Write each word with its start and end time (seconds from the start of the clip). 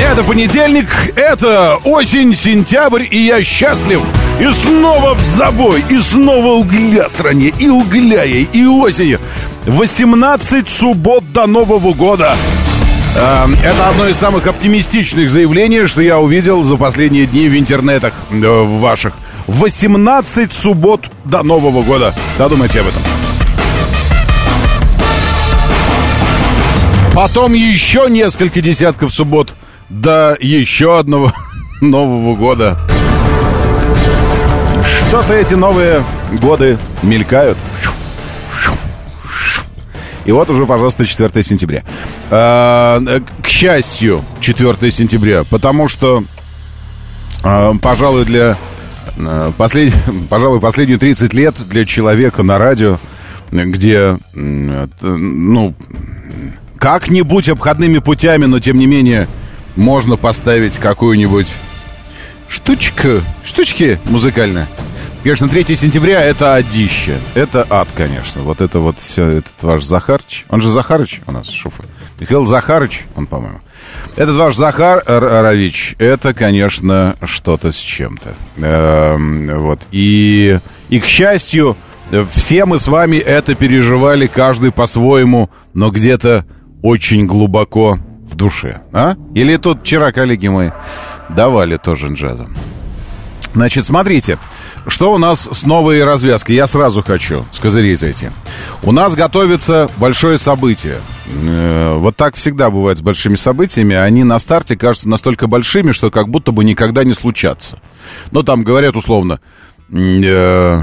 Это 0.00 0.24
понедельник, 0.24 0.88
это 1.14 1.76
осень, 1.84 2.34
сентябрь, 2.34 3.04
и 3.10 3.18
я 3.18 3.44
счастлив. 3.44 4.00
И 4.40 4.48
снова 4.50 5.14
в 5.14 5.20
забой, 5.20 5.84
и 5.90 5.98
снова 5.98 6.54
угля 6.54 7.06
стране, 7.10 7.52
и 7.58 7.68
угля 7.68 8.24
ей, 8.24 8.48
и 8.50 8.64
осенью. 8.64 9.20
18 9.66 10.68
суббот 10.70 11.30
до 11.32 11.46
Нового 11.46 11.92
года. 11.92 12.34
Э, 13.14 13.46
Это 13.62 13.90
одно 13.90 14.08
из 14.08 14.16
самых 14.16 14.46
оптимистичных 14.46 15.28
заявлений, 15.28 15.86
что 15.86 16.00
я 16.00 16.18
увидел 16.18 16.64
за 16.64 16.76
последние 16.76 17.26
дни 17.26 17.46
в 17.48 17.58
интернетах 17.58 18.14
э, 18.30 18.36
в 18.36 18.80
ваших. 18.80 19.12
18 19.48 20.52
суббот 20.52 21.10
до 21.26 21.42
Нового 21.42 21.82
года. 21.82 22.14
Додумайте 22.38 22.80
об 22.80 22.86
этом. 22.88 23.02
Потом 27.14 27.52
еще 27.52 28.06
несколько 28.08 28.62
десятков 28.62 29.12
суббот 29.12 29.54
до 29.90 30.36
еще 30.40 30.98
одного 30.98 31.32
Нового 31.80 32.36
года. 32.36 32.78
Что-то 35.08 35.34
эти 35.34 35.54
новые 35.54 36.04
годы 36.40 36.78
мелькают. 37.02 37.58
И 40.24 40.32
вот 40.32 40.48
уже, 40.50 40.66
пожалуйста, 40.66 41.04
4 41.04 41.42
сентября. 41.42 41.82
А, 42.30 43.00
К 43.42 43.48
счастью, 43.48 44.24
4 44.40 44.90
сентября, 44.90 45.42
потому 45.50 45.88
что, 45.88 46.22
а, 47.42 47.74
пожалуй, 47.82 48.24
для 48.24 48.56
а, 49.18 49.50
послед... 49.52 49.92
пожалуй, 50.30 50.60
последние 50.60 50.98
30 50.98 51.34
лет 51.34 51.56
для 51.68 51.84
человека 51.84 52.42
на 52.42 52.58
радио, 52.58 52.98
где, 53.50 54.18
ну, 54.32 55.74
как-нибудь 56.78 57.48
обходными 57.48 57.98
путями, 57.98 58.44
но 58.44 58.60
тем 58.60 58.76
не 58.76 58.86
менее 58.86 59.26
можно 59.76 60.16
поставить 60.16 60.78
какую-нибудь 60.78 61.52
штучку, 62.48 63.22
штучки 63.44 63.98
музыкальные. 64.04 64.66
Конечно, 65.22 65.48
3 65.48 65.74
сентября 65.76 66.22
это 66.22 66.54
адище. 66.54 67.18
Это 67.34 67.66
ад, 67.68 67.88
конечно. 67.94 68.42
Вот 68.42 68.62
это 68.62 68.78
вот 68.78 68.98
все, 68.98 69.24
этот 69.26 69.52
ваш 69.60 69.84
Захарыч. 69.84 70.46
Он 70.48 70.62
же 70.62 70.70
Захарыч 70.70 71.20
у 71.26 71.32
нас, 71.32 71.48
шофер. 71.48 71.84
Михаил 72.18 72.46
Захарыч, 72.46 73.02
он, 73.16 73.26
по-моему. 73.26 73.60
Этот 74.16 74.36
ваш 74.36 74.56
Захар 74.56 75.02
Равич, 75.06 75.94
это, 75.98 76.32
конечно, 76.32 77.16
что-то 77.22 77.70
с 77.70 77.76
чем-то. 77.76 78.34
Эм, 78.56 79.58
вот. 79.60 79.80
И, 79.92 80.58
и, 80.88 81.00
к 81.00 81.04
счастью, 81.04 81.76
все 82.32 82.64
мы 82.64 82.78
с 82.78 82.88
вами 82.88 83.16
это 83.16 83.54
переживали, 83.54 84.26
каждый 84.26 84.72
по-своему, 84.72 85.50
но 85.74 85.90
где-то 85.90 86.46
очень 86.82 87.26
глубоко 87.26 87.98
душе. 88.40 88.80
А? 88.92 89.14
Или 89.34 89.56
тут 89.56 89.82
вчера 89.82 90.12
коллеги 90.12 90.48
мои 90.48 90.70
давали 91.28 91.76
тоже 91.76 92.08
джазом. 92.08 92.56
Значит, 93.54 93.84
смотрите, 93.84 94.38
что 94.86 95.12
у 95.12 95.18
нас 95.18 95.48
с 95.52 95.64
новой 95.64 96.02
развязкой? 96.04 96.54
Я 96.54 96.66
сразу 96.66 97.02
хочу 97.02 97.44
с 97.52 97.58
козырей 97.58 97.96
зайти. 97.96 98.28
У 98.82 98.92
нас 98.92 99.14
готовится 99.14 99.90
большое 99.98 100.38
событие. 100.38 100.96
Э, 101.26 101.96
Вот 101.98 102.16
так 102.16 102.36
всегда 102.36 102.70
бывает 102.70 102.98
с 102.98 103.02
большими 103.02 103.36
событиями. 103.36 103.96
Они 103.96 104.24
на 104.24 104.38
старте 104.38 104.76
кажутся 104.76 105.08
настолько 105.08 105.48
большими, 105.48 105.92
что 105.92 106.10
как 106.10 106.28
будто 106.28 106.52
бы 106.52 106.64
никогда 106.64 107.04
не 107.04 107.12
случатся. 107.12 107.78
Ну, 108.30 108.42
там 108.42 108.62
говорят 108.62 108.96
условно, 108.96 109.40
э, 109.92 109.92
э, 109.92 110.82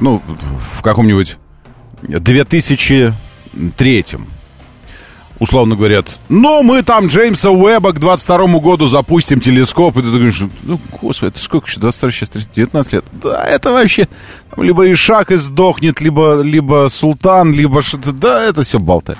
ну, 0.00 0.22
в 0.78 0.82
каком-нибудь 0.82 1.36
2003 2.02 4.04
условно 5.40 5.74
говорят, 5.74 6.06
ну, 6.28 6.62
мы 6.62 6.82
там 6.82 7.08
Джеймса 7.08 7.50
Уэба 7.50 7.92
к 7.92 7.98
22 7.98 8.60
году 8.60 8.86
запустим 8.86 9.40
телескоп, 9.40 9.96
и 9.96 10.02
ты 10.02 10.10
думаешь, 10.10 10.40
ну, 10.62 10.78
господи, 11.00 11.32
это 11.32 11.40
сколько 11.40 11.66
еще, 11.66 11.80
22, 11.80 12.10
сейчас 12.12 12.28
30, 12.28 12.52
19 12.52 12.92
лет? 12.92 13.04
Да, 13.12 13.42
это 13.44 13.72
вообще, 13.72 14.06
там, 14.54 14.62
либо 14.62 14.90
Ишак 14.92 15.32
и 15.32 15.36
сдохнет, 15.36 16.00
либо, 16.00 16.42
либо 16.42 16.88
Султан, 16.90 17.52
либо 17.52 17.82
что-то, 17.82 18.12
да, 18.12 18.44
это 18.44 18.62
все 18.62 18.78
болтает. 18.78 19.18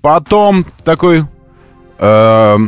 Потом 0.00 0.64
такой, 0.84 1.24
э, 1.98 2.58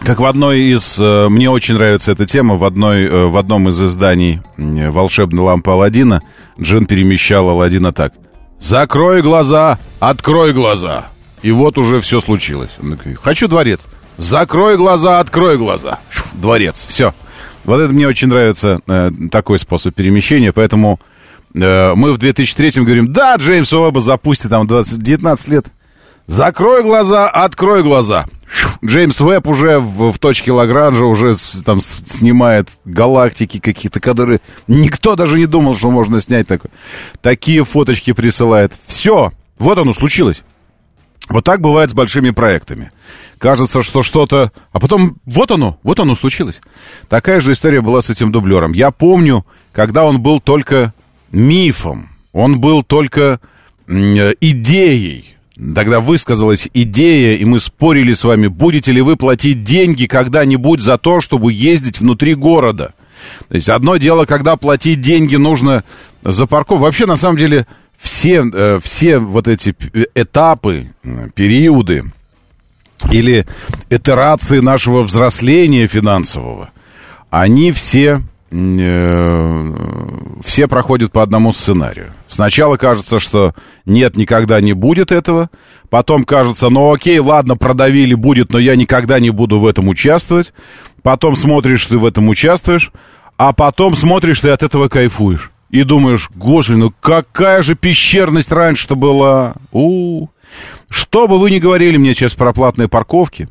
как 0.00 0.20
в 0.20 0.24
одной 0.24 0.60
из, 0.62 0.98
э, 0.98 1.28
мне 1.28 1.50
очень 1.50 1.74
нравится 1.74 2.12
эта 2.12 2.26
тема, 2.26 2.56
в, 2.56 2.64
одной, 2.64 3.04
э, 3.04 3.26
в 3.26 3.36
одном 3.36 3.68
из 3.68 3.80
изданий 3.80 4.40
э, 4.56 4.90
«Волшебной 4.90 5.44
лампы 5.44 5.70
Аладдина» 5.70 6.22
Джин 6.58 6.86
перемещал 6.86 7.48
Аладдина 7.50 7.92
так. 7.92 8.14
«Закрой 8.58 9.22
глаза, 9.22 9.78
открой 10.00 10.52
глаза». 10.52 11.11
И 11.42 11.50
вот 11.50 11.76
уже 11.78 12.00
все 12.00 12.20
случилось. 12.20 12.70
Он 12.82 12.96
такой, 12.96 13.14
хочу 13.14 13.48
дворец. 13.48 13.82
Закрой 14.18 14.76
глаза, 14.76 15.18
открой 15.20 15.56
глаза. 15.58 15.98
Дворец, 16.34 16.84
все. 16.88 17.14
Вот 17.64 17.80
это 17.80 17.92
мне 17.92 18.06
очень 18.08 18.28
нравится, 18.28 18.80
э, 18.88 19.10
такой 19.30 19.58
способ 19.58 19.94
перемещения, 19.94 20.52
поэтому 20.52 21.00
э, 21.54 21.94
мы 21.94 22.12
в 22.12 22.18
2003 22.18 22.82
говорим, 22.82 23.12
да, 23.12 23.36
Джеймс 23.36 23.72
Уэбба 23.72 24.00
запустит 24.00 24.50
там 24.50 24.66
20, 24.66 24.98
19 24.98 25.48
лет. 25.48 25.66
Закрой 26.26 26.82
глаза, 26.82 27.28
открой 27.28 27.82
глаза. 27.82 28.26
Джеймс 28.84 29.20
Уэбб 29.20 29.46
уже 29.48 29.78
в, 29.78 30.12
в 30.12 30.18
точке 30.18 30.52
Лагранжа 30.52 31.04
уже 31.06 31.34
с- 31.34 31.62
там 31.64 31.80
с- 31.80 31.96
снимает 32.06 32.68
галактики 32.84 33.58
какие-то, 33.58 33.98
которые 33.98 34.40
никто 34.68 35.16
даже 35.16 35.38
не 35.38 35.46
думал, 35.46 35.74
что 35.74 35.90
можно 35.90 36.20
снять 36.20 36.46
такое. 36.46 36.70
Такие 37.22 37.64
фоточки 37.64 38.12
присылает. 38.12 38.72
Все, 38.86 39.32
вот 39.58 39.78
оно 39.78 39.94
случилось. 39.94 40.42
Вот 41.32 41.44
так 41.44 41.62
бывает 41.62 41.88
с 41.90 41.94
большими 41.94 42.28
проектами. 42.30 42.90
Кажется, 43.38 43.82
что 43.82 44.02
что-то... 44.02 44.52
А 44.72 44.78
потом 44.78 45.16
вот 45.24 45.50
оно, 45.50 45.78
вот 45.82 45.98
оно 45.98 46.14
случилось. 46.14 46.60
Такая 47.08 47.40
же 47.40 47.52
история 47.52 47.80
была 47.80 48.02
с 48.02 48.10
этим 48.10 48.30
дублером. 48.32 48.72
Я 48.72 48.90
помню, 48.90 49.46
когда 49.72 50.04
он 50.04 50.20
был 50.20 50.40
только 50.40 50.92
мифом, 51.32 52.10
он 52.32 52.60
был 52.60 52.82
только 52.82 53.40
э, 53.88 54.34
идеей. 54.40 55.36
Тогда 55.74 56.00
высказалась 56.00 56.68
идея, 56.74 57.38
и 57.38 57.44
мы 57.46 57.60
спорили 57.60 58.12
с 58.12 58.24
вами, 58.24 58.48
будете 58.48 58.92
ли 58.92 59.00
вы 59.00 59.16
платить 59.16 59.64
деньги 59.64 60.04
когда-нибудь 60.04 60.80
за 60.80 60.98
то, 60.98 61.22
чтобы 61.22 61.52
ездить 61.54 62.00
внутри 62.00 62.34
города. 62.34 62.92
То 63.48 63.54
есть 63.54 63.70
одно 63.70 63.96
дело, 63.96 64.26
когда 64.26 64.56
платить 64.56 65.00
деньги 65.00 65.36
нужно 65.36 65.84
за 66.22 66.46
парковку. 66.46 66.82
Вообще, 66.82 67.06
на 67.06 67.16
самом 67.16 67.38
деле, 67.38 67.66
все, 68.02 68.44
э, 68.52 68.80
все 68.82 69.18
вот 69.18 69.46
эти 69.48 69.72
п- 69.72 70.06
этапы, 70.14 70.88
периоды 71.34 72.04
или 73.10 73.46
итерации 73.90 74.58
нашего 74.60 75.02
взросления 75.02 75.86
финансового, 75.86 76.70
они 77.30 77.70
все, 77.72 78.22
э, 78.50 79.74
все 80.44 80.68
проходят 80.68 81.12
по 81.12 81.22
одному 81.22 81.52
сценарию. 81.52 82.12
Сначала 82.26 82.76
кажется, 82.76 83.20
что 83.20 83.54
нет, 83.86 84.16
никогда 84.16 84.60
не 84.60 84.72
будет 84.72 85.12
этого. 85.12 85.50
Потом 85.88 86.24
кажется, 86.24 86.68
ну 86.70 86.92
окей, 86.92 87.18
ладно, 87.18 87.56
продавили, 87.56 88.14
будет, 88.14 88.52
но 88.52 88.58
я 88.58 88.74
никогда 88.76 89.20
не 89.20 89.30
буду 89.30 89.58
в 89.60 89.66
этом 89.66 89.88
участвовать. 89.88 90.52
Потом 91.02 91.36
смотришь, 91.36 91.86
ты 91.86 91.98
в 91.98 92.04
этом 92.06 92.28
участвуешь. 92.28 92.92
А 93.36 93.52
потом 93.52 93.96
смотришь, 93.96 94.40
ты 94.40 94.50
от 94.50 94.62
этого 94.62 94.88
кайфуешь. 94.88 95.50
И 95.72 95.84
думаешь, 95.84 96.30
господи, 96.34 96.76
ну 96.76 96.92
какая 97.00 97.62
же 97.62 97.74
пещерность 97.74 98.52
раньше-то 98.52 98.94
была. 98.94 99.54
у 99.72 100.28
Что 100.90 101.26
бы 101.26 101.38
вы 101.38 101.50
ни 101.50 101.58
говорили 101.58 101.96
мне 101.96 102.14
сейчас 102.14 102.34
про 102.34 102.52
платные 102.52 102.88
парковки, 102.88 103.48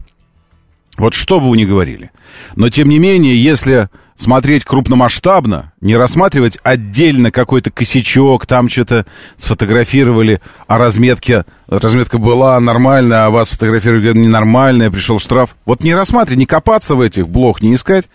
вот 0.98 1.16
что 1.16 1.40
бы 1.40 1.50
вы 1.50 1.58
ни 1.58 1.66
говорили. 1.66 2.12
Но, 2.56 2.70
тем 2.70 2.90
не 2.90 3.00
менее, 3.00 3.42
если 3.42 3.90
смотреть 4.16 4.66
крупномасштабно, 4.66 5.72
не 5.82 5.96
рассматривать 5.96 6.60
отдельно 6.62 7.32
какой-то 7.32 7.72
косячок, 7.72 8.46
там 8.46 8.70
что-то 8.70 9.08
сфотографировали, 9.36 10.42
а 10.68 10.78
разметка, 10.78 11.48
разметка 11.68 12.20
была 12.20 12.60
нормальная, 12.60 13.26
а 13.26 13.30
вас 13.32 13.50
фотографировали 13.50 14.02
говорят, 14.02 14.22
ненормальная, 14.22 14.92
пришел 14.92 15.20
штраф. 15.20 15.56
Вот 15.66 15.84
не 15.84 15.96
рассматривать, 15.96 16.38
не 16.38 16.46
копаться 16.46 16.94
в 16.94 17.02
этих 17.02 17.28
блох, 17.28 17.64
не 17.64 17.74
искать, 17.74 18.10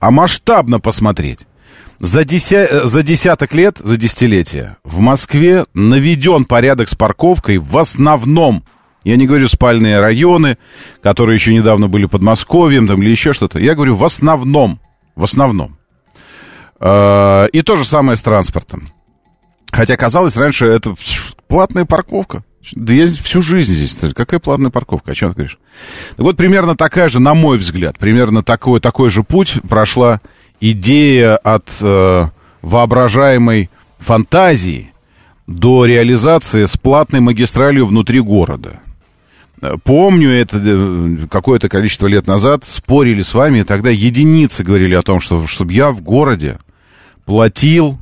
а 0.00 0.10
масштабно 0.10 0.80
посмотреть. 0.80 1.46
За, 2.02 2.24
деся... 2.24 2.88
за 2.88 3.04
десяток 3.04 3.54
лет, 3.54 3.78
за 3.78 3.96
десятилетия 3.96 4.76
в 4.82 4.98
Москве 4.98 5.64
наведен 5.72 6.44
порядок 6.44 6.88
с 6.88 6.96
парковкой 6.96 7.58
в 7.58 7.78
основном 7.78 8.64
Я 9.04 9.14
не 9.14 9.28
говорю 9.28 9.46
спальные 9.46 10.00
районы, 10.00 10.58
которые 11.00 11.36
еще 11.36 11.54
недавно 11.54 11.86
были 11.86 12.06
Подмосковьем 12.06 12.88
там, 12.88 13.00
или 13.00 13.10
еще 13.10 13.32
что-то. 13.32 13.60
Я 13.60 13.76
говорю 13.76 13.94
в 13.94 14.02
основном. 14.04 14.80
В 15.14 15.22
основном. 15.22 15.78
Э, 16.80 17.46
и 17.52 17.62
то 17.62 17.76
же 17.76 17.84
самое 17.84 18.16
с 18.16 18.22
транспортом. 18.22 18.88
Хотя 19.70 19.96
казалось 19.96 20.36
раньше 20.36 20.66
это 20.66 20.96
платная 21.46 21.84
парковка. 21.84 22.42
Да 22.72 22.92
я 22.92 23.06
всю 23.06 23.42
жизнь 23.42 23.74
здесь. 23.74 23.96
Какая 24.12 24.40
платная 24.40 24.72
парковка? 24.72 25.12
О 25.12 25.14
чем 25.14 25.28
ты 25.30 25.34
говоришь? 25.36 25.58
Так 26.16 26.26
вот, 26.26 26.36
примерно 26.36 26.76
такая 26.76 27.08
же, 27.08 27.20
на 27.20 27.34
мой 27.34 27.58
взгляд, 27.58 27.96
примерно 27.96 28.42
такой, 28.42 28.80
такой 28.80 29.08
же 29.08 29.22
путь 29.22 29.58
прошла 29.68 30.20
идея 30.62 31.36
от 31.36 31.68
э, 31.80 32.28
воображаемой 32.62 33.68
фантазии 33.98 34.92
до 35.48 35.84
реализации 35.86 36.66
с 36.66 36.76
платной 36.76 37.20
магистралью 37.20 37.84
внутри 37.84 38.20
города. 38.20 38.80
Помню 39.82 40.30
это 40.30 40.60
э, 40.64 41.26
какое-то 41.28 41.68
количество 41.68 42.06
лет 42.06 42.28
назад, 42.28 42.64
спорили 42.64 43.22
с 43.22 43.34
вами, 43.34 43.58
и 43.58 43.64
тогда 43.64 43.90
единицы 43.90 44.62
говорили 44.62 44.94
о 44.94 45.02
том, 45.02 45.20
что 45.20 45.46
чтобы 45.48 45.72
я 45.72 45.90
в 45.90 46.00
городе 46.00 46.58
платил 47.24 47.98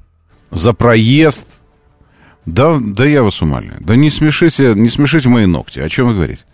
за 0.50 0.74
проезд. 0.74 1.46
Да, 2.44 2.78
да 2.78 3.06
я 3.06 3.22
вас 3.22 3.40
умоляю. 3.40 3.76
Да 3.80 3.96
не 3.96 4.10
смешите, 4.10 4.74
не 4.74 4.88
смешите 4.88 5.28
мои 5.28 5.46
ногти. 5.46 5.78
О 5.78 5.88
чем 5.88 6.08
вы 6.08 6.14
говорите? 6.14 6.44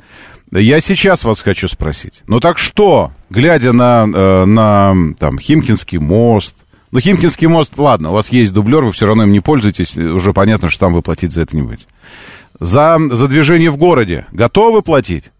Я 0.52 0.78
сейчас 0.80 1.24
вас 1.24 1.40
хочу 1.42 1.66
спросить. 1.68 2.22
Ну 2.28 2.38
так 2.38 2.58
что, 2.58 3.12
глядя 3.30 3.72
на, 3.72 4.06
э, 4.12 4.44
на 4.44 4.94
там, 5.18 5.38
Химкинский 5.38 5.98
мост, 5.98 6.54
ну, 6.90 7.00
Химкинский 7.00 7.46
мост, 7.46 7.72
ладно, 7.76 8.10
у 8.10 8.12
вас 8.14 8.30
есть 8.30 8.52
дублер, 8.52 8.84
вы 8.84 8.92
все 8.92 9.06
равно 9.06 9.24
им 9.24 9.32
не 9.32 9.40
пользуетесь, 9.40 9.96
уже 9.96 10.32
понятно, 10.32 10.70
что 10.70 10.80
там 10.80 10.94
вы 10.94 11.02
платить 11.02 11.32
за 11.32 11.42
это 11.42 11.56
не 11.56 11.62
будете. 11.62 11.86
За, 12.58 12.98
за 13.10 13.28
движение 13.28 13.70
в 13.70 13.76
городе 13.76 14.26
готовы 14.32 14.82
платить? 14.82 15.30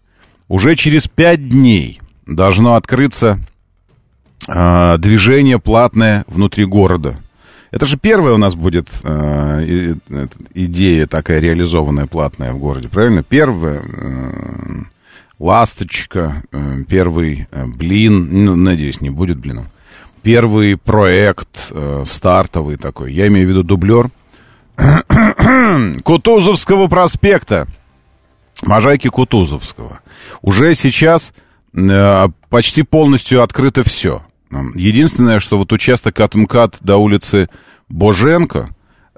Уже 0.49 0.75
через 0.75 1.07
пять 1.07 1.49
дней 1.49 1.99
должно 2.25 2.75
открыться 2.75 3.39
э, 4.47 4.97
движение 4.97 5.59
платное 5.59 6.25
внутри 6.27 6.65
города. 6.65 7.17
Это 7.71 7.85
же 7.85 7.97
первая 7.97 8.33
у 8.33 8.37
нас 8.37 8.55
будет 8.55 8.87
э, 9.03 9.95
идея 10.53 11.07
такая 11.07 11.39
реализованная, 11.39 12.07
платная 12.07 12.53
в 12.53 12.59
городе, 12.59 12.87
правильно? 12.87 13.23
Первая 13.23 13.81
э, 13.81 14.31
ласточка, 15.39 16.43
э, 16.51 16.83
первый 16.87 17.47
э, 17.51 17.65
блин, 17.65 18.45
ну, 18.45 18.55
надеюсь, 18.55 19.01
не 19.01 19.09
будет 19.09 19.37
блином. 19.37 19.67
Первый 20.23 20.77
проект 20.77 21.71
э, 21.71 22.03
стартовый 22.05 22.77
такой, 22.77 23.13
я 23.13 23.27
имею 23.27 23.47
в 23.47 23.49
виду 23.49 23.63
дублер– 23.63 24.09
Кутузовского 26.03 26.87
проспекта. 26.87 27.67
Можайки 28.63 29.07
Кутузовского. 29.07 29.99
Уже 30.41 30.73
сейчас 30.73 31.33
почти 32.49 32.83
полностью 32.83 33.43
открыто 33.43 33.83
все. 33.83 34.23
Единственное, 34.73 35.39
что 35.39 35.57
вот 35.57 35.71
участок 35.71 36.19
от 36.21 36.33
МКАД 36.33 36.77
до 36.79 36.97
улицы 36.97 37.49
Боженко, 37.89 38.69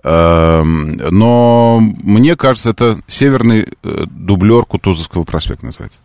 э, 0.03 0.63
но 0.63 1.79
мне 1.79 2.35
кажется, 2.35 2.71
это 2.71 2.99
северный 3.07 3.67
э, 3.83 4.05
дублер 4.09 4.65
Кутузовского 4.65 5.23
проспекта 5.23 5.67
называется. 5.67 5.99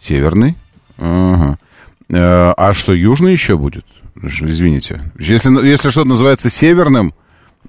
Северный? 0.00 0.56
Ага. 0.98 1.58
Э, 2.10 2.52
а 2.56 2.74
что, 2.74 2.92
южный 2.92 3.32
еще 3.32 3.56
будет? 3.56 3.84
Извините. 4.22 5.12
Если, 5.18 5.50
если 5.66 5.90
что-то 5.90 6.08
называется 6.08 6.50
северным 6.50 7.14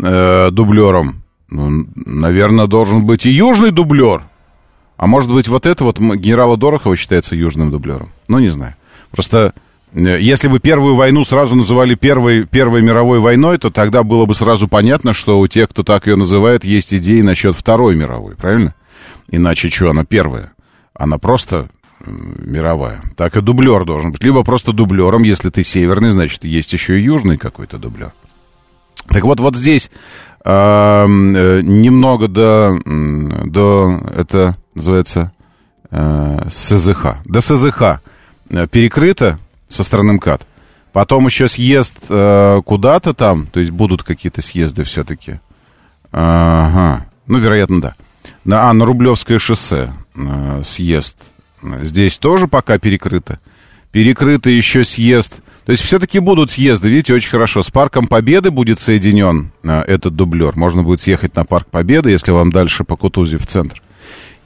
э, 0.02 0.50
дублером, 0.52 1.24
ну, 1.50 1.86
наверное, 1.96 2.68
должен 2.68 3.06
быть 3.06 3.26
и 3.26 3.32
южный 3.32 3.72
дублер. 3.72 4.24
А 4.98 5.08
может 5.08 5.32
быть, 5.32 5.48
вот 5.48 5.66
это 5.66 5.84
вот 5.84 6.00
генерала 6.00 6.58
Дорохова 6.58 6.96
считается 6.96 7.36
южным 7.36 7.72
дублером? 7.72 8.10
Ну, 8.28 8.40
не 8.40 8.50
знаю. 8.50 8.76
Просто 9.12 9.54
э, 9.94 10.20
если 10.20 10.48
бы 10.48 10.60
первую 10.60 10.96
войну 10.96 11.24
сразу 11.26 11.56
называли 11.56 11.96
первой, 11.96 12.46
первой 12.46 12.82
мировой 12.82 13.20
войной, 13.20 13.58
то 13.58 13.70
тогда 13.70 14.04
было 14.04 14.26
бы 14.26 14.36
сразу 14.36 14.68
понятно, 14.68 15.14
что 15.14 15.40
у 15.40 15.48
тех, 15.48 15.70
кто 15.70 15.84
так 15.84 16.08
ее 16.08 16.16
называет, 16.16 16.64
есть 16.64 16.94
идеи 16.94 17.22
насчет 17.22 17.56
Второй 17.56 17.96
мировой, 17.96 18.36
правильно? 18.36 18.74
Иначе 19.32 19.70
что, 19.70 19.90
она 19.90 20.04
первая? 20.04 20.52
Она 20.94 21.18
просто 21.18 21.70
мировая. 22.06 23.02
Так 23.16 23.36
и 23.36 23.42
дублер 23.42 23.86
должен 23.86 24.12
быть. 24.12 24.24
Либо 24.24 24.44
просто 24.44 24.74
дублером, 24.74 25.24
если 25.24 25.50
ты 25.50 25.64
северный, 25.64 26.12
значит, 26.12 26.44
есть 26.46 26.72
еще 26.74 27.00
и 27.00 27.04
южный 27.04 27.38
какой-то 27.38 27.78
дублер. 27.78 28.14
Так 29.08 29.24
вот, 29.24 29.40
вот 29.40 29.56
здесь 29.56 29.90
э, 30.44 31.06
немного 31.08 32.28
до, 32.28 32.80
до, 32.86 34.00
это 34.16 34.58
называется 34.76 35.32
э, 35.90 36.50
СЗХ, 36.50 37.06
до 37.26 37.42
СЗХ 37.42 37.82
э, 38.50 38.68
перекрыто 38.68 39.40
со 39.68 39.84
стороны 39.84 40.14
МКАД. 40.14 40.46
Потом 40.92 41.26
еще 41.26 41.48
съезд 41.48 41.98
э, 42.10 42.62
куда-то 42.66 43.14
там, 43.14 43.48
то 43.48 43.60
есть 43.60 43.72
будут 43.72 44.04
какие-то 44.04 44.42
съезды 44.42 44.84
все-таки. 44.84 45.40
Ага, 46.12 47.06
ну, 47.28 47.38
вероятно, 47.38 47.82
да. 47.82 47.96
На, 48.44 48.70
а, 48.70 48.74
на 48.74 48.86
Рублевское 48.86 49.40
шоссе 49.40 49.94
э, 50.16 50.62
съезд. 50.64 51.16
Здесь 51.62 52.18
тоже 52.18 52.48
пока 52.48 52.78
перекрыто. 52.78 53.40
Перекрыто 53.92 54.50
еще 54.50 54.86
съезд 54.86 55.42
то 55.70 55.74
есть 55.74 55.84
все-таки 55.84 56.18
будут 56.18 56.50
съезды, 56.50 56.90
видите, 56.90 57.14
очень 57.14 57.30
хорошо. 57.30 57.62
С 57.62 57.70
Парком 57.70 58.08
Победы 58.08 58.50
будет 58.50 58.80
соединен 58.80 59.52
а, 59.64 59.84
этот 59.84 60.16
дублер. 60.16 60.56
Можно 60.56 60.82
будет 60.82 61.00
съехать 61.00 61.36
на 61.36 61.46
Парк 61.46 61.68
Победы, 61.70 62.10
если 62.10 62.32
вам 62.32 62.52
дальше 62.52 62.84
по 62.84 62.96
Кутузе 62.96 63.38
в 63.38 63.46
центр. 63.46 63.80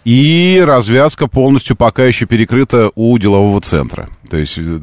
И 0.04 0.62
развязка 0.65 1.27
полностью 1.27 1.77
пока 1.77 2.04
еще 2.04 2.25
перекрыта 2.25 2.92
у 2.95 3.18
делового 3.18 3.62
центра. 3.62 4.10
То 4.30 4.36
есть 4.36 4.57
э, 4.57 4.80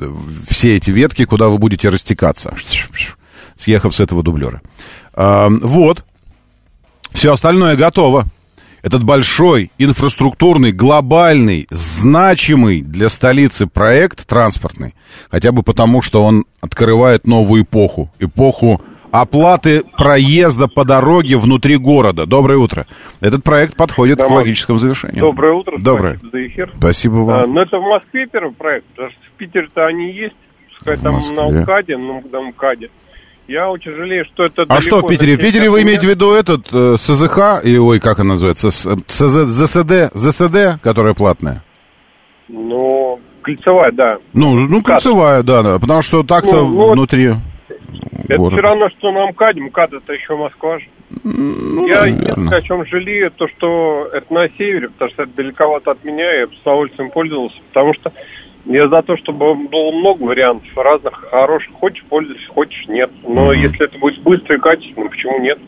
все 0.49 0.77
эти 0.77 0.91
ветки, 0.91 1.27
куда 1.27 1.51
вы 1.51 1.59
будете 1.59 1.91
растекаться, 1.91 2.55
съехав 3.55 3.95
с 3.95 4.01
этого 4.01 4.23
дублера. 4.23 4.63
Вот. 5.15 6.05
Все 7.13 7.35
остальное 7.35 7.77
готово 7.77 8.25
этот 8.83 9.05
большой 9.05 9.71
инфраструктурный, 9.79 10.73
глобальный, 10.73 11.67
значимый 11.71 12.81
для 12.83 13.09
столицы 13.09 13.67
проект 13.67 14.27
транспортный, 14.27 14.95
хотя 15.31 15.53
бы 15.53 15.63
потому, 15.63 16.03
что 16.03 16.23
он 16.23 16.45
открывает 16.61 17.27
новую 17.27 17.63
эпоху, 17.63 18.11
эпоху 18.19 18.81
оплаты 19.11 19.83
проезда 19.99 20.69
по 20.69 20.85
дороге 20.85 21.37
внутри 21.37 21.77
города. 21.77 22.27
Доброе 22.27 22.59
утро. 22.59 22.87
Этот 23.21 23.43
проект 23.43 23.77
подходит 23.77 24.19
Домой. 24.19 24.31
к 24.31 24.37
логическому 24.37 24.79
завершению. 24.79 25.21
Доброе 25.21 25.55
утро. 25.55 25.79
Доброе. 25.79 26.15
Спасибо 26.19 26.31
за 26.31 26.47
эфир. 26.47 26.73
Спасибо 26.77 27.15
вам. 27.15 27.43
А, 27.43 27.47
ну, 27.47 27.61
это 27.61 27.79
в 27.79 27.83
Москве 27.83 28.27
первый 28.27 28.53
проект, 28.53 28.87
потому 28.89 29.11
что 29.11 29.21
в 29.21 29.39
Питере-то 29.39 29.87
они 29.87 30.13
есть, 30.13 30.37
пускай 30.75 30.97
в 30.97 31.03
там 31.03 31.15
Москве. 31.15 31.37
на 31.37 31.47
УКАДе, 31.47 31.97
ну, 31.97 32.23
на 32.31 32.41
МКАДе. 32.51 32.91
Я 33.51 33.69
очень 33.69 33.91
жалею, 33.97 34.25
что 34.27 34.45
это 34.45 34.63
А 34.69 34.81
что 34.81 35.01
в 35.01 35.09
Питере? 35.09 35.35
В 35.35 35.41
Питере 35.41 35.69
вы 35.69 35.83
имеете 35.83 36.07
в 36.07 36.11
виду 36.11 36.33
этот 36.33 36.73
э, 36.73 36.95
СЗХ, 36.97 37.65
или, 37.65 37.79
ой, 37.79 37.99
как 37.99 38.21
она 38.21 38.35
называется, 38.35 38.71
СЗ, 38.71 39.51
ЗСД, 39.51 40.15
ЗСД, 40.15 40.81
которая 40.81 41.15
платная? 41.15 41.65
Ну, 42.47 43.19
кольцевая, 43.43 43.91
да. 43.91 44.19
Ну, 44.35 44.55
ну 44.55 44.83
кольцевая, 44.83 45.43
да, 45.43 45.65
да, 45.65 45.81
потому 45.81 46.01
что 46.03 46.23
так-то 46.23 46.63
ну, 46.63 46.69
ну, 46.69 46.93
внутри... 46.93 47.31
Это 48.29 48.37
город. 48.37 48.53
все 48.53 48.63
равно, 48.63 48.89
что 48.97 49.11
на 49.11 49.27
МКАДе. 49.33 49.63
МКАД 49.63 49.95
это 49.95 50.15
еще 50.15 50.37
Москва 50.37 50.79
же. 50.79 50.87
Ну, 51.25 51.89
я 51.89 52.07
единственное, 52.07 52.59
о 52.59 52.63
чем 52.63 52.87
жалею, 52.87 53.33
то, 53.33 53.49
что 53.49 54.11
это 54.13 54.33
на 54.33 54.47
севере, 54.51 54.91
потому 54.91 55.11
что 55.11 55.25
это 55.25 55.33
далековато 55.35 55.91
от 55.91 56.05
меня, 56.05 56.39
я 56.39 56.47
с 56.47 56.61
удовольствием 56.63 57.11
пользовался, 57.11 57.57
потому 57.73 57.95
что 57.95 58.13
я 58.67 58.89
за 58.89 59.03
то, 59.03 59.17
чтобы 59.17 59.55
было 59.55 59.91
много 59.93 60.23
вариантов 60.23 60.69
разных, 60.77 61.15
хороших. 61.31 61.73
Хочешь 61.75 62.05
пользуйся, 62.09 62.47
хочешь 62.55 62.89
нет. 62.89 63.11
Но 63.27 63.53
mm-hmm. 63.53 63.57
если 63.57 63.85
это 63.85 63.99
будет 63.99 64.23
быстро 64.23 64.57
и 64.57 64.61
качественно, 64.61 65.09
почему 65.09 65.41
нет? 65.41 65.59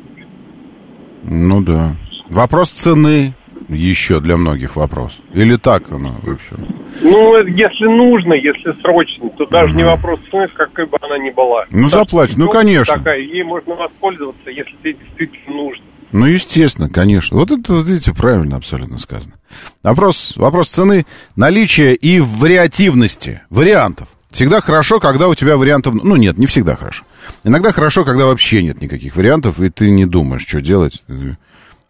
Ну 1.25 1.63
да. 1.63 1.97
Вопрос 2.29 2.71
цены 2.71 3.35
еще 3.69 4.21
для 4.21 4.37
многих 4.37 4.77
вопрос. 4.77 5.21
Или 5.35 5.57
так 5.57 5.91
оно 5.91 6.15
вообще? 6.23 6.55
Ну, 7.03 7.39
если 7.47 7.87
нужно, 7.87 8.35
если 8.35 8.73
срочно, 8.83 9.31
то 9.31 9.47
даже 9.47 9.73
mm-hmm. 9.73 9.77
не 9.77 9.85
вопрос 9.85 10.21
цены, 10.31 10.49
какой 10.49 10.87
бы 10.87 10.99
она 11.01 11.19
ни 11.19 11.31
была. 11.31 11.65
Ну, 11.71 11.89
заплатить, 11.89 12.37
ну, 12.37 12.49
конечно. 12.49 12.97
Такая, 12.99 13.21
ей 13.21 13.43
можно 13.43 13.75
воспользоваться, 13.75 14.51
если 14.51 14.73
тебе 14.83 14.95
действительно 14.95 15.57
нужно. 15.57 15.85
Ну, 16.13 16.27
естественно, 16.27 16.89
конечно. 16.89 17.39
Вот 17.39 17.51
это, 17.51 17.81
видите, 17.81 18.13
правильно 18.13 18.57
абсолютно 18.57 18.99
сказано. 18.99 19.35
Вопрос, 19.83 20.35
вопрос 20.37 20.69
цены, 20.69 21.07
наличия 21.37 21.95
и 21.95 22.21
вариативности, 22.21 23.43
вариантов. 23.51 24.09
Всегда 24.31 24.61
хорошо, 24.61 25.01
когда 25.01 25.29
у 25.29 25.35
тебя 25.35 25.57
вариантов... 25.57 25.95
Ну, 25.95 26.17
нет, 26.17 26.39
не 26.39 26.47
всегда 26.47 26.77
хорошо. 26.77 27.05
Иногда 27.45 27.73
хорошо, 27.73 28.05
когда 28.05 28.27
вообще 28.27 28.63
нет 28.63 28.81
никаких 28.81 29.17
вариантов, 29.17 29.61
и 29.61 29.69
ты 29.69 29.91
не 29.91 30.07
думаешь, 30.07 30.47
что 30.47 30.61
делать. 30.61 31.05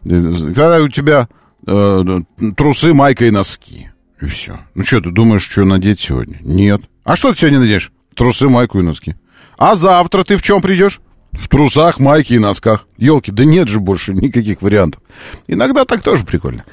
Когда 0.03 0.81
у 0.81 0.89
тебя 0.89 1.29
э, 1.65 2.19
трусы, 2.57 2.93
майка 2.93 3.25
и 3.25 3.31
носки. 3.31 3.89
И 4.21 4.25
все. 4.25 4.57
Ну 4.75 4.83
что, 4.83 5.01
ты 5.01 5.11
думаешь, 5.11 5.43
что 5.49 5.63
надеть 5.63 6.01
сегодня? 6.01 6.37
Нет. 6.41 6.81
А 7.05 7.15
что 7.15 7.33
ты 7.33 7.39
сегодня 7.39 7.59
наденешь? 7.59 7.91
Трусы, 8.13 8.49
майку 8.49 8.79
и 8.79 8.83
носки. 8.83 9.15
А 9.57 9.75
завтра 9.75 10.23
ты 10.23 10.35
в 10.35 10.43
чем 10.43 10.61
придешь? 10.61 10.99
В 11.33 11.47
трусах, 11.47 11.99
майке 11.99 12.35
и 12.35 12.39
носках. 12.39 12.87
Елки, 12.97 13.31
да 13.31 13.45
нет 13.45 13.67
же 13.67 13.79
больше 13.79 14.13
никаких 14.13 14.61
вариантов. 14.61 15.01
Иногда 15.47 15.85
так 15.85 16.01
тоже 16.01 16.23
прикольно. 16.23 16.63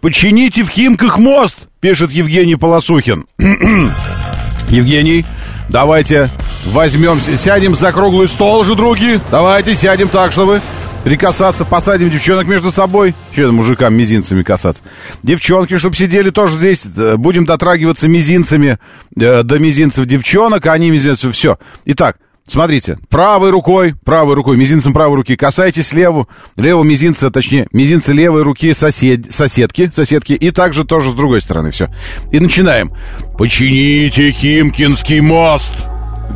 Почините 0.00 0.62
в 0.62 0.68
Химках 0.68 1.18
мост, 1.18 1.56
пишет 1.80 2.10
Евгений 2.10 2.56
Полосухин. 2.56 3.26
Евгений, 4.68 5.24
давайте 5.68 6.30
возьмем, 6.66 7.20
сядем 7.20 7.74
за 7.74 7.92
круглый 7.92 8.28
стол 8.28 8.64
же, 8.64 8.74
други. 8.74 9.20
Давайте 9.30 9.74
сядем 9.74 10.08
так, 10.08 10.32
чтобы 10.32 10.60
прикасаться, 11.04 11.64
посадим 11.64 12.10
девчонок 12.10 12.46
между 12.46 12.70
собой. 12.70 13.14
Че 13.34 13.50
мужикам 13.50 13.94
мизинцами 13.94 14.42
касаться? 14.42 14.82
Девчонки, 15.22 15.76
чтобы 15.78 15.96
сидели 15.96 16.30
тоже 16.30 16.56
здесь, 16.56 16.86
будем 16.86 17.44
дотрагиваться 17.44 18.08
мизинцами 18.08 18.78
э, 19.18 19.42
до 19.42 19.58
мизинцев 19.58 20.06
девчонок, 20.06 20.66
а 20.66 20.72
они 20.72 20.90
мизинцев, 20.90 21.34
все. 21.34 21.58
Итак, 21.84 22.16
Смотрите, 22.46 22.98
правой 23.08 23.50
рукой, 23.50 23.94
правой 24.04 24.34
рукой, 24.34 24.56
мизинцем 24.56 24.92
правой 24.92 25.16
руки 25.16 25.34
касайтесь 25.34 25.92
леву, 25.92 26.28
левого 26.56 26.84
мизинца, 26.84 27.30
точнее, 27.30 27.66
мизинца 27.72 28.12
левой 28.12 28.42
руки 28.42 28.74
сосед, 28.74 29.32
соседки, 29.32 29.90
соседки, 29.90 30.34
и 30.34 30.50
также 30.50 30.84
тоже 30.84 31.10
с 31.10 31.14
другой 31.14 31.40
стороны, 31.40 31.70
все. 31.70 31.88
И 32.32 32.40
начинаем. 32.40 32.92
Почините 33.38 34.30
Химкинский 34.30 35.20
мост. 35.20 35.72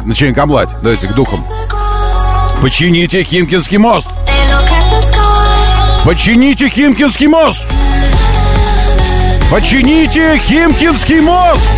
Начинаем 0.07 0.35
камлать, 0.35 0.71
давайте 0.83 1.09
к 1.09 1.15
духам. 1.15 1.45
Почините 2.63 3.23
Химкинский 3.23 3.79
мост. 3.79 4.09
Почините 6.05 6.69
Химкинский 6.71 7.27
мост! 7.27 7.63
Почините 9.51 10.39
Химкинский 10.39 11.21
мост! 11.21 11.69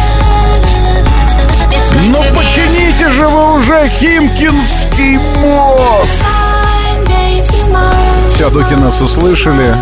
Ну 2.07 2.19
почините 2.35 2.70
же 3.09 3.27
вы 3.29 3.55
уже 3.55 3.89
Химкинский 3.89 5.19
мост! 5.39 6.25
Все, 8.35 8.51
духи 8.51 8.75
нас 8.75 9.01
услышали. 9.01 9.77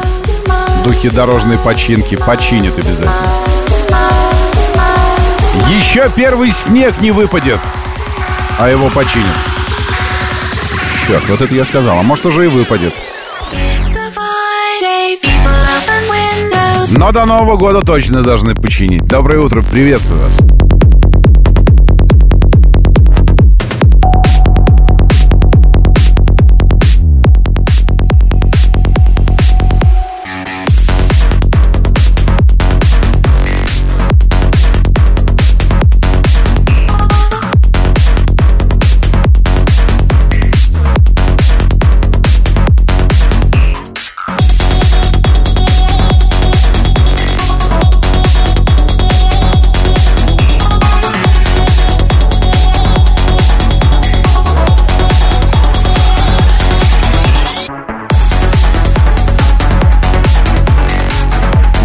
Духи 0.85 1.09
дорожной 1.11 1.59
починки 1.59 2.17
починят 2.17 2.79
обязательно. 2.79 3.13
Еще 5.69 6.09
первый 6.15 6.51
снег 6.51 6.95
не 7.01 7.11
выпадет, 7.11 7.61
а 8.59 8.69
его 8.69 8.89
починят. 8.91 9.27
Черт, 11.07 11.23
вот 11.29 11.41
это 11.41 11.55
я 11.55 11.65
сказал. 11.65 11.99
А 11.99 12.03
может 12.03 12.27
уже 12.27 12.45
и 12.45 12.49
выпадет. 12.49 12.95
Но 16.91 17.13
до 17.13 17.25
Нового 17.27 17.57
года 17.57 17.81
точно 17.81 18.23
должны 18.23 18.55
починить. 18.55 19.07
Доброе 19.07 19.41
утро, 19.41 19.63
приветствую 19.63 20.23
вас. 20.23 20.39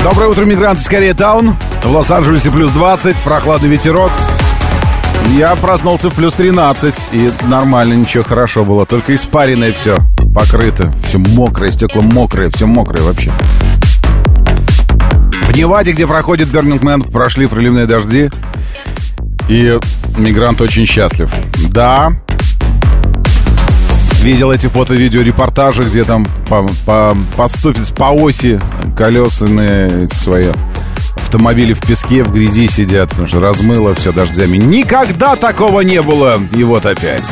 Доброе 0.04 0.28
утро, 0.28 0.44
мигранты 0.44 0.82
с 0.82 1.14
Таун. 1.14 1.56
В 1.82 1.90
Лос-Анджелесе 1.90 2.52
плюс 2.52 2.74
20, 2.74 3.16
прохладный 3.24 3.70
ветерок. 3.70 4.12
Я 5.38 5.56
проснулся 5.56 6.10
в 6.10 6.14
плюс 6.14 6.34
13, 6.34 6.94
и 7.14 7.32
нормально, 7.44 7.94
ничего, 7.94 8.22
хорошо 8.26 8.66
было. 8.66 8.86
Только 8.86 9.16
испаренное 9.16 9.72
все 9.72 9.96
покрыто. 10.36 10.94
Все 11.06 11.20
мокрое, 11.20 11.72
стекла 11.72 12.02
мокрые, 12.02 12.50
все 12.50 12.68
мокрое 12.68 13.02
вообще. 13.02 13.32
В 15.44 15.56
Неваде, 15.56 15.94
где 15.94 16.06
проходит 16.06 16.50
Бернингмен, 16.50 17.04
прошли 17.04 17.48
проливные 17.48 17.86
дожди. 17.86 18.30
И 19.48 19.80
мигрант 20.18 20.60
очень 20.60 20.86
счастлив. 20.86 21.32
Да, 21.70 22.12
Видел 24.24 24.52
эти 24.52 24.68
фото-видео-репортажи, 24.68 25.84
где 25.84 26.06
там 26.06 26.26
по, 26.48 26.66
по, 26.86 27.18
подступит 27.36 27.94
по 27.94 28.06
оси 28.14 28.58
колесные 28.96 30.06
эти 30.06 30.16
свои 30.16 30.48
автомобили 31.18 31.74
в 31.74 31.82
песке, 31.82 32.24
в 32.24 32.32
грязи 32.32 32.68
сидят, 32.68 33.10
потому 33.10 33.28
что 33.28 33.42
размыло 33.42 33.94
все 33.96 34.14
дождями. 34.14 34.56
Никогда 34.56 35.36
такого 35.36 35.82
не 35.82 36.02
было. 36.02 36.40
И 36.56 36.64
вот 36.64 36.86
опять. 36.86 37.24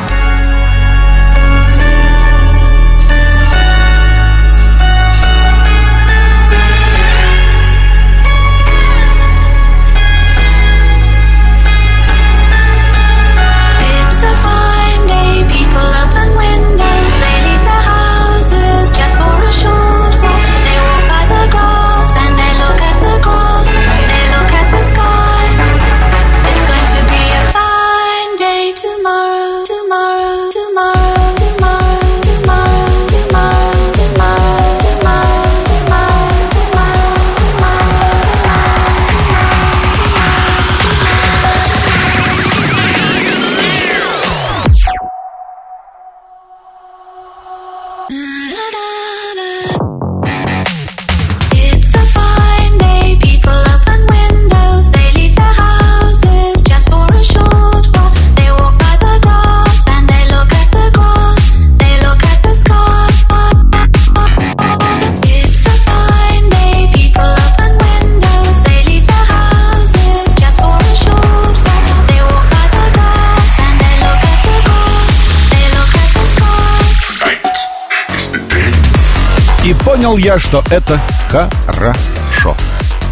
Понял 80.12 80.16
я, 80.18 80.38
что 80.38 80.62
это 80.70 81.00
хорошо. 81.28 82.56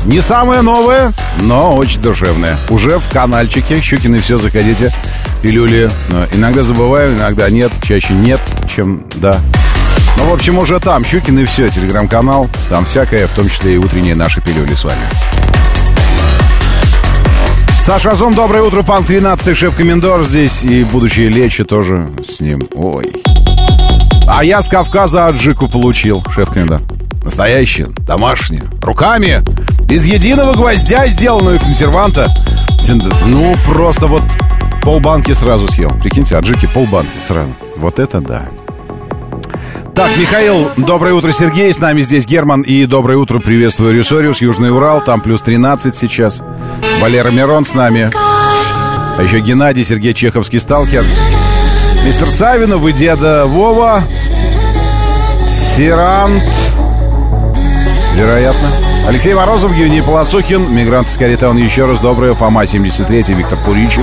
Не 0.04 0.20
самое 0.20 0.60
новое, 0.60 1.12
но 1.40 1.74
очень 1.76 2.00
душевное. 2.02 2.58
Уже 2.68 2.98
в 2.98 3.08
каналчике 3.10 3.80
Щукины 3.80 4.18
все 4.18 4.36
заходите. 4.38 4.92
Пилюли. 5.42 5.90
Но 6.08 6.26
иногда 6.34 6.62
забываю, 6.62 7.14
иногда 7.16 7.48
нет. 7.48 7.72
Чаще 7.82 8.12
нет, 8.12 8.40
чем 8.74 9.04
да. 9.14 9.38
Ну, 10.18 10.24
в 10.28 10.32
общем, 10.32 10.58
уже 10.58 10.78
там 10.78 11.04
Щукин 11.04 11.38
и 11.38 11.44
все, 11.46 11.70
телеграм-канал. 11.70 12.48
Там 12.68 12.84
всякое, 12.84 13.26
в 13.26 13.32
том 13.32 13.48
числе 13.48 13.74
и 13.74 13.78
утренние 13.78 14.14
наши 14.14 14.42
пилюли 14.42 14.74
с 14.74 14.84
вами. 14.84 15.02
Саша 17.82 18.10
Азон, 18.10 18.34
доброе 18.34 18.62
утро, 18.62 18.82
пан 18.82 19.04
13 19.04 19.56
шеф-комендор 19.56 20.24
здесь. 20.24 20.62
И 20.64 20.84
будущее 20.84 21.28
Лечи 21.28 21.64
тоже 21.64 22.10
с 22.26 22.40
ним. 22.40 22.62
Ой. 22.74 23.10
А 24.32 24.44
я 24.44 24.62
с 24.62 24.68
Кавказа 24.68 25.26
аджику 25.26 25.66
получил, 25.66 26.22
шеф-комендор. 26.32 26.80
Настоящую, 27.22 27.94
домашнюю, 28.06 28.68
руками, 28.82 29.42
без 29.84 30.04
единого 30.04 30.54
гвоздя 30.54 31.06
сделанную 31.06 31.58
консерванта. 31.58 32.28
Ну, 33.26 33.54
просто 33.66 34.06
вот 34.06 34.22
полбанки 34.82 35.32
сразу 35.32 35.68
съел. 35.68 35.90
Прикиньте, 36.00 36.36
аджики 36.36 36.66
полбанки 36.66 37.18
сразу. 37.26 37.52
Вот 37.76 37.98
это 37.98 38.20
да. 38.20 38.48
Так, 39.94 40.16
Михаил, 40.16 40.70
доброе 40.76 41.12
утро, 41.12 41.30
Сергей. 41.32 41.72
С 41.74 41.78
нами 41.78 42.02
здесь 42.02 42.26
Герман. 42.26 42.62
И 42.62 42.86
доброе 42.86 43.18
утро, 43.18 43.38
приветствую 43.38 43.94
Рюсориус, 43.94 44.40
Южный 44.40 44.72
Урал. 44.74 45.02
Там 45.02 45.20
плюс 45.20 45.42
13 45.42 45.94
сейчас. 45.94 46.40
Валера 47.00 47.30
Мирон 47.30 47.64
с 47.64 47.74
нами. 47.74 48.10
А 48.14 49.20
еще 49.22 49.40
Геннадий, 49.40 49.84
Сергей 49.84 50.14
Чеховский, 50.14 50.58
сталкер. 50.58 51.04
Мистер 52.04 52.28
Савинов 52.28 52.86
и 52.86 52.92
деда 52.92 53.44
Вова. 53.46 54.02
Ферант. 55.76 56.42
Вероятно. 58.20 58.70
Алексей 59.08 59.32
Морозов, 59.32 59.70
Евгений 59.70 60.02
Полосухин, 60.02 60.70
мигрант 60.70 61.08
с 61.08 61.16
он 61.42 61.56
еще 61.56 61.86
раз 61.86 62.00
доброе, 62.00 62.34
Фома 62.34 62.66
73, 62.66 63.34
Виктор 63.34 63.58
Пуричи. 63.64 64.02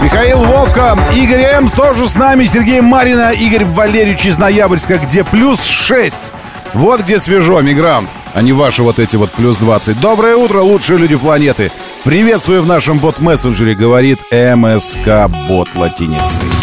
Михаил 0.00 0.46
Вовка, 0.46 0.98
Игорь 1.14 1.42
М. 1.42 1.68
тоже 1.68 2.08
с 2.08 2.14
нами, 2.14 2.46
Сергей 2.46 2.80
Марина, 2.80 3.32
Игорь 3.34 3.66
Валерьевич 3.66 4.24
из 4.24 4.38
Ноябрьска, 4.38 4.96
где 4.96 5.24
плюс 5.24 5.62
6. 5.62 6.32
Вот 6.72 7.02
где 7.02 7.18
свежо, 7.18 7.60
мигрант, 7.60 8.08
а 8.32 8.40
не 8.40 8.54
ваши 8.54 8.82
вот 8.82 8.98
эти 8.98 9.16
вот 9.16 9.30
плюс 9.32 9.58
20. 9.58 10.00
Доброе 10.00 10.36
утро, 10.36 10.60
лучшие 10.60 10.98
люди 10.98 11.16
планеты. 11.16 11.70
Приветствую 12.04 12.62
в 12.62 12.66
нашем 12.66 12.98
бот-мессенджере, 12.98 13.74
говорит 13.74 14.20
МСК 14.32 15.28
Бот 15.48 15.68
латиницей. 15.74 16.57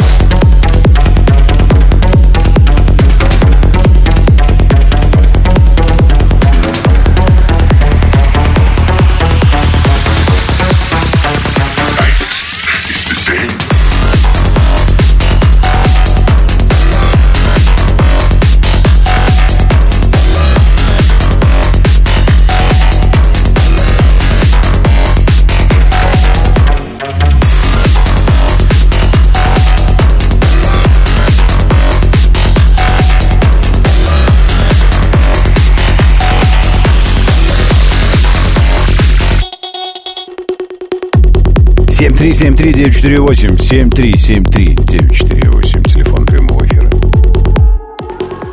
7373948, 42.32 43.58
7373948, 43.58 45.84
телефон 45.84 46.26
прямого 46.26 46.66
эфира. 46.66 46.90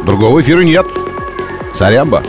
Другого 0.05 0.43
эфира 0.43 0.61
нет. 0.61 0.85
Сорямба, 1.73 2.23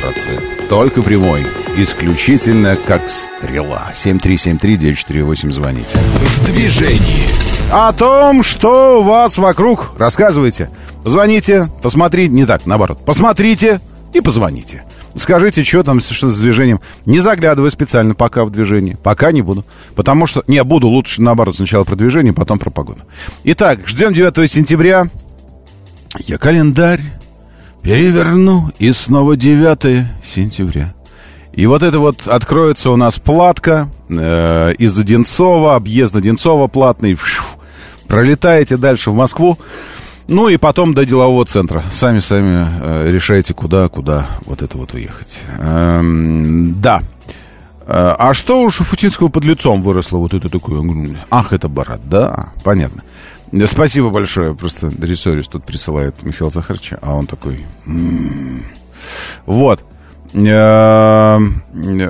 братцы. 0.00 0.38
Только 0.68 1.02
прямой. 1.02 1.44
Исключительно 1.76 2.76
как 2.76 3.10
стрела. 3.10 3.90
7373948, 3.92 5.52
звоните. 5.52 5.98
В 5.98 6.46
движении. 6.46 7.26
О 7.72 7.92
том, 7.92 8.44
что 8.44 9.00
у 9.00 9.02
вас 9.02 9.36
вокруг, 9.36 9.94
рассказывайте. 9.98 10.70
Позвоните, 11.02 11.68
посмотрите, 11.82 12.32
не 12.32 12.46
так, 12.46 12.66
наоборот. 12.66 13.04
Посмотрите 13.04 13.80
и 14.12 14.20
позвоните. 14.20 14.84
Скажите, 15.18 15.64
что 15.64 15.82
там, 15.82 16.00
что 16.00 16.30
с 16.30 16.40
движением. 16.40 16.80
Не 17.06 17.20
заглядывай 17.20 17.70
специально 17.70 18.14
пока 18.14 18.44
в 18.44 18.50
движение. 18.50 18.96
Пока 19.02 19.32
не 19.32 19.42
буду. 19.42 19.64
Потому 19.94 20.26
что... 20.26 20.44
Не, 20.46 20.62
буду 20.64 20.88
лучше 20.88 21.22
наоборот. 21.22 21.56
Сначала 21.56 21.84
про 21.84 21.96
движение, 21.96 22.32
потом 22.32 22.58
про 22.58 22.70
погоду. 22.70 23.00
Итак, 23.44 23.80
ждем 23.86 24.12
9 24.12 24.50
сентября. 24.50 25.08
Я 26.26 26.38
календарь 26.38 27.00
переверну, 27.82 28.70
и 28.78 28.92
снова 28.92 29.36
9 29.36 30.06
сентября. 30.24 30.94
И 31.52 31.66
вот 31.66 31.82
это 31.82 31.98
вот 31.98 32.26
откроется 32.26 32.90
у 32.90 32.96
нас 32.96 33.18
платка 33.18 33.88
э, 34.08 34.74
из 34.78 34.98
Одинцова, 34.98 35.74
объезд 35.74 36.14
Одинцова 36.14 36.66
платный. 36.68 37.14
Фью, 37.14 37.42
пролетаете 38.06 38.76
дальше 38.76 39.10
в 39.10 39.14
Москву. 39.14 39.58
Ну 40.28 40.48
и 40.50 40.58
потом 40.58 40.92
до 40.92 41.06
делового 41.06 41.46
центра. 41.46 41.82
Сами-сами 41.90 42.66
э, 42.82 43.10
решайте, 43.10 43.54
куда, 43.54 43.88
куда 43.88 44.26
вот 44.44 44.60
это 44.60 44.76
вот 44.76 44.92
уехать. 44.92 45.40
Эм, 45.58 46.78
да. 46.82 47.00
Э, 47.86 48.14
а 48.18 48.34
что 48.34 48.62
у 48.62 48.70
Шафутинского 48.70 49.28
под 49.28 49.44
лицом 49.44 49.80
выросло 49.80 50.18
вот 50.18 50.34
это 50.34 50.50
такое? 50.50 50.84
Ах, 51.30 51.54
это 51.54 51.68
барат, 51.68 52.02
да, 52.04 52.50
понятно. 52.62 53.02
Спасибо 53.66 54.10
большое. 54.10 54.54
Просто 54.54 54.92
ресорис 55.00 55.48
тут 55.48 55.64
присылает 55.64 56.22
Михаил 56.22 56.50
Захарович, 56.50 56.92
а 57.00 57.14
он 57.14 57.26
такой... 57.26 57.64
М-м-м. 57.86 58.64
Вот. 59.46 59.82
Э, 60.34 61.38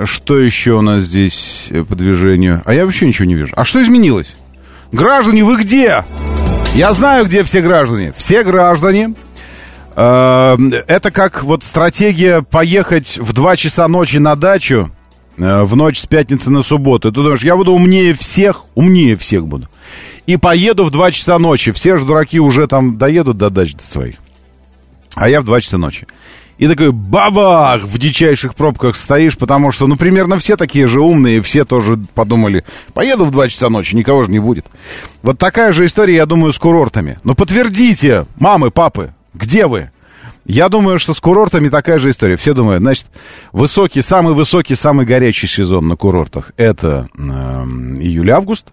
что 0.07 0.39
еще 0.41 0.73
у 0.73 0.83
нас 0.83 1.05
здесь 1.05 1.69
по 1.89 1.95
движению? 1.95 2.63
А 2.65 2.75
я 2.75 2.85
вообще 2.85 3.07
ничего 3.07 3.27
не 3.27 3.37
вижу. 3.37 3.53
А 3.57 3.65
что 3.65 3.81
изменилось? 3.81 4.35
Граждане, 4.91 5.45
вы 5.45 5.61
где? 5.61 6.03
Я 6.75 6.93
знаю, 6.93 7.27
где 7.27 7.43
все 7.43 7.61
граждане. 7.61 8.13
Все 8.17 8.45
граждане. 8.45 9.15
Э, 9.97 10.57
это 10.87 11.11
как 11.11 11.43
вот 11.43 11.65
стратегия 11.65 12.43
поехать 12.43 13.19
в 13.19 13.33
2 13.33 13.57
часа 13.57 13.89
ночи 13.89 14.19
на 14.19 14.37
дачу 14.37 14.91
э, 15.37 15.63
в 15.65 15.75
ночь 15.75 15.99
с 15.99 16.07
пятницы 16.07 16.51
на 16.51 16.63
субботу. 16.63 17.11
Ты 17.11 17.17
думаешь, 17.17 17.43
я 17.43 17.57
буду 17.57 17.73
умнее 17.73 18.15
всех, 18.15 18.65
умнее 18.77 19.17
всех 19.17 19.47
буду. 19.47 19.69
И 20.27 20.37
поеду 20.37 20.85
в 20.85 20.91
2 20.91 21.11
часа 21.11 21.39
ночи. 21.39 21.73
Все 21.73 21.97
же 21.97 22.07
дураки 22.07 22.39
уже 22.39 22.69
там 22.69 22.97
доедут 22.97 23.39
до 23.39 23.51
дач 23.51 23.75
своих. 23.81 24.17
А 25.17 25.29
я 25.29 25.41
в 25.41 25.45
2 25.45 25.61
часа 25.61 25.79
ночи. 25.79 26.07
И 26.59 26.67
такой 26.67 26.91
бабах 26.91 27.85
в 27.85 27.99
дичайших 27.99 28.57
пробках 28.57 28.97
стоишь, 28.97 29.39
потому 29.39 29.71
что, 29.71 29.87
ну, 29.87 29.97
примерно 29.97 30.39
все 30.39 30.57
такие 30.57 30.89
же 30.89 31.01
умные, 31.01 31.41
все 31.41 31.65
тоже 31.65 31.99
подумали, 32.15 32.65
поеду 32.95 33.25
в 33.25 33.31
2 33.31 33.49
часа 33.49 33.71
ночи, 33.71 33.95
никого 33.95 34.25
же 34.25 34.31
не 34.31 34.41
будет. 34.41 34.67
Вот 35.23 35.39
такая 35.39 35.71
же 35.71 35.87
история, 35.87 36.17
я 36.17 36.27
думаю, 36.27 36.53
с 36.53 36.59
курортами. 36.59 37.19
Но 37.23 37.35
подтвердите, 37.35 38.27
мамы, 38.39 38.73
папы, 38.73 39.15
где 39.35 39.67
вы? 39.67 39.91
Я 40.47 40.69
думаю, 40.69 40.99
что 40.99 41.15
с 41.15 41.21
курортами 41.21 41.69
такая 41.69 41.99
же 41.99 42.11
история. 42.11 42.37
Все 42.37 42.55
думают, 42.55 42.81
значит, 42.81 43.07
высокий, 43.53 44.03
самый 44.03 44.35
высокий, 44.35 44.75
самый 44.75 45.07
горячий 45.07 45.47
сезон 45.47 45.87
на 45.87 45.95
курортах 45.95 46.53
это 46.57 47.07
э, 47.17 47.21
июль-август, 47.21 48.69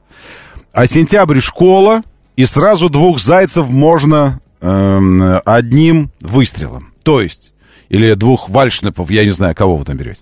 а 0.72 0.88
сентябрь 0.88 1.40
школа, 1.40 2.02
и 2.36 2.46
сразу 2.46 2.90
двух 2.90 3.20
зайцев 3.20 3.70
можно 3.70 4.40
э, 4.60 5.40
одним 5.46 6.10
выстрелом. 6.22 6.94
То 7.04 7.22
есть 7.22 7.52
или 7.96 8.14
двух 8.14 8.50
вальшнепов, 8.50 9.10
я 9.10 9.24
не 9.24 9.32
знаю, 9.32 9.56
кого 9.56 9.78
вы 9.78 9.86
там 9.86 9.96
берете. 9.96 10.20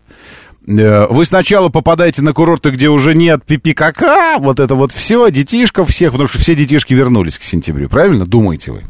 Э, 0.68 1.08
вы 1.10 1.26
сначала 1.26 1.70
попадаете 1.70 2.22
на 2.22 2.32
курорты, 2.32 2.70
где 2.70 2.88
уже 2.88 3.16
нет 3.16 3.44
пипи-кака, 3.46 4.38
вот 4.38 4.60
это 4.60 4.76
вот 4.76 4.92
все, 4.92 5.30
детишков 5.32 5.90
всех, 5.90 6.12
потому 6.12 6.30
что 6.30 6.38
все 6.38 6.54
детишки 6.54 6.94
вернулись 6.94 7.40
к 7.40 7.42
сентябрю, 7.42 7.90
правильно? 7.90 8.28
Думаете 8.28 8.72
вы? 8.72 8.84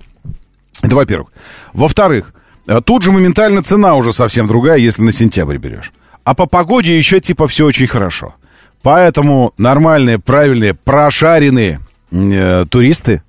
Это 0.81 0.95
во-первых. 0.97 1.29
Во-вторых, 1.71 2.33
э, 2.67 2.81
тут 2.83 3.03
же 3.03 3.13
моментально 3.13 3.63
цена 3.63 3.95
уже 3.95 4.11
совсем 4.11 4.47
другая, 4.47 4.77
если 4.77 5.01
на 5.01 5.13
сентябрь 5.13 5.57
берешь. 5.57 5.93
А 6.25 6.33
по 6.33 6.45
погоде 6.45 6.97
еще 6.97 7.21
типа 7.21 7.47
все 7.47 7.65
очень 7.65 7.87
хорошо. 7.87 8.33
Поэтому 8.81 9.53
нормальные, 9.57 10.19
правильные, 10.19 10.73
прошаренные 10.73 11.79
э, 12.11 12.65
туристы, 12.69 13.23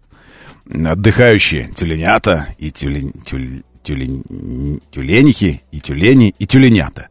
отдыхающие 0.69 1.69
тюленята 1.69 2.49
и 2.59 2.73
тюлень, 2.73 3.13
тюлень, 3.25 3.63
тюлень, 3.85 4.81
тюленихи 4.91 5.63
и 5.71 5.81
тюлени 5.81 6.35
и 6.39 6.47
тюленята. 6.47 7.09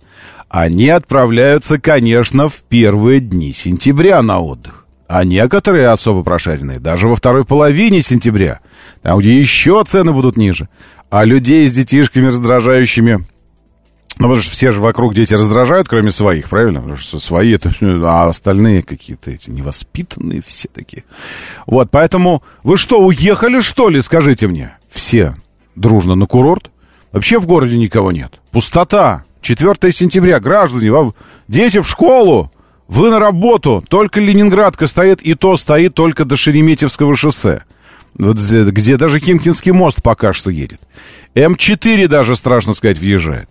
Они 0.49 0.89
отправляются, 0.89 1.79
конечно, 1.79 2.49
в 2.49 2.61
первые 2.63 3.19
дни 3.19 3.53
сентября 3.53 4.21
на 4.21 4.39
отдых. 4.39 4.85
А 5.07 5.23
некоторые 5.23 5.89
особо 5.89 6.23
прошаренные 6.23 6.79
даже 6.79 7.07
во 7.07 7.15
второй 7.15 7.45
половине 7.45 8.01
сентября, 8.01 8.59
там, 9.01 9.19
где 9.19 9.39
еще 9.39 9.83
цены 9.85 10.11
будут 10.11 10.37
ниже. 10.37 10.69
А 11.09 11.23
людей 11.23 11.67
с 11.67 11.71
детишками 11.71 12.27
раздражающими 12.27 13.25
ну, 14.19 14.27
потому 14.27 14.43
что 14.43 14.51
все 14.51 14.71
же 14.71 14.79
вокруг 14.79 15.15
дети 15.15 15.33
раздражают, 15.33 15.87
кроме 15.87 16.11
своих, 16.11 16.47
правильно? 16.47 16.81
Потому 16.81 16.97
что 16.97 17.19
свои 17.19 17.53
это, 17.53 17.73
а 17.81 18.27
остальные 18.27 18.83
какие-то 18.83 19.31
эти 19.31 19.49
невоспитанные 19.49 20.43
все 20.45 20.69
такие. 20.71 21.03
Вот, 21.65 21.89
поэтому 21.89 22.43
вы 22.61 22.77
что, 22.77 23.03
уехали, 23.03 23.59
что 23.59 23.89
ли, 23.89 24.01
скажите 24.03 24.47
мне? 24.47 24.77
Все 24.91 25.33
дружно 25.75 26.15
на 26.15 26.25
курорт. 26.25 26.69
Вообще 27.11 27.39
в 27.39 27.45
городе 27.45 27.77
никого 27.77 28.11
нет. 28.11 28.39
Пустота. 28.51 29.23
4 29.41 29.91
сентября. 29.91 30.39
Граждане, 30.39 30.91
вам 30.91 31.13
дети 31.47 31.79
в 31.79 31.87
школу. 31.87 32.51
Вы 32.87 33.09
на 33.09 33.19
работу. 33.19 33.83
Только 33.87 34.19
Ленинградка 34.19 34.87
стоит, 34.87 35.21
и 35.21 35.35
то 35.35 35.57
стоит 35.57 35.93
только 35.93 36.25
до 36.25 36.35
Шереметьевского 36.35 37.15
шоссе. 37.15 37.63
Вот 38.15 38.37
где, 38.37 38.63
где 38.63 38.97
даже 38.97 39.19
Химкинский 39.19 39.71
мост 39.71 40.01
пока 40.03 40.33
что 40.33 40.51
едет. 40.51 40.79
М4 41.35 42.07
даже, 42.07 42.35
страшно 42.35 42.73
сказать, 42.73 42.97
въезжает. 42.97 43.49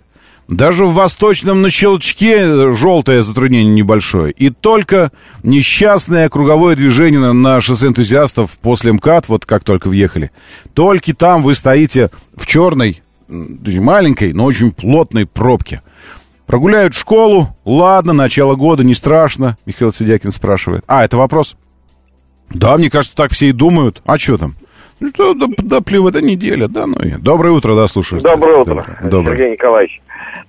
Даже 0.49 0.85
в 0.85 0.95
Восточном 0.95 1.63
на 1.63 1.71
Щелчке 1.71 2.75
желтое 2.75 3.23
затруднение 3.23 3.73
небольшое. 3.73 4.33
И 4.33 4.51
только 4.51 5.13
несчастное 5.43 6.29
круговое 6.29 6.77
движение 6.77 7.33
на, 7.33 7.61
шоссе 7.61 7.87
энтузиастов 7.87 8.51
после 8.61 8.93
МКАД, 8.93 9.29
вот 9.29 9.47
как 9.47 9.65
только 9.65 9.89
въехали. 9.89 10.31
Только 10.75 11.15
там 11.15 11.43
вы 11.43 11.55
стоите 11.55 12.11
в 12.37 12.47
черной, 12.47 13.03
маленькой, 13.29 14.33
но 14.33 14.45
очень 14.45 14.73
плотной 14.73 15.27
пробке. 15.27 15.81
Прогуляют 16.47 16.95
школу, 16.95 17.57
ладно, 17.65 18.13
начало 18.13 18.57
года, 18.57 18.85
не 18.85 18.95
страшно, 18.95 19.57
Михаил 19.65 19.93
Сидякин 19.93 20.33
спрашивает. 20.33 20.85
А, 20.87 21.05
это 21.05 21.17
вопрос? 21.17 21.57
Да, 22.51 22.77
мне 22.77 22.91
кажется, 22.91 23.17
так 23.17 23.33
все 23.33 23.49
и 23.49 23.53
думают. 23.53 24.03
А 24.05 24.19
что 24.19 24.37
там? 24.37 24.57
Что, 25.09 25.35
да, 25.35 25.47
да 25.59 25.81
плевы, 25.81 26.11
это 26.11 26.23
неделя, 26.23 26.69
да, 26.69 26.87
ну 26.87 26.97
и... 27.03 27.13
Доброе 27.21 27.51
утро, 27.53 27.75
да, 27.75 27.89
слушаю. 27.89 28.21
Доброе 28.21 28.57
утро, 28.57 28.87
Доброе. 29.03 29.37
Сергей 29.37 29.53
Николаевич. 29.53 30.01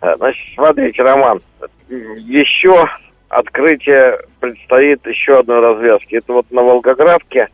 Э, 0.01 0.15
Значит, 0.17 0.41
смотрите, 0.55 1.01
Роман, 1.01 1.39
еще 1.89 2.85
открытие 3.29 4.19
предстоит 4.39 5.05
еще 5.07 5.39
одной 5.39 5.59
развязки. 5.59 6.15
Это 6.15 6.33
вот 6.33 6.51
на 6.51 6.61
Волгоградке, 6.61 7.47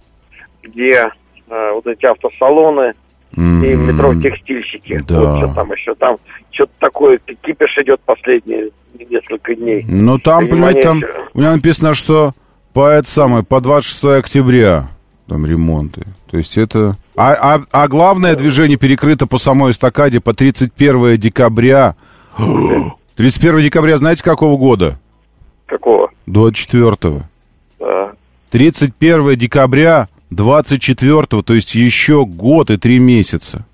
где 0.63 1.09
э, 1.49 1.71
вот 1.73 1.87
эти 1.87 2.05
автосалоны 2.05 2.93
и 3.33 3.39
М, 3.39 3.87
метро 3.87 4.13
текстильщики. 4.15 5.01
Да. 5.07 5.19
Вот 5.19 5.37
что 5.37 5.55
там 5.55 5.71
еще. 5.71 5.95
Там 5.95 6.17
что-то 6.51 6.71
такое, 6.79 7.19
кипиш 7.41 7.77
идет 7.77 8.01
последние 8.01 8.69
несколько 9.09 9.55
дней. 9.55 9.85
Ну, 9.87 10.17
там, 10.19 10.47
понимаете, 10.47 10.81
там 10.81 11.01
у 11.33 11.39
меня 11.39 11.53
написано, 11.53 11.93
что 11.93 12.33
по 12.73 12.87
это 12.89 13.07
самое, 13.07 13.43
по 13.43 13.61
26 13.61 14.03
октября 14.19 14.89
там 15.27 15.45
ремонты. 15.45 16.03
То 16.29 16.37
есть 16.37 16.57
это... 16.57 16.95
А, 17.15 17.33
а, 17.33 17.61
а 17.71 17.87
главное 17.87 18.35
движение 18.35 18.77
перекрыто 18.77 19.25
по 19.25 19.37
самой 19.37 19.71
эстакаде 19.71 20.19
по 20.19 20.33
31 20.33 21.17
декабря. 21.17 21.95
31 23.15 23.61
декабря 23.61 23.97
знаете 23.97 24.23
какого 24.23 24.57
года? 24.57 24.99
Какого? 25.65 26.09
24 26.27 27.23
Да. 27.79 28.11
31 28.51 29.35
декабря 29.35 30.07
24 30.29 31.25
то 31.25 31.53
есть 31.53 31.75
еще 31.75 32.25
год 32.25 32.69
и 32.69 32.77
три 32.77 32.99
месяца. 32.99 33.65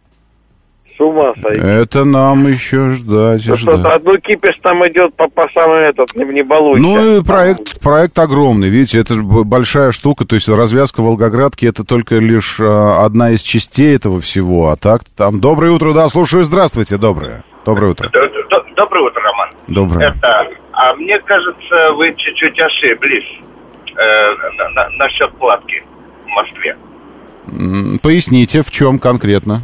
С 0.98 1.00
ума 1.02 1.34
сойти. 1.42 1.60
Это 1.66 2.06
нам 2.06 2.48
еще 2.48 2.90
ждать 2.92 3.46
Ну 3.48 3.56
что, 3.58 3.76
ждать. 3.76 3.96
одну 3.96 4.18
кипиш 4.18 4.56
там 4.62 4.88
идет 4.88 5.14
по, 5.16 5.28
по 5.28 5.48
самый 5.54 5.90
этот, 5.90 6.16
не, 6.16 6.24
не 6.26 6.42
балуйся. 6.44 6.82
Ну 6.82 7.18
и 7.18 7.24
проект, 7.24 7.82
проект 7.82 8.18
огромный, 8.18 8.70
видите, 8.70 9.00
это 9.00 9.16
большая 9.22 9.92
штука, 9.92 10.24
то 10.26 10.36
есть 10.36 10.48
развязка 10.48 11.02
Волгоградки 11.02 11.66
это 11.66 11.84
только 11.84 12.16
лишь 12.16 12.58
а, 12.62 13.04
одна 13.06 13.32
из 13.32 13.42
частей 13.42 13.96
этого 13.96 14.22
всего, 14.22 14.70
а 14.70 14.78
так 14.78 15.02
там... 15.18 15.42
Доброе 15.42 15.72
утро, 15.72 15.92
да, 15.94 16.08
слушаю, 16.08 16.44
здравствуйте, 16.44 16.98
доброе. 16.98 17.44
Доброе 17.66 17.92
утро. 17.92 18.10
Доброе 18.76 19.06
утро, 19.06 19.22
Роман. 19.22 19.50
Доброе. 19.68 20.10
Это, 20.10 20.48
а 20.72 20.94
мне 20.96 21.20
кажется, 21.20 21.92
вы 21.98 22.14
чуть-чуть 22.16 22.60
ошиблись 22.60 23.40
э, 23.98 23.98
на- 24.58 24.70
на- 24.70 24.90
насчет 24.98 25.32
платки 25.38 25.82
в 26.26 26.30
Москве. 26.30 26.78
Поясните, 28.02 28.62
в 28.64 28.72
чем 28.72 29.00
конкретно? 29.00 29.62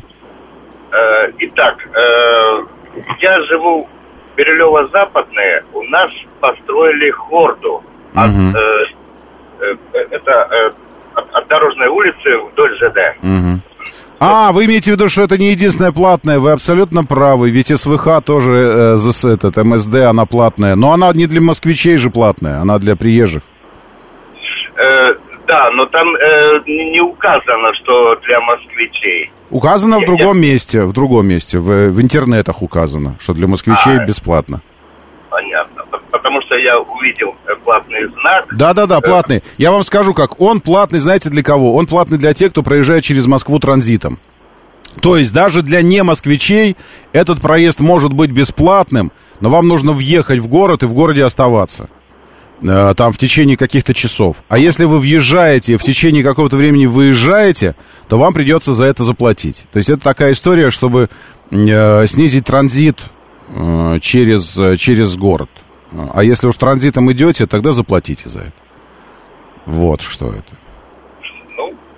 Э, 0.92 1.32
итак, 1.40 1.78
э, 1.88 2.64
я 3.20 3.42
живу 3.44 3.88
в 3.88 4.38
Бирюлево-Западное. 4.38 5.64
У 5.74 5.84
нас 5.84 6.12
построили 6.40 7.12
хорду. 7.12 7.82
От, 8.14 8.30
э, 8.32 9.76
это 10.12 10.74
от, 11.16 11.34
от 11.34 11.48
дорожной 11.48 11.88
улицы 11.88 12.38
вдоль 12.52 12.76
ЖД. 12.78 13.62
А, 14.24 14.52
вы 14.52 14.66
имеете 14.66 14.92
в 14.92 14.94
виду, 14.94 15.10
что 15.10 15.24
это 15.24 15.40
не 15.40 15.50
единственная 15.50 15.92
платная, 15.92 16.38
вы 16.38 16.52
абсолютно 16.52 17.04
правы, 17.04 17.50
ведь 17.50 17.76
СВХ 17.76 18.22
тоже, 18.24 18.52
э, 18.52 19.28
этот, 19.30 19.58
МСД, 19.58 19.96
она 19.96 20.28
платная, 20.28 20.76
но 20.76 20.94
она 20.94 21.12
не 21.12 21.26
для 21.26 21.42
москвичей 21.42 21.98
же 21.98 22.12
платная, 22.12 22.60
она 22.60 22.78
для 22.78 22.96
приезжих. 22.96 23.42
Э, 25.52 25.54
да, 25.54 25.72
но 25.72 25.86
там 25.86 26.08
э, 26.16 26.60
не 26.66 27.02
указано, 27.02 27.74
что 27.82 28.16
для 28.26 28.40
москвичей. 28.42 29.32
Указано 29.50 29.98
в 29.98 30.02
Я- 30.02 30.08
другом 30.08 30.40
месте, 30.40 30.84
в 30.84 30.94
другом 30.94 31.28
месте, 31.28 31.60
в, 31.60 31.90
в 31.90 32.02
интернетах 32.02 32.62
указано, 32.62 33.16
что 33.20 33.34
для 33.34 33.48
москвичей 33.48 33.98
А. 34.00 34.06
бесплатно. 34.06 34.62
Понятно. 35.30 35.84
Потому 36.12 36.42
что 36.42 36.56
я 36.56 36.80
увидел 36.80 37.36
э, 37.48 37.56
платный 37.64 38.08
знак. 38.22 38.46
Да-да-да, 38.52 39.02
платный. 39.02 39.44
Я 39.58 39.72
вам 39.72 39.84
скажу 39.84 40.14
как. 40.14 40.40
Он 40.40 40.62
платный, 40.62 41.00
знаете, 41.00 41.30
для 41.30 41.44
кого? 41.44 41.76
Он 41.76 41.86
платный 41.88 42.18
для 42.18 42.34
тех, 42.34 42.52
кто 42.52 42.64
проезжает 42.64 43.04
через 43.04 43.28
Москву 43.28 43.60
транзитом. 43.60 44.20
То 45.02 45.18
есть 45.18 45.34
даже 45.34 45.62
для 45.62 45.82
не 45.82 46.04
москвичей 46.04 46.76
этот 47.14 47.42
проезд 47.42 47.80
может 47.80 48.12
быть 48.12 48.32
бесплатным, 48.32 49.12
но 49.40 49.50
вам 49.50 49.68
нужно 49.68 49.94
въехать 49.94 50.40
в 50.40 50.48
город 50.50 50.84
и 50.84 50.86
в 50.86 50.94
городе 50.94 51.24
оставаться. 51.24 51.90
Э, 52.62 52.94
Там 52.96 53.12
в 53.12 53.18
течение 53.18 53.58
каких-то 53.58 53.94
часов. 53.94 54.38
А 54.48 54.58
если 54.58 54.86
вы 54.86 55.00
въезжаете 55.00 55.78
в 55.78 55.84
течение 55.84 56.24
какого-то 56.24 56.58
времени 56.58 56.86
выезжаете, 56.86 57.76
то 58.08 58.18
вам 58.18 58.34
придется 58.34 58.74
за 58.74 58.86
это 58.86 59.04
заплатить. 59.04 59.66
То 59.72 59.78
есть 59.78 59.90
это 59.90 60.02
такая 60.02 60.34
история, 60.34 60.72
чтобы 60.72 61.10
э, 61.50 62.08
снизить 62.08 62.46
транзит 62.46 63.00
э, 63.50 64.00
через, 64.02 64.80
через 64.80 65.16
город. 65.16 65.50
А 66.14 66.24
если 66.24 66.48
уж 66.48 66.56
транзитом 66.56 67.12
идете, 67.12 67.48
тогда 67.48 67.74
заплатите 67.74 68.30
за 68.30 68.40
это. 68.40 68.54
Вот 69.66 70.02
что 70.02 70.30
это. 70.30 70.61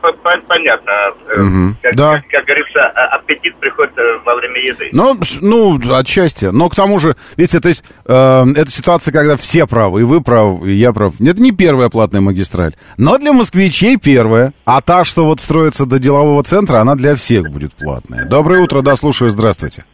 По- 0.04 0.12
по- 0.12 0.38
понятно. 0.50 0.92
Мгм. 1.38 1.78
Как, 1.82 1.96
Да. 1.96 2.16
как- 2.18 2.28
как 2.28 2.44
говорится, 2.46 2.80
а- 2.88 3.16
аппетит 3.16 3.56
приходит 3.56 3.98
э, 3.98 4.20
во 4.26 4.36
время 4.36 4.60
еды. 4.60 4.90
Ну, 4.92 5.18
ну, 5.40 5.80
отчасти. 5.96 6.48
Но 6.48 6.68
к 6.68 6.76
тому 6.76 7.00
же, 7.00 7.16
видите, 7.38 7.62
то 7.62 7.70
есть, 7.70 7.86
э, 8.06 8.44
это 8.58 8.70
ситуация, 8.70 9.14
когда 9.14 9.38
все 9.38 9.66
правы, 9.66 10.02
и 10.02 10.04
вы 10.04 10.20
правы, 10.20 10.70
и 10.72 10.74
я 10.74 10.92
прав. 10.92 11.14
Это 11.22 11.42
не 11.42 11.54
первая 11.54 11.88
платная 11.88 12.20
магистраль. 12.20 12.74
Но 12.98 13.18
для 13.18 13.32
москвичей 13.32 13.96
первая. 13.96 14.52
А 14.66 14.82
та, 14.82 15.06
что 15.06 15.24
вот 15.26 15.40
строится 15.40 15.86
до 15.86 16.00
делового 16.00 16.44
центра, 16.44 16.80
она 16.80 16.96
для 16.96 17.16
всех 17.16 17.50
будет 17.50 17.72
платная. 17.74 18.26
Доброе 18.26 18.60
утро, 18.62 18.82
да, 18.82 18.98
слушаю, 18.98 19.32
здравствуйте. 19.32 19.86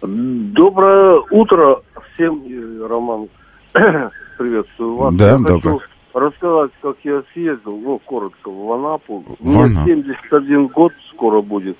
Доброе 0.00 1.20
утро 1.30 1.82
всем, 2.14 2.42
э, 2.48 2.86
Роман. 2.88 3.28
Приветствую 4.38 4.96
вас. 4.96 5.14
Да, 5.14 5.32
я 5.32 5.36
доброе. 5.36 5.60
хочу 5.60 5.80
рассказать, 6.14 6.70
как 6.82 6.96
я 7.04 7.22
съездил, 7.32 7.76
ну, 7.78 7.98
коротко, 8.04 8.50
в 8.50 8.72
Анапу. 8.72 9.24
В 9.38 9.58
Анапу. 9.60 9.68
Мне 9.80 9.84
71 9.84 10.66
год 10.68 10.92
скоро 11.14 11.40
будет. 11.40 11.76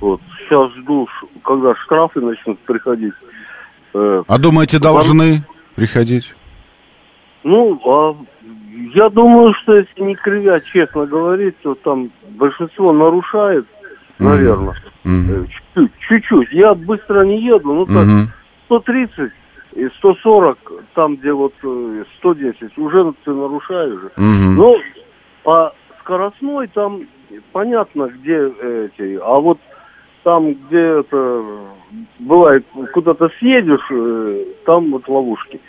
Вот. 0.00 0.20
Сейчас 0.38 0.70
жду, 0.72 1.06
когда 1.44 1.74
штрафы 1.76 2.20
начнут 2.20 2.58
приходить. 2.60 3.12
Э, 3.94 4.22
А 4.26 4.38
думаете, 4.38 4.78
должны 4.78 5.42
приходить? 5.76 6.34
ну, 7.44 7.80
а 7.84 8.16
я 8.94 9.08
думаю, 9.10 9.52
что 9.62 9.76
если 9.76 10.02
не 10.02 10.14
кривя, 10.14 10.60
честно 10.60 11.06
говорить, 11.06 11.56
то 11.62 11.74
там 11.74 12.10
большинство 12.30 12.92
нарушает, 12.92 13.66
наверное. 14.18 14.74
Мгм. 15.04 15.46
Э, 15.76 15.80
Чуть-чуть. 16.08 16.50
Я 16.52 16.74
быстро 16.74 17.24
не 17.24 17.42
еду, 17.44 17.72
ну 17.72 17.86
так, 17.86 18.04
Мгм. 18.04 18.28
130 18.66 19.32
и 19.72 19.88
140, 19.98 20.58
там, 20.94 21.16
где 21.16 21.32
вот 21.32 21.54
э, 21.62 22.04
110, 22.18 22.78
уже 22.78 23.12
ты 23.24 23.32
нарушаешь. 23.32 24.12
Мгм. 24.16 24.56
Ну, 24.56 24.76
по 25.42 25.72
скоростной 26.00 26.68
там 26.68 27.02
понятно, 27.52 28.08
где 28.08 28.36
эти, 28.36 29.18
а 29.22 29.38
вот 29.38 29.58
там, 30.22 30.54
где 30.54 31.00
это 31.00 31.44
бывает, 32.18 32.66
куда-то 32.92 33.30
съедешь, 33.38 33.86
э, 33.90 34.44
там 34.66 34.90
вот 34.90 35.08
ловушки. 35.08 35.60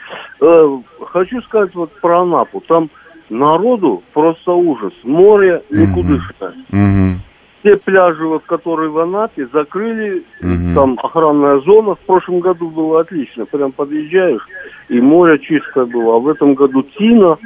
Э, 0.41 0.77
хочу 1.07 1.41
сказать 1.43 1.73
вот 1.75 1.91
про 2.01 2.21
Анапу. 2.21 2.61
Там 2.67 2.89
народу 3.29 4.03
просто 4.13 4.51
ужас. 4.51 4.93
Море 5.03 5.63
никудышное. 5.69 6.53
Мгм. 6.69 7.21
Те 7.63 7.75
пляжи, 7.75 8.25
вот, 8.25 8.43
которые 8.45 8.89
в 8.89 8.97
Анапе, 8.97 9.47
закрыли, 9.53 10.23
Мгм. 10.41 10.73
там 10.73 10.97
охранная 11.03 11.59
зона. 11.61 11.93
В 11.95 11.99
прошлом 11.99 12.39
году 12.39 12.69
было 12.69 13.01
отлично. 13.01 13.45
Прям 13.45 13.71
подъезжаешь, 13.71 14.41
и 14.89 14.99
море 14.99 15.37
чистое 15.39 15.85
было. 15.85 16.15
А 16.15 16.19
в 16.19 16.27
этом 16.27 16.55
году 16.55 16.81
тина, 16.97 17.37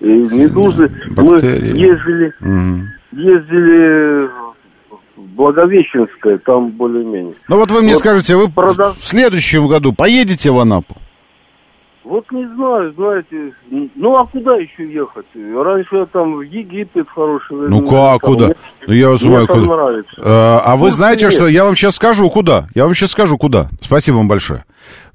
и 0.00 0.06
медузы. 0.06 0.88
бактерии. 1.16 1.72
Мы 1.72 1.78
ездили, 1.78 2.32
Мгм. 2.40 2.88
ездили 3.12 4.28
в 5.16 5.34
Благовещенское, 5.36 6.38
там 6.38 6.68
более-менее. 6.70 7.34
Ну 7.48 7.56
вот 7.56 7.70
вы 7.72 7.82
мне 7.82 7.92
Вот 7.92 7.98
скажите, 7.98 8.36
вы 8.36 8.46
прода- 8.48 8.92
в 8.92 9.04
следующем 9.04 9.66
году 9.66 9.92
поедете 9.92 10.50
в 10.52 10.58
Анапу? 10.58 10.94
Вот 12.04 12.30
не 12.32 12.46
знаю, 12.54 12.92
знаете, 12.94 13.54
ну 13.94 14.16
а 14.18 14.26
куда 14.26 14.56
еще 14.56 14.92
ехать? 14.92 15.24
Раньше 15.34 15.96
я 15.96 16.06
там 16.06 16.36
в 16.36 16.42
Египет 16.42 17.08
хороший 17.08 17.68
Ну 17.68 17.86
как, 17.86 18.20
куда? 18.20 18.50
Ну 18.86 18.92
я 18.92 19.08
вас 19.08 19.20
знаю, 19.20 19.46
куда. 19.46 19.60
нравится. 19.60 20.14
Э, 20.18 20.58
А 20.64 20.76
вы 20.76 20.90
знаете, 20.90 21.24
нет. 21.26 21.32
что 21.34 21.46
я 21.48 21.64
вам 21.64 21.74
сейчас 21.74 21.94
скажу, 21.96 22.28
куда? 22.28 22.66
Я 22.74 22.84
вам 22.84 22.94
сейчас 22.94 23.12
скажу, 23.12 23.38
куда. 23.38 23.70
Спасибо 23.80 24.16
вам 24.16 24.28
большое. 24.28 24.64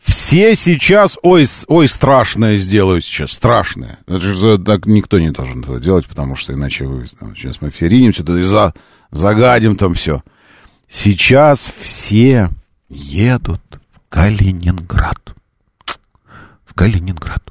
Все 0.02 0.56
сейчас, 0.56 1.20
ой, 1.22 1.46
ой, 1.68 1.88
страшное 1.88 2.58
сделают 2.58 3.04
сейчас, 3.04 3.34
страшное. 3.34 4.00
Это 4.08 4.20
же 4.20 4.58
так 4.58 4.88
никто 4.88 5.20
не 5.20 5.30
должен 5.30 5.62
этого 5.62 5.80
делать, 5.80 6.08
потому 6.08 6.36
что 6.36 6.54
иначе 6.54 6.86
вы, 6.86 7.06
там, 7.20 7.36
сейчас 7.36 7.62
мы 7.62 7.70
все 7.70 7.88
ринемся 7.88 8.24
туда 8.26 8.40
и 8.40 8.44
за, 8.44 8.74
загадим 9.12 9.76
там 9.76 9.94
все. 9.94 10.24
Сейчас 10.88 11.72
все 11.80 12.50
едут 12.90 13.62
в 13.94 14.10
Калининград. 14.10 15.18
В 16.70 16.76
Калининград. 16.76 17.44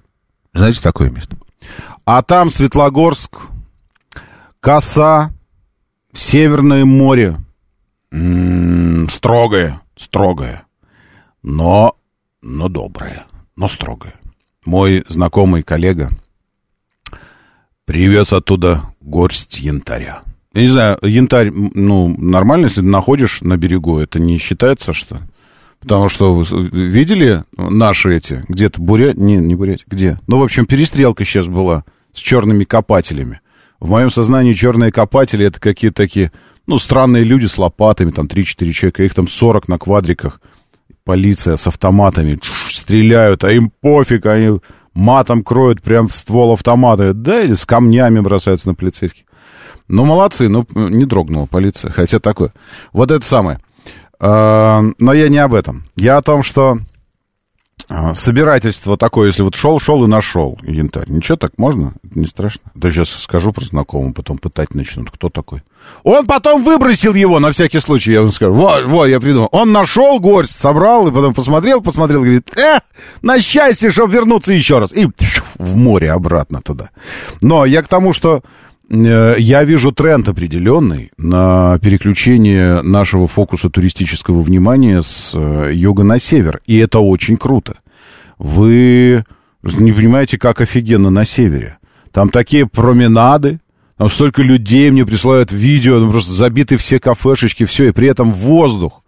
Знаете 0.54 0.80
такое 0.80 1.10
место? 1.10 1.36
А 2.04 2.22
там 2.22 2.50
Светлогорск, 2.50 3.36
Коса, 4.60 5.32
Северное 6.14 6.84
море. 6.84 7.36
М, 8.10 9.08
строгое, 9.10 9.82
строгое. 9.96 10.64
Но, 11.42 11.96
но 12.42 12.68
доброе, 12.68 13.26
но 13.56 13.68
строгое. 13.68 14.14
Мой 14.64 15.04
знакомый 15.08 15.62
коллега 15.62 16.10
привез 17.84 18.32
оттуда 18.32 18.82
горсть 19.00 19.58
янтаря. 19.58 20.22
Я 20.54 20.62
не 20.62 20.68
знаю, 20.68 20.98
янтарь, 21.02 21.50
ну, 21.50 22.08
нормально, 22.18 22.66
если 22.66 22.80
находишь 22.80 23.42
на 23.42 23.56
берегу, 23.56 23.98
это 23.98 24.18
не 24.18 24.38
считается, 24.38 24.92
что? 24.92 25.20
Потому 25.80 26.08
что 26.08 26.42
видели 26.72 27.44
наши 27.56 28.16
эти, 28.16 28.44
где-то 28.48 28.80
буря... 28.80 29.12
Не, 29.14 29.36
не 29.36 29.54
бурять, 29.54 29.84
где? 29.86 30.18
Ну, 30.26 30.38
в 30.38 30.42
общем, 30.42 30.66
перестрелка 30.66 31.24
сейчас 31.24 31.46
была 31.46 31.84
с 32.12 32.18
черными 32.18 32.64
копателями. 32.64 33.40
В 33.78 33.88
моем 33.90 34.10
сознании 34.10 34.54
черные 34.54 34.90
копатели 34.90 35.46
это 35.46 35.60
какие-то 35.60 36.02
такие, 36.02 36.32
ну, 36.66 36.78
странные 36.78 37.22
люди 37.22 37.46
с 37.46 37.58
лопатами, 37.58 38.10
там 38.10 38.26
3-4 38.26 38.72
человека, 38.72 39.02
их 39.04 39.14
там 39.14 39.28
40 39.28 39.68
на 39.68 39.78
квадриках. 39.78 40.40
Полиция 41.04 41.56
с 41.56 41.66
автоматами 41.66 42.38
стреляют, 42.68 43.44
а 43.44 43.52
им 43.52 43.70
пофиг, 43.70 44.26
они 44.26 44.58
матом 44.94 45.44
кроют 45.44 45.80
прям 45.80 46.08
в 46.08 46.12
ствол 46.12 46.52
автомата. 46.52 47.14
Да, 47.14 47.40
и 47.40 47.54
с 47.54 47.64
камнями 47.64 48.18
бросаются 48.20 48.68
на 48.68 48.74
полицейских. 48.74 49.24
Ну, 49.86 50.04
молодцы, 50.04 50.48
ну, 50.48 50.66
не 50.74 51.06
дрогнула 51.06 51.46
полиция, 51.46 51.90
хотя 51.92 52.18
такое. 52.18 52.52
Вот 52.92 53.10
это 53.10 53.24
самое. 53.24 53.60
А, 54.20 54.82
но 54.98 55.12
я 55.12 55.28
не 55.28 55.38
об 55.38 55.54
этом. 55.54 55.88
Я 55.96 56.16
о 56.16 56.22
том, 56.22 56.42
что 56.42 56.78
а, 57.90 58.14
собирательство 58.14 58.98
такое, 58.98 59.28
если 59.28 59.42
вот 59.42 59.54
шел, 59.54 59.80
шел 59.80 60.04
и 60.04 60.08
нашел 60.08 60.58
янтарь. 60.62 61.08
Ничего 61.08 61.36
так 61.36 61.52
можно? 61.56 61.94
Не 62.02 62.26
страшно? 62.26 62.70
Да 62.74 62.90
сейчас 62.90 63.10
скажу 63.10 63.52
про 63.52 63.64
знакомого, 63.64 64.12
потом 64.12 64.36
пытать 64.36 64.74
начнут. 64.74 65.10
Кто 65.10 65.30
такой? 65.30 65.62
Он 66.02 66.26
потом 66.26 66.64
выбросил 66.64 67.14
его, 67.14 67.38
на 67.38 67.50
всякий 67.50 67.80
случай, 67.80 68.12
я 68.12 68.20
вам 68.20 68.30
скажу. 68.30 68.52
Вот, 68.52 68.84
вот, 68.84 69.06
я 69.06 69.20
придумал. 69.20 69.48
Он 69.52 69.72
нашел 69.72 70.20
горсть, 70.20 70.54
собрал, 70.54 71.08
и 71.08 71.12
потом 71.12 71.32
посмотрел, 71.32 71.80
посмотрел, 71.80 72.20
говорит, 72.20 72.50
э, 72.58 72.80
на 73.22 73.40
счастье, 73.40 73.90
чтобы 73.90 74.12
вернуться 74.12 74.52
еще 74.52 74.80
раз. 74.80 74.92
И 74.92 75.08
в 75.56 75.76
море 75.76 76.12
обратно 76.12 76.60
туда. 76.60 76.90
Но 77.40 77.64
я 77.64 77.82
к 77.82 77.88
тому, 77.88 78.12
что 78.12 78.36
э, 78.36 78.40
я 78.90 79.64
вижу 79.64 79.92
тренд 79.92 80.28
определенный 80.28 81.10
на 81.18 81.78
переключение 81.80 82.80
нашего 82.82 83.26
фокуса 83.26 83.68
туристического 83.68 84.40
внимания 84.40 85.02
с 85.02 85.32
э, 85.34 85.72
юга 85.74 86.04
на 86.04 86.18
север. 86.18 86.60
И 86.66 86.78
это 86.78 87.00
очень 87.00 87.36
круто. 87.36 87.78
Вы 88.38 89.24
не 89.62 89.92
понимаете, 89.92 90.38
как 90.38 90.62
офигенно 90.62 91.10
на 91.10 91.26
севере. 91.26 91.78
Там 92.12 92.30
такие 92.30 92.66
променады, 92.66 93.60
там 93.98 94.08
столько 94.08 94.42
людей 94.42 94.90
мне 94.90 95.04
присылают 95.04 95.52
видео, 95.52 96.00
там 96.00 96.10
просто 96.10 96.32
забиты 96.32 96.78
все 96.78 96.98
кафешечки, 96.98 97.66
все, 97.66 97.88
и 97.88 97.92
при 97.92 98.08
этом 98.08 98.32
воздух. 98.32 99.02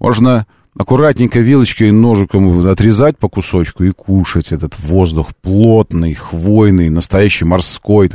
Можно 0.00 0.46
аккуратненько 0.76 1.40
вилочкой 1.40 1.88
и 1.88 1.92
ножиком 1.92 2.66
отрезать 2.66 3.18
по 3.18 3.28
кусочку 3.28 3.84
и 3.84 3.90
кушать 3.90 4.52
этот 4.52 4.78
воздух 4.78 5.28
плотный, 5.40 6.14
хвойный, 6.14 6.88
настоящий 6.88 7.44
морской. 7.44 8.10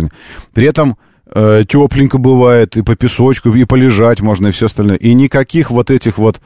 При 0.54 0.67
этом 0.67 0.98
э, 1.34 1.63
тепленько 1.67 2.17
бывает, 2.17 2.76
и 2.76 2.82
по 2.82 2.95
песочку, 2.95 3.50
и 3.50 3.63
полежать 3.65 4.22
можно, 4.22 4.48
и 4.48 4.52
все 4.52 4.65
остальное. 4.65 4.98
И 4.98 5.13
никаких 5.13 5.72
вот 5.72 5.89
этих 5.89 6.17
вот 6.17 6.41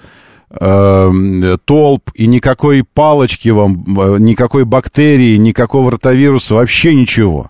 э, 0.51 1.57
толп, 1.65 2.11
и 2.13 2.27
никакой 2.27 2.83
палочки 2.83 3.49
вам, 3.49 3.83
э, 3.99 4.17
никакой 4.19 4.65
бактерии, 4.65 5.37
никакого 5.37 5.91
ротавируса, 5.91 6.55
вообще 6.55 6.93
ничего. 6.93 7.49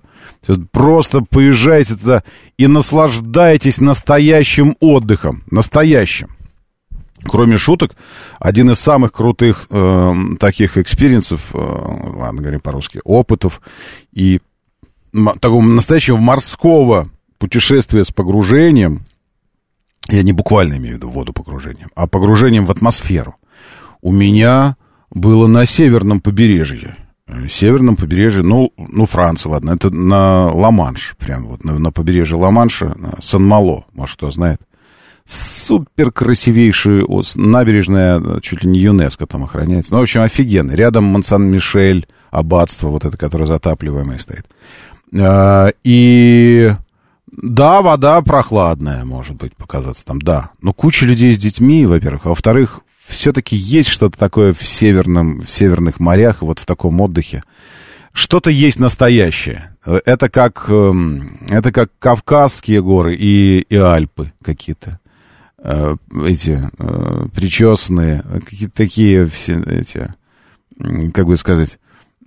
Просто 0.71 1.21
поезжайте 1.21 1.95
туда 1.95 2.23
и 2.57 2.67
наслаждайтесь 2.67 3.79
настоящим 3.79 4.75
отдыхом. 4.79 5.43
Настоящим. 5.49 6.29
Кроме 7.25 7.57
шуток, 7.57 7.95
один 8.39 8.71
из 8.71 8.79
самых 8.79 9.11
крутых 9.13 9.67
э, 9.69 10.13
таких 10.39 10.77
experience 10.77 11.36
ов, 11.36 11.53
э, 11.53 11.57
ладно, 11.57 12.41
говорим 12.41 12.59
по-русски, 12.59 12.99
опытов 13.03 13.61
и 14.11 14.41
такого 15.39 15.61
настоящего 15.61 16.17
морского 16.17 17.09
путешествия 17.37 18.03
с 18.03 18.11
погружением, 18.11 19.05
я 20.09 20.23
не 20.23 20.33
буквально 20.33 20.73
имею 20.77 20.95
в 20.95 20.97
виду 20.97 21.09
воду 21.09 21.33
погружением, 21.33 21.89
а 21.95 22.07
погружением 22.07 22.65
в 22.65 22.71
атмосферу, 22.71 23.35
у 24.01 24.11
меня 24.11 24.75
было 25.11 25.47
на 25.47 25.65
северном 25.65 26.19
побережье 26.19 26.97
северном 27.49 27.95
побережье, 27.95 28.43
ну, 28.43 28.71
ну, 28.77 29.05
Франция, 29.05 29.51
ладно, 29.51 29.71
это 29.71 29.89
на 29.89 30.47
Ла-Манш, 30.47 31.15
прям 31.17 31.45
вот 31.47 31.63
на, 31.63 31.79
на 31.79 31.91
побережье 31.91 32.37
Ла-Манша, 32.37 32.95
Сан-Мало, 33.21 33.85
может, 33.93 34.17
кто 34.17 34.31
знает. 34.31 34.61
Супер 35.25 36.11
красивейшая 36.11 37.05
набережная, 37.35 38.41
чуть 38.41 38.63
ли 38.63 38.69
не 38.69 38.79
ЮНЕСКО 38.79 39.25
там 39.25 39.43
охраняется. 39.45 39.93
Ну, 39.93 39.99
в 39.99 40.03
общем, 40.03 40.21
офигенно. 40.21 40.71
Рядом 40.71 41.05
Монсан-Мишель, 41.05 42.07
аббатство 42.31 42.89
вот 42.89 43.05
это, 43.05 43.17
которое 43.17 43.45
затапливаемое 43.45 44.17
стоит. 44.17 44.45
А, 45.17 45.71
и 45.83 46.71
да, 47.31 47.81
вода 47.81 48.21
прохладная, 48.21 49.05
может 49.05 49.37
быть, 49.37 49.55
показаться 49.55 50.05
там, 50.05 50.21
да. 50.21 50.51
Но 50.61 50.73
куча 50.73 51.05
людей 51.05 51.33
с 51.33 51.39
детьми, 51.39 51.85
во-первых. 51.85 52.25
А 52.25 52.29
во-вторых, 52.29 52.81
все-таки 53.07 53.55
есть 53.55 53.89
что-то 53.89 54.17
такое 54.17 54.53
в, 54.53 54.61
северном, 54.61 55.41
в 55.41 55.49
северных 55.49 55.99
морях, 55.99 56.41
вот 56.41 56.59
в 56.59 56.65
таком 56.65 56.99
отдыхе. 57.01 57.43
Что-то 58.13 58.51
есть 58.51 58.79
настоящее. 58.79 59.75
Это 59.83 60.29
как, 60.29 60.65
эм, 60.69 61.39
это 61.49 61.71
как 61.71 61.91
Кавказские 61.97 62.83
горы 62.83 63.15
и, 63.15 63.65
и 63.67 63.75
Альпы 63.75 64.31
какие-то. 64.43 64.99
Э, 65.65 65.95
эти 66.25 66.59
э, 66.77 67.27
причесанные, 67.33 68.21
какие-то 68.45 68.75
такие 68.75 69.25
все 69.27 69.61
эти, 69.61 70.13
как 71.13 71.25
бы 71.25 71.37
сказать, 71.37 71.79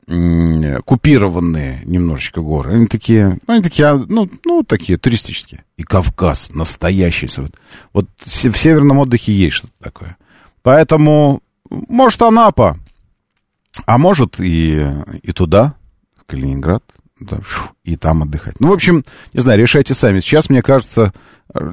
купированные 0.07 1.83
немножечко 1.85 2.40
горы. 2.40 2.72
Они 2.72 2.87
такие, 2.87 3.38
они 3.46 3.62
такие, 3.62 3.88
а, 3.88 3.96
ну, 4.09 4.31
ну, 4.44 4.62
такие 4.62 4.96
туристические. 4.96 5.64
И 5.77 5.83
Кавказ 5.83 6.55
настоящий. 6.55 7.29
Вот, 7.37 7.53
вот 7.92 8.09
в 8.25 8.31
северном 8.31 8.99
отдыхе 8.99 9.33
есть 9.33 9.57
что-то 9.57 9.75
такое. 9.81 10.16
Поэтому, 10.62 11.42
может, 11.68 12.22
Анапа, 12.22 12.79
а 13.85 13.99
может 13.99 14.40
и, 14.40 14.87
и 15.22 15.33
туда, 15.33 15.75
в 16.16 16.25
Калининград, 16.25 16.85
и 17.85 17.96
там 17.96 18.22
отдыхать. 18.22 18.61
Ну, 18.61 18.68
в 18.68 18.72
общем, 18.72 19.05
не 19.33 19.40
знаю, 19.40 19.59
решайте 19.59 19.94
сами. 19.94 20.20
Сейчас, 20.20 20.50
мне 20.50 20.62
кажется, 20.62 21.12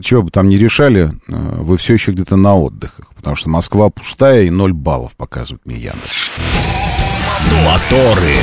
чего 0.01 0.23
бы 0.23 0.31
там 0.31 0.47
ни 0.47 0.55
решали, 0.55 1.11
э, 1.27 1.33
вы 1.33 1.77
все 1.77 1.93
еще 1.93 2.11
где-то 2.11 2.35
на 2.35 2.55
отдыхах, 2.55 3.13
потому 3.15 3.35
что 3.35 3.49
Москва 3.49 3.89
пустая 3.89 4.43
и 4.43 4.49
ноль 4.49 4.73
баллов 4.73 5.15
показывает 5.15 5.65
мне 5.65 5.75
Яндекс. 5.75 6.31
Моторы. 7.65 8.35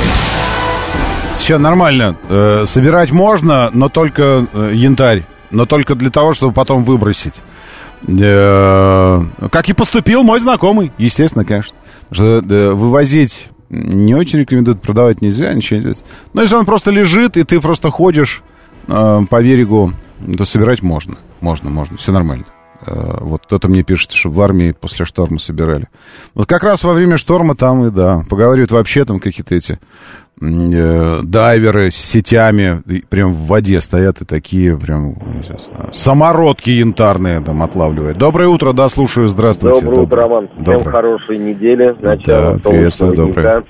Все 1.37 1.57
нормально. 1.57 2.17
Э, 2.29 2.65
собирать 2.67 3.11
можно, 3.11 3.71
но 3.73 3.89
только 3.89 4.45
э, 4.53 4.71
янтарь. 4.73 5.25
Но 5.49 5.65
только 5.65 5.95
для 5.95 6.09
того, 6.11 6.33
чтобы 6.33 6.53
потом 6.53 6.83
выбросить. 6.83 7.41
Э, 8.07 9.23
как 9.51 9.69
и 9.69 9.73
поступил 9.73 10.23
мой 10.23 10.39
знакомый, 10.39 10.91
естественно, 10.97 11.43
конечно. 11.43 11.77
Что 12.11 12.41
вывозить 12.41 13.47
не 13.71 14.13
очень 14.13 14.39
рекомендуют, 14.39 14.81
продавать 14.81 15.21
нельзя, 15.21 15.53
ничего 15.53 15.79
нельзя. 15.79 16.03
Но 16.33 16.41
если 16.41 16.55
он 16.55 16.65
просто 16.65 16.91
лежит, 16.91 17.37
и 17.37 17.43
ты 17.43 17.61
просто 17.61 17.89
ходишь 17.89 18.43
э, 18.87 19.21
по 19.29 19.41
берегу, 19.41 19.93
то 20.37 20.43
собирать 20.43 20.81
можно. 20.81 21.15
Можно, 21.39 21.69
можно, 21.69 21.97
все 21.97 22.11
нормально. 22.11 22.45
Э, 22.85 23.19
вот 23.21 23.45
кто-то 23.45 23.69
мне 23.69 23.83
пишет, 23.83 24.11
что 24.11 24.29
в 24.29 24.41
армии 24.41 24.73
после 24.73 25.05
шторма 25.05 25.39
собирали. 25.39 25.87
Вот 26.33 26.47
как 26.47 26.63
раз 26.63 26.83
во 26.83 26.93
время 26.93 27.15
шторма 27.15 27.55
там 27.55 27.87
и 27.87 27.91
да, 27.91 28.25
поговаривают 28.29 28.71
вообще 28.71 29.05
там 29.05 29.21
какие-то 29.21 29.55
эти 29.55 29.79
дайверы 30.39 31.91
с 31.91 31.95
сетями 31.95 32.81
прям 33.09 33.33
в 33.33 33.47
воде 33.47 33.79
стоят 33.79 34.21
и 34.21 34.25
такие 34.25 34.77
прям 34.77 35.13
а, 35.77 35.91
самородки 35.91 36.69
янтарные 36.69 37.41
там 37.41 37.61
отлавливают. 37.61 38.17
Доброе 38.17 38.47
утро, 38.47 38.73
да, 38.73 38.89
слушаю, 38.89 39.27
здравствуйте. 39.27 39.81
Доброе 39.81 40.01
утро, 40.01 40.21
Роман. 40.21 40.49
Всем 40.55 40.65
Доброе. 40.65 40.91
хорошей 40.91 41.37
недели. 41.37 41.95
Начало 42.01 42.57
да, 42.57 42.69
приветствую, 42.69 43.15
доброе. 43.15 43.61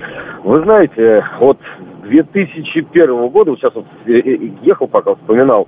Вы 0.43 0.63
знаете, 0.63 1.24
вот 1.39 1.60
2001 2.04 3.30
года, 3.30 3.52
вот 3.52 3.60
сейчас 3.60 3.74
вот 3.76 3.86
э, 4.06 4.12
э, 4.12 4.38
ехал 4.63 4.88
пока, 4.88 5.15
вспоминал, 5.15 5.67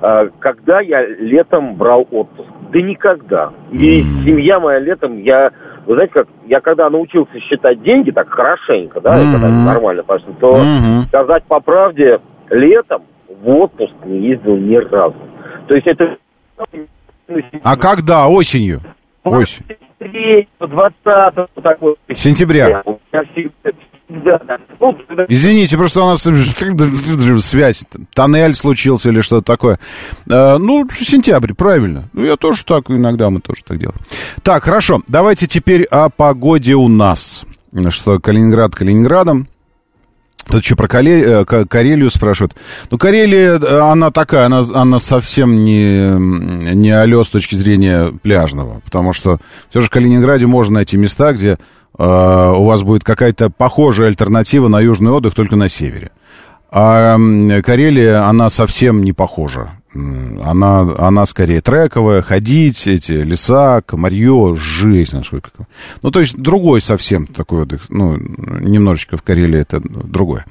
а, 0.00 0.28
когда 0.38 0.80
я 0.80 1.04
летом 1.06 1.76
брал 1.76 2.06
отпуск. 2.10 2.48
Да 2.72 2.80
никогда. 2.82 3.52
И 3.72 4.02
mm. 4.02 4.24
семья 4.24 4.60
моя 4.60 4.78
летом, 4.78 5.18
я, 5.18 5.50
вы 5.88 5.94
знаете, 5.94 6.12
как, 6.12 6.28
я 6.46 6.60
когда 6.60 6.90
научился 6.90 7.40
считать 7.40 7.82
деньги 7.82 8.10
так 8.10 8.28
хорошенько, 8.28 9.00
да, 9.00 9.18
mm-hmm. 9.18 9.30
это 9.30 9.40
так, 9.40 9.50
нормально, 9.74 10.02
пошло, 10.02 10.34
то 10.38 10.48
mm-hmm. 10.48 11.06
сказать 11.08 11.44
по 11.44 11.60
правде, 11.60 12.20
летом 12.50 13.04
в 13.26 13.48
отпуск 13.48 13.94
не 14.04 14.28
ездил 14.28 14.56
ни 14.56 14.76
разу. 14.76 15.16
То 15.66 15.74
есть 15.74 15.86
это... 15.86 16.18
А 17.64 17.76
когда? 17.76 18.28
Осенью? 18.28 18.80
Осень. 19.24 19.64
20 20.60 20.94
такой. 21.62 21.94
Сентября. 22.12 22.82
Ну, 24.08 24.96
Извините, 25.28 25.76
просто 25.76 26.02
у 26.02 26.06
нас 26.06 26.22
связь, 27.44 27.84
тоннель 28.14 28.54
случился 28.54 29.10
или 29.10 29.20
что-то 29.20 29.44
такое. 29.44 29.78
Э, 30.30 30.56
ну, 30.56 30.88
сентябрь, 30.90 31.52
правильно. 31.52 32.08
Ну, 32.14 32.24
я 32.24 32.36
тоже 32.36 32.64
так, 32.64 32.90
иногда 32.90 33.28
мы 33.28 33.40
тоже 33.40 33.62
так 33.64 33.78
делаем. 33.78 33.98
Так, 34.42 34.64
хорошо, 34.64 35.02
давайте 35.08 35.46
теперь 35.46 35.84
о 35.84 36.08
погоде 36.08 36.74
у 36.74 36.88
нас. 36.88 37.44
Что 37.90 38.18
Калининград 38.18 38.74
Калининградом. 38.74 39.46
Тут 40.46 40.64
еще 40.64 40.76
про 40.76 40.88
Карелию, 40.88 41.44
Карелию 41.44 42.08
спрашивают. 42.08 42.54
Ну, 42.90 42.96
Карелия, 42.96 43.60
она 43.92 44.10
такая, 44.10 44.46
она, 44.46 44.62
она 44.72 44.98
совсем 44.98 45.62
не, 45.62 46.74
не 46.74 46.90
алё 46.90 47.22
с 47.22 47.28
точки 47.28 47.54
зрения 47.54 48.10
пляжного. 48.22 48.80
Потому 48.80 49.12
что 49.12 49.40
все 49.68 49.82
же 49.82 49.88
в 49.88 49.90
Калининграде 49.90 50.46
можно 50.46 50.76
найти 50.76 50.96
места, 50.96 51.34
где 51.34 51.58
э, 51.96 52.52
у 52.56 52.64
вас 52.64 52.82
будет 52.82 53.04
какая-то 53.04 53.50
похожая 53.50 54.08
альтернатива 54.08 54.68
на 54.68 54.80
южный 54.80 55.12
отдых, 55.12 55.34
только 55.34 55.56
на 55.56 55.68
севере. 55.68 56.10
А 56.70 57.16
Карелия, 57.64 58.28
она 58.28 58.50
совсем 58.50 59.02
не 59.02 59.12
похожа. 59.12 59.70
Она, 59.94 60.80
она 60.98 61.24
скорее 61.24 61.62
трековая, 61.62 62.20
ходить, 62.20 62.86
эти 62.86 63.12
леса, 63.12 63.80
комарье, 63.80 64.54
жизнь, 64.54 65.16
насколько. 65.16 65.50
Ну, 66.02 66.10
то 66.10 66.20
есть 66.20 66.36
другой 66.36 66.82
совсем 66.82 67.26
такой 67.26 67.62
отдых. 67.62 67.86
Ну, 67.88 68.16
немножечко 68.16 69.16
в 69.16 69.22
Карелии 69.22 69.60
это 69.60 69.80
другое. 69.80 70.44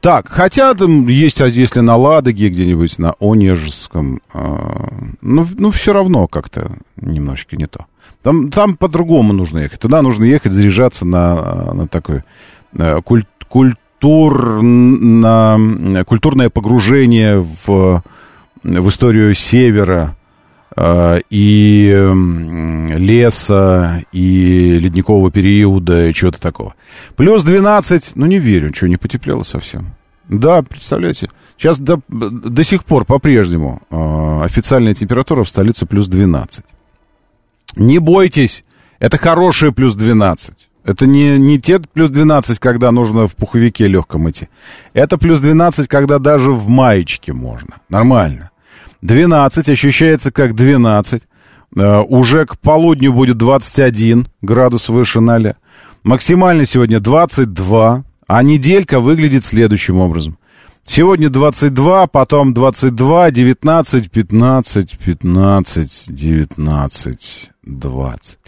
Так, 0.00 0.28
хотя 0.28 0.74
там 0.74 1.06
есть, 1.06 1.40
а 1.40 1.46
если 1.46 1.78
на 1.78 1.96
Ладоге 1.96 2.48
где-нибудь, 2.48 2.98
на 2.98 3.14
Онежском, 3.20 4.20
э, 4.34 4.88
ну, 5.20 5.46
ну, 5.56 5.70
все 5.70 5.92
равно 5.92 6.26
как-то 6.26 6.72
немножечко 6.96 7.56
не 7.56 7.66
то. 7.66 7.86
Там, 8.22 8.50
там 8.50 8.76
по-другому 8.76 9.32
нужно 9.32 9.60
ехать. 9.60 9.80
Туда 9.80 10.02
нужно 10.02 10.24
ехать, 10.24 10.52
заряжаться 10.52 11.04
на, 11.04 11.72
на 11.74 11.88
такой 11.88 12.22
э, 12.78 13.00
культ, 13.02 13.28
культ 13.48 13.78
культурно, 14.02 15.58
культурное 16.04 16.50
погружение 16.50 17.38
в, 17.38 18.02
в 18.64 18.88
историю 18.88 19.32
Севера 19.34 20.16
э, 20.76 21.20
и 21.30 22.10
леса, 22.96 24.02
и 24.12 24.78
ледникового 24.80 25.30
периода, 25.30 26.08
и 26.08 26.14
чего-то 26.14 26.40
такого. 26.40 26.74
Плюс 27.14 27.44
12, 27.44 28.12
ну 28.16 28.26
не 28.26 28.40
верю, 28.40 28.74
что 28.74 28.88
не 28.88 28.96
потеплело 28.96 29.44
совсем. 29.44 29.94
Да, 30.28 30.62
представляете, 30.62 31.28
сейчас 31.56 31.78
до, 31.78 32.00
до 32.08 32.64
сих 32.64 32.84
пор 32.84 33.04
по-прежнему 33.04 33.82
э, 33.90 34.40
официальная 34.42 34.94
температура 34.94 35.44
в 35.44 35.48
столице 35.48 35.86
плюс 35.86 36.08
12. 36.08 36.64
Не 37.76 37.98
бойтесь, 37.98 38.64
это 38.98 39.18
хорошая 39.18 39.72
плюс 39.72 39.94
12. 39.94 40.68
Это 40.84 41.06
не, 41.06 41.38
не 41.38 41.60
те 41.60 41.78
плюс 41.78 42.10
12, 42.10 42.58
когда 42.58 42.90
нужно 42.90 43.28
в 43.28 43.36
пуховике 43.36 43.86
легком 43.86 44.28
идти. 44.28 44.48
Это 44.94 45.16
плюс 45.16 45.40
12, 45.40 45.88
когда 45.88 46.18
даже 46.18 46.52
в 46.52 46.68
маечке 46.68 47.32
можно. 47.32 47.76
Нормально. 47.88 48.50
12 49.02 49.68
ощущается 49.68 50.32
как 50.32 50.54
12. 50.54 51.22
Uh, 51.74 52.04
уже 52.06 52.44
к 52.44 52.58
полудню 52.58 53.14
будет 53.14 53.38
21 53.38 54.28
градус 54.42 54.90
выше 54.90 55.20
0. 55.20 55.54
Максимально 56.04 56.66
сегодня 56.66 57.00
22. 57.00 58.04
А 58.26 58.42
неделька 58.42 59.00
выглядит 59.00 59.44
следующим 59.44 59.98
образом. 59.98 60.36
Сегодня 60.84 61.30
22, 61.30 62.08
потом 62.08 62.52
22, 62.52 63.30
19, 63.30 64.10
15, 64.10 64.98
15, 64.98 66.06
19, 66.08 67.50
20. 67.62 68.38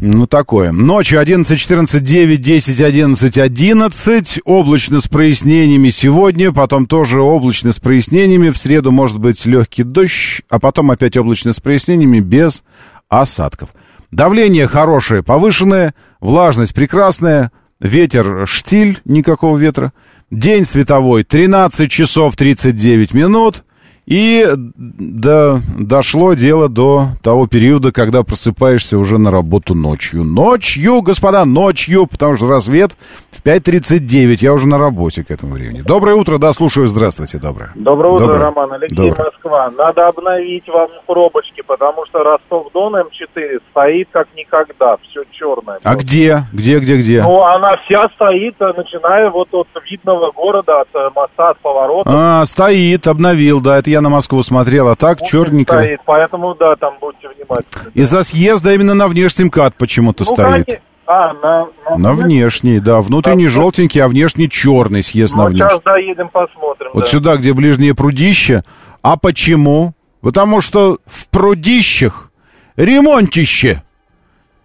Ну, 0.00 0.26
такое. 0.28 0.70
Ночью 0.70 1.18
11, 1.18 1.58
14, 1.58 2.02
9, 2.02 2.40
10, 2.40 2.80
11, 2.80 3.38
11. 3.38 4.40
Облачно 4.44 5.00
с 5.00 5.08
прояснениями 5.08 5.88
сегодня, 5.88 6.52
потом 6.52 6.86
тоже 6.86 7.20
облачно 7.20 7.72
с 7.72 7.80
прояснениями. 7.80 8.50
В 8.50 8.58
среду 8.58 8.92
может 8.92 9.18
быть 9.18 9.44
легкий 9.44 9.82
дождь, 9.82 10.42
а 10.50 10.60
потом 10.60 10.92
опять 10.92 11.16
облачно 11.16 11.52
с 11.52 11.60
прояснениями 11.60 12.20
без 12.20 12.62
осадков. 13.08 13.70
Давление 14.12 14.68
хорошее, 14.68 15.24
повышенное, 15.24 15.94
влажность 16.20 16.74
прекрасная, 16.74 17.50
ветер 17.80 18.46
штиль, 18.46 19.00
никакого 19.04 19.58
ветра. 19.58 19.92
День 20.30 20.66
световой 20.66 21.24
13 21.24 21.90
часов 21.90 22.36
39 22.36 23.14
минут. 23.14 23.64
И 24.08 24.46
до, 24.56 25.60
дошло 25.78 26.32
дело 26.32 26.70
до 26.70 27.08
того 27.22 27.46
периода, 27.46 27.92
когда 27.92 28.22
просыпаешься 28.22 28.96
уже 28.96 29.18
на 29.18 29.30
работу 29.30 29.74
ночью. 29.74 30.24
Ночью, 30.24 31.02
господа, 31.02 31.44
ночью, 31.44 32.06
потому 32.06 32.34
что 32.36 32.48
рассвет 32.48 32.92
в 33.30 33.44
5.39. 33.44 34.38
Я 34.40 34.54
уже 34.54 34.66
на 34.66 34.78
работе 34.78 35.24
к 35.24 35.30
этому 35.30 35.56
времени. 35.56 35.82
Доброе 35.82 36.16
утро, 36.16 36.38
да, 36.38 36.54
слушаю. 36.54 36.86
Здравствуйте, 36.86 37.36
доброе. 37.36 37.70
Доброе 37.74 38.14
утро, 38.14 38.26
доброе. 38.28 38.44
Роман. 38.44 38.72
Алексей, 38.72 38.96
доброе. 38.96 39.24
Москва. 39.26 39.70
Надо 39.76 40.08
обновить 40.08 40.66
вам 40.68 40.88
пробочки, 41.06 41.62
потому 41.66 42.06
что 42.06 42.20
Ростов-Дон 42.20 42.96
М4 42.96 43.60
стоит 43.70 44.08
как 44.10 44.28
никогда. 44.34 44.96
Все 45.02 45.24
черное. 45.32 45.80
А 45.84 45.96
где? 45.96 46.44
Где, 46.54 46.78
где, 46.78 46.96
где? 46.96 47.22
Ну, 47.22 47.42
она 47.42 47.76
вся 47.84 48.08
стоит, 48.14 48.58
начиная 48.58 49.28
вот 49.28 49.48
от 49.52 49.68
видного 49.90 50.32
города, 50.32 50.80
от 50.80 50.88
э, 50.94 51.10
моста, 51.14 51.50
от 51.50 51.58
поворота. 51.58 52.10
А, 52.10 52.46
стоит, 52.46 53.06
обновил, 53.06 53.60
да, 53.60 53.78
это 53.78 53.90
я 53.90 53.97
я 53.98 54.02
на 54.02 54.08
Москву 54.08 54.42
смотрел, 54.42 54.88
а 54.88 54.96
так 54.96 55.18
Путин 55.18 55.30
черненько. 55.30 55.78
Стоит, 55.80 56.00
поэтому, 56.04 56.54
да, 56.54 56.76
там 56.76 56.94
будьте 57.00 57.28
внимательны. 57.28 57.90
Из-за 57.94 58.24
съезда 58.24 58.72
именно 58.72 58.94
на 58.94 59.08
внешний 59.08 59.44
МКАД 59.44 59.74
почему-то 59.76 60.24
ну, 60.26 60.32
стоит. 60.32 60.66
Конечно. 60.66 60.82
А, 61.06 61.32
на, 61.32 61.68
на, 61.88 61.96
на 61.96 62.12
внешний, 62.12 62.80
да. 62.80 63.00
Внутренний 63.00 63.44
да, 63.44 63.50
желтенький, 63.50 64.02
а 64.02 64.08
внешний 64.08 64.48
черный 64.48 65.02
съезд 65.02 65.34
ну, 65.34 65.44
на 65.44 65.48
внешний. 65.48 65.68
сейчас 65.68 65.82
доедем, 65.82 66.28
посмотрим. 66.28 66.90
Вот 66.92 67.04
да. 67.04 67.08
сюда, 67.08 67.36
где 67.36 67.54
ближнее 67.54 67.94
прудище. 67.94 68.62
А 69.02 69.16
почему? 69.16 69.94
Потому 70.20 70.60
что 70.60 70.98
в 71.06 71.28
прудищах 71.28 72.30
ремонтище. 72.76 73.82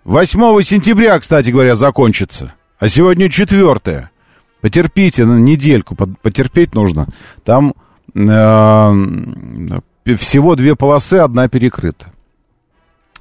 8 0.03 0.61
сентября, 0.61 1.17
кстати 1.19 1.49
говоря, 1.49 1.75
закончится. 1.75 2.53
А 2.77 2.89
сегодня 2.89 3.29
4. 3.29 4.09
Потерпите 4.59 5.25
на 5.25 5.39
недельку, 5.39 5.95
потерпеть 5.95 6.75
нужно. 6.75 7.07
Там 7.45 7.73
всего 10.17 10.55
две 10.55 10.75
полосы, 10.75 11.15
одна 11.15 11.47
перекрыта. 11.47 12.07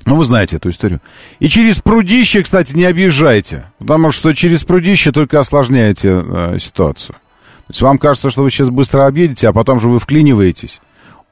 Ну, 0.05 0.16
вы 0.16 0.24
знаете 0.24 0.57
эту 0.57 0.70
историю. 0.70 1.00
И 1.38 1.48
через 1.48 1.81
прудище, 1.81 2.42
кстати, 2.42 2.74
не 2.74 2.85
объезжайте, 2.85 3.64
потому 3.78 4.11
что 4.11 4.33
через 4.33 4.64
прудище 4.64 5.12
только 5.12 5.38
осложняете 5.38 6.24
э, 6.24 6.59
ситуацию. 6.59 7.14
То 7.14 7.70
есть 7.70 7.83
вам 7.83 7.98
кажется, 7.98 8.31
что 8.31 8.42
вы 8.42 8.50
сейчас 8.50 8.70
быстро 8.70 9.07
объедете, 9.07 9.48
а 9.48 9.52
потом 9.52 9.78
же 9.78 9.88
вы 9.88 10.00
вклиниваетесь 10.00 10.81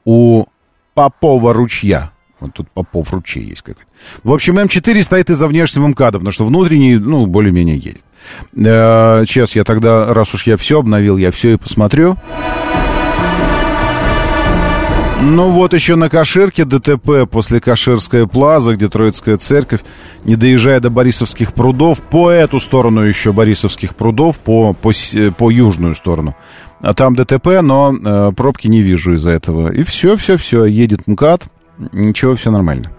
у 0.05 0.45
Попова 0.93 1.53
ручья. 1.53 2.11
Вот 2.39 2.53
тут 2.53 2.71
Попов 2.71 3.11
ручей 3.11 3.43
есть 3.43 3.61
какой-то. 3.61 3.87
В 4.23 4.33
общем, 4.33 4.57
М4 4.57 5.01
стоит 5.03 5.29
из-за 5.29 5.47
внешнего 5.47 5.87
МКАДа, 5.87 6.19
потому 6.19 6.31
что 6.31 6.45
внутренний, 6.45 6.95
ну, 6.95 7.25
более-менее 7.27 7.75
едет. 7.75 8.01
Э, 8.55 9.25
сейчас 9.27 9.55
я 9.55 9.63
тогда, 9.63 10.13
раз 10.13 10.33
уж 10.33 10.47
я 10.47 10.55
все 10.57 10.79
обновил, 10.79 11.17
я 11.17 11.31
все 11.31 11.53
и 11.53 11.57
посмотрю. 11.57 12.17
Ну 15.23 15.51
вот 15.51 15.73
еще 15.73 15.95
на 15.95 16.09
Каширке 16.09 16.65
ДТП 16.65 17.29
после 17.29 17.61
Каширская 17.61 18.25
плаза, 18.25 18.73
где 18.73 18.89
Троицкая 18.89 19.37
церковь, 19.37 19.81
не 20.25 20.35
доезжая 20.35 20.79
до 20.79 20.89
Борисовских 20.89 21.53
прудов, 21.53 22.01
по 22.01 22.31
эту 22.31 22.59
сторону 22.59 23.03
еще 23.03 23.31
Борисовских 23.31 23.95
прудов, 23.95 24.39
по, 24.39 24.73
по, 24.73 24.91
по 25.37 25.51
южную 25.51 25.93
сторону. 25.93 26.35
А 26.81 26.95
там 26.95 27.15
ДТП, 27.15 27.61
но 27.61 27.93
э, 27.93 28.31
пробки 28.35 28.67
не 28.67 28.81
вижу 28.81 29.13
из-за 29.13 29.29
этого. 29.29 29.71
И 29.71 29.83
все, 29.83 30.17
все, 30.17 30.37
все, 30.37 30.65
едет 30.65 31.05
МКАД, 31.05 31.43
ничего, 31.91 32.35
все 32.35 32.49
нормально. 32.49 32.91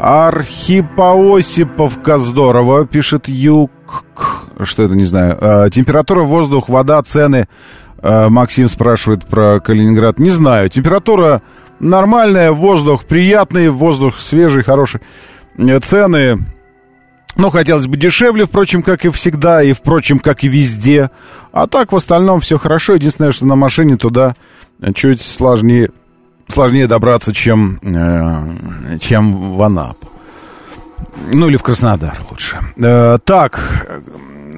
Архипоосиповка 0.00 2.18
здорово, 2.18 2.84
пишет 2.84 3.28
Юг. 3.28 3.70
Что 4.62 4.82
это, 4.82 4.96
не 4.96 5.04
знаю. 5.04 5.38
Э, 5.40 5.70
температура, 5.70 6.22
воздух, 6.22 6.68
вода, 6.68 7.00
цены 7.02 7.46
Максим 8.02 8.68
спрашивает 8.68 9.26
про 9.26 9.60
Калининград. 9.60 10.18
Не 10.18 10.30
знаю. 10.30 10.70
Температура 10.70 11.42
нормальная, 11.80 12.52
воздух 12.52 13.04
приятный, 13.04 13.70
воздух 13.70 14.20
свежий, 14.20 14.62
хороший. 14.62 15.00
Э, 15.58 15.80
цены, 15.80 16.38
ну, 17.36 17.50
хотелось 17.50 17.86
бы 17.86 17.96
дешевле, 17.96 18.46
впрочем, 18.46 18.82
как 18.82 19.04
и 19.04 19.10
всегда, 19.10 19.62
и, 19.62 19.72
впрочем, 19.72 20.18
как 20.18 20.44
и 20.44 20.48
везде. 20.48 21.10
А 21.52 21.66
так, 21.66 21.92
в 21.92 21.96
остальном, 21.96 22.40
все 22.40 22.58
хорошо. 22.58 22.94
Единственное, 22.94 23.32
что 23.32 23.46
на 23.46 23.56
машине 23.56 23.96
туда 23.96 24.34
чуть 24.94 25.20
сложнее, 25.20 25.90
сложнее 26.48 26.86
добраться, 26.86 27.32
чем, 27.32 27.80
э, 27.82 28.98
чем 28.98 29.56
в 29.56 29.62
Анапу. 29.62 30.08
Ну, 31.32 31.48
или 31.48 31.56
в 31.56 31.62
Краснодар 31.62 32.18
лучше. 32.30 32.58
Э, 32.76 33.18
так, 33.24 33.86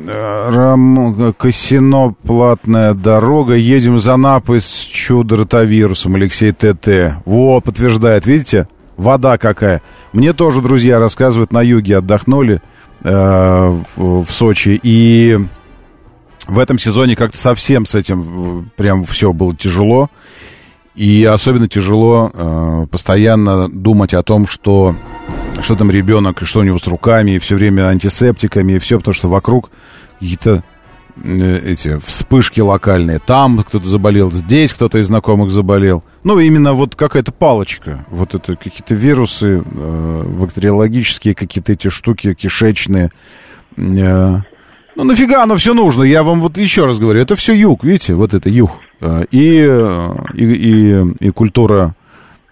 Рам... 0.06 1.34
Косино, 1.34 2.14
платная 2.22 2.94
дорога. 2.94 3.54
Едем 3.54 3.98
за 3.98 4.16
Напой 4.16 4.60
с 4.60 4.70
чудо-ротавирусом. 4.70 6.14
Алексей 6.14 6.52
ТТ. 6.52 7.16
Во, 7.24 7.60
подтверждает. 7.60 8.26
Видите? 8.26 8.68
Вода 8.96 9.38
какая. 9.38 9.82
Мне 10.12 10.32
тоже 10.32 10.60
друзья 10.60 10.98
рассказывают, 10.98 11.52
на 11.52 11.62
юге 11.62 11.98
отдохнули 11.98 12.60
э, 13.02 13.80
в, 13.96 14.24
в 14.24 14.30
Сочи. 14.30 14.78
И 14.82 15.38
в 16.46 16.58
этом 16.58 16.78
сезоне 16.78 17.16
как-то 17.16 17.38
совсем 17.38 17.86
с 17.86 17.94
этим 17.94 18.70
прям 18.76 19.04
все 19.04 19.32
было 19.32 19.56
тяжело. 19.56 20.10
И 20.94 21.24
особенно 21.24 21.68
тяжело 21.68 22.30
э, 22.32 22.86
постоянно 22.90 23.70
думать 23.70 24.12
о 24.12 24.22
том, 24.22 24.46
что, 24.46 24.94
что 25.60 25.74
там 25.74 25.90
ребенок, 25.90 26.42
и 26.42 26.44
что 26.44 26.60
у 26.60 26.64
него 26.64 26.78
с 26.78 26.86
руками, 26.86 27.32
и 27.32 27.38
все 27.38 27.54
время 27.54 27.88
антисептиками, 27.88 28.74
и 28.74 28.78
все, 28.78 28.98
потому 28.98 29.14
что 29.14 29.30
вокруг 29.30 29.70
какие-то 30.22 30.62
э, 31.22 31.60
эти 31.64 31.98
вспышки 31.98 32.60
локальные. 32.60 33.18
Там 33.18 33.62
кто-то 33.62 33.86
заболел, 33.86 34.30
здесь 34.30 34.72
кто-то 34.72 34.98
из 34.98 35.08
знакомых 35.08 35.50
заболел. 35.50 36.04
Ну, 36.24 36.38
именно 36.38 36.72
вот 36.72 36.94
какая-то 36.94 37.32
палочка. 37.32 38.06
Вот 38.08 38.34
это 38.34 38.56
какие-то 38.56 38.94
вирусы, 38.94 39.62
э, 39.64 40.22
бактериологические 40.24 41.34
какие-то 41.34 41.72
эти 41.72 41.88
штуки 41.88 42.34
кишечные. 42.34 43.10
Э, 43.76 44.38
ну, 44.94 45.04
нафига 45.04 45.42
оно 45.42 45.56
все 45.56 45.74
нужно? 45.74 46.02
Я 46.02 46.22
вам 46.22 46.40
вот 46.40 46.58
еще 46.58 46.86
раз 46.86 46.98
говорю, 46.98 47.20
это 47.20 47.34
все 47.34 47.54
юг, 47.54 47.82
видите, 47.82 48.14
вот 48.14 48.34
это 48.34 48.48
юг. 48.48 48.70
Э, 49.00 49.24
и, 49.30 49.66
э, 49.68 50.14
и, 50.34 50.44
и, 50.44 51.26
и 51.26 51.30
культура, 51.30 51.94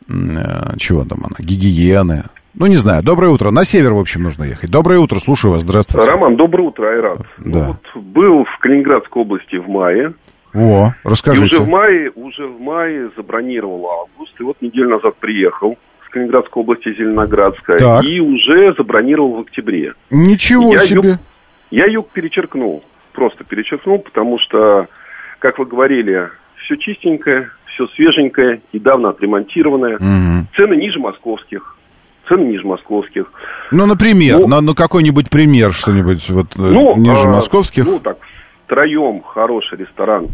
э, 0.08 0.76
чего 0.78 1.04
там 1.04 1.20
она, 1.20 1.36
гигиены. 1.38 2.24
Ну, 2.60 2.66
не 2.66 2.76
знаю, 2.76 3.02
доброе 3.02 3.30
утро. 3.30 3.50
На 3.50 3.64
север, 3.64 3.94
в 3.94 3.98
общем, 3.98 4.22
нужно 4.22 4.44
ехать. 4.44 4.70
Доброе 4.70 4.98
утро, 4.98 5.18
слушаю 5.18 5.54
вас, 5.54 5.62
здравствуйте. 5.62 6.06
Роман, 6.06 6.36
доброе 6.36 6.64
утро, 6.64 6.90
Айрат. 6.90 7.20
Да. 7.38 7.68
Ну, 7.68 7.76
вот 7.94 8.02
был 8.04 8.44
в 8.44 8.58
Калининградской 8.58 9.22
области 9.22 9.56
в 9.56 9.66
мае. 9.66 10.12
О, 10.52 10.90
расскажите. 11.02 11.56
И 11.56 11.58
уже 11.58 11.64
в 11.64 11.68
мае, 11.70 12.10
уже 12.14 12.46
в 12.46 12.60
мае 12.60 13.08
забронировал 13.16 13.88
август. 14.02 14.38
И 14.38 14.42
вот 14.42 14.58
неделю 14.60 14.90
назад 14.90 15.16
приехал 15.20 15.78
с 16.06 16.10
Калининградской 16.10 16.62
области 16.62 16.92
Зеленоградская. 16.94 17.78
Так. 17.78 18.04
И 18.04 18.20
уже 18.20 18.74
забронировал 18.76 19.36
в 19.36 19.40
октябре. 19.40 19.94
Ничего 20.10 20.74
Я 20.74 20.80
себе. 20.80 21.08
юг- 21.12 21.18
Я 21.70 21.86
юг 21.86 22.10
перечеркнул. 22.10 22.84
Просто 23.14 23.42
перечеркнул, 23.42 24.00
потому 24.00 24.38
что, 24.38 24.86
как 25.38 25.58
вы 25.58 25.64
говорили, 25.64 26.28
все 26.66 26.76
чистенькое, 26.76 27.48
все 27.72 27.86
свеженькое, 27.96 28.60
недавно 28.74 29.08
отремонтированное. 29.08 29.96
Мгм. 29.98 30.46
Цены 30.54 30.74
ниже 30.74 30.98
московских. 30.98 31.78
Цены 32.30 32.44
ниже 32.44 32.64
московских. 32.66 33.26
Ну, 33.72 33.86
например, 33.86 34.38
Ну- 34.38 34.46
на, 34.46 34.60
ну, 34.60 34.74
какой-нибудь 34.74 35.28
пример, 35.30 35.72
что-нибудь 35.72 36.30
вот 36.30 36.46
э, 36.56 36.60
Ну, 36.60 36.96
ниже 36.96 37.26
а, 37.26 37.32
московских. 37.32 37.84
Ну, 37.84 37.98
так, 37.98 38.18
втроем 38.66 39.20
хороший 39.22 39.78
ресторан. 39.78 40.28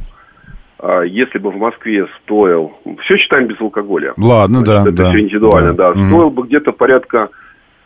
А, 0.78 1.00
если 1.02 1.38
бы 1.38 1.50
в 1.50 1.56
Москве 1.56 2.06
стоил... 2.22 2.72
Все 3.04 3.16
считаем 3.16 3.46
без 3.46 3.58
алкоголя. 3.60 4.12
Ладно, 4.18 4.62
да, 4.62 4.82
это 4.82 4.92
да. 4.92 5.10
все 5.10 5.20
индивидуально, 5.20 5.72
да. 5.72 5.90
Мгм. 5.92 6.08
Стоил 6.08 6.28
бы 6.30 6.46
где-то 6.46 6.72
порядка, 6.72 7.30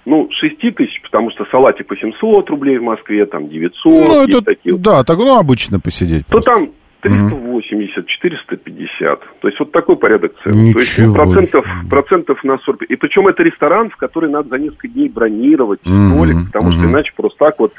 ну, 0.04 0.28
6 0.40 0.58
тысяч, 0.74 1.00
потому 1.02 1.30
что 1.30 1.44
салатик 1.52 1.86
по 1.86 1.96
700 1.96 2.50
рублей 2.50 2.78
в 2.78 2.82
Москве, 2.82 3.26
там 3.26 3.48
900, 3.48 3.84
Ну, 3.84 4.24
это, 4.24 4.42
такие. 4.42 4.76
да, 4.76 5.04
так, 5.04 5.18
ну, 5.18 5.38
обычно 5.38 5.78
посидеть. 5.78 6.26
То 6.26 6.32
просто. 6.32 6.50
там 6.52 6.70
380, 7.02 8.06
450. 8.06 9.20
То 9.40 9.48
есть 9.48 9.58
вот 9.60 9.72
такой 9.72 9.96
порядок 9.96 10.32
цен. 10.42 10.52
То 10.52 10.58
есть 10.78 10.98
Ничего 10.98 11.14
процентов, 11.14 11.64
процентов 11.88 12.44
на 12.44 12.58
40. 12.58 12.82
И 12.84 12.96
причем 12.96 13.28
это 13.28 13.42
ресторан, 13.42 13.90
в 13.90 13.96
который 13.96 14.30
надо 14.30 14.48
за 14.50 14.58
несколько 14.58 14.88
дней 14.88 15.08
бронировать 15.08 15.80
Мгм, 15.84 16.08
столик, 16.10 16.36
потому 16.46 16.72
что 16.72 16.82
мгм. 16.82 16.92
иначе 16.92 17.12
просто 17.16 17.38
так 17.38 17.58
вот... 17.58 17.72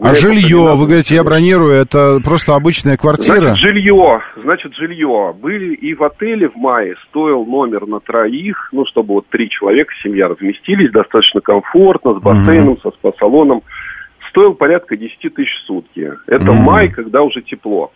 А 0.00 0.14
жилье, 0.14 0.76
вы 0.76 0.86
говорите, 0.86 1.16
я 1.16 1.24
бронирую, 1.24 1.72
это 1.72 2.20
просто 2.22 2.54
обычная 2.54 2.96
квартира? 2.96 3.40
Значит, 3.40 3.58
жилье, 3.58 4.20
значит, 4.40 4.72
жилье. 4.76 5.34
Были 5.42 5.74
и 5.74 5.92
в 5.94 6.04
отеле 6.04 6.48
в 6.48 6.54
мае, 6.54 6.94
стоил 7.08 7.44
номер 7.44 7.84
на 7.88 7.98
троих, 7.98 8.68
ну, 8.70 8.84
чтобы 8.86 9.14
вот 9.14 9.26
три 9.26 9.50
человека, 9.50 9.92
семья 10.04 10.28
разместились, 10.28 10.92
достаточно 10.92 11.40
комфортно, 11.40 12.14
с 12.14 12.22
бассейном, 12.22 12.78
со 12.80 12.90
спа-салоном. 12.90 13.62
Стоил 14.30 14.54
порядка 14.54 14.96
10 14.96 15.18
тысяч 15.34 15.50
в 15.64 15.66
сутки. 15.66 16.12
Это 16.28 16.52
Мгм. 16.52 16.62
май, 16.62 16.88
когда 16.90 17.22
уже 17.22 17.42
тепло. 17.42 17.90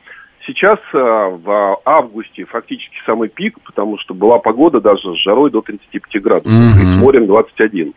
Сейчас 0.47 0.78
а, 0.93 1.28
в 1.28 1.80
августе 1.84 2.45
фактически 2.45 2.97
самый 3.07 3.28
пик, 3.28 3.59
потому 3.64 3.99
что 3.99 4.12
была 4.12 4.38
погода 4.38 4.80
даже 4.80 5.14
с 5.14 5.18
жарой 5.22 5.51
до 5.51 5.61
35 5.62 6.22
градусов, 6.22 6.53
Мгм. 6.53 6.82
и 6.82 6.84
с 6.84 7.01
морем 7.01 7.26
21. 7.26 7.95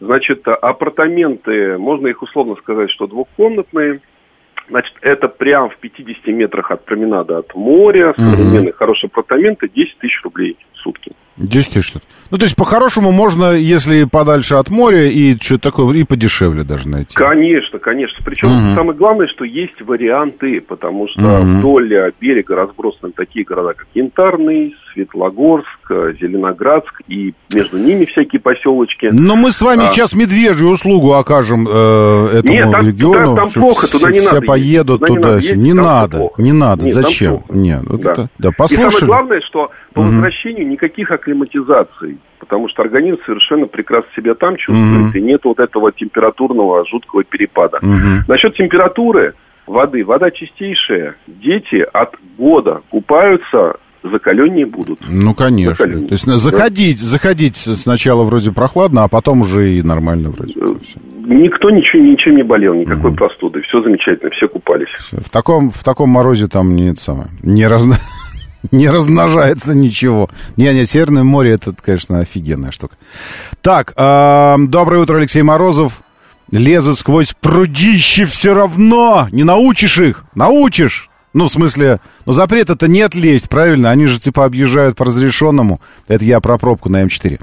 Значит, 0.00 0.46
апартаменты, 0.46 1.78
можно 1.78 2.08
их 2.08 2.22
условно 2.22 2.56
сказать, 2.56 2.90
что 2.90 3.06
двухкомнатные. 3.06 4.00
Значит, 4.68 4.94
это 5.00 5.28
прям 5.28 5.70
в 5.70 5.78
50 5.78 6.26
метрах 6.28 6.70
от 6.70 6.84
променада 6.84 7.38
от 7.38 7.54
моря, 7.54 8.12
современные 8.16 8.72
хорошие 8.72 9.08
апартаменты, 9.08 9.68
10 9.68 9.98
тысяч 9.98 10.22
рублей 10.22 10.58
сутки. 10.82 11.12
10 11.36 11.72
тысяч 11.72 11.86
что-то. 11.86 12.04
Ну, 12.32 12.36
то 12.38 12.44
есть, 12.44 12.56
по-хорошему, 12.56 13.12
можно, 13.12 13.52
если 13.52 14.02
подальше 14.04 14.56
от 14.56 14.70
моря, 14.70 15.04
и 15.08 15.36
что-то 15.40 15.70
такое, 15.70 15.96
и 15.98 16.02
подешевле 16.02 16.64
даже 16.64 16.88
найти. 16.88 17.14
Конечно, 17.14 17.78
конечно. 17.78 18.18
Причем 18.24 18.48
Мгм. 18.48 18.74
самое 18.74 18.98
главное, 18.98 19.28
что 19.28 19.44
есть 19.44 19.80
варианты, 19.80 20.60
потому 20.60 21.06
что 21.08 21.20
Мгм. 21.22 21.58
вдоль 21.60 22.12
берега 22.20 22.56
разбросаны 22.56 23.12
такие 23.14 23.44
города, 23.44 23.72
как 23.74 23.86
Янтарный, 23.94 24.74
Светлогорск, 24.92 25.66
э, 25.90 26.14
Зеленоградск, 26.20 27.02
и 27.08 27.32
между 27.54 27.78
ними 27.78 28.04
всякие 28.04 28.40
поселочки. 28.40 29.08
Но 29.12 29.36
мы 29.36 29.52
с 29.52 29.62
вами 29.62 29.84
А. 29.84 29.86
сейчас 29.88 30.14
медвежью 30.14 30.68
услугу 30.70 31.12
окажем 31.14 31.66
э, 31.70 32.38
этому 32.38 32.52
Нет, 32.52 32.70
там- 32.72 32.86
региону. 32.86 33.14
туда- 33.30 33.36
там 33.36 33.50
что 33.50 33.60
плохо, 33.60 33.86
все- 33.86 33.98
туда 33.98 34.10
не 34.12 34.18
все 34.20 34.32
надо 34.34 34.46
поедут 34.46 35.00
ездить. 35.02 35.16
Туда 35.16 35.18
не 35.18 35.20
туда. 35.20 35.28
надо 35.28 35.38
Не, 35.38 35.46
ездить, 35.46 35.52
там 35.54 35.62
всё 35.62 35.82
надо, 35.84 36.42
не 36.42 36.52
надо. 36.52 36.84
Нет, 36.84 36.94
там 36.94 37.02
Зачем? 37.04 37.38
Нет, 37.48 37.82
вот 37.86 38.00
Да. 38.00 38.12
это, 38.12 38.28
да, 38.38 38.48
И 38.48 38.52
послушали. 38.52 38.88
самое 38.90 39.06
главное, 39.06 39.40
что 39.48 39.70
по 39.98 40.02
Мгм. 40.04 40.12
возвращению 40.12 40.68
никаких 40.68 41.10
акклиматизаций, 41.10 42.18
потому 42.38 42.68
что 42.68 42.82
организм 42.82 43.18
совершенно 43.26 43.66
прекрасно 43.66 44.08
себя 44.14 44.34
там 44.34 44.56
чувствует, 44.56 45.08
Мгм. 45.08 45.18
и 45.18 45.20
нет 45.20 45.40
вот 45.44 45.58
этого 45.58 45.90
температурного 45.90 46.84
жуткого 46.86 47.24
перепада. 47.24 47.78
Мгм. 47.82 48.22
Насчет 48.28 48.54
температуры 48.54 49.34
воды. 49.66 50.04
Вода 50.04 50.30
чистейшая. 50.30 51.16
Дети 51.26 51.84
от 51.92 52.14
года 52.38 52.82
купаются, 52.90 53.74
закаленнее 54.04 54.66
будут. 54.66 55.00
Ну, 55.10 55.34
конечно. 55.34 55.74
Закаленнее. 55.74 56.08
То 56.08 56.12
есть, 56.14 56.26
заходить, 56.26 57.00
заходить 57.00 57.56
сначала 57.56 58.22
вроде 58.22 58.52
прохладно, 58.52 59.02
а 59.02 59.08
потом 59.08 59.40
уже 59.40 59.70
и 59.72 59.82
нормально 59.82 60.30
вроде. 60.30 60.54
Никто 61.30 61.68
ничего, 61.70 62.02
ничем 62.02 62.36
не 62.36 62.42
болел, 62.44 62.74
никакой 62.74 63.12
простуды. 63.14 63.60
Все 63.62 63.82
замечательно, 63.82 64.30
все 64.30 64.48
купались. 64.48 64.88
В 65.12 65.28
таком, 65.30 65.70
в 65.70 65.82
таком 65.84 66.08
морозе 66.10 66.46
там 66.46 66.74
не, 66.74 66.92
это 66.92 67.00
самое, 67.00 67.26
не, 67.42 67.64
разно- 67.64 67.96
не 68.70 68.88
размножается 68.88 69.74
ничего. 69.74 70.28
Не, 70.56 70.72
не, 70.74 70.86
Северное 70.86 71.22
море, 71.22 71.52
это, 71.52 71.74
конечно, 71.80 72.20
офигенная 72.20 72.70
штука. 72.70 72.96
Так, 73.62 73.92
а, 73.96 74.56
доброе 74.58 75.02
утро, 75.02 75.16
Алексей 75.16 75.42
Морозов. 75.42 76.00
Лезут 76.50 76.98
сквозь 76.98 77.34
прудище 77.38 78.24
все 78.24 78.54
равно. 78.54 79.28
Не 79.32 79.44
научишь 79.44 79.98
их. 79.98 80.24
Научишь. 80.34 81.10
Ну, 81.34 81.46
в 81.46 81.52
смысле, 81.52 82.00
ну, 82.24 82.32
запрет 82.32 82.70
это 82.70 82.88
нет 82.88 83.14
лезть, 83.14 83.50
правильно? 83.50 83.90
Они 83.90 84.06
же, 84.06 84.18
типа, 84.18 84.46
объезжают 84.46 84.96
по 84.96 85.04
разрешенному. 85.04 85.80
Это 86.08 86.24
я 86.24 86.40
про 86.40 86.56
пробку 86.56 86.88
на 86.88 87.02
М4. 87.04 87.38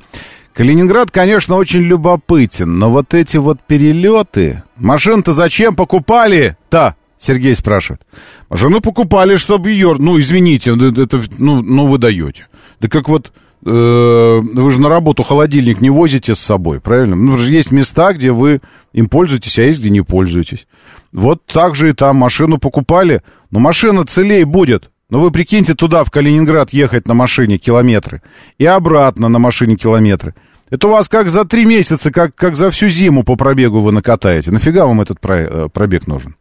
Калининград, 0.55 1.11
конечно, 1.11 1.55
очень 1.55 1.81
любопытен, 1.81 2.79
но 2.79 2.89
вот 2.89 3.13
эти 3.13 3.37
вот 3.37 3.59
перелеты... 3.61 4.63
Машин-то 4.77 5.33
зачем 5.33 5.75
покупали-то? 5.75 6.95
Сергей 7.17 7.55
спрашивает. 7.55 8.01
Машину 8.49 8.81
покупали, 8.81 9.35
чтобы 9.35 9.71
ее... 9.71 9.95
Ну, 9.97 10.19
извините, 10.19 10.71
это, 10.71 11.21
ну, 11.39 11.61
ну 11.61 11.87
вы 11.87 11.97
даете. 11.97 12.47
Да 12.79 12.87
как 12.87 13.07
вот... 13.09 13.31
э, 13.65 14.41
вы 14.43 14.71
же 14.71 14.79
на 14.79 14.89
работу 14.89 15.23
холодильник 15.23 15.81
не 15.81 15.89
возите 15.89 16.35
с 16.35 16.39
собой, 16.39 16.79
правильно? 16.79 17.15
Ну, 17.15 17.37
же 17.37 17.51
есть 17.51 17.71
места, 17.71 18.13
где 18.13 18.31
вы 18.31 18.61
им 18.93 19.09
пользуетесь, 19.09 19.57
а 19.59 19.63
есть, 19.63 19.79
где 19.79 19.89
не 19.89 20.01
пользуетесь. 20.01 20.67
Вот 21.13 21.45
так 21.45 21.75
же 21.75 21.89
и 21.89 21.93
там 21.93 22.17
машину 22.17 22.57
покупали. 22.57 23.21
Но 23.49 23.59
машина 23.59 24.05
целей 24.05 24.43
будет. 24.43 24.89
Ну, 25.09 25.19
вы 25.19 25.31
прикиньте 25.31 25.73
туда, 25.73 26.03
в 26.03 26.11
Калининград, 26.11 26.73
ехать 26.73 27.07
на 27.07 27.13
машине 27.13 27.57
километры. 27.57 28.21
И 28.57 28.65
обратно 28.65 29.29
на 29.29 29.39
машине 29.39 29.75
километры. 29.75 30.33
Это 30.69 30.87
у 30.87 30.91
вас 30.91 31.07
как 31.07 31.29
за 31.29 31.45
три 31.45 31.65
месяца, 31.65 32.11
как, 32.11 32.35
как 32.35 32.55
за 32.55 32.71
всю 32.71 32.89
зиму 32.89 33.23
по 33.23 33.35
пробегу 33.35 33.81
вы 33.81 33.91
накатаете. 33.91 34.51
Нафига 34.51 34.85
вам 34.85 35.01
этот 35.01 35.19
э, 35.23 35.69
пробег 35.71 36.07
нужен? 36.07 36.35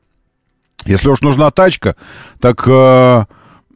Если 0.85 1.09
уж 1.09 1.21
нужна 1.23 1.51
тачка, 1.51 1.97
так... 2.41 2.67
э, 2.67 3.25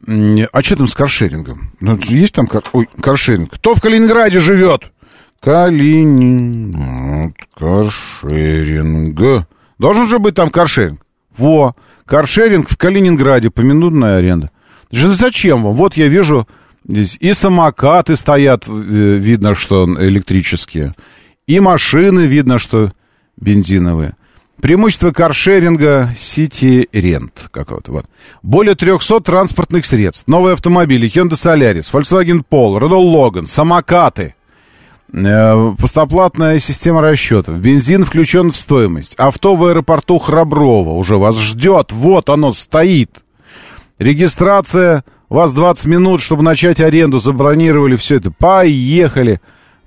а 0.07 0.61
что 0.61 0.75
там 0.75 0.87
с 0.87 0.95
каршерингом? 0.95 1.71
Ну, 1.79 1.99
есть 2.03 2.33
там 2.35 2.47
кар... 2.47 2.63
Ой, 2.73 2.87
каршеринг? 3.01 3.51
Кто 3.53 3.75
в 3.75 3.81
Калининграде 3.81 4.39
живет? 4.39 4.91
Калининград, 5.39 7.33
каршеринг. 7.55 9.45
Должен 9.77 10.07
же 10.07 10.19
быть 10.19 10.35
там 10.35 10.49
каршеринг. 10.49 11.01
Во, 11.35 11.75
каршеринг 12.05 12.69
в 12.69 12.77
Калининграде, 12.77 13.49
поминутная 13.49 14.17
аренда. 14.17 14.51
Зачем 14.91 15.63
вам? 15.63 15.73
Вот 15.73 15.95
я 15.95 16.07
вижу, 16.07 16.47
здесь 16.87 17.17
и 17.19 17.33
самокаты 17.33 18.15
стоят, 18.15 18.67
э, 18.67 18.71
видно, 18.71 19.55
что 19.55 19.85
электрические, 19.85 20.93
и 21.47 21.59
машины, 21.59 22.21
видно, 22.21 22.57
что 22.59 22.91
бензиновые. 23.37 24.15
Преимущество 24.61 25.11
каршеринга 25.11 26.13
City 26.15 26.85
Rent 26.91 27.31
какого-то 27.49 27.91
вот. 27.93 28.05
Более 28.43 28.75
300 28.75 29.21
транспортных 29.21 29.85
средств. 29.85 30.27
Новые 30.27 30.53
автомобили 30.53 31.09
Hyundai 31.09 31.31
Solaris, 31.31 31.91
Volkswagen 31.91 32.43
Polo, 32.49 32.79
Renault 32.79 33.13
Logan, 33.13 33.45
самокаты. 33.45 34.35
Э, 35.13 35.73
Постоплатная 35.77 36.59
система 36.59 37.01
расчетов. 37.01 37.59
Бензин 37.59 38.03
включен 38.03 38.51
в 38.51 38.57
стоимость. 38.57 39.15
Авто 39.17 39.55
в 39.55 39.65
аэропорту 39.65 40.19
Храброво 40.19 40.91
уже 40.91 41.15
вас 41.17 41.39
ждет. 41.39 41.91
Вот 41.91 42.29
оно 42.29 42.51
стоит. 42.51 43.11
Регистрация. 43.97 45.03
У 45.29 45.35
вас 45.35 45.53
20 45.53 45.85
минут, 45.85 46.21
чтобы 46.21 46.43
начать 46.43 46.81
аренду. 46.81 47.19
Забронировали 47.19 47.95
все 47.95 48.17
это. 48.17 48.31
Поехали. 48.31 49.39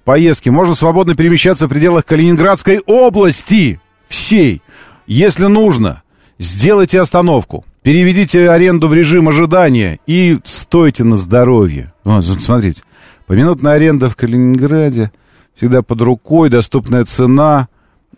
Поездки. 0.05 0.49
Можно 0.49 0.75
свободно 0.75 1.15
перемещаться 1.15 1.67
в 1.67 1.71
пределах 1.71 2.07
Калининградской 2.07 2.81
области. 2.87 3.81
Всей. 4.13 4.61
Если 5.07 5.47
нужно, 5.47 6.03
сделайте 6.39 7.01
остановку. 7.01 7.65
Переведите 7.83 8.51
аренду 8.51 8.87
в 8.87 8.95
режим 8.95 9.29
ожидания 9.29 10.01
и 10.07 10.39
стойте 10.45 11.03
на 11.03 11.17
здоровье. 11.17 11.95
Вот, 12.05 12.23
смотрите, 12.23 12.83
поминутная 13.27 13.73
аренда 13.73 14.11
в 14.11 14.17
Калининграде, 14.17 15.11
всегда 15.55 15.83
под 15.83 16.03
рукой, 16.03 16.51
доступная 16.51 17.07
цена. 17.07 17.69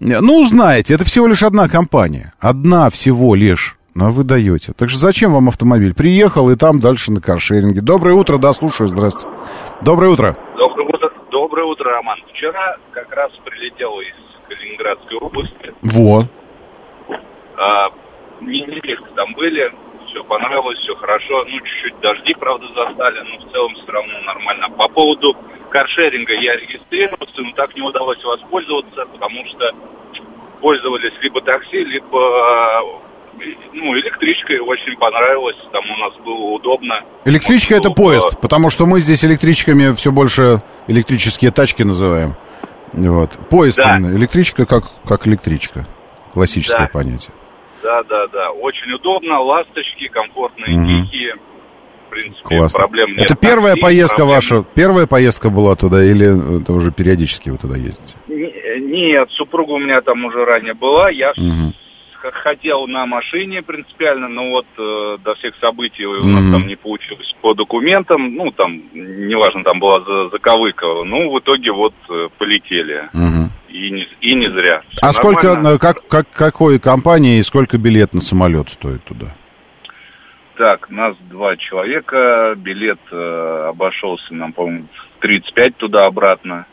Ну, 0.00 0.44
знаете, 0.44 0.94
это 0.94 1.04
всего 1.04 1.28
лишь 1.28 1.44
одна 1.44 1.68
компания. 1.68 2.34
Одна 2.40 2.90
всего 2.90 3.36
лишь. 3.36 3.76
Но 3.94 4.10
вы 4.10 4.24
даете. 4.24 4.72
Так 4.72 4.90
что 4.90 4.98
зачем 4.98 5.32
вам 5.32 5.46
автомобиль? 5.46 5.94
Приехал 5.94 6.50
и 6.50 6.56
там 6.56 6.80
дальше 6.80 7.12
на 7.12 7.20
каршеринге. 7.20 7.80
Доброе 7.80 8.16
утро, 8.16 8.38
да, 8.38 8.52
слушаю, 8.52 8.88
здравствуйте. 8.88 9.38
Доброе 9.82 10.10
утро. 10.10 10.36
Доброе 10.58 10.88
утро, 10.88 11.10
доброе 11.30 11.66
утро, 11.66 11.92
Роман. 11.92 12.18
Вчера 12.34 12.76
как 12.92 13.12
раз 13.12 13.30
прилетел 13.44 14.00
из 14.00 14.23
Калининградской 14.64 15.18
области. 15.18 15.72
Вот. 15.82 16.26
А, 17.56 17.90
не 18.40 18.60
неделю 18.60 19.04
там 19.14 19.32
были, 19.34 19.72
все 20.08 20.24
понравилось, 20.24 20.78
все 20.78 20.94
хорошо. 20.96 21.44
Ну, 21.44 21.60
чуть-чуть 21.60 22.00
дожди, 22.00 22.34
правда, 22.34 22.66
застали, 22.74 23.20
но 23.20 23.46
в 23.46 23.52
целом 23.52 23.74
все 23.74 23.92
равно 23.92 24.20
нормально. 24.22 24.68
По 24.70 24.88
поводу 24.88 25.36
каршеринга 25.70 26.32
я 26.34 26.56
регистрировался, 26.56 27.42
но 27.42 27.52
так 27.52 27.74
не 27.74 27.82
удалось 27.82 28.22
воспользоваться, 28.24 29.06
потому 29.12 29.44
что 29.46 29.70
пользовались 30.60 31.12
либо 31.20 31.40
такси, 31.42 31.84
либо 31.84 33.02
ну, 33.72 33.94
электричкой 33.98 34.60
очень 34.60 34.96
понравилось, 34.96 35.56
там 35.72 35.82
у 35.90 35.96
нас 35.96 36.14
было 36.24 36.54
удобно. 36.54 37.00
Электричка 37.24 37.74
это 37.74 37.90
поезд, 37.90 38.40
потому 38.40 38.70
что 38.70 38.86
мы 38.86 39.00
здесь 39.00 39.24
электричками 39.24 39.94
все 39.94 40.12
больше 40.12 40.62
электрические 40.86 41.50
тачки 41.50 41.82
называем. 41.82 42.36
Вот. 42.94 43.30
Поезд, 43.50 43.78
да. 43.78 43.98
электричка 43.98 44.66
как, 44.66 44.84
как 45.06 45.26
электричка. 45.26 45.86
Классическое 46.32 46.86
да. 46.86 46.90
понятие. 46.92 47.32
Да, 47.82 48.02
да, 48.04 48.26
да. 48.28 48.50
Очень 48.50 48.92
удобно, 48.92 49.40
ласточки, 49.40 50.08
комфортные, 50.08 50.76
угу. 50.76 50.86
тихие. 50.86 51.34
В 52.06 52.10
принципе, 52.10 52.56
Классно. 52.56 52.78
проблем 52.78 53.08
нет. 53.10 53.22
Это 53.22 53.34
первая 53.34 53.72
Такси, 53.72 53.82
поездка 53.82 54.16
проблем... 54.18 54.34
ваша, 54.36 54.64
первая 54.74 55.06
поездка 55.06 55.50
была 55.50 55.74
туда 55.74 56.02
или 56.04 56.60
это 56.60 56.72
уже 56.72 56.92
периодически 56.92 57.50
вы 57.50 57.58
туда 57.58 57.76
ездите? 57.76 58.14
Нет, 58.28 59.28
супруга 59.32 59.72
у 59.72 59.78
меня 59.78 60.00
там 60.00 60.24
уже 60.24 60.44
ранее 60.44 60.74
была, 60.74 61.10
я 61.10 61.30
угу. 61.30 61.72
Хотел 62.32 62.86
на 62.86 63.06
машине 63.06 63.62
принципиально, 63.62 64.28
но 64.28 64.50
вот 64.50 64.66
э, 64.78 65.18
до 65.22 65.34
всех 65.34 65.54
событий 65.60 66.04
у 66.06 66.26
нас 66.26 66.50
там 66.50 66.66
не 66.66 66.76
получилось 66.76 67.34
по 67.40 67.54
документам, 67.54 68.34
ну 68.34 68.50
там, 68.50 68.82
неважно, 68.94 69.64
там 69.64 69.78
была 69.78 70.00
заковыка, 70.30 70.86
ну 71.04 71.30
в 71.32 71.38
итоге 71.40 71.72
вот 71.72 71.94
э, 72.08 72.28
полетели. 72.38 73.08
И 73.68 73.90
не, 73.90 74.06
и 74.20 74.34
не 74.36 74.48
зря. 74.52 74.82
Все 74.90 75.06
а 75.06 75.12
сколько, 75.12 75.48
э, 75.48 75.78
как, 75.78 76.06
как, 76.06 76.30
какой 76.30 76.78
компании 76.78 77.38
и 77.38 77.42
сколько 77.42 77.76
билет 77.76 78.14
на 78.14 78.20
самолет 78.20 78.70
стоит 78.70 79.02
туда? 79.02 79.34
Так, 80.56 80.88
нас 80.90 81.16
два 81.28 81.56
человека, 81.56 82.54
билет 82.56 83.00
э, 83.10 83.66
обошелся 83.68 84.32
нам, 84.32 84.52
по-моему, 84.52 84.86
35 85.18 85.76
туда-обратно. 85.76 86.66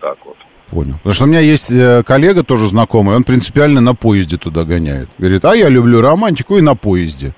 Так 0.00 0.18
вот. 0.24 0.36
Понял. 0.70 0.94
Потому 0.94 1.14
что 1.14 1.24
у 1.24 1.28
меня 1.28 1.40
есть 1.40 1.70
э, 1.70 2.02
коллега 2.04 2.42
тоже 2.42 2.66
знакомый, 2.66 3.14
он 3.14 3.22
принципиально 3.22 3.80
на 3.80 3.94
поезде 3.94 4.36
туда 4.36 4.64
гоняет. 4.64 5.08
Говорит, 5.18 5.44
а 5.44 5.54
я 5.54 5.68
люблю 5.68 6.00
романтику 6.00 6.58
и 6.58 6.60
на 6.60 6.74
поезде. 6.74 7.34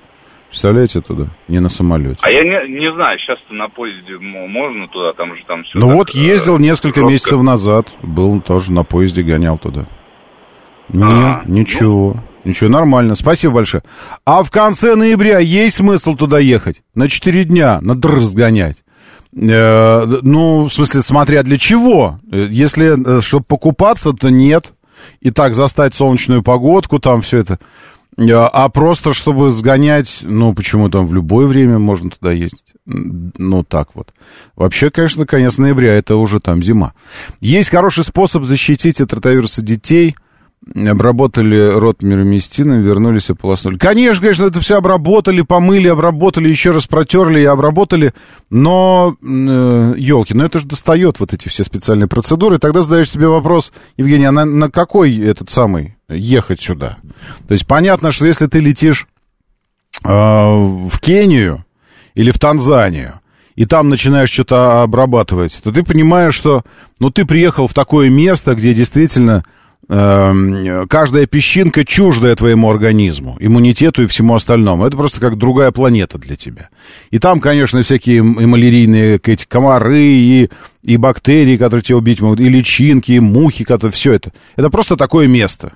Представляете, 0.49 1.01
туда, 1.01 1.27
не 1.47 1.59
на 1.59 1.69
самолете. 1.69 2.17
А 2.21 2.31
я 2.31 2.43
не, 2.43 2.79
не 2.79 2.91
знаю, 2.95 3.19
сейчас-то 3.19 3.53
на 3.53 3.69
поезде 3.69 4.17
можно 4.17 4.87
туда, 4.87 5.13
там 5.13 5.35
же 5.35 5.43
там 5.47 5.63
все. 5.63 5.77
Ну 5.77 5.89
вот 5.89 6.09
ездил 6.09 6.57
э, 6.57 6.61
несколько 6.61 7.01
жестко. 7.01 7.11
месяцев 7.11 7.41
назад, 7.43 7.87
был 8.01 8.41
тоже 8.41 8.71
на 8.71 8.83
поезде, 8.83 9.21
гонял 9.21 9.59
туда. 9.59 9.85
Нет, 10.91 11.03
а, 11.03 11.43
ничего, 11.45 12.15
ну... 12.15 12.49
ничего, 12.49 12.67
нормально, 12.67 13.13
спасибо 13.13 13.55
большое. 13.55 13.83
А 14.25 14.41
в 14.41 14.49
конце 14.49 14.95
ноября 14.95 15.37
есть 15.37 15.75
смысл 15.75 16.15
туда 16.15 16.39
ехать? 16.39 16.81
На 16.95 17.07
4 17.07 17.43
дня, 17.43 17.77
на 17.81 17.93
дрыз 17.93 18.33
гонять? 18.33 18.77
Э, 19.41 20.05
ну, 20.21 20.65
в 20.65 20.73
смысле, 20.73 21.01
смотря 21.01 21.43
для 21.43 21.57
чего. 21.57 22.19
Э, 22.31 22.47
если, 22.49 23.17
э, 23.19 23.21
чтобы 23.21 23.45
покупаться, 23.45 24.11
то 24.11 24.29
нет. 24.29 24.73
И 25.21 25.31
так 25.31 25.55
застать 25.55 25.95
солнечную 25.95 26.43
погодку, 26.43 26.99
там 26.99 27.21
все 27.21 27.37
это. 27.39 27.57
А 28.17 28.67
просто, 28.67 29.13
чтобы 29.13 29.49
сгонять, 29.49 30.19
ну, 30.23 30.53
почему 30.53 30.89
там 30.89 31.07
в 31.07 31.13
любое 31.13 31.47
время 31.47 31.79
можно 31.79 32.09
туда 32.09 32.33
ездить? 32.33 32.73
Ну, 32.85 33.63
так 33.63 33.89
вот. 33.93 34.13
Вообще, 34.57 34.89
конечно, 34.89 35.25
конец 35.25 35.57
ноября, 35.57 35.93
это 35.93 36.17
уже 36.17 36.41
там 36.41 36.61
зима. 36.61 36.93
Есть 37.39 37.69
хороший 37.69 38.03
способ 38.03 38.43
защитить 38.43 38.99
от 38.99 39.13
ротавируса 39.13 39.61
детей. 39.61 40.15
Обработали 40.75 41.71
рот 41.79 42.03
мироместином, 42.03 42.81
вернулись 42.81 43.29
и 43.29 43.33
полоснули. 43.33 43.77
Конечно, 43.77 44.21
конечно, 44.21 44.45
это 44.45 44.59
все 44.59 44.77
обработали, 44.77 45.41
помыли, 45.41 45.87
обработали, 45.87 46.49
еще 46.49 46.71
раз 46.71 46.85
протерли 46.85 47.39
и 47.39 47.45
обработали. 47.45 48.13
Но, 48.49 49.15
э, 49.21 49.93
елки, 49.97 50.33
ну 50.33 50.43
это 50.43 50.59
же 50.59 50.67
достает 50.67 51.19
вот 51.19 51.33
эти 51.33 51.47
все 51.47 51.63
специальные 51.63 52.07
процедуры. 52.07 52.59
Тогда 52.59 52.81
задаешь 52.81 53.09
себе 53.09 53.27
вопрос, 53.27 53.71
Евгений, 53.97 54.25
а 54.25 54.31
на, 54.31 54.45
на 54.45 54.69
какой 54.69 55.17
этот 55.17 55.49
самый 55.49 55.97
ехать 56.07 56.61
сюда. 56.61 56.97
То 57.47 57.53
есть 57.53 57.65
понятно, 57.65 58.11
что 58.11 58.25
если 58.25 58.47
ты 58.47 58.59
летишь 58.59 59.07
э, 60.03 60.09
в 60.09 60.99
Кению 60.99 61.65
или 62.13 62.31
в 62.31 62.37
Танзанию, 62.37 63.19
и 63.55 63.65
там 63.65 63.89
начинаешь 63.89 64.29
что-то 64.29 64.83
обрабатывать, 64.83 65.59
то 65.61 65.73
ты 65.73 65.83
понимаешь, 65.83 66.33
что 66.33 66.63
ну, 67.01 67.09
ты 67.09 67.25
приехал 67.25 67.67
в 67.67 67.73
такое 67.73 68.09
место, 68.09 68.55
где 68.55 68.73
действительно 68.73 69.43
каждая 69.87 71.25
песчинка 71.25 71.83
чуждая 71.83 72.35
твоему 72.35 72.69
организму, 72.69 73.37
иммунитету 73.39 74.03
и 74.03 74.05
всему 74.05 74.35
остальному. 74.35 74.85
Это 74.85 74.95
просто 74.95 75.19
как 75.19 75.37
другая 75.37 75.71
планета 75.71 76.19
для 76.19 76.35
тебя. 76.35 76.69
И 77.09 77.17
там, 77.17 77.39
конечно, 77.39 77.81
всякие 77.81 78.17
и 78.17 78.21
малярийные 78.21 79.19
эти 79.23 79.45
комары, 79.45 80.03
и, 80.03 80.49
и 80.83 80.97
бактерии, 80.97 81.57
которые 81.57 81.81
тебя 81.81 81.97
убить 81.97 82.21
могут, 82.21 82.39
и 82.39 82.49
личинки, 82.49 83.13
и 83.13 83.19
мухи, 83.19 83.63
которые 83.63 83.91
все 83.91 84.13
это. 84.13 84.31
Это 84.55 84.69
просто 84.69 84.95
такое 84.95 85.27
место. 85.27 85.73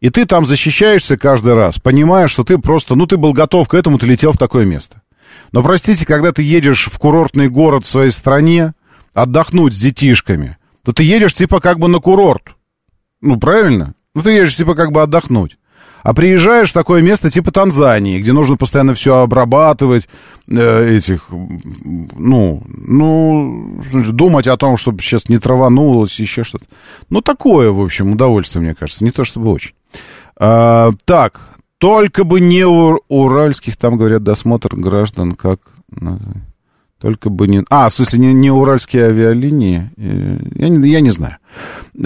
И 0.00 0.10
ты 0.10 0.24
там 0.26 0.46
защищаешься 0.46 1.16
каждый 1.16 1.54
раз, 1.54 1.78
понимая, 1.78 2.26
что 2.26 2.42
ты 2.42 2.58
просто, 2.58 2.96
ну, 2.96 3.06
ты 3.06 3.16
был 3.16 3.32
готов 3.32 3.68
к 3.68 3.74
этому, 3.74 3.98
ты 3.98 4.06
летел 4.06 4.32
в 4.32 4.38
такое 4.38 4.64
место. 4.64 5.02
Но, 5.52 5.62
простите, 5.62 6.04
когда 6.04 6.32
ты 6.32 6.42
едешь 6.42 6.88
в 6.90 6.98
курортный 6.98 7.48
город 7.48 7.84
в 7.84 7.88
своей 7.88 8.10
стране, 8.10 8.72
отдохнуть 9.14 9.74
с 9.74 9.78
детишками, 9.78 10.56
то 10.84 10.92
ты 10.92 11.04
едешь 11.04 11.34
типа 11.34 11.60
как 11.60 11.78
бы 11.78 11.86
на 11.86 12.00
курорт. 12.00 12.42
Ну, 13.22 13.38
правильно? 13.38 13.94
Ну, 14.14 14.22
ты 14.22 14.32
едешь 14.32 14.56
типа 14.56 14.74
как 14.74 14.92
бы 14.92 15.00
отдохнуть. 15.00 15.56
А 16.02 16.14
приезжаешь 16.14 16.70
в 16.70 16.74
такое 16.74 17.00
место 17.00 17.30
типа 17.30 17.52
Танзании, 17.52 18.20
где 18.20 18.32
нужно 18.32 18.56
постоянно 18.56 18.94
все 18.94 19.18
обрабатывать, 19.18 20.08
э, 20.48 20.96
этих, 20.96 21.28
ну, 21.30 22.62
ну, 22.66 23.82
думать 24.10 24.48
о 24.48 24.56
том, 24.56 24.76
чтобы 24.76 25.00
сейчас 25.00 25.28
не 25.28 25.38
траванулось, 25.38 26.18
еще 26.18 26.42
что-то. 26.42 26.64
Ну, 27.08 27.20
такое, 27.20 27.70
в 27.70 27.80
общем, 27.80 28.12
удовольствие, 28.12 28.62
мне 28.62 28.74
кажется, 28.74 29.04
не 29.04 29.12
то 29.12 29.24
чтобы 29.24 29.52
очень. 29.52 29.74
А, 30.36 30.90
так, 31.04 31.40
только 31.78 32.24
бы 32.24 32.40
не 32.40 32.66
у 32.66 32.98
уральских, 33.08 33.76
там 33.76 33.96
говорят, 33.96 34.24
досмотр 34.24 34.74
граждан, 34.74 35.32
как... 35.32 35.60
Только 37.02 37.30
бы 37.30 37.48
не... 37.48 37.64
А, 37.68 37.88
в 37.88 37.94
смысле, 37.94 38.20
не, 38.20 38.32
не 38.32 38.50
уральские 38.52 39.06
авиалинии? 39.06 39.90
Э, 39.96 40.36
я 40.54 40.68
не, 40.68 40.88
я 40.88 41.00
не 41.00 41.10
знаю. 41.10 41.38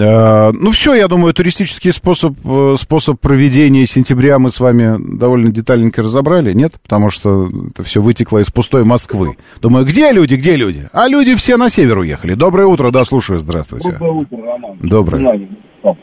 А, 0.01 0.51
ну, 0.53 0.71
все, 0.71 0.95
я 0.95 1.07
думаю, 1.07 1.35
туристический 1.35 1.93
способ, 1.93 2.35
э, 2.43 2.73
способ 2.79 3.19
проведения 3.19 3.85
сентября 3.85 4.39
мы 4.39 4.49
с 4.49 4.59
вами 4.59 4.95
довольно 5.19 5.51
детальненько 5.51 6.01
разобрали, 6.01 6.51
нет? 6.51 6.73
Потому 6.81 7.11
что 7.11 7.47
это 7.69 7.83
все 7.83 8.01
вытекло 8.01 8.39
из 8.39 8.49
пустой 8.49 8.85
Москвы. 8.85 9.35
Думаю, 9.61 9.85
где 9.85 10.11
люди, 10.11 10.33
где 10.33 10.55
люди? 10.55 10.89
А 10.91 11.07
люди 11.07 11.35
все 11.35 11.57
на 11.57 11.69
север 11.69 11.99
уехали. 11.99 12.33
Доброе 12.33 12.65
утро, 12.65 12.89
да, 12.89 13.05
слушаю, 13.05 13.37
здравствуйте. 13.37 13.91
Доброе 13.91 14.13
утро, 14.13 14.37
Роман. 14.47 14.77
Доброе. 14.81 15.47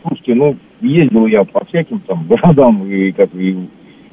Слушайте, 0.03 0.35
ну, 0.37 0.57
ездил 0.81 1.27
я 1.27 1.43
по 1.43 1.65
всяким 1.65 1.99
там 2.07 2.29
городам, 2.29 2.87
и, 2.87 3.11
как, 3.11 3.35
и, 3.35 3.59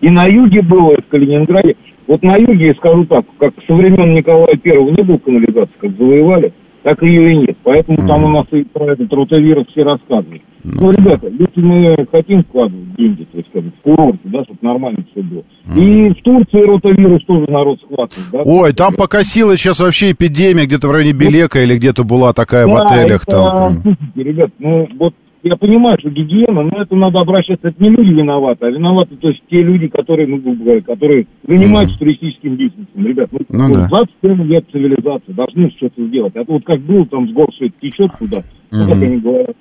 и 0.01 0.09
на 0.09 0.25
юге 0.25 0.63
было, 0.63 0.95
и 0.95 1.01
в 1.03 1.07
Калининграде. 1.07 1.75
Вот 2.08 2.24
на 2.24 2.36
юге, 2.36 2.68
я 2.68 2.74
скажу 2.76 3.06
так, 3.06 3.26
как 3.39 3.54
со 3.68 3.74
времен 3.74 4.14
Николая 4.14 4.56
Первого 4.58 4.89
не 4.89 5.04
было 5.04 5.18
канализации, 5.18 5.74
как 5.80 5.97
завоевали, 5.97 6.54
так 6.84 7.02
ее 7.04 7.32
и 7.32 7.38
нет. 7.38 7.58
Поэтому 7.64 7.97
mm. 7.97 8.08
там 8.08 8.24
у 8.24 8.28
нас 8.30 8.45
и 8.52 8.64
про 8.64 8.93
этот 8.93 9.14
ротавирус 9.14 9.68
все 9.68 9.84
рассказывают. 9.84 10.41
Mm. 10.64 10.72
Ну, 10.80 10.91
ребята, 10.91 11.28
если 11.28 11.62
мы 11.62 12.08
хотим 12.12 12.43
вкладывать 12.43 12.95
деньги, 12.95 13.24
то 13.32 13.38
есть, 13.38 13.49
как 13.54 13.64
в 13.64 13.82
курорте, 13.84 14.20
да, 14.24 14.43
чтобы 14.43 14.60
нормально 14.62 15.06
все 15.12 15.22
было. 15.22 15.43
Mm. 15.68 15.80
И 15.80 16.10
в 16.10 16.24
Турции 16.24 16.62
ротавирус 16.62 17.24
тоже 17.26 17.45
народ 17.49 17.80
схватывает, 17.82 18.28
да. 18.32 18.41
Ой, 18.43 18.74
там 18.74 18.93
покосилась 18.93 19.60
сейчас 19.60 19.80
вообще 19.80 20.12
эпидемия, 20.12 20.66
где-то 20.66 20.88
в 20.88 20.91
районе 20.91 21.14
Белека 21.14 21.60
или 21.60 21.76
где-то 21.78 22.04
была 22.04 22.34
такая 22.34 22.66
да, 22.66 22.72
в 22.72 22.76
отелях 22.78 23.24
это, 23.28 23.32
там. 23.32 23.74
Слушайте, 23.82 24.24
ребят, 24.24 24.49
ну 24.58 24.88
вот 24.97 25.14
я 25.43 25.55
понимаю, 25.55 25.97
что 25.99 26.09
гигиена, 26.09 26.63
но 26.63 26.81
это 26.81 26.95
надо 26.95 27.19
обращаться, 27.19 27.69
это 27.69 27.83
не 27.83 27.89
люди 27.89 28.09
виноваты, 28.09 28.65
а 28.65 28.69
виноваты, 28.69 29.15
то 29.15 29.29
есть 29.29 29.41
те 29.49 29.61
люди, 29.61 29.87
которые, 29.87 30.27
ну, 30.27 30.37
грубо 30.37 30.63
говоря, 30.63 30.81
которые 30.81 31.27
занимаются 31.47 31.95
mm. 31.95 31.99
туристическим 31.99 32.55
бизнесом. 32.55 32.87
Ребят, 32.95 33.29
ну, 33.31 33.39
ну 33.49 33.67
вот, 33.69 33.77
да. 33.77 33.87
27 33.87 34.43
лет 34.43 34.65
цивилизации, 34.71 35.31
должны 35.31 35.71
что-то 35.77 36.05
сделать. 36.05 36.35
А 36.35 36.45
то 36.45 36.53
вот 36.53 36.63
как 36.63 36.79
было, 36.81 37.05
там 37.07 37.27
с 37.27 37.31
гор 37.31 37.51
все 37.53 37.67
это 37.67 37.75
течет 37.81 38.11
туда, 38.19 38.43
mm-hmm. 38.71 38.87
как 38.87 39.01
они 39.01 39.17
говорят. 39.17 39.55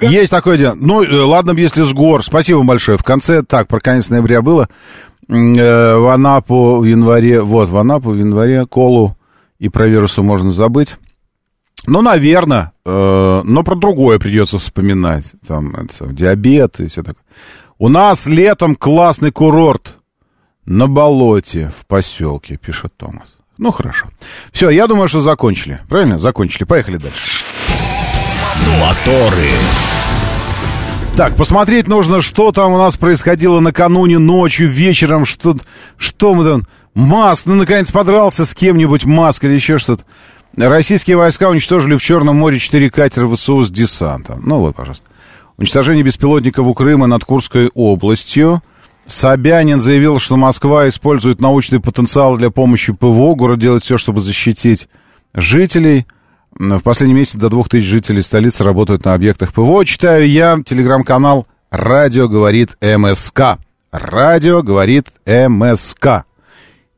Есть 0.00 0.30
такое 0.32 0.58
дело. 0.58 0.74
Ну, 0.80 1.04
э, 1.04 1.22
ладно, 1.22 1.52
если 1.52 1.82
с 1.82 1.92
гор. 1.92 2.22
Спасибо 2.22 2.64
большое. 2.64 2.98
В 2.98 3.04
конце, 3.04 3.42
так, 3.42 3.68
про 3.68 3.78
конец 3.78 4.10
ноября 4.10 4.42
было. 4.42 4.68
э, 5.28 5.96
в 5.96 6.12
Анапу 6.12 6.78
в 6.78 6.84
январе, 6.84 7.40
вот, 7.40 7.68
в 7.68 7.76
Анапу 7.76 8.10
в 8.10 8.18
январе 8.18 8.66
колу 8.66 9.16
и 9.60 9.68
про 9.68 9.86
вирусы 9.86 10.22
можно 10.22 10.50
забыть. 10.50 10.96
Ну, 11.86 12.00
наверное, 12.00 12.72
э, 12.84 13.42
но 13.44 13.62
про 13.62 13.74
другое 13.74 14.18
придется 14.18 14.58
вспоминать. 14.58 15.24
Там, 15.46 15.74
это, 15.74 16.06
диабет 16.12 16.80
и 16.80 16.88
все 16.88 17.02
такое. 17.02 17.24
У 17.78 17.88
нас 17.88 18.26
летом 18.26 18.76
классный 18.76 19.32
курорт 19.32 19.96
на 20.64 20.86
болоте 20.86 21.72
в 21.76 21.86
поселке, 21.86 22.56
пишет 22.56 22.92
Томас. 22.96 23.28
Ну, 23.58 23.72
хорошо. 23.72 24.08
Все, 24.52 24.70
я 24.70 24.86
думаю, 24.86 25.08
что 25.08 25.20
закончили. 25.20 25.80
Правильно? 25.88 26.18
Закончили. 26.18 26.64
Поехали 26.64 26.96
дальше. 26.96 27.44
Моторы. 28.80 29.50
Так, 31.16 31.36
посмотреть 31.36 31.88
нужно, 31.88 32.22
что 32.22 32.52
там 32.52 32.72
у 32.72 32.78
нас 32.78 32.96
происходило 32.96 33.60
накануне, 33.60 34.18
ночью, 34.18 34.68
вечером, 34.68 35.26
что, 35.26 35.56
что 35.96 36.34
мы 36.34 36.44
там... 36.44 36.66
Маск, 36.94 37.46
ну, 37.46 37.54
наконец, 37.54 37.90
подрался 37.90 38.44
с 38.44 38.52
кем-нибудь, 38.52 39.06
Маск 39.06 39.44
или 39.44 39.54
еще 39.54 39.78
что-то. 39.78 40.04
Российские 40.56 41.16
войска 41.16 41.48
уничтожили 41.48 41.96
в 41.96 42.02
Черном 42.02 42.36
море 42.36 42.58
четыре 42.58 42.90
катера 42.90 43.26
ВСУ 43.28 43.62
с 43.62 43.70
десантом. 43.70 44.42
Ну 44.44 44.58
вот, 44.58 44.76
пожалуйста. 44.76 45.06
Уничтожение 45.56 46.02
беспилотников 46.02 46.66
у 46.66 46.74
Крыма 46.74 47.06
над 47.06 47.24
Курской 47.24 47.70
областью. 47.74 48.62
Собянин 49.06 49.80
заявил, 49.80 50.18
что 50.18 50.36
Москва 50.36 50.88
использует 50.88 51.40
научный 51.40 51.80
потенциал 51.80 52.36
для 52.36 52.50
помощи 52.50 52.92
ПВО. 52.92 53.34
Город 53.34 53.58
делает 53.58 53.82
все, 53.82 53.98
чтобы 53.98 54.20
защитить 54.20 54.88
жителей. 55.34 56.06
В 56.52 56.80
последний 56.80 57.14
месяц 57.14 57.36
до 57.36 57.48
двух 57.48 57.68
тысяч 57.68 57.86
жителей 57.86 58.22
столицы 58.22 58.62
работают 58.62 59.04
на 59.04 59.14
объектах 59.14 59.52
ПВО. 59.52 59.84
Читаю 59.84 60.28
я 60.28 60.58
телеграм-канал 60.64 61.46
«Радио 61.70 62.28
говорит 62.28 62.76
МСК». 62.80 63.58
«Радио 63.90 64.62
говорит 64.62 65.08
МСК». 65.26 66.24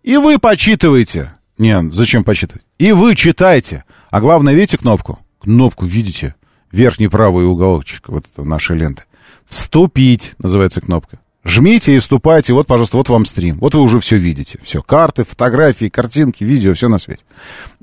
И 0.03 0.17
вы 0.17 0.39
почитываете. 0.39 1.33
Не, 1.65 1.81
зачем 1.93 2.25
почитывать? 2.25 2.63
И 2.79 2.93
вы 2.93 3.15
читайте. 3.15 3.85
А 4.11 4.21
главное, 4.21 4.53
видите 4.53 4.77
кнопку? 4.77 5.19
Кнопку 5.41 5.87
видите? 5.87 6.35
Верхний 6.71 7.09
правый 7.09 7.47
уголочек 7.47 8.11
вот 8.11 8.27
это 8.31 8.45
нашей 8.45 8.77
ленты. 8.77 9.05
«Вступить» 9.47 10.35
называется 10.39 10.83
кнопка. 10.83 11.21
Жмите 11.43 11.97
и 11.97 12.01
вступайте. 12.01 12.53
Вот, 12.53 12.67
пожалуйста, 12.67 12.99
вот 12.99 13.09
вам 13.09 13.25
стрим. 13.25 13.57
Вот 13.61 13.75
вы 13.75 13.81
уже 13.81 13.99
все 13.99 14.19
видите. 14.19 14.59
Все. 14.63 14.83
Карты, 14.83 15.25
фотографии, 15.25 15.89
картинки, 15.89 16.45
видео, 16.45 16.75
все 16.75 16.89
на 16.89 16.99
свете. 16.99 17.23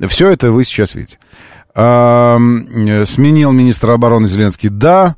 Все 0.08 0.30
это 0.30 0.52
вы 0.52 0.64
сейчас 0.64 0.94
видите. 0.94 1.18
А, 1.74 2.38
сменил 3.06 3.52
министр 3.52 3.92
обороны 3.92 4.28
Зеленский. 4.28 4.70
Да. 4.70 5.16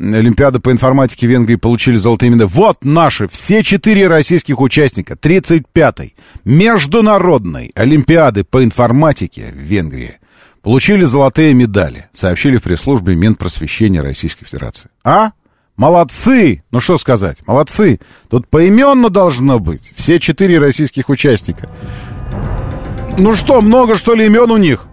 Олимпиада 0.00 0.60
по 0.60 0.70
информатике 0.70 1.26
Венгрии 1.26 1.56
получили 1.56 1.96
золотые 1.96 2.30
медали. 2.30 2.48
Вот 2.52 2.84
наши, 2.84 3.26
все 3.28 3.62
четыре 3.62 4.06
российских 4.06 4.60
участника 4.60 5.14
35-й 5.14 6.14
Международной 6.44 7.72
Олимпиады 7.74 8.44
по 8.44 8.62
информатике 8.62 9.46
в 9.52 9.56
Венгрии 9.56 10.18
получили 10.62 11.04
золотые 11.04 11.52
медали, 11.54 12.06
сообщили 12.12 12.58
в 12.58 12.62
пресс-службе 12.62 13.16
Минпросвещения 13.16 14.00
Российской 14.00 14.44
Федерации. 14.44 14.90
А? 15.02 15.32
Молодцы! 15.76 16.62
Ну 16.70 16.80
что 16.80 16.96
сказать, 16.96 17.46
молодцы. 17.46 18.00
Тут 18.28 18.48
поименно 18.48 19.10
должно 19.10 19.58
быть. 19.58 19.92
Все 19.96 20.18
четыре 20.20 20.58
российских 20.58 21.08
участника. 21.08 21.68
Ну 23.18 23.34
что, 23.34 23.60
много 23.62 23.96
что 23.96 24.14
ли 24.14 24.26
имен 24.26 24.50
у 24.50 24.56
них? 24.56 24.86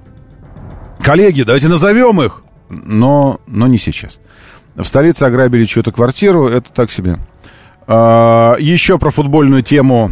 Коллеги, 1.03 1.43
давайте 1.43 1.67
назовем 1.67 2.21
их. 2.21 2.43
Но, 2.69 3.39
но 3.45 3.67
не 3.67 3.77
сейчас. 3.77 4.19
В 4.75 4.83
столице 4.83 5.23
ограбили 5.23 5.63
чью-то 5.65 5.91
квартиру, 5.91 6.47
это 6.47 6.71
так 6.71 6.91
себе. 6.91 7.15
А, 7.87 8.55
еще 8.59 8.97
про 8.97 9.09
футбольную 9.09 9.61
тему 9.61 10.11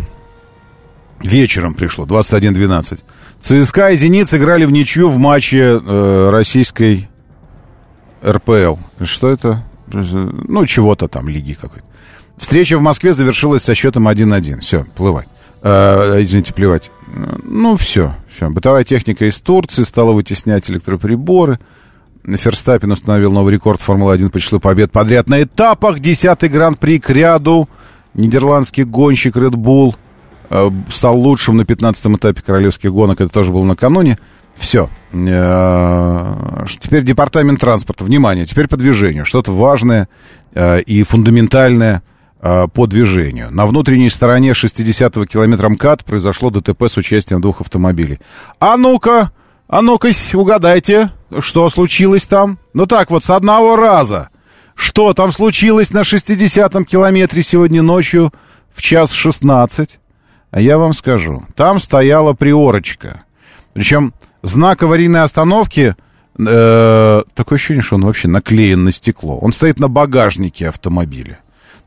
вечером 1.22 1.74
пришло, 1.74 2.05
21-12. 2.05 3.03
ЦСКА 3.41 3.89
и 3.89 3.97
«Зенит» 3.97 4.30
сыграли 4.30 4.66
в 4.66 4.72
ничью 4.72 5.09
в 5.09 5.18
матче 5.18 5.80
э, 5.84 6.30
российской 6.32 7.09
РПЛ. 8.26 8.76
Что 9.03 9.30
это? 9.30 9.64
Ну, 9.91 10.66
чего-то 10.66 11.07
там, 11.07 11.28
лиги 11.28 11.53
какой-то. 11.53 11.86
Встреча 12.38 12.78
в 12.78 12.82
Москве 12.82 13.14
завершилась 13.14 13.64
со 13.64 13.76
счетом 13.76 14.07
1-1. 14.07 14.61
Все, 14.61 14.86
плывать. 14.95 15.28
Э, 15.61 16.22
извините, 16.22 16.53
плевать. 16.53 16.89
Ну, 17.43 17.76
все, 17.76 18.16
все. 18.34 18.49
Бытовая 18.49 18.84
техника 18.84 19.26
из 19.26 19.39
Турции 19.39 19.84
стала 19.84 20.14
вытеснять 20.14 20.70
электроприборы. 20.70 21.59
Ферстаппин 22.26 22.92
установил 22.92 23.32
новый 23.32 23.54
рекорд 23.54 23.82
Формулы-1 23.82 24.30
по 24.30 24.40
числу 24.40 24.60
побед 24.60 24.92
подряд 24.92 25.28
на 25.28 25.44
этапах. 25.44 26.00
Десятый 26.00 26.50
гран-при 26.50 27.00
к 27.00 27.10
ряду. 27.10 27.68
Нидерландский 28.14 28.84
гонщик 28.84 29.36
Red 29.36 29.56
Bull 29.56 29.96
э, 30.50 30.70
стал 30.90 31.20
лучшим 31.20 31.58
на 31.58 31.64
15-м 31.64 32.16
этапе 32.16 32.42
королевских 32.42 32.92
гонок. 32.92 33.20
Это 33.20 33.30
тоже 33.30 33.52
было 33.52 33.66
накануне. 33.66 34.18
Все. 34.56 34.90
Э, 35.12 36.66
теперь 36.80 37.04
департамент 37.04 37.60
транспорта. 37.60 38.06
Внимание, 38.06 38.46
теперь 38.46 38.68
по 38.68 38.78
движению. 38.78 39.26
Что-то 39.26 39.52
важное 39.52 40.08
э, 40.54 40.82
и 40.82 41.04
фундаментальное 41.04 42.04
по 42.74 42.88
движению. 42.88 43.48
На 43.52 43.66
внутренней 43.66 44.10
стороне 44.10 44.52
60-го 44.52 45.26
километра 45.26 45.70
МКАД 45.70 46.04
произошло 46.04 46.50
ДТП 46.50 46.90
с 46.90 46.98
участием 46.98 47.40
двух 47.40 47.62
автомобилей. 47.62 48.20
А 48.60 48.76
ну-ка, 48.76 49.32
а 49.70 49.82
ну-ка, 49.82 50.10
угадайте, 50.34 51.10
что 51.42 51.70
случилось 51.70 52.26
там? 52.26 52.60
Ну 52.74 52.86
так 52.86 53.12
вот, 53.12 53.24
с 53.24 53.30
одного 53.30 53.76
раза. 53.76 54.30
Что 54.76 55.14
там 55.14 55.32
случилось 55.32 55.92
на 55.92 56.02
60-м 56.02 56.86
километре 56.86 57.44
сегодня 57.44 57.82
ночью 57.82 58.34
в 58.74 58.82
час 58.82 59.12
16? 59.12 60.00
А 60.52 60.62
я 60.62 60.78
вам 60.78 60.94
скажу. 60.94 61.44
Там 61.56 61.80
стояла 61.80 62.34
приорочка. 62.34 63.24
Причем 63.74 64.14
знак 64.42 64.84
аварийной 64.84 65.22
остановки... 65.22 65.96
Э, 66.40 67.22
такое 67.36 67.58
ощущение, 67.58 67.84
что 67.84 67.96
он 67.96 68.06
вообще 68.06 68.28
наклеен 68.28 68.84
на 68.84 68.92
стекло. 68.92 69.38
Он 69.38 69.54
стоит 69.54 69.80
на 69.80 69.88
багажнике 69.88 70.70
автомобиля. 70.70 71.40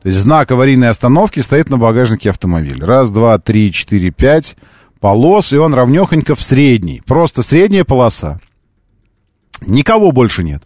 То 0.03 0.09
есть 0.09 0.21
знак 0.21 0.53
аварийной 0.53 0.89
остановки 0.89 1.41
стоит 1.41 1.69
на 1.69 1.79
багажнике 1.79 2.31
автомобиля. 2.31 2.87
Раз, 2.87 3.11
два, 3.11 3.39
три, 3.39 3.73
четыре, 3.73 4.11
пять 4.11 4.57
полос, 5.01 5.53
и 5.53 5.57
он 5.57 5.75
равнехонько 5.75 6.35
в 6.35 6.43
средней. 6.43 7.03
Просто 7.07 7.43
средняя 7.43 7.85
полоса. 7.85 8.41
Никого 9.61 10.13
больше 10.13 10.43
нет. 10.43 10.63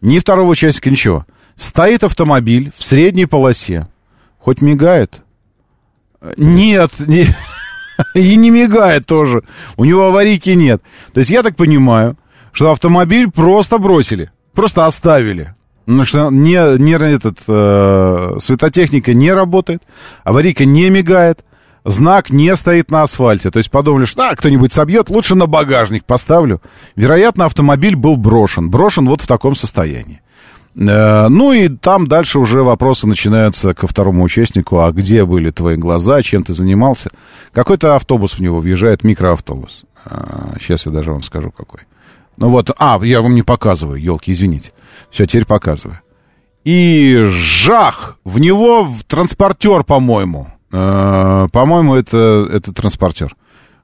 Ни 0.00 0.18
второго 0.18 0.50
участника, 0.50 0.90
ничего. 0.90 1.26
Стоит 1.56 2.04
автомобиль 2.04 2.72
в 2.76 2.82
средней 2.82 3.26
полосе. 3.26 3.88
Хоть 4.38 4.62
мигает? 4.62 5.22
Нет, 6.36 6.90
не... 6.98 7.26
и 8.14 8.36
не 8.36 8.50
мигает 8.50 9.06
тоже. 9.06 9.42
У 9.76 9.84
него 9.84 10.06
аварийки 10.06 10.50
нет. 10.50 10.82
То 11.12 11.18
есть 11.20 11.30
я 11.30 11.42
так 11.42 11.56
понимаю, 11.56 12.16
что 12.52 12.70
автомобиль 12.70 13.30
просто 13.30 13.78
бросили, 13.78 14.30
просто 14.54 14.86
оставили. 14.86 15.54
Потому 15.84 16.04
что 16.04 16.30
не, 16.30 16.78
не 16.78 16.92
этот, 16.92 17.38
э, 17.48 18.36
светотехника 18.38 19.12
не 19.12 19.32
работает, 19.32 19.82
аварийка 20.24 20.64
не 20.64 20.88
мигает, 20.88 21.44
знак 21.84 22.30
не 22.30 22.54
стоит 22.56 22.90
на 22.90 23.02
асфальте. 23.02 23.50
То 23.50 23.58
есть 23.58 23.70
подумали, 23.70 24.04
что 24.04 24.30
а, 24.30 24.36
кто-нибудь 24.36 24.72
собьет, 24.72 25.10
лучше 25.10 25.34
на 25.34 25.46
багажник 25.46 26.04
поставлю. 26.04 26.60
Вероятно, 26.96 27.46
автомобиль 27.46 27.96
был 27.96 28.16
брошен. 28.16 28.70
Брошен 28.70 29.06
вот 29.06 29.20
в 29.20 29.26
таком 29.26 29.56
состоянии. 29.56 30.22
Э, 30.76 31.28
ну 31.28 31.52
и 31.52 31.68
там 31.68 32.06
дальше 32.06 32.38
уже 32.38 32.62
вопросы 32.62 33.06
начинаются 33.06 33.74
ко 33.74 33.86
второму 33.86 34.22
участнику. 34.24 34.80
А 34.80 34.90
где 34.90 35.24
были 35.24 35.50
твои 35.50 35.76
глаза, 35.76 36.22
чем 36.22 36.44
ты 36.44 36.54
занимался? 36.54 37.10
Какой-то 37.52 37.96
автобус 37.96 38.34
в 38.34 38.40
него 38.40 38.60
въезжает, 38.60 39.04
микроавтобус. 39.04 39.84
Сейчас 40.58 40.86
я 40.86 40.92
даже 40.92 41.12
вам 41.12 41.22
скажу 41.22 41.50
какой. 41.50 41.80
Ну 42.36 42.48
вот, 42.48 42.70
а, 42.78 42.98
я 43.02 43.20
вам 43.20 43.34
не 43.34 43.42
показываю, 43.42 44.00
елки, 44.00 44.32
извините. 44.32 44.72
Все, 45.10 45.26
теперь 45.26 45.44
показываю. 45.44 46.00
И 46.64 47.26
жах! 47.28 48.18
В 48.24 48.38
него 48.38 48.84
в 48.84 49.04
транспортер, 49.04 49.84
по-моему. 49.84 50.48
Э, 50.72 51.48
по-моему, 51.52 51.94
это, 51.94 52.48
это 52.50 52.72
транспортер. 52.72 53.34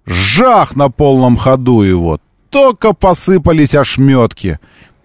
Жах 0.04 0.76
на 0.76 0.88
полном 0.88 1.36
ходу 1.36 1.82
его. 1.82 2.20
Только 2.50 2.92
посыпались 2.92 3.74
ошметки. 3.74 4.60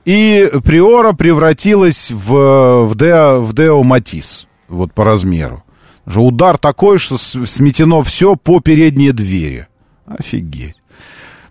И 0.05 0.49
Приора 0.63 1.13
превратилась 1.13 2.11
в, 2.11 2.85
в, 2.85 2.95
Део, 2.95 3.41
в 3.41 3.53
Део 3.53 3.83
Матис. 3.83 4.47
Вот 4.67 4.93
по 4.93 5.03
размеру. 5.03 5.63
Удар 6.05 6.57
такой, 6.57 6.97
что 6.97 7.17
сметено 7.17 8.01
все 8.03 8.35
по 8.35 8.59
передней 8.59 9.11
двери. 9.11 9.67
Офигеть. 10.05 10.75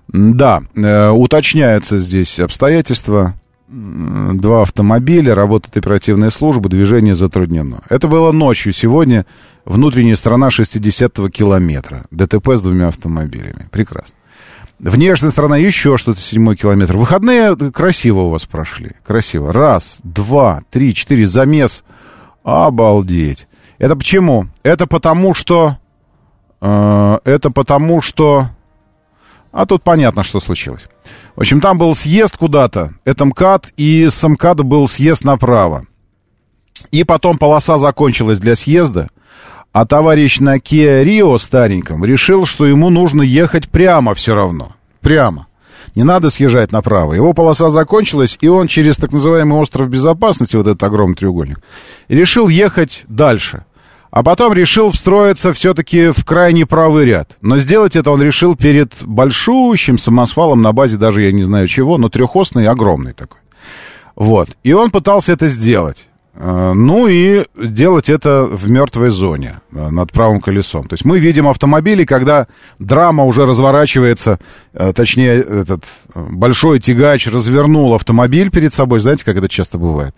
Да, 0.08 0.62
э, 0.74 1.10
уточняется 1.10 1.98
здесь 1.98 2.40
обстоятельства 2.40 3.39
два 3.70 4.62
автомобиля, 4.62 5.34
работает 5.34 5.76
оперативная 5.76 6.30
служба, 6.30 6.68
движение 6.68 7.14
затруднено. 7.14 7.82
Это 7.88 8.08
было 8.08 8.32
ночью. 8.32 8.72
Сегодня 8.72 9.26
внутренняя 9.64 10.16
сторона 10.16 10.48
60-го 10.48 11.28
километра. 11.28 12.04
ДТП 12.10 12.50
с 12.56 12.62
двумя 12.62 12.88
автомобилями. 12.88 13.68
Прекрасно. 13.70 14.16
Внешняя 14.80 15.30
сторона 15.30 15.56
еще 15.56 15.98
что-то, 15.98 16.20
седьмой 16.20 16.56
километр. 16.56 16.96
Выходные 16.96 17.54
красиво 17.70 18.20
у 18.20 18.30
вас 18.30 18.44
прошли. 18.44 18.92
Красиво. 19.06 19.52
Раз, 19.52 20.00
два, 20.02 20.62
три, 20.70 20.94
четыре. 20.94 21.26
Замес. 21.26 21.84
Обалдеть. 22.42 23.46
Это 23.78 23.94
почему? 23.94 24.46
Это 24.62 24.86
потому, 24.86 25.34
что... 25.34 25.76
Э, 26.60 27.18
это 27.24 27.50
потому, 27.50 28.00
что... 28.00 28.48
А 29.52 29.66
тут 29.66 29.82
понятно, 29.82 30.22
что 30.22 30.40
случилось. 30.40 30.86
В 31.36 31.40
общем, 31.40 31.60
там 31.60 31.78
был 31.78 31.94
съезд 31.94 32.36
куда-то, 32.36 32.94
это 33.04 33.24
МКАД, 33.24 33.72
и 33.76 34.08
с 34.10 34.26
МКАДа 34.26 34.62
был 34.62 34.88
съезд 34.88 35.24
направо. 35.24 35.86
И 36.90 37.04
потом 37.04 37.38
полоса 37.38 37.78
закончилась 37.78 38.38
для 38.38 38.56
съезда, 38.56 39.08
а 39.72 39.86
товарищ 39.86 40.40
на 40.40 40.58
Kia 40.58 41.04
Rio 41.04 41.38
стареньком 41.38 42.04
решил, 42.04 42.46
что 42.46 42.66
ему 42.66 42.90
нужно 42.90 43.22
ехать 43.22 43.68
прямо 43.68 44.14
все 44.14 44.34
равно. 44.34 44.72
Прямо. 45.00 45.46
Не 45.94 46.04
надо 46.04 46.30
съезжать 46.30 46.72
направо. 46.72 47.14
Его 47.14 47.32
полоса 47.32 47.70
закончилась, 47.70 48.38
и 48.40 48.48
он 48.48 48.66
через 48.66 48.96
так 48.96 49.12
называемый 49.12 49.58
остров 49.58 49.88
безопасности, 49.88 50.56
вот 50.56 50.66
этот 50.66 50.82
огромный 50.82 51.16
треугольник, 51.16 51.60
решил 52.08 52.48
ехать 52.48 53.04
дальше. 53.08 53.64
А 54.10 54.22
потом 54.22 54.52
решил 54.52 54.90
встроиться 54.90 55.52
все-таки 55.52 56.08
в 56.08 56.24
крайний 56.24 56.66
правый 56.66 57.04
ряд. 57.04 57.36
Но 57.40 57.58
сделать 57.58 57.94
это 57.94 58.10
он 58.10 58.22
решил 58.22 58.56
перед 58.56 58.92
большущим 59.02 59.98
самосвалом 59.98 60.62
на 60.62 60.72
базе 60.72 60.96
даже 60.96 61.22
я 61.22 61.32
не 61.32 61.44
знаю 61.44 61.68
чего, 61.68 61.96
но 61.96 62.08
трехосный, 62.08 62.66
огромный 62.66 63.12
такой. 63.12 63.40
Вот. 64.16 64.48
И 64.64 64.72
он 64.72 64.90
пытался 64.90 65.32
это 65.32 65.48
сделать. 65.48 66.08
Э, 66.34 66.72
ну 66.74 67.06
и 67.06 67.44
делать 67.56 68.08
это 68.08 68.46
в 68.46 68.70
мертвой 68.70 69.10
зоне 69.10 69.60
э, 69.72 69.90
над 69.90 70.10
правым 70.12 70.40
колесом. 70.40 70.88
То 70.88 70.94
есть 70.94 71.04
мы 71.04 71.18
видим 71.18 71.46
автомобили, 71.46 72.04
когда 72.04 72.46
драма 72.78 73.24
уже 73.24 73.46
разворачивается, 73.46 74.38
э, 74.72 74.92
точнее, 74.92 75.40
этот 75.40 75.84
большой 76.14 76.80
тягач 76.80 77.26
развернул 77.26 77.94
автомобиль 77.94 78.50
перед 78.50 78.72
собой. 78.72 79.00
Знаете, 79.00 79.24
как 79.24 79.36
это 79.36 79.48
часто 79.48 79.78
бывает? 79.78 80.14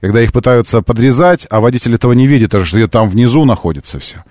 Когда 0.00 0.22
их 0.22 0.32
пытаются 0.32 0.82
подрезать, 0.82 1.46
а 1.50 1.60
водитель 1.60 1.94
этого 1.94 2.12
не 2.12 2.26
видит, 2.26 2.50
потому 2.50 2.64
что 2.66 2.88
там 2.88 3.08
внизу 3.08 3.44
находится 3.44 3.98
все. 3.98 4.24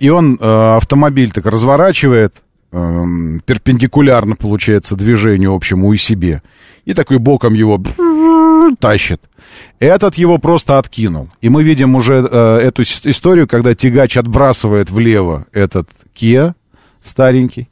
И 0.00 0.08
он 0.08 0.38
автомобиль 0.40 1.30
так 1.30 1.44
разворачивает, 1.44 2.34
эм, 2.72 3.40
перпендикулярно, 3.44 4.34
получается, 4.34 4.96
движению 4.96 5.54
общему 5.54 5.92
и 5.92 5.98
себе. 5.98 6.42
И 6.84 6.94
такой 6.94 7.18
боком 7.18 7.54
его 7.54 7.82
тащит. 8.80 9.20
Этот 9.78 10.16
его 10.16 10.38
просто 10.38 10.78
откинул. 10.78 11.28
И 11.40 11.48
мы 11.48 11.62
видим 11.62 11.94
уже 11.94 12.26
э, 12.30 12.58
эту 12.58 12.82
историю, 12.82 13.46
когда 13.46 13.74
тягач 13.74 14.16
отбрасывает 14.16 14.90
влево 14.90 15.46
этот 15.52 15.88
Kia 16.14 16.54
старенький. 17.02 17.68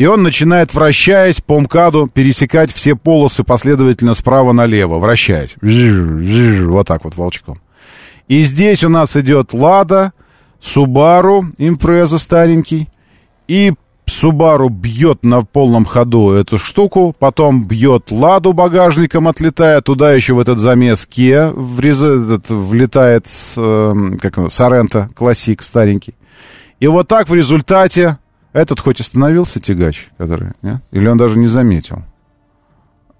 И 0.00 0.06
он 0.06 0.22
начинает, 0.22 0.72
вращаясь 0.72 1.42
по 1.42 1.60
МКАДу, 1.60 2.06
пересекать 2.06 2.72
все 2.72 2.96
полосы 2.96 3.44
последовательно 3.44 4.14
справа 4.14 4.52
налево, 4.52 4.98
вращаясь. 4.98 5.56
Вот 5.60 6.86
так 6.88 7.04
вот 7.04 7.16
волчком. 7.16 7.60
И 8.26 8.40
здесь 8.40 8.82
у 8.82 8.88
нас 8.88 9.14
идет 9.14 9.52
Лада, 9.52 10.12
Субару, 10.58 11.48
Импреза 11.58 12.16
старенький. 12.16 12.88
И 13.46 13.74
Субару 14.06 14.70
бьет 14.70 15.22
на 15.22 15.42
полном 15.42 15.84
ходу 15.84 16.30
эту 16.30 16.56
штуку, 16.56 17.14
потом 17.18 17.66
бьет 17.66 18.10
Ладу 18.10 18.54
багажником, 18.54 19.28
отлетая 19.28 19.82
туда 19.82 20.14
еще 20.14 20.32
в 20.32 20.40
этот 20.40 20.58
замес 20.58 21.06
Kia, 21.14 21.52
врез... 21.52 22.00
этот, 22.00 22.48
влетает 22.48 23.26
с, 23.26 23.52
э, 23.58 23.94
как 24.18 24.50
Сорента, 24.50 25.10
классик 25.14 25.62
старенький. 25.62 26.14
И 26.78 26.86
вот 26.86 27.06
так 27.06 27.28
в 27.28 27.34
результате 27.34 28.16
этот 28.52 28.80
хоть 28.80 29.00
остановился 29.00 29.60
тягач, 29.60 30.08
который, 30.18 30.52
нет? 30.62 30.82
или 30.90 31.06
он 31.06 31.16
даже 31.16 31.38
не 31.38 31.46
заметил? 31.46 32.02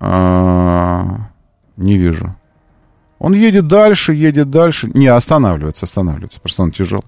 А, 0.01 1.28
не 1.76 1.97
вижу. 1.97 2.35
Он 3.18 3.35
едет 3.35 3.68
дальше, 3.68 4.14
едет 4.14 4.51
дальше. 4.51 4.91
Не, 4.95 5.09
останавливается, 5.09 5.85
останавливается, 5.85 6.41
просто 6.41 6.62
он 6.62 6.72
тяжелый. 6.72 7.05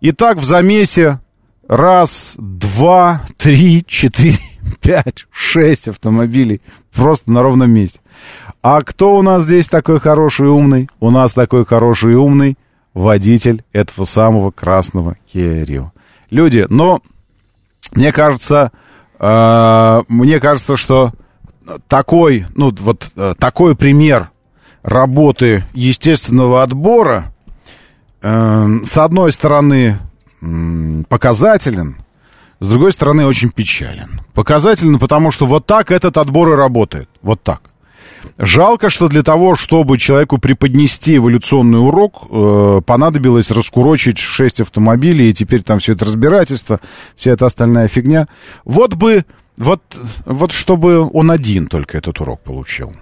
И 0.00 0.12
так 0.12 0.36
в 0.36 0.44
замесе 0.44 1.20
раз, 1.66 2.34
два, 2.38 3.22
три, 3.36 3.84
четыре, 3.86 4.38
пять, 4.80 5.26
шесть 5.30 5.88
автомобилей 5.88 6.60
просто 6.92 7.32
на 7.32 7.42
ровном 7.42 7.70
месте. 7.70 8.00
А 8.62 8.82
кто 8.82 9.16
у 9.16 9.22
нас 9.22 9.44
здесь 9.44 9.68
такой 9.68 10.00
хороший 10.00 10.46
и 10.46 10.50
умный? 10.50 10.88
У 11.00 11.10
нас 11.10 11.32
такой 11.32 11.64
хороший 11.64 12.12
и 12.12 12.16
умный 12.16 12.58
водитель 12.92 13.64
этого 13.72 14.04
самого 14.04 14.50
красного 14.50 15.16
Rio. 15.32 15.90
Люди, 16.30 16.66
но 16.68 17.00
мне 17.92 18.12
кажется, 18.12 18.72
э, 19.18 20.02
мне 20.08 20.40
кажется, 20.40 20.76
что 20.76 21.12
такой, 21.86 22.46
ну 22.54 22.74
вот 22.80 23.10
э, 23.16 23.34
такой 23.38 23.76
пример 23.76 24.30
работы 24.82 25.64
естественного 25.74 26.62
отбора, 26.62 27.32
э, 28.22 28.66
с 28.84 28.96
одной 28.96 29.32
стороны, 29.32 29.98
показателен, 31.08 31.96
с 32.60 32.66
другой 32.66 32.92
стороны, 32.92 33.26
очень 33.26 33.50
печален. 33.50 34.20
Показателен, 34.34 34.98
потому 34.98 35.30
что 35.30 35.46
вот 35.46 35.66
так 35.66 35.90
этот 35.90 36.16
отбор 36.16 36.52
и 36.52 36.56
работает. 36.56 37.08
Вот 37.22 37.42
так. 37.42 37.62
Жалко, 38.36 38.90
что 38.90 39.08
для 39.08 39.22
того, 39.22 39.54
чтобы 39.54 39.98
человеку 39.98 40.38
преподнести 40.38 41.16
эволюционный 41.16 41.80
урок, 41.80 42.26
э, 42.30 42.80
понадобилось 42.84 43.50
раскурочить 43.50 44.18
6 44.18 44.60
автомобилей, 44.60 45.30
и 45.30 45.34
теперь 45.34 45.62
там 45.62 45.78
все 45.78 45.92
это 45.92 46.04
разбирательство, 46.04 46.80
вся 47.16 47.32
эта 47.32 47.46
остальная 47.46 47.88
фигня. 47.88 48.26
Вот 48.64 48.94
бы, 48.94 49.24
вот, 49.56 49.82
вот 50.24 50.52
чтобы 50.52 51.08
он 51.12 51.30
один 51.30 51.66
только 51.66 51.98
этот 51.98 52.20
урок 52.20 52.40
получил. 52.40 52.94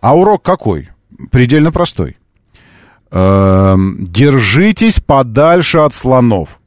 А 0.00 0.16
урок 0.16 0.42
какой? 0.42 0.90
Предельно 1.30 1.72
простой. 1.72 2.16
Эм, 3.10 4.04
держитесь 4.04 5.00
подальше 5.00 5.78
от 5.78 5.94
слонов. 5.94 6.58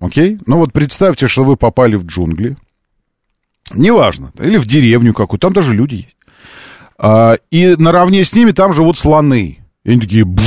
Окей? 0.00 0.38
Ну 0.46 0.58
вот 0.58 0.72
представьте, 0.72 1.28
что 1.28 1.44
вы 1.44 1.56
попали 1.56 1.96
в 1.96 2.04
джунгли. 2.04 2.56
Неважно. 3.74 4.32
Или 4.38 4.58
в 4.58 4.66
деревню 4.66 5.14
какую-то. 5.14 5.46
Там 5.46 5.52
даже 5.54 5.72
люди 5.72 5.94
есть. 5.94 6.15
А, 6.98 7.36
и 7.50 7.76
наравне 7.76 8.24
с 8.24 8.34
ними 8.34 8.52
там 8.52 8.72
живут 8.72 8.96
слоны. 8.98 9.58
И 9.84 9.90
они 9.90 10.00
такие 10.00 10.24
бу, 10.24 10.42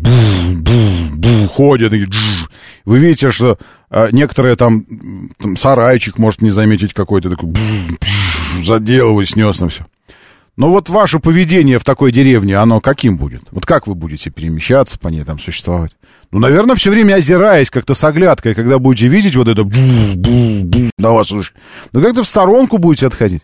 бу, 0.00 0.10
бу, 0.56 1.16
бу, 1.16 1.48
ходят. 1.48 1.92
И 1.92 2.06
Вы 2.84 2.98
видите, 2.98 3.30
что 3.30 3.58
а, 3.90 4.08
некоторые 4.10 4.56
там, 4.56 4.84
там 5.38 5.56
сарайчик 5.56 6.18
может 6.18 6.42
не 6.42 6.50
заметить 6.50 6.94
какой-то 6.94 7.30
такой 7.30 7.48
бу, 7.48 7.60
бу, 7.88 8.64
задел 8.64 9.10
его, 9.10 9.24
снес 9.24 9.60
на 9.60 9.68
все. 9.68 9.84
Но 10.56 10.68
вот 10.68 10.88
ваше 10.88 11.20
поведение 11.20 11.78
в 11.78 11.84
такой 11.84 12.12
деревне, 12.12 12.56
оно 12.56 12.80
каким 12.80 13.16
будет? 13.16 13.42
Вот 13.50 13.64
как 13.64 13.86
вы 13.86 13.94
будете 13.94 14.30
перемещаться 14.30 14.98
по 14.98 15.08
ней, 15.08 15.22
там 15.22 15.38
существовать? 15.38 15.96
Ну, 16.32 16.38
наверное, 16.38 16.76
все 16.76 16.90
время 16.90 17.14
озираясь 17.14 17.70
как-то 17.70 17.94
с 17.94 18.04
оглядкой, 18.04 18.54
когда 18.54 18.78
будете 18.78 19.08
видеть 19.08 19.36
вот 19.36 19.48
это 19.48 19.64
на 20.98 21.12
вас 21.12 21.32
уж. 21.32 21.54
Ну, 21.92 22.02
как-то 22.02 22.24
в 22.24 22.28
сторонку 22.28 22.78
будете 22.78 23.06
отходить. 23.06 23.42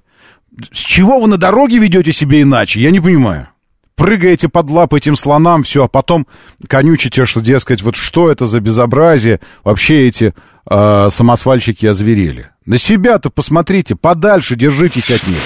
С 0.72 0.78
чего 0.78 1.20
вы 1.20 1.28
на 1.28 1.36
дороге 1.36 1.78
ведете 1.78 2.12
себя 2.12 2.40
иначе? 2.40 2.80
Я 2.80 2.90
не 2.90 3.00
понимаю. 3.00 3.48
Прыгаете 3.94 4.48
под 4.48 4.68
лапы 4.70 4.98
этим 4.98 5.16
слонам, 5.16 5.62
все, 5.62 5.84
а 5.84 5.88
потом 5.88 6.26
конючите, 6.68 7.24
что, 7.24 7.40
дескать, 7.40 7.80
вот 7.80 7.96
что 7.96 8.30
это 8.30 8.46
за 8.46 8.60
безобразие, 8.60 9.40
вообще 9.64 10.06
эти 10.06 10.34
э, 10.68 11.08
самосвальщики 11.10 11.86
озверели. 11.86 12.50
На 12.66 12.76
себя-то 12.76 13.30
посмотрите, 13.30 13.96
подальше 13.96 14.54
держитесь 14.54 15.10
от 15.10 15.26
них. 15.26 15.38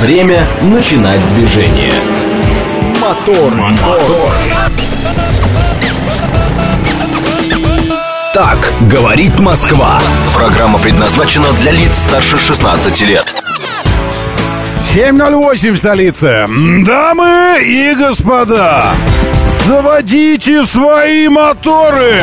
Время 0.00 0.46
начинать 0.62 1.20
движение. 1.34 1.92
Мотор, 3.00 3.54
мотор. 3.54 4.32
Так 8.32 8.72
говорит 8.90 9.38
Москва. 9.38 10.00
Программа 10.34 10.78
предназначена 10.78 11.52
для 11.60 11.72
лиц 11.72 11.98
старше 11.98 12.38
16 12.38 13.02
лет. 13.02 13.43
7.08 14.94 15.72
в 15.72 15.78
столице. 15.78 16.46
Дамы 16.86 17.58
и 17.64 17.96
господа, 17.96 18.94
заводите 19.66 20.64
свои 20.66 21.26
моторы. 21.26 22.22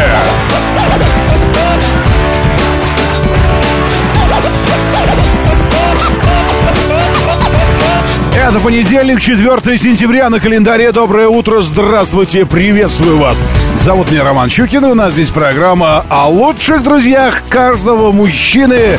Это 8.33 8.59
понедельник, 8.61 9.19
4 9.19 9.77
сентября 9.77 10.29
на 10.29 10.39
календаре. 10.39 10.93
Доброе 10.93 11.27
утро, 11.27 11.59
здравствуйте, 11.59 12.45
приветствую 12.45 13.17
вас. 13.17 13.43
Зовут 13.79 14.09
меня 14.11 14.23
Роман 14.23 14.49
Щукин, 14.49 14.85
у 14.85 14.93
нас 14.93 15.11
здесь 15.11 15.29
программа 15.29 16.05
о 16.07 16.29
лучших 16.29 16.83
друзьях 16.83 17.43
каждого 17.49 18.13
мужчины, 18.13 18.97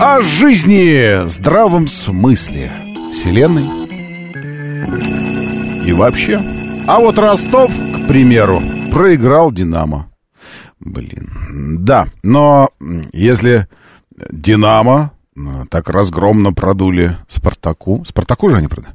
о 0.00 0.22
жизни, 0.22 1.28
здравом 1.28 1.88
смысле, 1.88 2.72
вселенной 3.12 3.82
и 5.86 5.92
вообще. 5.92 6.40
А 6.88 6.98
вот 6.98 7.18
Ростов, 7.18 7.72
к 7.72 8.06
примеру, 8.08 8.60
проиграл 8.90 9.52
«Динамо». 9.52 10.08
Блин, 10.80 11.28
да, 11.78 12.06
но 12.22 12.70
если 13.12 13.68
«Динамо» 14.30 15.12
так 15.70 15.88
разгромно 15.88 16.52
продули 16.52 17.16
Спартаку. 17.28 18.04
Спартаку 18.06 18.50
же 18.50 18.56
они 18.56 18.68
продали. 18.68 18.94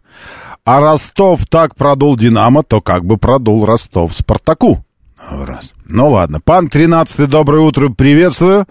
А 0.65 0.81
Ростов 0.81 1.45
так 1.47 1.75
продул 1.75 2.17
Динамо, 2.17 2.63
то 2.63 2.81
как 2.81 3.05
бы 3.05 3.17
продул 3.17 3.65
Ростов 3.65 4.13
Спартаку. 4.13 4.83
Раз. 5.29 5.73
Ну 5.85 6.09
ладно. 6.09 6.39
Пан 6.41 6.69
13 6.69 7.27
доброе 7.29 7.61
утро, 7.61 7.89
приветствую. 7.89 8.65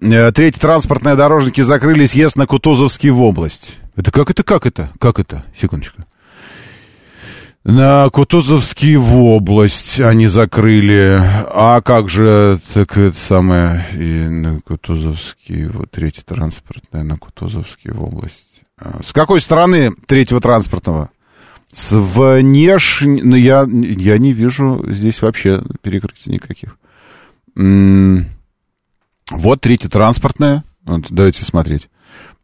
Э, 0.00 0.32
Третья 0.32 0.60
транспортная 0.60 1.16
дорожники 1.16 1.60
закрыли 1.60 2.06
съезд 2.06 2.36
на 2.36 2.46
Кутузовский 2.46 3.10
в 3.10 3.22
область. 3.22 3.76
Это 3.96 4.10
как 4.10 4.30
это, 4.30 4.42
как 4.42 4.66
это? 4.66 4.90
Как 4.98 5.18
это? 5.18 5.44
Секундочку. 5.58 6.02
На 7.64 8.10
Кутузовский 8.10 8.96
в 8.96 9.14
область 9.22 10.00
они 10.00 10.26
закрыли. 10.26 11.20
А 11.22 11.80
как 11.80 12.08
же 12.08 12.58
так 12.74 12.96
это 12.96 13.16
самое 13.16 13.86
и 13.94 14.28
на 14.28 14.60
Кутузовский, 14.60 15.66
вот 15.66 15.90
третья 15.92 16.22
транспортная 16.22 17.04
на 17.04 17.16
Кутузовский 17.18 17.92
в 17.92 18.02
область. 18.02 18.62
А, 18.80 19.00
С 19.04 19.12
какой 19.12 19.40
стороны 19.40 19.92
третьего 20.06 20.40
транспортного? 20.40 21.10
С 21.72 21.92
внешней... 21.92 23.22
Ну, 23.22 23.36
я, 23.36 23.60
я 23.70 24.18
не 24.18 24.32
вижу 24.32 24.84
здесь 24.88 25.22
вообще 25.22 25.62
перекрытий 25.82 26.32
никаких. 26.32 26.76
М, 27.56 28.26
Вот 29.30 29.60
третья 29.60 29.88
транспортная. 29.88 30.64
Вот, 30.84 31.06
давайте 31.10 31.44
смотреть. 31.44 31.88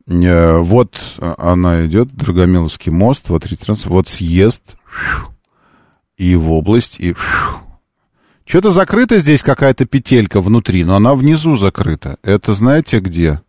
Э, 0.08 0.58
Вот 0.58 0.96
она 1.18 1.86
идет, 1.86 2.08
Драгомиловский 2.14 2.90
мост, 2.90 3.28
вот 3.28 3.44
транспорт, 3.44 3.86
вот 3.86 4.08
съезд, 4.08 4.76
и 6.16 6.34
в 6.34 6.50
область, 6.50 6.96
и... 6.98 7.14
Что-то 8.44 8.70
закрыта 8.70 9.18
здесь 9.18 9.42
какая-то 9.42 9.84
петелька 9.84 10.40
внутри, 10.40 10.82
но 10.82 10.96
она 10.96 11.14
внизу 11.14 11.56
закрыта. 11.56 12.16
Это 12.22 12.54
знаете 12.54 13.00
где? 13.00 13.42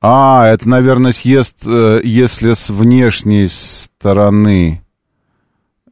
А, 0.00 0.46
это, 0.46 0.68
наверное, 0.68 1.12
съезд, 1.12 1.56
э, 1.66 2.00
если 2.04 2.54
с 2.54 2.70
внешней 2.70 3.48
стороны 3.48 4.82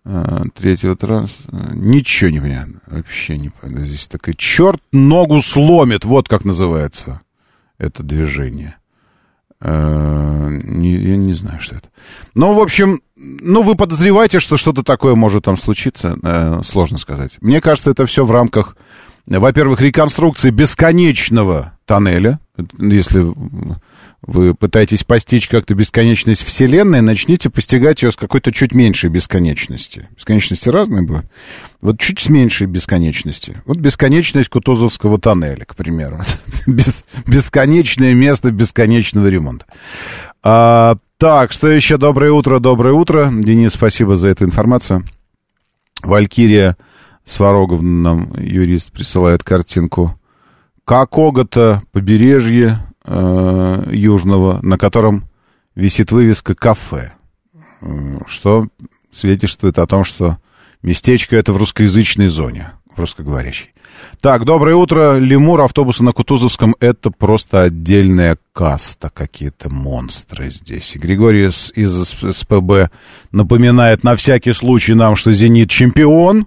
э, 0.05 0.43
третьего 0.55 0.97
транс... 0.97 1.36
Ничего 1.74 2.30
не 2.30 2.41
понятно. 2.41 2.80
Вообще 2.86 3.36
не 3.36 3.51
понятно. 3.51 3.84
Здесь 3.84 4.07
такой 4.07 4.34
черт 4.34 4.80
ногу 4.93 5.43
сломит. 5.43 6.05
Вот 6.05 6.28
как 6.28 6.45
называется 6.45 7.20
это 7.78 8.03
движение. 8.03 8.76
Э, 9.63 10.49
не- 10.51 10.97
я 10.97 11.17
не 11.17 11.33
знаю, 11.33 11.61
что 11.61 11.77
это. 11.77 11.89
Ну, 12.35 12.55
в 12.55 12.61
общем, 12.61 13.01
ну, 13.17 13.63
вы 13.63 13.75
подозреваете, 13.75 14.41
что 14.41 14.57
что-то 14.57 14.83
такое 14.83 15.15
может 15.15 15.45
там 15.45 15.59
случиться. 15.59 16.17
Э, 16.23 16.61
сложно 16.65 16.99
сказать. 16.99 17.39
Мне 17.41 17.61
кажется, 17.61 17.91
это 17.91 18.07
все 18.07 18.25
в 18.25 18.31
рамках, 18.31 18.77
во-первых, 19.27 19.81
реконструкции 19.81 20.51
бесконечного 20.51 21.73
тоннеля. 21.85 22.41
Если 22.79 23.27
вы 24.23 24.55
пытаетесь 24.55 25.03
постичь 25.03 25.49
как-то 25.49 25.75
бесконечность 25.75 26.43
Вселенной, 26.43 27.01
начните 27.01 27.49
постигать 27.49 28.03
ее 28.03 28.12
с 28.12 28.16
какой-то 28.16 28.53
чуть 28.53 28.75
меньшей 28.75 29.09
бесконечности. 29.09 30.09
Бесконечности 30.16 30.68
разные 30.68 31.03
бывают. 31.03 31.27
Вот 31.81 31.99
чуть 31.99 32.21
с 32.21 32.29
меньшей 32.29 32.66
бесконечности. 32.66 33.62
Вот 33.64 33.79
бесконечность 33.79 34.51
Кутузовского 34.51 35.18
тоннеля, 35.18 35.64
к 35.64 35.75
примеру. 35.75 36.21
Бес- 36.66 37.05
бесконечное 37.27 38.12
место 38.12 38.51
бесконечного 38.51 39.27
ремонта. 39.27 39.64
А, 40.43 40.97
так, 41.16 41.53
что 41.53 41.68
еще? 41.68 41.97
Доброе 41.97 42.33
утро, 42.33 42.59
доброе 42.59 42.93
утро. 42.93 43.31
Денис, 43.33 43.73
спасибо 43.73 44.16
за 44.16 44.29
эту 44.29 44.45
информацию. 44.45 45.07
Валькирия 46.03 46.77
Свароговна 47.25 48.29
юрист, 48.39 48.93
присылает 48.93 49.43
картинку. 49.43 50.18
Какого-то 50.85 51.83
побережье 51.93 52.81
э, 53.05 53.83
южного, 53.93 54.61
на 54.63 54.79
котором 54.79 55.29
висит 55.75 56.13
вывеска 56.13 56.55
«Кафе», 56.55 57.13
что 58.27 58.69
свидетельствует 59.13 59.79
о 59.79 59.87
том, 59.87 60.05
что 60.05 60.39
местечко 60.83 61.37
это 61.37 61.53
в 61.53 61.57
русскоязычной 61.57 62.29
зоне, 62.29 62.73
в 62.95 63.01
русскоговорящей. 63.01 63.71
Так, 64.21 64.45
доброе 64.45 64.77
утро. 64.77 65.19
Лемур, 65.19 65.63
автобусы 65.63 66.03
на 66.03 66.13
Кутузовском— 66.13 66.77
это 66.81 67.11
просто 67.11 67.63
отдельная 67.63 68.37
каста, 68.53 69.11
какие-то 69.13 69.71
монстры 69.71 70.51
здесь. 70.51 70.95
И 70.95 70.99
Григорий 70.99 71.49
из, 71.49 71.73
из 71.75 72.15
СПБ 72.21 72.91
напоминает 73.31 74.05
на 74.05 74.17
всякий 74.17 74.53
случай 74.53 74.95
нам, 74.95 75.17
что 75.17 75.33
«Зенит» 75.33 75.71
чемпион, 75.71 76.47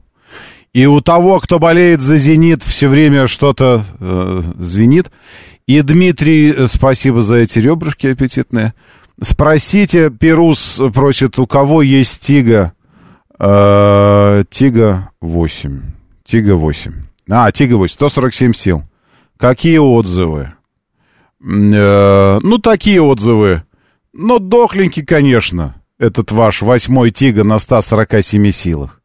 и 0.73 0.85
у 0.85 1.01
того, 1.01 1.39
кто 1.39 1.59
болеет 1.59 2.01
за 2.01 2.17
«Зенит», 2.17 2.63
все 2.63 2.87
время 2.87 3.27
что-то 3.27 3.83
э, 3.99 4.43
звенит. 4.57 5.11
И 5.65 5.81
Дмитрий, 5.81 6.67
спасибо 6.67 7.21
за 7.21 7.37
эти 7.37 7.59
ребрышки 7.59 8.07
аппетитные. 8.07 8.73
Спросите, 9.21 10.09
Перус 10.09 10.81
просит, 10.93 11.39
у 11.39 11.47
кого 11.47 11.81
есть 11.81 12.21
Тига? 12.21 12.73
Э, 13.39 14.43
Тига 14.49 15.11
8. 15.21 15.81
Тига 16.25 16.55
8. 16.55 16.93
А, 17.29 17.51
Тига 17.51 17.75
8, 17.75 17.93
147 17.93 18.53
сил. 18.53 18.83
Какие 19.37 19.77
отзывы? 19.77 20.53
Э, 21.41 22.39
ну, 22.41 22.57
такие 22.57 23.01
отзывы. 23.01 23.63
Ну, 24.11 24.39
дохленький, 24.39 25.05
конечно, 25.05 25.75
этот 25.97 26.31
ваш 26.31 26.61
восьмой 26.61 27.11
Тига 27.11 27.43
на 27.43 27.59
147 27.59 28.51
силах. 28.51 29.01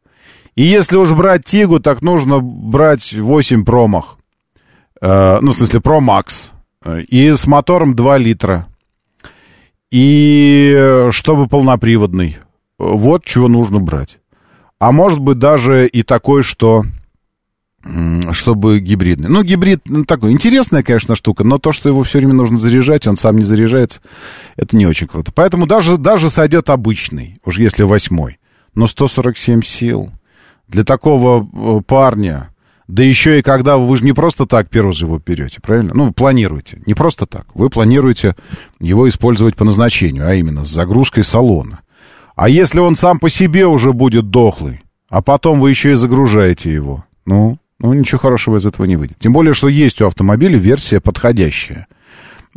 И 0.55 0.63
если 0.63 0.97
уж 0.97 1.11
брать 1.11 1.45
Тигу, 1.45 1.79
так 1.79 2.01
нужно 2.01 2.39
брать 2.39 3.13
8 3.13 3.63
промах. 3.63 4.18
Э, 5.01 5.39
ну, 5.41 5.51
в 5.51 5.55
смысле, 5.55 5.79
Pro 5.79 5.99
Max. 5.99 6.51
Э, 6.83 7.01
И 7.01 7.31
с 7.31 7.47
мотором 7.47 7.95
2 7.95 8.17
литра. 8.17 8.67
И 9.91 11.07
чтобы 11.11 11.47
полноприводный. 11.47 12.37
Вот 12.77 13.25
чего 13.25 13.47
нужно 13.47 13.79
брать. 13.79 14.19
А 14.77 14.91
может 14.91 15.19
быть 15.19 15.39
даже 15.39 15.87
и 15.87 16.03
такой, 16.03 16.43
что 16.43 16.83
чтобы 18.31 18.79
гибридный. 18.79 19.29
Ну, 19.29 19.41
гибрид 19.41 19.81
ну, 19.85 20.03
такой 20.03 20.31
интересная, 20.31 20.83
конечно, 20.83 21.15
штука, 21.15 21.43
но 21.43 21.59
то, 21.59 21.71
что 21.71 21.87
его 21.87 22.03
все 22.03 22.17
время 22.19 22.33
нужно 22.33 22.59
заряжать, 22.59 23.07
он 23.07 23.15
сам 23.15 23.37
не 23.37 23.43
заряжается, 23.43 24.01
это 24.57 24.75
не 24.75 24.85
очень 24.85 25.07
круто. 25.07 25.31
Поэтому 25.33 25.65
даже, 25.65 25.97
даже 25.97 26.29
сойдет 26.29 26.69
обычный, 26.69 27.37
уж 27.45 27.57
если 27.57 27.83
восьмой. 27.83 28.39
Но 28.75 28.85
147 28.85 29.63
сил 29.63 30.11
для 30.67 30.83
такого 30.83 31.47
э, 31.79 31.81
парня, 31.87 32.49
да 32.89 33.03
еще 33.03 33.37
и 33.37 33.43
когда 33.43 33.77
вы, 33.77 33.85
вы 33.85 33.97
же 33.97 34.03
не 34.03 34.13
просто 34.13 34.47
так 34.47 34.67
Перуз 34.67 34.99
его 35.01 35.21
берете, 35.23 35.59
правильно? 35.61 35.91
Ну, 35.93 36.11
планируете, 36.11 36.81
не 36.87 36.95
просто 36.95 37.27
так. 37.27 37.45
Вы 37.53 37.69
планируете 37.69 38.35
его 38.79 39.07
использовать 39.07 39.55
по 39.55 39.63
назначению, 39.63 40.27
а 40.27 40.33
именно 40.33 40.65
с 40.65 40.69
загрузкой 40.69 41.23
салона. 41.23 41.81
А 42.35 42.49
если 42.49 42.79
он 42.79 42.95
сам 42.95 43.19
по 43.19 43.29
себе 43.29 43.67
уже 43.67 43.93
будет 43.93 44.31
дохлый, 44.31 44.81
а 45.07 45.21
потом 45.21 45.59
вы 45.59 45.69
еще 45.69 45.91
и 45.91 45.95
загружаете 45.95 46.73
его, 46.73 47.05
ну, 47.27 47.59
ну 47.77 47.93
ничего 47.93 48.17
хорошего 48.17 48.57
из 48.57 48.65
этого 48.65 48.85
не 48.85 48.95
выйдет. 48.95 49.19
Тем 49.19 49.33
более, 49.33 49.53
что 49.53 49.67
есть 49.67 50.01
у 50.01 50.07
автомобиля 50.07 50.57
версия 50.57 50.99
подходящая. 50.99 51.85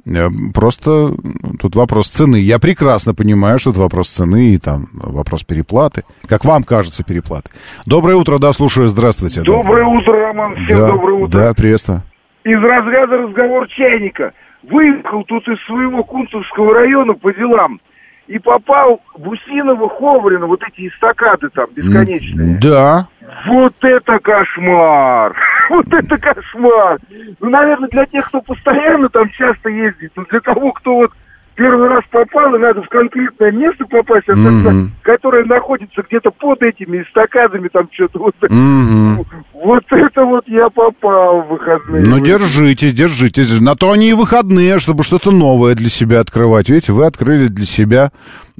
Э, 0.07 0.29
Просто 0.55 1.13
тут 1.61 1.77
вопрос 1.77 2.09
цены. 2.09 2.37
Я 2.37 2.59
прекрасно 2.59 3.15
понимаю, 3.15 3.59
что 3.59 3.71
это 3.71 3.81
вопрос 3.81 4.09
цены 4.09 4.55
и 4.55 4.59
там 4.59 4.87
вопрос 4.93 5.45
переплаты. 5.45 6.03
Как 6.27 6.45
вам 6.45 6.65
кажется 6.65 7.05
переплаты. 7.05 7.51
Доброе 7.87 8.17
утро, 8.17 8.39
да, 8.39 8.53
слушаю. 8.53 8.89
Здравствуйте. 8.89 9.43
Доброе 9.43 9.85
утро, 9.85 10.13
Роман. 10.13 10.55
Всем 10.55 10.79
да, 10.79 10.91
доброе 10.91 11.19
утро. 11.19 11.39
Да, 11.39 11.55
приветствую. 11.55 12.03
Из 12.45 12.59
разряда 12.59 13.19
разговор 13.19 13.69
чайника. 13.69 14.33
Выехал 14.65 15.25
тут 15.25 15.47
из 15.49 15.65
своего 15.67 16.05
Кунцевского 16.05 16.75
района 16.75 17.15
по 17.15 17.33
делам 17.33 17.81
и 18.29 18.39
попал 18.39 19.01
в 19.15 19.29
Усиново, 19.29 19.89
Ховрино, 19.89 20.47
вот 20.47 20.63
эти 20.63 20.89
эстакады 20.89 21.49
там 21.51 21.67
бесконечные. 21.75 22.59
Да. 22.61 23.09
Вот 23.47 23.75
это 23.83 24.19
кошмар! 24.21 25.37
Вот 25.73 25.87
это 25.91 26.19
кошмар! 26.19 26.99
Ну, 27.41 27.49
наверное, 27.49 27.89
для 27.89 28.05
тех, 28.05 28.27
кто 28.29 28.43
постоянно 28.43 29.09
там 29.09 29.31
часто 29.31 29.71
ездит, 29.71 30.13
но 30.17 30.25
для 30.27 30.41
того, 30.41 30.71
кто 30.73 30.97
вот 30.97 31.13
первый 31.55 31.89
раз 31.89 32.05
попал, 32.11 32.55
и 32.55 32.59
надо 32.59 32.83
в 32.83 32.89
конкретное 32.91 33.53
место 33.53 33.87
попасть, 33.87 34.29
а 34.29 34.35
тогда, 34.35 34.91
которое 35.01 35.45
находится 35.47 36.03
где-то 36.03 36.31
под 36.31 36.63
этими 36.63 37.03
эстакадами, 37.03 37.69
там 37.69 37.89
что-то 37.91 38.19
вот... 38.19 38.35
Мгм. 38.43 39.25
Вот 39.55 39.85
это 39.91 40.25
вот 40.25 40.47
я 40.49 40.69
попал 40.69 41.43
в 41.43 41.49
выходные. 41.49 42.05
Ну, 42.05 42.19
держитесь, 42.19 42.93
держитесь. 42.93 43.61
На 43.61 43.75
то 43.77 43.93
они 43.93 44.11
и 44.11 44.13
выходные, 44.13 44.79
чтобы 44.79 45.05
что-то 45.05 45.31
новое 45.31 45.75
для 45.75 45.89
себя 45.89 46.21
открывать. 46.21 46.69
Видите, 46.69 46.93
вы 46.93 47.07
открыли 47.07 47.47
для 47.47 47.65
себя 47.65 48.11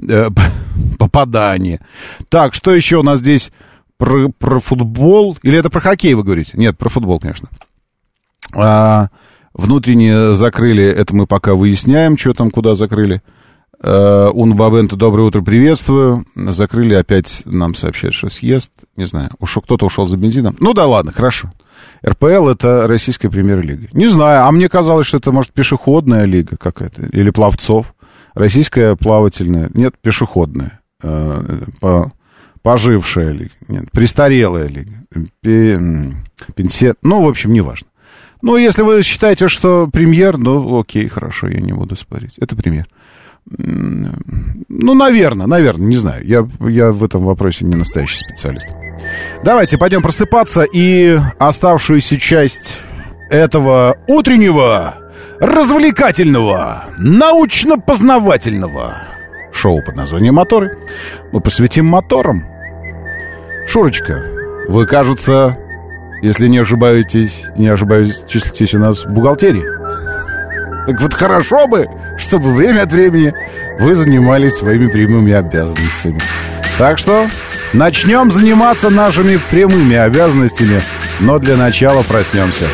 э, 0.01 0.27
попадание. 0.97 1.79
Так, 2.29 2.53
что 2.53 2.73
еще 2.73 2.97
у 2.97 3.03
нас 3.03 3.19
здесь 3.19 3.51
про, 4.03 4.29
про 4.37 4.59
футбол? 4.59 5.37
Или 5.43 5.57
это 5.57 5.69
про 5.69 5.79
хоккей 5.79 6.13
вы 6.13 6.23
говорите? 6.23 6.57
Нет, 6.57 6.77
про 6.77 6.89
футбол, 6.89 7.21
конечно. 7.21 7.47
А, 8.53 9.07
внутренне 9.53 10.33
закрыли, 10.33 10.83
это 10.83 11.15
мы 11.15 11.25
пока 11.25 11.55
выясняем, 11.55 12.17
что 12.17 12.33
там, 12.33 12.51
куда 12.51 12.75
закрыли. 12.75 13.21
Uh, 13.81 14.29
Уну 14.29 14.55
доброе 14.87 15.25
утро, 15.25 15.41
приветствую. 15.41 16.25
Закрыли 16.35 16.93
опять, 16.93 17.41
нам 17.45 17.75
сообщают, 17.75 18.15
что 18.15 18.29
съезд. 18.29 18.71
Не 18.95 19.05
знаю, 19.05 19.29
ушел, 19.39 19.61
кто-то 19.61 19.85
ушел 19.85 20.07
за 20.07 20.15
бензином. 20.15 20.55
Ну 20.59 20.73
да 20.73 20.85
ладно, 20.85 21.11
хорошо. 21.11 21.51
РПЛ 22.05 22.47
это 22.47 22.87
российская 22.87 23.29
премьер-лига. 23.29 23.87
Не 23.91 24.07
знаю, 24.07 24.45
а 24.45 24.51
мне 24.51 24.69
казалось, 24.69 25.07
что 25.07 25.17
это, 25.17 25.33
может, 25.33 25.51
пешеходная 25.51 26.23
лига 26.23 26.55
какая-то. 26.55 27.03
Или 27.07 27.29
пловцов. 27.29 27.93
Российская 28.33 28.95
плавательная. 28.95 29.69
Нет, 29.73 29.95
пешеходная. 30.01 30.79
Э, 31.01 31.41
по- 31.81 32.13
пожившая 32.63 33.31
лига. 33.31 33.51
Нет, 33.67 33.91
престарелая 33.91 34.67
лига. 34.67 34.93
Пенсия. 36.55 36.95
Ну, 37.03 37.23
в 37.23 37.29
общем, 37.29 37.53
неважно. 37.53 37.87
Ну, 38.41 38.57
если 38.57 38.81
вы 38.81 39.03
считаете, 39.03 39.47
что 39.47 39.87
премьер, 39.87 40.37
ну, 40.37 40.79
окей, 40.79 41.07
хорошо, 41.07 41.47
я 41.47 41.61
не 41.61 41.73
буду 41.73 41.95
спорить. 41.95 42.37
Это 42.39 42.55
премьер. 42.55 42.87
Ну, 43.45 44.93
наверное, 44.93 45.47
наверное, 45.47 45.87
не 45.87 45.97
знаю. 45.97 46.25
Я, 46.25 46.47
я 46.67 46.91
в 46.91 47.03
этом 47.03 47.23
вопросе 47.23 47.65
не 47.65 47.75
настоящий 47.75 48.17
специалист. 48.17 48.69
Давайте 49.43 49.77
пойдем 49.77 50.01
просыпаться 50.01 50.63
и 50.63 51.19
оставшуюся 51.39 52.17
часть 52.17 52.79
этого 53.29 53.97
утреннего, 54.07 54.95
развлекательного, 55.39 56.85
научно-познавательного 56.97 59.13
шоу 59.53 59.81
под 59.85 59.95
названием 59.95 60.35
«Моторы» 60.35 60.77
мы 61.31 61.41
посвятим 61.41 61.85
моторам. 61.85 62.45
Шурочка, 63.67 64.23
вы, 64.67 64.85
кажется, 64.85 65.57
если 66.21 66.47
не 66.47 66.59
ошибаетесь, 66.59 67.43
не 67.57 67.67
ошибаюсь, 67.67 68.23
числитесь 68.27 68.73
у 68.73 68.79
нас 68.79 69.05
в 69.05 69.09
бухгалтерии. 69.09 69.65
Так 70.85 71.01
вот 71.01 71.13
хорошо 71.13 71.67
бы, 71.67 71.87
чтобы 72.17 72.53
время 72.53 72.81
от 72.83 72.91
времени 72.91 73.33
вы 73.79 73.95
занимались 73.95 74.55
своими 74.55 74.87
прямыми 74.87 75.33
обязанностями. 75.33 76.19
Так 76.77 76.97
что 76.97 77.27
начнем 77.71 78.31
заниматься 78.31 78.89
нашими 78.89 79.39
прямыми 79.49 79.95
обязанностями, 79.95 80.81
но 81.19 81.39
для 81.39 81.55
начала 81.55 82.03
проснемся. 82.03 82.65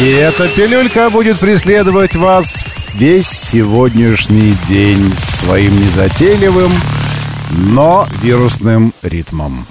И 0.00 0.10
эта 0.10 0.48
пилюлька 0.48 1.10
будет 1.10 1.38
преследовать 1.38 2.16
вас 2.16 2.64
весь 2.94 3.28
сегодняшний 3.28 4.56
день 4.68 5.12
своим 5.18 5.78
незатейливым, 5.80 6.70
но 7.50 8.06
вирусным 8.22 8.92
ритмом. 9.02 9.66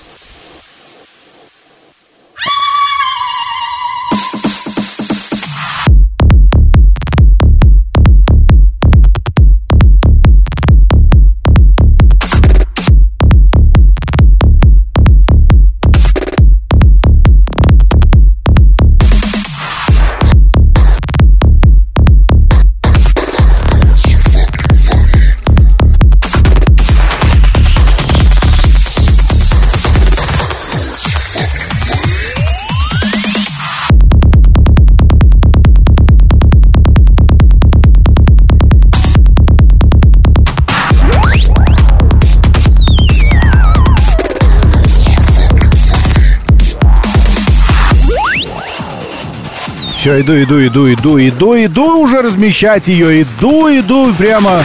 Все, 50.01 50.19
иду, 50.19 50.33
иду, 50.41 50.65
иду, 50.65 50.91
иду, 50.91 51.19
иду, 51.19 51.55
иду 51.63 51.99
уже 51.99 52.23
размещать 52.23 52.87
ее. 52.87 53.21
Иду, 53.21 53.67
иду 53.67 54.11
прямо 54.15 54.63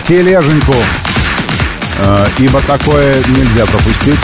в 0.00 0.08
тележеньку. 0.08 0.74
Э, 2.00 2.26
ибо 2.38 2.60
такое 2.62 3.14
нельзя 3.28 3.64
пропустить. 3.66 4.18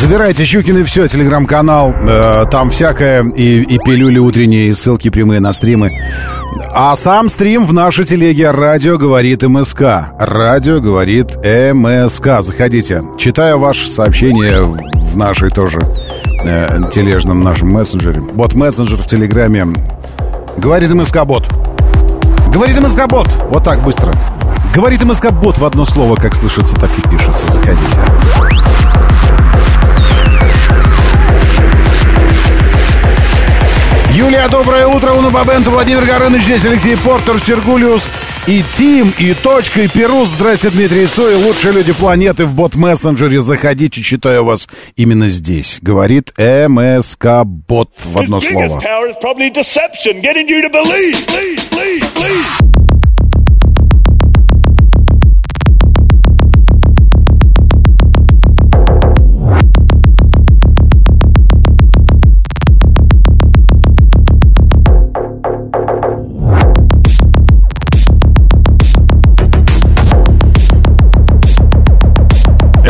Забирайте 0.00 0.44
Щукины 0.44 0.84
все, 0.84 1.08
телеграм-канал. 1.08 1.92
Э, 1.92 2.44
там 2.48 2.70
всякое, 2.70 3.24
и, 3.24 3.62
и 3.62 3.78
пилюли 3.78 4.18
утренние, 4.18 4.68
и 4.68 4.72
ссылки 4.72 5.10
прямые 5.10 5.40
на 5.40 5.52
стримы. 5.52 5.90
А 6.70 6.94
сам 6.94 7.28
стрим 7.28 7.66
в 7.66 7.72
нашей 7.72 8.04
телеге 8.04 8.52
«Радио 8.52 8.96
говорит 8.96 9.42
МСК». 9.42 10.12
«Радио 10.16 10.78
говорит 10.78 11.36
МСК». 11.44 12.42
Заходите. 12.42 13.02
Читаю 13.18 13.58
ваше 13.58 13.88
сообщение 13.88 14.62
в 14.62 15.16
нашей 15.16 15.50
тоже 15.50 15.80
э, 16.44 16.78
тележном 16.92 17.42
нашем 17.42 17.70
мессенджере. 17.70 18.20
Бот-мессенджер 18.20 18.98
в 18.98 19.06
Телеграме. 19.08 19.66
Говорит 20.58 20.94
МСК-бот. 20.94 21.44
Говорит 22.52 22.80
МСК-бот. 22.80 23.28
Вот 23.50 23.64
так 23.64 23.82
быстро. 23.82 24.12
Говорит 24.72 25.02
МСК-бот 25.02 25.58
в 25.58 25.64
одно 25.64 25.84
слово, 25.84 26.14
как 26.14 26.36
слышится, 26.36 26.76
так 26.76 26.90
и 26.96 27.02
пишется. 27.08 27.50
Заходите. 27.50 28.67
Юлия, 34.18 34.48
доброе 34.48 34.84
утро. 34.88 35.12
Уна 35.12 35.30
Бабенто, 35.30 35.70
Владимир 35.70 36.04
Горыныч, 36.04 36.42
здесь 36.42 36.64
Алексей 36.64 36.96
Портер, 36.96 37.38
Сергулиус 37.38 38.08
и 38.48 38.64
Тим, 38.76 39.14
и 39.16 39.32
Точка, 39.32 39.82
и 39.82 39.86
Перус. 39.88 40.30
Здрасте, 40.30 40.70
Дмитрий 40.70 41.06
Суй, 41.06 41.36
лучшие 41.36 41.72
люди 41.72 41.92
планеты 41.92 42.44
в 42.44 42.52
бот-мессенджере. 42.52 43.40
Заходите, 43.40 44.02
читаю 44.02 44.44
вас 44.44 44.66
именно 44.96 45.28
здесь. 45.28 45.78
Говорит 45.82 46.32
МСК-бот 46.36 47.90
в 48.04 48.18
одно 48.18 48.40
слово. 48.40 48.80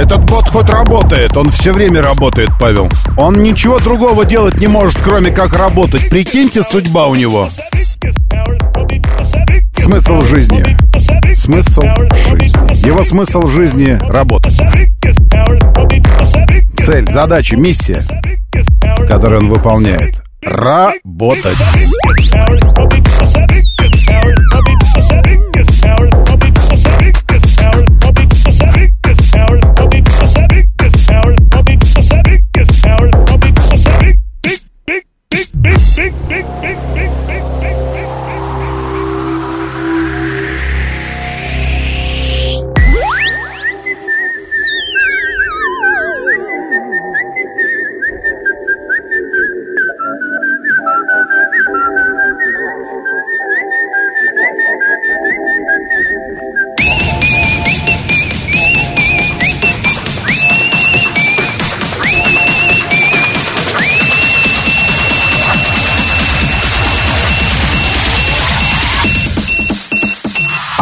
Этот 0.08 0.24
бот 0.24 0.48
хоть 0.48 0.70
работает, 0.70 1.36
он 1.36 1.50
все 1.50 1.70
время 1.70 2.00
работает, 2.00 2.48
Павел. 2.58 2.88
Он 3.18 3.34
ничего 3.34 3.78
другого 3.78 4.24
делать 4.24 4.58
не 4.58 4.66
может, 4.66 4.98
кроме 5.02 5.30
как 5.30 5.52
работать. 5.52 6.08
Прикиньте, 6.08 6.62
судьба 6.62 7.08
у 7.08 7.14
него. 7.14 7.50
Смысл 9.76 10.22
жизни. 10.22 10.64
Смысл 11.34 11.82
жизни. 12.30 12.86
Его 12.86 13.04
смысл 13.04 13.46
жизни— 13.48 13.98
работать. 14.08 14.58
Цель, 16.78 17.12
задача, 17.12 17.58
миссия, 17.58 18.02
которую 19.06 19.42
он 19.42 19.48
выполняет— 19.50 20.22
работать. 20.42 21.58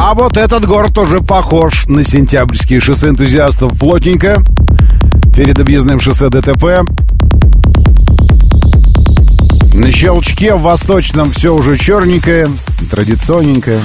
А 0.08 0.14
вот 0.14 0.36
этот 0.36 0.64
город 0.64 0.96
уже 0.98 1.20
похож 1.20 1.86
на 1.88 2.04
сентябрьские 2.04 2.78
шоссе 2.78 3.08
энтузиастов 3.08 3.76
плотненько. 3.76 4.40
Перед 5.34 5.58
объездным 5.58 5.98
шоссе 5.98 6.28
ДТП. 6.28 6.82
На 9.74 9.90
щелчке 9.90 10.54
в 10.54 10.60
восточном 10.60 11.32
все 11.32 11.52
уже 11.52 11.76
черненькое, 11.76 12.48
традиционненькое. 12.88 13.80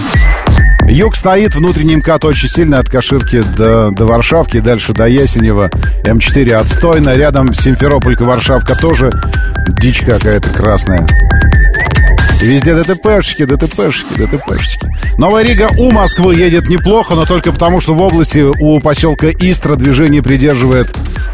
Юг 0.88 1.15
стоит, 1.15 1.55
внутренний 1.55 1.95
МКАД 1.95 2.26
очень 2.26 2.49
сильно 2.49 2.78
от 2.78 2.88
Каширки 2.88 3.41
до, 3.57 3.89
до 3.89 4.05
Варшавки, 4.05 4.59
дальше 4.59 4.93
до 4.93 5.07
Ясенева. 5.07 5.72
М4 6.05 6.53
отстойно, 6.53 7.15
рядом 7.15 7.51
Симферополька, 7.51 8.26
Варшавка 8.26 8.76
тоже 8.76 9.09
дичь 9.82 10.01
какая-то 10.01 10.51
красная. 10.51 11.07
Везде 12.42 12.74
ДТПшки, 12.74 13.46
ДТПшки, 13.46 14.14
ДТПшки. 14.16 14.88
Новая 15.18 15.44
Рига 15.44 15.70
у 15.78 15.92
Москвы 15.92 16.36
едет 16.36 16.68
неплохо, 16.70 17.14
но 17.14 17.26
только 17.26 17.52
потому, 17.52 17.80
что 17.82 17.94
в 17.94 18.02
области 18.02 18.39
у 18.39 18.80
поселка 18.80 19.28
Истра 19.30 19.76
движение 19.76 20.24
придерживает 20.24 20.89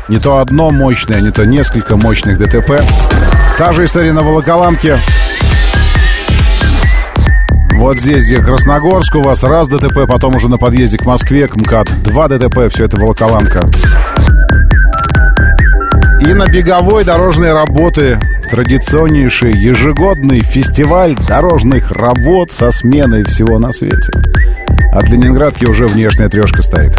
не 0.09 0.19
то 0.19 0.39
одно 0.39 0.69
мощное, 0.69 1.21
не 1.21 1.31
то 1.31 1.45
несколько 1.45 1.95
мощных 1.95 2.37
ДТП. 2.37 2.81
Та 3.57 3.71
же 3.71 3.85
история 3.85 4.11
на 4.11 4.21
Волоколамке. 4.21 4.99
Вот 7.75 7.97
здесь, 7.97 8.25
где 8.25 8.41
Красногорск, 8.41 9.15
у 9.15 9.21
вас 9.21 9.43
раз 9.43 9.69
ДТП, 9.69 10.07
потом 10.07 10.35
уже 10.35 10.49
на 10.49 10.57
подъезде 10.57 10.97
к 10.97 11.05
Москве, 11.05 11.47
к 11.47 11.55
МКАД, 11.55 12.03
два 12.03 12.27
ДТП, 12.27 12.73
все 12.73 12.83
это 12.83 12.99
Волоколамка. 12.99 13.61
И 16.21 16.33
на 16.33 16.47
беговой 16.47 17.05
дорожные 17.05 17.53
работы 17.53 18.19
традиционнейший 18.49 19.51
ежегодный 19.57 20.39
фестиваль 20.39 21.15
дорожных 21.27 21.91
работ 21.91 22.51
со 22.51 22.71
сменой 22.71 23.23
всего 23.23 23.59
на 23.59 23.71
свете. 23.71 24.11
От 24.93 25.09
Ленинградки 25.09 25.65
уже 25.65 25.85
внешняя 25.85 26.29
трешка 26.29 26.61
стоит. 26.61 26.93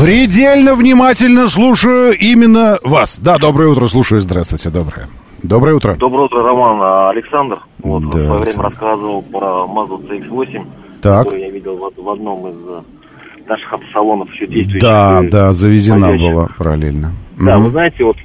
Предельно 0.00 0.74
внимательно 0.74 1.46
слушаю 1.48 2.12
именно 2.18 2.78
вас. 2.84 3.18
Да, 3.18 3.38
доброе 3.38 3.70
утро, 3.70 3.86
слушаю. 3.86 4.20
Здравствуйте, 4.20 4.68
доброе. 4.70 5.06
Доброе 5.42 5.74
утро. 5.76 5.94
Доброе 5.94 6.24
утро, 6.26 6.40
Роман. 6.42 6.78
А, 6.82 7.10
Александр. 7.10 7.60
Вот, 7.78 8.02
Да, 8.02 8.08
в 8.08 8.12
свое 8.24 8.38
время 8.40 8.62
рассказывал 8.62 9.22
про 9.22 9.64
Mazda 9.66 10.06
CX-8, 10.08 10.66
Так. 11.02 11.18
которую 11.24 11.40
я 11.42 11.50
видел 11.50 11.76
в, 11.76 12.02
в 12.02 12.10
одном 12.10 12.46
из 12.48 12.56
э, 12.68 12.82
наших 13.48 13.72
автосалонов 13.72 14.30
еще 14.32 14.46
действующих. 14.46 14.80
Да, 14.80 15.20
И- 15.24 15.28
да, 15.30 15.52
завезена 15.52 16.08
ходящих. 16.08 16.32
была 16.34 16.48
параллельно. 16.58 17.12
Да, 17.38 17.56
Мгм. 17.56 17.64
вы 17.64 17.70
знаете, 17.70 18.04
вот 18.04 18.16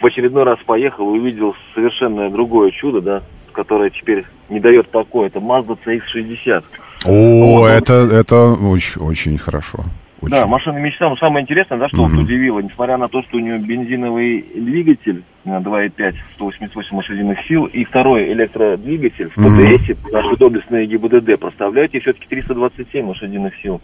в 0.00 0.06
очередной 0.06 0.44
раз 0.44 0.58
поехал 0.66 1.14
и 1.14 1.18
увидел 1.18 1.54
совершенно 1.74 2.30
другое 2.30 2.70
чудо, 2.72 3.00
да, 3.00 3.22
которое 3.52 3.90
теперь 3.90 4.24
не 4.50 4.60
дает 4.60 4.90
покоя. 4.90 5.28
Это 5.28 5.38
Mazda 5.38 5.78
CX-60. 5.86 6.62
О, 7.06 7.66
это, 7.66 7.94
это 7.94 8.52
очень, 8.52 9.00
очень 9.00 9.38
хорошо. 9.38 9.78
Да, 10.22 10.46
машина 10.46 10.78
мечта. 10.78 11.08
Но 11.08 11.16
самое 11.16 11.42
интересное, 11.42 11.78
да, 11.78 11.88
что 11.88 12.04
вот 12.04 12.12
удивило, 12.12 12.60
несмотря 12.60 12.96
на 12.96 13.08
то, 13.08 13.22
что 13.22 13.38
у 13.38 13.40
нее 13.40 13.58
бензиновый 13.58 14.44
двигатель 14.54 15.22
на 15.44 15.58
2.5, 15.58 16.14
188 16.34 16.96
лошадиных 16.96 17.38
сил, 17.46 17.64
и 17.66 17.84
второй 17.84 18.32
электродвигатель 18.32 19.30
в. 19.30 19.34
ПДС, 19.34 20.12
наши 20.12 20.36
доблестные 20.36 20.86
ГИБДД, 20.86 21.40
проставляете 21.40 22.00
все-таки 22.00 22.26
327 22.28 23.06
лошадиных 23.06 23.54
сил. 23.62 23.80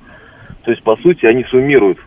То 0.65 0.71
есть, 0.71 0.83
по 0.83 0.97
сути, 0.97 1.25
они 1.27 1.45
суммируют 1.45 1.99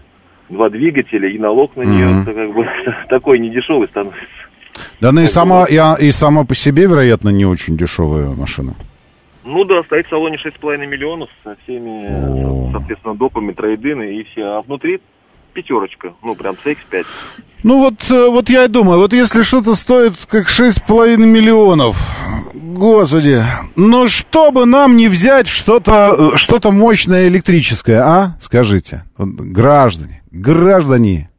два 0.49 0.69
двигателя, 0.69 1.29
и 1.29 1.37
налог 1.37 1.75
на 1.75 1.83
нее 1.83 2.21
это 2.21 2.33
как 2.33 2.53
бы 2.53 2.65
такой 3.09 3.39
недешевый 3.39 3.87
становится. 3.87 4.19
Да, 5.01 5.11
ну 5.11 5.21
и 5.21 5.27
сама, 5.27 5.65
и, 5.65 5.79
и 5.99 6.11
сама 6.11 6.45
по 6.45 6.55
себе, 6.55 6.83
вероятно, 6.83 7.29
не 7.29 7.45
очень 7.45 7.77
дешевая 7.77 8.29
машина. 8.29 8.73
Ну 9.49 9.65
да, 9.65 9.81
стоит 9.83 10.05
в 10.05 10.09
салоне 10.09 10.37
6,5 10.37 10.85
миллионов 10.85 11.29
со 11.43 11.55
всеми, 11.63 12.07
со- 12.07 12.71
соответственно, 12.71 13.15
допами, 13.15 13.51
трейдины 13.51 14.19
и 14.19 14.23
все. 14.25 14.43
А 14.43 14.61
внутри 14.61 15.01
пятерочка, 15.53 16.13
ну 16.23 16.35
прям 16.35 16.55
CX-5. 16.63 17.05
Ну 17.63 17.79
вот, 17.79 17.95
э, 18.11 18.29
вот 18.29 18.47
я 18.49 18.65
и 18.65 18.67
думаю, 18.67 18.99
вот 18.99 19.11
если 19.11 19.41
что-то 19.41 19.73
стоит 19.73 20.13
как 20.29 20.47
6,5 20.47 21.17
миллионов, 21.17 21.97
господи, 22.53 23.43
ну 23.75 24.07
чтобы 24.07 24.65
нам 24.65 24.95
не 24.95 25.07
взять 25.07 25.47
что-то 25.47 26.37
что 26.37 26.71
мощное 26.71 27.27
электрическое, 27.27 28.01
а? 28.01 28.37
Скажите, 28.39 29.03
граждане, 29.17 30.21
граждане, 30.31 31.29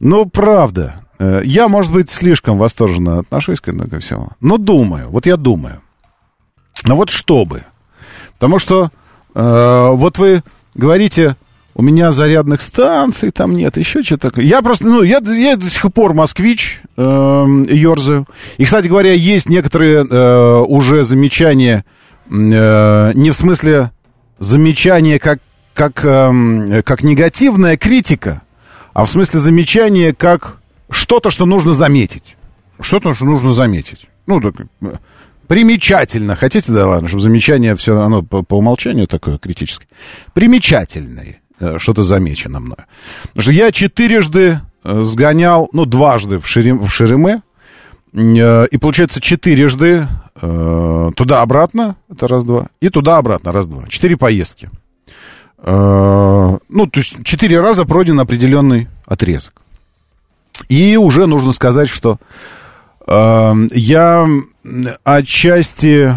ну 0.00 0.24
правда, 0.24 1.02
э, 1.18 1.42
я, 1.44 1.68
может 1.68 1.92
быть, 1.92 2.08
слишком 2.08 2.56
восторженно 2.56 3.18
отношусь 3.18 3.60
к 3.60 3.68
этому 3.68 3.88
ко 3.90 4.00
всему, 4.00 4.28
но 4.40 4.56
думаю, 4.56 5.08
вот 5.10 5.26
я 5.26 5.36
думаю, 5.36 5.82
ну 6.82 6.96
вот 6.96 7.10
чтобы, 7.10 7.64
потому 8.34 8.58
что 8.58 8.90
э, 9.34 9.88
вот 9.92 10.18
вы 10.18 10.42
говорите, 10.74 11.36
у 11.74 11.82
меня 11.82 12.12
зарядных 12.12 12.62
станций 12.62 13.30
там 13.30 13.52
нет, 13.52 13.76
еще 13.76 14.02
что-то 14.02 14.30
такое. 14.30 14.44
Я 14.44 14.62
просто, 14.62 14.86
ну, 14.86 15.02
я, 15.02 15.18
я 15.18 15.56
до 15.56 15.68
сих 15.68 15.92
пор 15.92 16.14
москвич, 16.14 16.80
э, 16.96 17.02
ерзаю. 17.02 18.26
И, 18.58 18.64
кстати 18.64 18.86
говоря, 18.86 19.12
есть 19.12 19.48
некоторые 19.48 20.06
э, 20.08 20.56
уже 20.68 21.04
замечания, 21.04 21.84
э, 22.30 23.12
не 23.14 23.30
в 23.30 23.34
смысле 23.34 23.90
замечания 24.38 25.18
как, 25.18 25.40
как, 25.74 26.04
эм, 26.04 26.82
как 26.84 27.02
негативная 27.02 27.76
критика, 27.76 28.42
а 28.92 29.04
в 29.04 29.10
смысле 29.10 29.40
замечания 29.40 30.14
как 30.14 30.58
что-то, 30.90 31.30
что 31.30 31.44
нужно 31.44 31.72
заметить. 31.72 32.36
Что-то, 32.80 33.14
что 33.14 33.24
нужно 33.24 33.52
заметить. 33.52 34.06
Ну, 34.26 34.40
так, 34.40 34.54
э, 34.82 34.94
примечательно. 35.46 36.36
Хотите, 36.36 36.72
да 36.72 36.86
ладно, 36.86 37.08
чтобы 37.08 37.22
замечание 37.22 37.76
все, 37.76 38.00
оно 38.00 38.22
по, 38.22 38.42
по 38.42 38.58
умолчанию 38.58 39.06
такое 39.06 39.38
критическое. 39.38 39.86
Примечательное 40.32 41.40
э, 41.60 41.78
что-то 41.78 42.02
замечено 42.02 42.60
мною. 42.60 42.84
Потому 43.22 43.42
что 43.42 43.52
я 43.52 43.72
четырежды 43.72 44.60
э, 44.84 45.00
сгонял, 45.02 45.68
ну, 45.72 45.84
дважды 45.84 46.38
в, 46.38 46.46
Шерем, 46.46 46.84
в 46.84 46.90
Шереме, 46.90 47.42
э, 48.12 48.66
и 48.70 48.78
получается 48.78 49.20
четырежды 49.20 50.06
туда-обратно, 50.36 51.94
это 52.10 52.26
раз-два, 52.26 52.66
и 52.80 52.88
туда-обратно, 52.88 53.52
раз-два. 53.52 53.86
Четыре 53.86 54.16
поездки. 54.16 54.68
Ну, 55.64 56.58
то 56.68 56.90
есть 56.96 57.22
четыре 57.22 57.60
раза 57.60 57.84
пройден 57.84 58.18
определенный 58.18 58.88
отрезок. 59.06 59.62
И 60.68 60.96
уже 60.96 61.26
нужно 61.26 61.52
сказать, 61.52 61.88
что 61.88 62.18
я 63.06 64.28
отчасти 65.04 66.10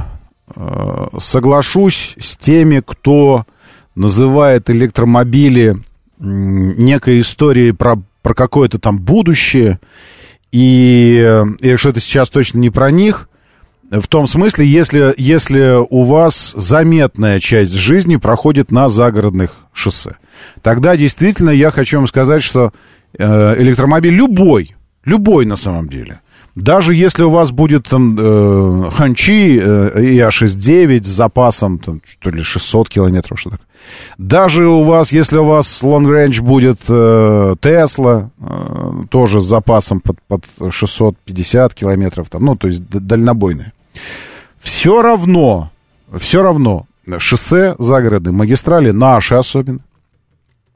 э, 0.56 1.08
соглашусь 1.20 2.16
с 2.18 2.38
теми, 2.38 2.82
кто 2.86 3.46
называет 3.96 4.70
электромобили 4.70 5.76
некой 6.20 7.20
историей 7.20 7.72
про, 7.72 7.98
про 8.22 8.34
какое-то 8.34 8.80
там 8.80 9.00
будущее, 9.00 9.80
и, 10.52 11.46
и 11.60 11.76
что 11.76 11.90
это 11.90 12.00
сейчас 12.00 12.30
точно 12.30 12.60
не 12.60 12.70
про 12.70 12.90
них. 12.92 13.30
В 13.90 14.08
том 14.08 14.28
смысле, 14.28 14.66
если, 14.66 15.14
если 15.18 15.78
у 15.90 16.04
вас 16.04 16.54
заметная 16.56 17.40
часть 17.40 17.74
жизни 17.74 18.18
проходит 18.18 18.72
на 18.72 18.90
загородных 18.90 19.52
шоссе, 19.74 20.18
тогда 20.62 20.98
действительно 20.98 21.52
я 21.52 21.72
хочу 21.72 21.98
вам 21.98 22.08
сказать, 22.08 22.44
что 22.44 22.74
э, 23.18 23.62
электромобиль 23.62 24.14
любой, 24.14 24.76
любой 25.06 25.46
на 25.46 25.56
самом 25.56 25.88
деле, 25.88 26.20
даже 26.58 26.96
если 26.96 27.22
у 27.22 27.30
вас 27.30 27.52
будет 27.52 27.88
там 27.88 28.18
э, 28.20 28.90
Ханчи 28.92 29.60
э, 29.62 30.04
и 30.04 30.18
А69 30.18 31.04
с 31.04 31.08
запасом, 31.08 31.78
там, 31.78 32.02
что 32.04 32.32
ли, 32.32 32.42
600 32.42 32.90
километров, 32.90 33.40
что 33.40 33.52
такое. 33.52 33.68
Даже 34.18 34.66
у 34.66 34.82
вас, 34.82 35.12
если 35.12 35.38
у 35.38 35.46
вас 35.46 35.84
Long 35.84 36.06
Range 36.06 36.42
будет 36.42 36.80
э, 36.88 37.56
Тесла, 37.62 38.32
э, 38.40 38.92
тоже 39.12 39.40
с 39.40 39.46
запасом 39.46 40.00
под, 40.00 40.20
под 40.24 40.46
650 40.72 41.76
километров, 41.76 42.28
там, 42.32 42.46
ну, 42.46 42.56
то 42.56 42.68
есть 42.68 42.90
д- 42.90 43.02
дальнобойная. 43.02 43.72
Все 44.60 45.04
равно, 45.04 45.70
все 46.18 46.42
равно 46.42 46.88
шоссе, 47.20 47.76
загороды, 47.78 48.32
магистрали, 48.32 48.90
наши 48.90 49.36
особенно, 49.36 49.82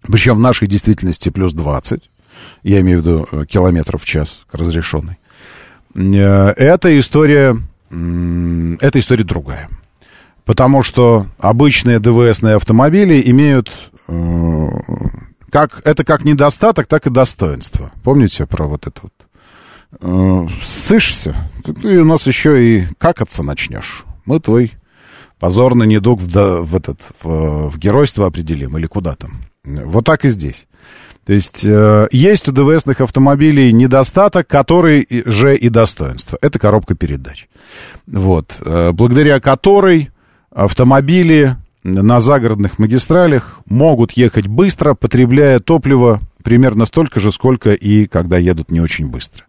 причем 0.03 0.35
в 0.35 0.41
нашей 0.41 0.67
действительности 0.67 1.29
плюс 1.29 1.53
20, 1.53 2.03
я 2.61 2.81
имею 2.81 3.01
в 3.01 3.01
виду 3.01 3.27
э, 3.31 3.45
километров 3.47 4.03
в 4.03 4.05
час 4.05 4.45
разрешенный, 4.51 5.15
Э, 5.15 5.20
эта 5.93 6.99
история, 6.99 7.57
эта 7.89 8.99
история 8.99 9.23
другая. 9.23 9.69
Потому 10.45 10.83
что 10.83 11.27
обычные 11.37 11.99
ДВСные 11.99 12.55
автомобили 12.55 13.21
имеют 13.29 13.71
э, 14.07 14.67
как, 15.51 15.81
это 15.85 16.03
как 16.03 16.25
недостаток, 16.25 16.87
так 16.87 17.05
и 17.05 17.11
достоинство. 17.11 17.91
Помните 18.03 18.47
про 18.47 18.65
вот 18.65 18.87
это 18.87 19.01
вот 19.03 19.13
э, 20.01 20.47
сышься, 20.63 21.35
ты 21.63 22.01
у 22.01 22.05
нас 22.05 22.25
еще 22.25 22.63
и 22.63 22.87
какаться 22.97 23.43
начнешь. 23.43 24.03
Мы 24.25 24.39
твой 24.39 24.71
позорный 25.39 25.87
недуг 25.87 26.21
в, 26.21 26.61
в, 26.63 26.75
этот, 26.75 26.99
в, 27.21 27.69
в 27.69 27.77
геройство 27.77 28.27
определим 28.27 28.77
или 28.77 28.87
куда 28.87 29.15
там. 29.15 29.31
Вот 29.63 30.05
так 30.05 30.25
и 30.25 30.29
здесь. 30.29 30.67
То 31.25 31.33
есть 31.33 31.63
э, 31.63 32.07
есть 32.11 32.47
у 32.47 32.51
ДВСных 32.51 33.01
автомобилей 33.01 33.71
недостаток, 33.71 34.47
который 34.47 35.07
же 35.25 35.55
и 35.55 35.69
достоинство. 35.69 36.37
Это 36.41 36.57
коробка 36.57 36.95
передач. 36.95 37.47
Вот. 38.07 38.55
Э, 38.65 38.91
благодаря 38.91 39.39
которой 39.39 40.09
автомобили 40.49 41.55
на 41.83 42.19
загородных 42.19 42.79
магистралях 42.79 43.59
могут 43.67 44.13
ехать 44.13 44.47
быстро, 44.47 44.93
потребляя 44.93 45.59
топливо 45.59 46.21
примерно 46.43 46.85
столько 46.85 47.19
же, 47.19 47.31
сколько 47.31 47.71
и 47.71 48.07
когда 48.07 48.37
едут 48.37 48.71
не 48.71 48.81
очень 48.81 49.07
быстро. 49.07 49.45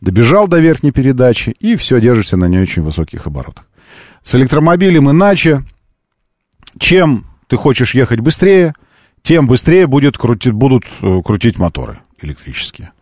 Добежал 0.00 0.48
до 0.48 0.58
верхней 0.58 0.90
передачи, 0.90 1.54
и 1.58 1.76
все, 1.76 2.00
держишься 2.00 2.36
на 2.36 2.46
не 2.46 2.58
очень 2.58 2.82
высоких 2.82 3.26
оборотах. 3.26 3.64
С 4.22 4.34
электромобилем 4.34 5.10
иначе. 5.10 5.62
Чем 6.78 7.24
ты 7.46 7.56
хочешь 7.56 7.94
ехать 7.94 8.20
быстрее, 8.20 8.74
тем 9.26 9.48
быстрее 9.48 9.88
будет 9.88 10.16
крутить, 10.16 10.52
будут 10.52 10.84
э, 11.02 11.20
крутить 11.24 11.58
моторы 11.58 11.98
электрические. 12.22 12.92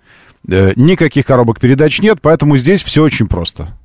Э, 0.49 0.73
никаких 0.75 1.27
коробок 1.27 1.61
передач 1.61 2.01
нет, 2.01 2.21
поэтому 2.23 2.57
здесь 2.57 2.83
все 2.83 3.03
очень 3.03 3.29
просто. 3.29 3.77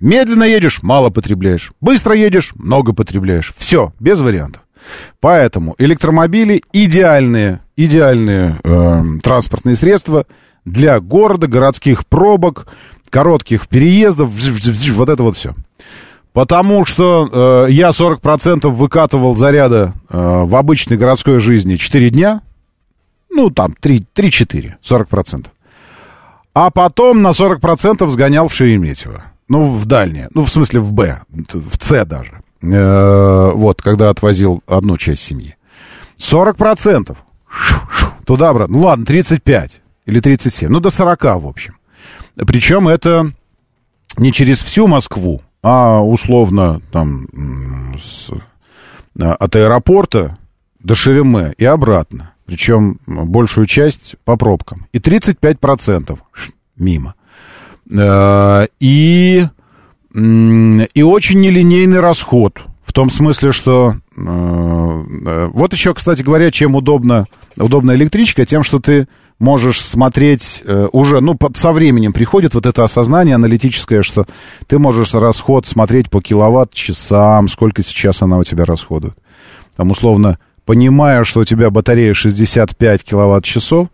Медленно 0.00 0.44
едешь, 0.44 0.82
мало 0.82 1.10
потребляешь. 1.10 1.72
Быстро 1.82 2.14
едешь, 2.14 2.52
много 2.54 2.94
потребляешь. 2.94 3.52
Все, 3.54 3.92
без 4.00 4.20
вариантов. 4.20 4.62
Поэтому 5.20 5.74
электромобили 5.76 6.62
идеальные, 6.72 7.60
идеальные 7.76 8.60
э, 8.64 9.02
транспортные 9.22 9.76
средства 9.76 10.24
для 10.64 11.00
города, 11.00 11.48
городских 11.48 12.06
пробок, 12.06 12.66
коротких 13.10 13.68
переездов, 13.68 14.30
вот 14.30 15.08
это 15.10 15.22
вот 15.22 15.36
все. 15.36 15.54
Потому 16.34 16.84
что 16.84 17.66
э, 17.68 17.70
я 17.70 17.90
40% 17.90 18.68
выкатывал 18.68 19.36
заряда 19.36 19.94
э, 20.10 20.42
в 20.44 20.56
обычной 20.56 20.96
городской 20.96 21.38
жизни 21.38 21.76
4 21.76 22.10
дня. 22.10 22.42
Ну, 23.30 23.50
там 23.50 23.76
3-4, 23.80 24.74
40%. 24.82 25.46
А 26.52 26.70
потом 26.70 27.22
на 27.22 27.28
40% 27.28 28.08
сгонял 28.08 28.48
в 28.48 28.54
Шереметьево. 28.54 29.22
Ну, 29.48 29.70
в 29.70 29.86
дальнее. 29.86 30.28
Ну, 30.34 30.44
в 30.44 30.50
смысле, 30.50 30.80
в 30.80 30.90
Б. 30.90 31.20
В 31.28 31.76
С 31.80 32.04
даже. 32.04 32.42
Э, 32.62 33.52
вот, 33.54 33.80
когда 33.80 34.10
отвозил 34.10 34.60
одну 34.66 34.96
часть 34.96 35.22
семьи. 35.22 35.54
40%. 36.18 37.16
Туда-обратно. 38.26 38.76
Ну, 38.76 38.82
ладно, 38.86 39.06
35 39.06 39.80
или 40.06 40.18
37. 40.18 40.68
Ну, 40.68 40.80
до 40.80 40.90
40, 40.90 41.22
в 41.22 41.46
общем. 41.46 41.76
Причем 42.34 42.88
это 42.88 43.30
не 44.16 44.32
через 44.32 44.64
всю 44.64 44.88
Москву, 44.88 45.42
а 45.64 46.02
условно 46.02 46.82
там 46.92 47.26
с, 47.98 48.30
от 49.18 49.56
аэропорта 49.56 50.36
до 50.78 50.94
Шереме 50.94 51.54
и 51.56 51.64
обратно. 51.64 52.34
Причем 52.44 53.00
большую 53.06 53.64
часть 53.64 54.16
по 54.26 54.36
пробкам. 54.36 54.86
И 54.92 54.98
35% 54.98 56.18
мимо. 56.76 57.14
Э, 57.90 58.66
и, 58.78 59.46
и 60.14 61.02
очень 61.02 61.40
нелинейный 61.40 62.00
расход. 62.00 62.60
В 62.84 62.92
том 62.92 63.10
смысле, 63.10 63.52
что... 63.52 63.96
Э, 64.18 64.20
э, 64.20 65.50
вот 65.50 65.72
еще, 65.72 65.94
кстати 65.94 66.20
говоря, 66.20 66.50
чем 66.50 66.74
удобно, 66.74 67.24
удобна 67.56 67.94
электричка, 67.94 68.44
тем, 68.44 68.62
что 68.62 68.80
ты 68.80 69.08
можешь 69.38 69.80
смотреть 69.80 70.62
уже, 70.92 71.20
ну, 71.20 71.34
под, 71.34 71.56
со 71.56 71.72
временем 71.72 72.12
приходит 72.12 72.54
вот 72.54 72.66
это 72.66 72.84
осознание 72.84 73.34
аналитическое, 73.34 74.02
что 74.02 74.26
ты 74.66 74.78
можешь 74.78 75.14
расход 75.14 75.66
смотреть 75.66 76.10
по 76.10 76.20
киловатт-часам, 76.20 77.48
сколько 77.48 77.82
сейчас 77.82 78.22
она 78.22 78.38
у 78.38 78.44
тебя 78.44 78.64
расходует. 78.64 79.16
Там, 79.76 79.90
условно, 79.90 80.38
понимая, 80.64 81.24
что 81.24 81.40
у 81.40 81.44
тебя 81.44 81.70
батарея 81.70 82.14
65 82.14 83.04
киловатт-часов, 83.04 83.88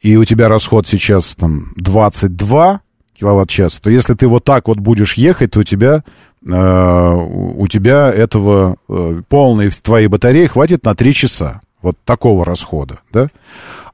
и 0.00 0.16
у 0.16 0.24
тебя 0.24 0.48
расход 0.48 0.86
сейчас 0.86 1.34
там 1.34 1.72
22, 1.76 2.80
киловатт-час, 3.18 3.78
то 3.82 3.90
если 3.90 4.14
ты 4.14 4.26
вот 4.26 4.44
так 4.44 4.68
вот 4.68 4.78
будешь 4.78 5.14
ехать, 5.14 5.52
то 5.52 5.60
у 5.60 5.62
тебя, 5.62 6.02
э, 6.44 7.14
у 7.14 7.66
тебя 7.68 8.10
этого 8.10 8.76
э, 8.88 9.20
полной 9.28 9.70
твоей 9.70 10.06
батареи 10.06 10.46
хватит 10.46 10.84
на 10.84 10.94
3 10.94 11.12
часа. 11.12 11.60
Вот 11.82 11.96
такого 12.04 12.44
расхода, 12.44 13.00
да? 13.12 13.28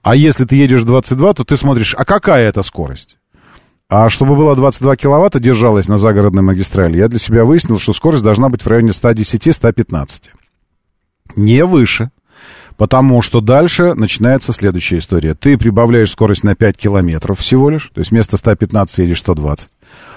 А 0.07 0.15
если 0.15 0.45
ты 0.45 0.55
едешь 0.55 0.85
22, 0.85 1.33
то 1.35 1.43
ты 1.43 1.57
смотришь, 1.57 1.93
а 1.99 2.05
какая 2.05 2.49
это 2.49 2.63
скорость? 2.63 3.17
А 3.89 4.09
чтобы 4.09 4.37
было 4.37 4.55
22 4.55 4.95
киловатта, 4.95 5.41
держалась 5.41 5.89
на 5.89 5.99
загородной 5.99 6.45
магистрали, 6.45 6.97
я 6.97 7.09
для 7.09 7.19
себя 7.19 7.45
выяснил, 7.45 7.81
что 7.81 7.93
скорость 7.93 8.23
должна 8.23 8.49
быть 8.49 8.63
в 8.63 8.69
районе 8.69 8.91
110-115. 8.91 10.23
Не 11.35 11.65
выше. 11.65 12.11
Потому 12.77 13.21
что 13.21 13.41
дальше 13.41 13.95
начинается 13.95 14.53
следующая 14.53 14.99
история. 14.99 15.35
Ты 15.35 15.59
прибавляешь 15.59 16.13
скорость 16.13 16.45
на 16.45 16.55
5 16.55 16.77
километров 16.77 17.41
всего 17.41 17.69
лишь, 17.69 17.91
то 17.93 17.99
есть 17.99 18.13
вместо 18.13 18.37
115 18.37 18.99
едешь 18.99 19.19
120. 19.19 19.69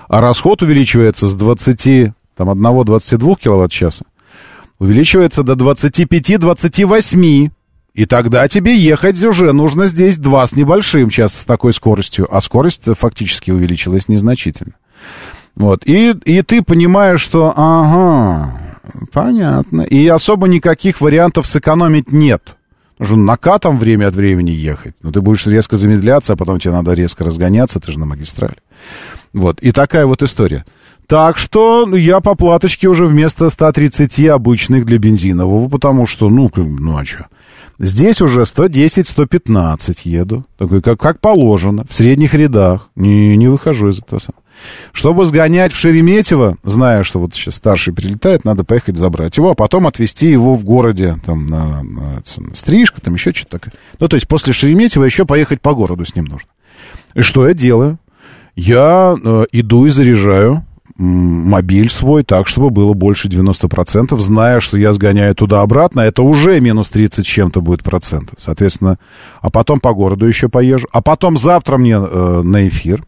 А 0.07 0.21
расход 0.21 0.61
увеличивается 0.61 1.27
с 1.27 1.33
20, 1.33 2.13
там, 2.35 2.51
1-22 2.51 3.39
киловатт-часа, 3.39 4.05
увеличивается 4.77 5.41
до 5.41 5.53
25-28. 5.53 7.49
И 7.99 8.05
тогда 8.05 8.47
тебе 8.47 8.77
ехать 8.77 9.21
уже 9.25 9.51
нужно 9.51 9.85
здесь 9.85 10.17
2 10.17 10.47
с 10.47 10.55
небольшим 10.55 11.09
часа 11.09 11.37
с 11.37 11.43
такой 11.43 11.73
скоростью. 11.73 12.33
А 12.33 12.39
скорость 12.39 12.85
фактически 12.97 13.51
увеличилась 13.51 14.07
незначительно. 14.07 14.75
Вот. 15.57 15.85
И, 15.85 16.11
и 16.23 16.41
ты 16.41 16.61
понимаешь, 16.63 17.19
что 17.19 17.53
ага, 17.57 18.57
Понятно. 19.11 19.81
И 19.81 20.07
особо 20.07 20.47
никаких 20.47 21.01
вариантов 21.01 21.45
сэкономить 21.45 22.09
нет. 22.13 22.55
Нужно 22.99 23.17
накатом 23.17 23.77
время 23.77 24.07
от 24.07 24.15
времени 24.15 24.51
ехать. 24.51 24.95
Но 25.01 25.11
ты 25.11 25.19
будешь 25.19 25.45
резко 25.45 25.75
замедляться, 25.75 26.31
а 26.31 26.35
потом 26.37 26.57
тебе 26.57 26.71
надо 26.71 26.93
резко 26.93 27.25
разгоняться, 27.25 27.81
ты 27.81 27.91
же 27.91 27.99
на 27.99 28.05
магистрали. 28.05 28.55
Вот. 29.33 29.59
И 29.59 29.73
такая 29.73 30.05
вот 30.05 30.23
история. 30.23 30.63
Так 31.05 31.37
что 31.37 31.93
я 31.97 32.21
по 32.21 32.35
платочке 32.35 32.87
уже 32.87 33.05
вместо 33.05 33.49
130 33.49 34.25
обычных 34.27 34.85
для 34.85 34.99
бензинового, 34.99 35.67
потому 35.67 36.07
что, 36.07 36.29
ну, 36.29 36.47
ну 36.55 36.97
а 36.97 37.03
что? 37.03 37.25
Здесь 37.79 38.21
уже 38.21 38.41
110-115 38.41 39.99
еду. 40.03 40.45
Такой, 40.57 40.81
как, 40.81 40.99
как 40.99 41.21
положено, 41.21 41.85
в 41.87 41.93
средних 41.93 42.33
рядах. 42.33 42.89
Не, 42.95 43.37
не 43.37 43.47
выхожу 43.47 43.87
из 43.87 43.99
этого. 43.99 44.19
Чтобы 44.91 45.23
сгонять 45.23 45.71
в 45.71 45.79
Шереметьево, 45.79 46.57
зная, 46.63 47.03
что 47.03 47.19
вот 47.19 47.33
сейчас 47.33 47.55
старший 47.55 47.93
прилетает, 47.93 48.43
надо 48.43 48.65
поехать 48.65 48.97
забрать 48.97 49.37
его, 49.37 49.51
а 49.51 49.55
потом 49.55 49.87
отвезти 49.87 50.29
его 50.29 50.55
в 50.55 50.65
городе, 50.65 51.15
там, 51.25 51.47
на, 51.47 51.81
на, 51.81 52.15
на 52.15 52.55
стрижку, 52.55 52.99
там 52.99 53.13
еще 53.13 53.31
что-то 53.31 53.59
такое. 53.59 53.73
Ну, 53.97 54.09
то 54.09 54.15
есть 54.17 54.27
после 54.27 54.51
Шереметьево 54.51 55.05
еще 55.05 55.25
поехать 55.25 55.61
по 55.61 55.73
городу 55.73 56.05
с 56.05 56.13
ним 56.13 56.25
нужно. 56.25 56.49
И 57.13 57.21
что 57.21 57.47
я 57.47 57.53
делаю? 57.53 57.97
Я 58.57 59.15
э, 59.23 59.45
иду 59.53 59.85
и 59.85 59.89
заряжаю 59.89 60.65
мобиль 60.99 61.89
свой 61.89 62.23
так, 62.23 62.47
чтобы 62.47 62.69
было 62.69 62.93
больше 62.93 63.29
90%, 63.29 64.17
зная, 64.17 64.59
что 64.59 64.77
я 64.77 64.93
сгоняю 64.93 65.33
туда-обратно, 65.33 66.01
это 66.01 66.21
уже 66.21 66.59
минус 66.59 66.89
30 66.89 67.25
чем-то 67.25 67.61
будет 67.61 67.83
процентов. 67.83 68.35
Соответственно, 68.37 68.99
а 69.41 69.49
потом 69.49 69.79
по 69.79 69.93
городу 69.93 70.27
еще 70.27 70.49
поезжу. 70.49 70.87
А 70.91 71.01
потом 71.01 71.37
завтра 71.37 71.77
мне 71.77 71.95
э, 71.95 72.41
на 72.43 72.67
эфир 72.67 73.03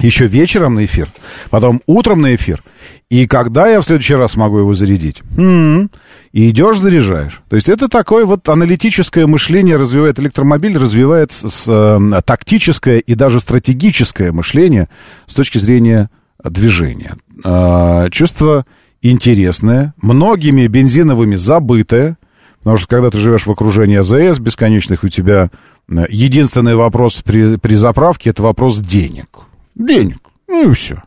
еще 0.00 0.26
вечером 0.26 0.74
на 0.74 0.84
эфир, 0.84 1.08
потом 1.50 1.80
утром 1.86 2.20
на 2.20 2.34
эфир. 2.34 2.62
И 3.10 3.26
когда 3.26 3.68
я 3.68 3.80
в 3.80 3.84
следующий 3.84 4.14
раз 4.14 4.34
могу 4.34 4.58
его 4.58 4.74
зарядить? 4.74 5.22
М-м-м. 5.36 5.90
И 6.32 6.50
идешь, 6.50 6.78
заряжаешь. 6.78 7.42
То 7.48 7.54
есть 7.54 7.68
это 7.68 7.88
такое 7.88 8.24
вот 8.24 8.48
аналитическое 8.48 9.26
мышление 9.26 9.76
развивает 9.76 10.18
электромобиль, 10.18 10.76
развивает 10.76 11.30
с, 11.30 11.48
с, 11.48 11.64
э, 11.68 12.20
тактическое 12.24 12.98
и 12.98 13.14
даже 13.14 13.38
стратегическое 13.38 14.32
мышление 14.32 14.88
с 15.26 15.34
точки 15.34 15.58
зрения 15.58 16.10
движения. 16.44 17.14
Э, 17.44 18.08
чувство 18.10 18.66
интересное, 19.02 19.94
многими 20.00 20.66
бензиновыми 20.66 21.36
забытое, 21.36 22.16
потому 22.58 22.76
что 22.76 22.88
когда 22.88 23.10
ты 23.10 23.18
живешь 23.18 23.46
в 23.46 23.50
окружении 23.50 23.96
АЗС 23.96 24.38
бесконечных, 24.38 25.04
у 25.04 25.08
тебя 25.08 25.50
э, 25.88 26.04
единственный 26.08 26.76
вопрос 26.76 27.22
при, 27.24 27.56
при 27.56 27.74
заправке 27.74 28.30
это 28.30 28.42
вопрос 28.42 28.78
денег 28.78 29.44
денег. 29.74 30.18
Ну 30.48 30.70
и 30.70 30.74
все. 30.74 31.02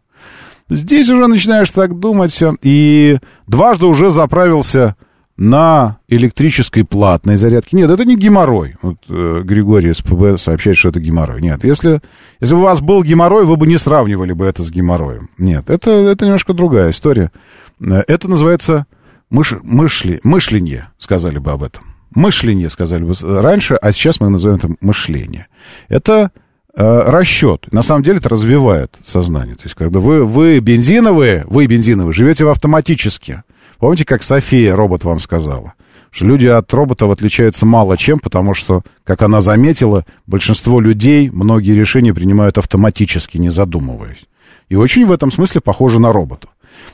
Здесь 0.69 1.09
уже 1.09 1.27
начинаешь 1.27 1.71
так 1.71 1.97
думать. 1.97 2.37
И 2.61 3.19
дважды 3.47 3.85
уже 3.85 4.09
заправился 4.09 4.95
на 5.37 5.97
электрической 6.07 6.83
платной 6.83 7.37
зарядке. 7.37 7.77
Нет, 7.77 7.89
это 7.91 8.03
не 8.05 8.17
геморрой. 8.17 8.75
Вот 8.81 8.97
э, 9.07 9.41
Григорий 9.43 9.93
СПБ 9.93 10.37
сообщает, 10.39 10.77
что 10.77 10.89
это 10.89 10.99
геморрой. 10.99 11.41
Нет, 11.41 11.63
если, 11.63 12.01
если 12.39 12.55
бы 12.55 12.61
у 12.61 12.63
вас 12.63 12.81
был 12.81 13.03
геморрой, 13.03 13.45
вы 13.45 13.55
бы 13.55 13.67
не 13.67 13.77
сравнивали 13.77 14.33
бы 14.33 14.45
это 14.45 14.63
с 14.63 14.71
геморроем. 14.71 15.29
Нет, 15.37 15.69
это, 15.69 15.91
это 15.91 16.25
немножко 16.25 16.53
другая 16.53 16.89
история. 16.89 17.31
Э, 17.79 18.03
это 18.07 18.27
называется 18.27 18.87
мыш, 19.29 19.53
мышли, 19.61 20.19
мышленье, 20.23 20.89
сказали 20.97 21.37
бы 21.37 21.51
об 21.51 21.63
этом. 21.63 21.83
Мышление, 22.15 22.69
сказали 22.69 23.03
бы 23.03 23.13
раньше, 23.21 23.75
а 23.75 23.91
сейчас 23.91 24.19
мы 24.19 24.29
называем 24.29 24.57
это 24.57 24.73
мышление. 24.81 25.47
Это 25.87 26.31
э, 26.75 27.01
расчет. 27.09 27.67
На 27.71 27.83
самом 27.83 28.01
деле 28.01 28.17
это 28.17 28.29
развивает 28.29 28.95
сознание. 29.05 29.55
То 29.55 29.63
есть, 29.65 29.75
когда 29.75 29.99
вы, 29.99 30.25
вы 30.25 30.59
бензиновые, 30.59 31.45
вы 31.47 31.67
бензиновые, 31.67 32.13
живете 32.13 32.45
в 32.45 32.49
автоматически. 32.49 33.43
Помните, 33.79 34.05
как 34.05 34.23
София, 34.23 34.75
робот, 34.75 35.03
вам 35.03 35.19
сказала? 35.19 35.73
Что 36.11 36.25
люди 36.25 36.47
от 36.47 36.73
роботов 36.73 37.11
отличаются 37.11 37.65
мало 37.65 37.97
чем, 37.97 38.19
потому 38.19 38.53
что, 38.53 38.81
как 39.03 39.21
она 39.21 39.41
заметила, 39.41 40.05
большинство 40.25 40.79
людей 40.79 41.29
многие 41.29 41.73
решения 41.73 42.13
принимают 42.13 42.57
автоматически, 42.57 43.37
не 43.37 43.49
задумываясь. 43.49 44.25
И 44.69 44.75
очень 44.75 45.05
в 45.05 45.11
этом 45.11 45.31
смысле 45.31 45.61
похоже 45.61 45.99
на 45.99 46.11
робота. 46.11 46.47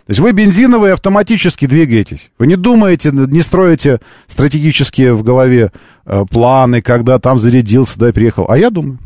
То 0.06 0.10
есть 0.10 0.20
вы 0.20 0.32
бензиновые 0.32 0.94
автоматически 0.94 1.66
двигаетесь. 1.66 2.32
Вы 2.38 2.48
не 2.48 2.56
думаете, 2.56 3.12
не 3.14 3.42
строите 3.42 4.00
стратегические 4.28 5.14
в 5.14 5.24
голове 5.24 5.72
э, 6.06 6.26
планы, 6.30 6.82
когда 6.82 7.20
там 7.20 7.40
зарядился, 7.40 7.98
да, 8.00 8.12
приехал. 8.12 8.46
А 8.50 8.58
я 8.58 8.70
думаю. 8.70 9.00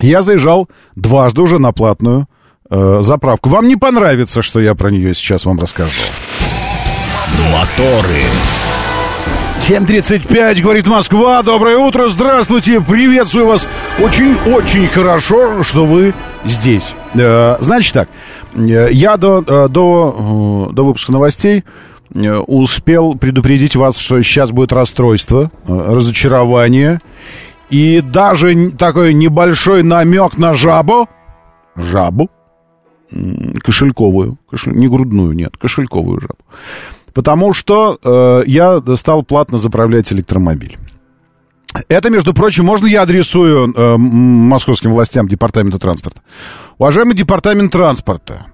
Я 0.00 0.22
заезжал 0.22 0.68
дважды 0.96 1.42
уже 1.42 1.58
на 1.58 1.72
платную 1.72 2.26
э, 2.70 3.00
заправку. 3.02 3.48
Вам 3.48 3.68
не 3.68 3.76
понравится, 3.76 4.42
что 4.42 4.60
я 4.60 4.74
про 4.74 4.90
нее 4.90 5.14
сейчас 5.14 5.44
вам 5.44 5.60
расскажу. 5.60 6.00
Моторы. 7.52 8.22
7.35, 9.60 10.60
говорит 10.60 10.86
Москва. 10.86 11.42
Доброе 11.42 11.78
утро, 11.78 12.08
здравствуйте, 12.08 12.82
приветствую 12.82 13.46
вас. 13.46 13.66
Очень-очень 13.98 14.88
хорошо, 14.88 15.62
что 15.62 15.86
вы 15.86 16.14
здесь. 16.44 16.94
Э, 17.14 17.56
значит 17.60 17.94
так, 17.94 18.08
э, 18.54 18.88
я 18.92 19.16
до, 19.16 19.42
э, 19.46 19.68
до, 19.68 20.70
до 20.70 20.84
выпуска 20.84 21.12
новостей 21.12 21.64
успел 22.46 23.14
предупредить 23.14 23.74
вас, 23.74 23.96
что 23.96 24.22
сейчас 24.22 24.50
будет 24.50 24.72
расстройство, 24.72 25.50
разочарование 25.66 27.00
и 27.70 28.02
даже 28.02 28.70
такой 28.72 29.14
небольшой 29.14 29.82
намек 29.82 30.36
на 30.36 30.54
жабу. 30.54 31.08
Жабу. 31.74 32.30
Кошельковую. 33.64 34.36
Кошель... 34.48 34.74
Не 34.74 34.88
грудную, 34.88 35.32
нет, 35.32 35.56
кошельковую 35.56 36.20
жабу. 36.20 36.38
Потому 37.14 37.54
что 37.54 37.96
э, 38.02 38.42
я 38.46 38.82
стал 38.96 39.22
платно 39.22 39.58
заправлять 39.58 40.12
электромобиль. 40.12 40.76
Это, 41.88 42.10
между 42.10 42.34
прочим, 42.34 42.64
можно 42.64 42.86
я 42.86 43.02
адресую 43.02 43.72
э, 43.72 43.96
московским 43.96 44.92
властям 44.92 45.28
департамента 45.28 45.78
транспорта? 45.78 46.20
Уважаемый 46.78 47.14
департамент 47.14 47.72
транспорта, 47.72 48.46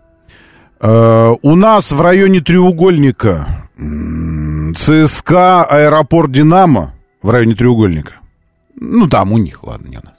э, 0.81 1.35
у 1.43 1.55
нас 1.57 1.91
в 1.91 2.01
районе 2.01 2.41
треугольника 2.41 3.69
э, 3.79 4.73
ЦСКА 4.77 5.65
аэропорт 5.65 6.31
Динамо 6.31 6.95
в 7.23 7.31
районе 7.31 7.55
треугольника. 7.55 8.15
Ну, 8.77 9.09
там 9.09 9.33
у 9.33 9.39
них, 9.39 9.65
ладно, 9.65 9.89
не 9.89 9.99
у 9.99 10.03
нас. 10.05 10.15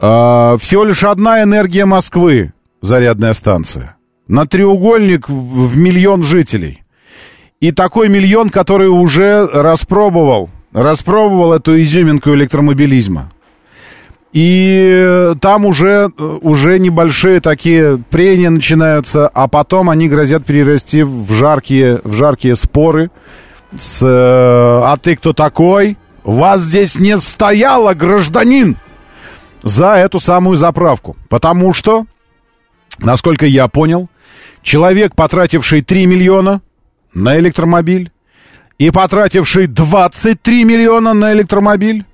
Э, 0.00 0.58
всего 0.58 0.84
лишь 0.84 1.04
одна 1.04 1.42
энергия 1.42 1.86
Москвы, 1.86 2.52
зарядная 2.82 3.34
станция. 3.34 3.96
На 4.28 4.46
треугольник 4.46 5.28
в, 5.28 5.66
в 5.68 5.76
миллион 5.76 6.22
жителей. 6.22 6.83
И 7.64 7.72
такой 7.72 8.10
миллион, 8.10 8.50
который 8.50 8.88
уже 8.88 9.46
распробовал, 9.46 10.50
распробовал 10.74 11.54
эту 11.54 11.80
изюминку 11.80 12.34
электромобилизма. 12.34 13.32
И 14.34 15.32
там 15.40 15.64
уже, 15.64 16.10
уже 16.18 16.78
небольшие 16.78 17.40
такие 17.40 17.96
прения 18.10 18.50
начинаются, 18.50 19.28
а 19.28 19.48
потом 19.48 19.88
они 19.88 20.10
грозят 20.10 20.44
перерасти 20.44 21.04
в 21.04 21.32
жаркие, 21.32 22.02
в 22.04 22.12
жаркие 22.12 22.54
споры 22.54 23.10
с 23.74 24.02
«А 24.02 24.94
ты 24.98 25.16
кто 25.16 25.32
такой? 25.32 25.96
Вас 26.22 26.60
здесь 26.60 26.98
не 26.98 27.16
стояло, 27.16 27.94
гражданин!» 27.94 28.76
за 29.62 29.94
эту 29.94 30.20
самую 30.20 30.58
заправку. 30.58 31.16
Потому 31.30 31.72
что, 31.72 32.04
насколько 32.98 33.46
я 33.46 33.68
понял, 33.68 34.10
человек, 34.60 35.14
потративший 35.14 35.80
3 35.80 36.04
миллиона 36.04 36.60
на 37.14 37.38
электромобиль 37.38 38.10
и 38.78 38.90
потративший 38.90 39.66
23 39.66 40.64
миллиона 40.64 41.14
на 41.14 41.32
электромобиль, 41.32 42.04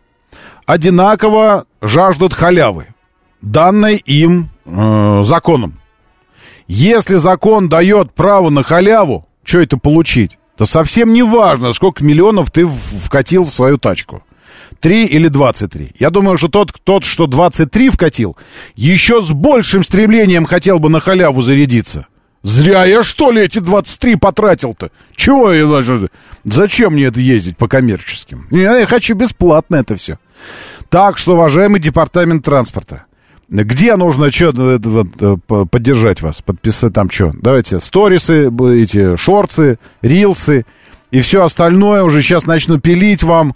одинаково 0.67 1.65
жаждут 1.81 2.35
халявы, 2.35 2.87
данной 3.41 3.97
им 3.97 4.51
э, 4.65 5.25
законом. 5.25 5.81
Если 6.69 7.17
закон 7.17 7.69
дает 7.69 8.15
право 8.15 8.51
на 8.51 8.63
халяву, 8.63 9.27
что 9.43 9.59
это 9.59 9.77
получить? 9.77 10.39
То 10.57 10.67
совсем 10.67 11.13
не 11.13 11.23
важно, 11.23 11.73
сколько 11.73 12.05
миллионов 12.05 12.51
ты 12.51 12.67
вкатил 12.67 13.45
в 13.45 13.51
свою 13.51 13.79
тачку. 13.79 14.23
3 14.81 15.07
или 15.07 15.29
23. 15.29 15.93
Я 15.99 16.11
думаю, 16.11 16.39
что 16.39 16.49
тот, 16.49 16.73
тот, 16.85 17.05
что 17.05 17.27
23 17.27 17.91
вкатил, 17.91 18.37
еще 18.77 19.21
с 19.21 19.31
большим 19.31 19.83
стремлением 19.83 20.45
хотел 20.45 20.79
бы 20.79 20.89
на 20.89 21.01
халяву 21.01 21.43
зарядиться. 21.43 22.07
Зря 22.43 22.85
я, 22.87 23.03
что 23.03 23.31
ли, 23.31 23.43
эти 23.43 23.59
23 23.59 24.17
потратил-то? 24.17 24.91
Чего 25.15 25.53
я 25.53 25.67
даже... 25.67 26.09
Зачем 26.45 26.95
мне 26.95 27.05
это 27.05 27.21
ездить 27.21 27.59
по 27.59 27.69
коммерческим? 27.69 28.47
Я, 28.51 28.79
я 28.79 28.87
хочу 28.87 29.15
бесплатно 29.15 29.77
это 29.77 29.97
все. 29.97 30.19
Так 30.89 31.19
что, 31.19 31.35
уважаемый 31.35 31.81
департамент 31.81 32.45
транспорта, 32.45 33.05
где 33.49 33.97
нужно 33.97 34.31
что 34.31 34.53
вот, 34.53 35.09
э, 35.21 35.37
поддержать 35.67 36.23
вас? 36.23 36.41
Подписать 36.41 36.95
там 36.95 37.11
что? 37.11 37.33
Давайте 37.35 37.79
сторисы, 37.79 38.49
эти 38.49 39.17
шорцы, 39.17 39.79
рилсы 40.01 40.65
и 41.11 41.21
все 41.21 41.45
остальное 41.45 42.05
уже 42.05 42.23
сейчас 42.23 42.47
начну 42.47 42.79
пилить 42.79 43.23
вам. 43.23 43.55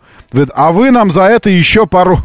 А 0.55 0.73
вы 0.73 0.91
нам 0.91 1.11
за 1.11 1.23
это 1.23 1.49
еще 1.49 1.87
пару 1.87 2.19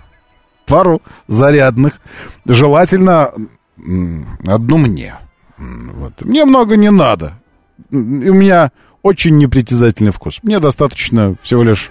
пару 0.66 1.02
зарядных. 1.26 2.00
Желательно 2.46 3.32
одну 4.46 4.78
мне. 4.78 5.16
Вот. 5.58 6.24
Мне 6.24 6.44
много 6.44 6.76
не 6.76 6.90
надо. 6.90 7.34
У 7.90 7.96
меня 7.96 8.70
очень 9.02 9.36
непритязательный 9.38 10.12
вкус. 10.12 10.38
Мне 10.42 10.60
достаточно 10.60 11.36
всего 11.42 11.62
лишь 11.62 11.90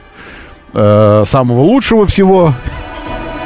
э, 0.74 1.24
самого 1.26 1.62
лучшего 1.62 2.06
всего 2.06 2.54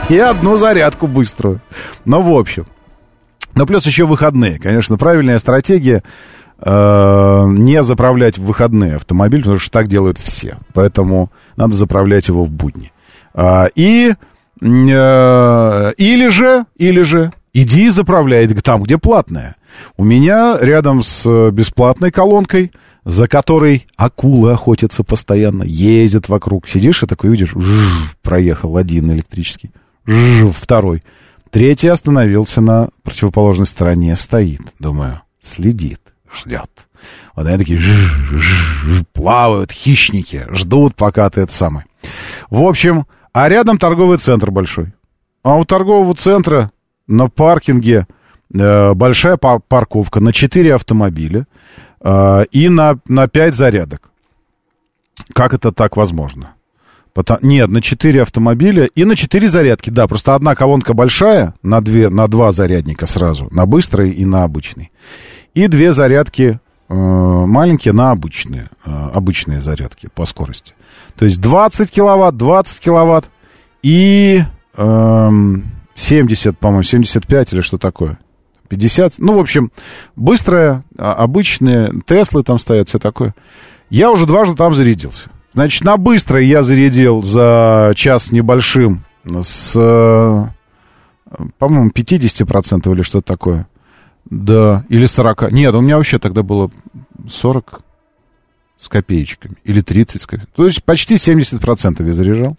и 0.09 0.17
одну 0.17 0.57
зарядку 0.57 1.07
быструю. 1.07 1.61
Ну, 2.05 2.21
в 2.21 2.37
общем. 2.37 2.65
Но 3.55 3.65
плюс 3.65 3.85
еще 3.85 4.05
выходные. 4.05 4.59
Конечно, 4.59 4.97
правильная 4.97 5.39
стратегия 5.39 6.03
э, 6.59 7.45
не 7.47 7.83
заправлять 7.83 8.37
в 8.37 8.45
выходные 8.45 8.95
автомобиль, 8.95 9.41
потому 9.41 9.59
что 9.59 9.71
так 9.71 9.87
делают 9.87 10.17
все. 10.17 10.57
Поэтому 10.73 11.31
надо 11.55 11.73
заправлять 11.73 12.27
его 12.27 12.45
в 12.45 12.51
будни. 12.51 12.91
А, 13.33 13.67
и 13.75 14.13
э, 14.61 15.93
или 15.97 16.27
же, 16.29 16.65
или 16.77 17.01
же 17.01 17.31
иди 17.53 17.85
и 17.85 17.89
заправляй 17.89 18.47
там, 18.47 18.83
где 18.83 18.97
платная. 18.97 19.55
У 19.97 20.03
меня 20.03 20.57
рядом 20.59 21.03
с 21.03 21.25
э, 21.25 21.51
бесплатной 21.51 22.11
колонкой, 22.11 22.71
за 23.05 23.27
которой 23.27 23.87
акулы 23.97 24.51
охотятся 24.51 25.03
постоянно, 25.03 25.63
ездят 25.63 26.29
вокруг. 26.29 26.67
Сидишь 26.67 27.03
и 27.03 27.07
такой 27.07 27.31
видишь, 27.31 27.53
проехал 28.21 28.77
один 28.77 29.11
электрический, 29.11 29.71
второй. 30.53 31.03
Третий 31.49 31.89
остановился 31.89 32.61
на 32.61 32.89
противоположной 33.03 33.67
стороне, 33.67 34.15
стоит, 34.15 34.61
думаю, 34.79 35.21
следит, 35.39 35.99
ждет. 36.33 36.69
Вот 37.35 37.47
они 37.47 37.57
такие 37.57 37.81
плавают, 39.13 39.71
хищники, 39.71 40.45
ждут, 40.51 40.95
пока 40.95 41.29
ты 41.29 41.41
это 41.41 41.53
самое. 41.53 41.85
В 42.49 42.63
общем, 42.63 43.05
а 43.33 43.49
рядом 43.49 43.77
торговый 43.77 44.17
центр 44.17 44.51
большой. 44.51 44.93
А 45.43 45.55
у 45.55 45.65
торгового 45.65 46.13
центра 46.15 46.71
на 47.07 47.27
паркинге 47.27 48.07
большая 48.53 49.37
парковка 49.37 50.19
на 50.19 50.33
4 50.33 50.75
автомобиля 50.75 51.47
э, 52.01 52.45
и 52.51 52.69
на, 52.69 52.99
на 53.07 53.27
5 53.27 53.53
зарядок. 53.53 54.11
Как 55.33 55.53
это 55.53 55.71
так 55.71 55.97
возможно? 55.97 56.53
Потом, 57.13 57.37
нет, 57.41 57.69
на 57.69 57.81
4 57.81 58.21
автомобиля 58.21 58.85
и 58.85 59.03
на 59.03 59.15
4 59.15 59.47
зарядки, 59.47 59.89
да, 59.89 60.07
просто 60.07 60.35
одна 60.35 60.55
колонка 60.55 60.93
большая, 60.93 61.53
на, 61.61 61.81
2, 61.81 62.09
на 62.09 62.27
2 62.27 62.51
зарядника 62.51 63.05
сразу, 63.05 63.47
на 63.51 63.65
быстрый 63.65 64.11
и 64.11 64.25
на 64.25 64.43
обычный. 64.43 64.91
И 65.53 65.67
две 65.67 65.91
зарядки 65.91 66.59
э, 66.87 66.93
маленькие 66.93 67.93
на 67.93 68.11
обычные, 68.11 68.69
э, 68.85 69.09
обычные 69.13 69.59
зарядки 69.59 70.09
по 70.13 70.25
скорости. 70.25 70.73
То 71.17 71.25
есть 71.25 71.41
20 71.41 71.91
киловатт, 71.91 72.37
20 72.37 72.79
киловатт 72.79 73.29
и... 73.83 74.43
Э, 74.75 75.29
70, 76.01 76.57
по-моему, 76.57 76.83
75 76.83 77.53
или 77.53 77.61
что 77.61 77.77
такое. 77.77 78.17
50, 78.71 79.15
ну, 79.19 79.35
в 79.35 79.39
общем, 79.39 79.69
быстрая, 80.15 80.85
а, 80.97 81.13
обычные, 81.13 81.91
Теслы 82.07 82.41
там 82.41 82.57
стоят, 82.57 82.87
все 82.87 82.99
такое. 82.99 83.35
Я 83.89 84.09
уже 84.11 84.25
дважды 84.25 84.55
там 84.55 84.73
зарядился. 84.73 85.29
Значит, 85.53 85.83
на 85.83 85.97
быстрой 85.97 86.47
я 86.47 86.63
зарядил 86.63 87.21
за 87.21 87.91
час 87.95 88.31
небольшим 88.31 89.03
с, 89.25 89.73
по-моему, 91.59 91.89
50% 91.89 92.89
или 92.93 93.01
что-то 93.01 93.27
такое. 93.27 93.67
Да, 94.29 94.85
или 94.87 95.05
40. 95.05 95.51
Нет, 95.51 95.75
у 95.75 95.81
меня 95.81 95.97
вообще 95.97 96.17
тогда 96.17 96.41
было 96.41 96.71
40 97.29 97.81
с 98.77 98.87
копеечками. 98.87 99.57
Или 99.65 99.81
30 99.81 100.21
с 100.21 100.25
копеечками. 100.25 100.55
То 100.55 100.65
есть 100.65 100.81
почти 100.85 101.15
70% 101.15 102.07
я 102.07 102.13
заряжал 102.13 102.55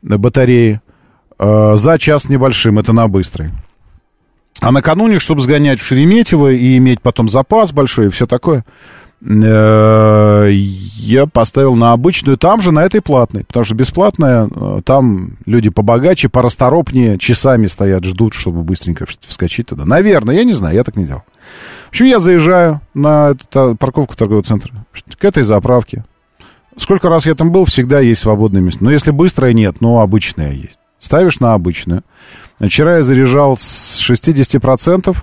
на 0.00 0.16
батарее. 0.16 0.80
э, 1.38 1.74
за 1.76 1.98
час 1.98 2.30
небольшим, 2.30 2.78
это 2.78 2.94
на 2.94 3.06
быстрой. 3.08 3.50
А 4.62 4.70
накануне, 4.70 5.18
чтобы 5.18 5.40
сгонять 5.40 5.80
в 5.80 5.84
Шереметьево 5.84 6.52
и 6.52 6.76
иметь 6.78 7.02
потом 7.02 7.28
запас 7.28 7.72
большой 7.72 8.06
и 8.06 8.10
все 8.10 8.28
такое, 8.28 8.64
э, 9.20 10.50
я 10.52 11.26
поставил 11.26 11.74
на 11.74 11.92
обычную, 11.92 12.38
там 12.38 12.62
же 12.62 12.70
на 12.70 12.84
этой 12.84 13.00
платной, 13.00 13.42
потому 13.42 13.64
что 13.64 13.74
бесплатная, 13.74 14.48
э, 14.48 14.80
там 14.84 15.32
люди 15.46 15.68
побогаче, 15.68 16.28
порасторопнее, 16.28 17.18
часами 17.18 17.66
стоят, 17.66 18.04
ждут, 18.04 18.34
чтобы 18.34 18.62
быстренько 18.62 19.04
вскочить 19.26 19.66
туда. 19.66 19.84
Наверное, 19.84 20.36
я 20.36 20.44
не 20.44 20.52
знаю, 20.52 20.76
я 20.76 20.84
так 20.84 20.94
не 20.94 21.06
делал. 21.06 21.24
В 21.86 21.88
общем, 21.88 22.06
я 22.06 22.20
заезжаю 22.20 22.80
на 22.94 23.30
эту 23.30 23.74
парковку 23.74 24.14
торгового 24.14 24.44
центра, 24.44 24.72
к 25.18 25.24
этой 25.24 25.42
заправке. 25.42 26.04
Сколько 26.76 27.08
раз 27.08 27.26
я 27.26 27.34
там 27.34 27.50
был, 27.50 27.64
всегда 27.64 27.98
есть 27.98 28.20
свободное 28.20 28.62
место. 28.62 28.84
Но 28.84 28.92
если 28.92 29.10
быстрое 29.10 29.54
нет, 29.54 29.80
но 29.80 30.02
обычное 30.02 30.52
есть. 30.52 30.78
Ставишь 31.02 31.40
на 31.40 31.54
обычную. 31.54 32.04
Вчера 32.60 32.98
я 32.98 33.02
заряжал 33.02 33.58
с 33.58 33.98
60%, 34.08 35.16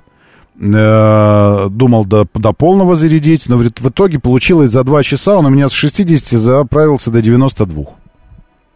э, 0.59 1.67
думал 1.69 2.03
до, 2.03 2.27
до 2.33 2.51
полного 2.51 2.95
зарядить, 2.95 3.47
но 3.47 3.57
в, 3.57 3.61
в 3.61 3.89
итоге 3.89 4.19
получилось 4.19 4.71
за 4.71 4.83
2 4.83 5.03
часа, 5.03 5.37
он 5.37 5.45
у 5.45 5.49
меня 5.49 5.69
с 5.69 5.71
60 5.71 6.37
заправился 6.37 7.11
до 7.11 7.21
92. 7.21 7.85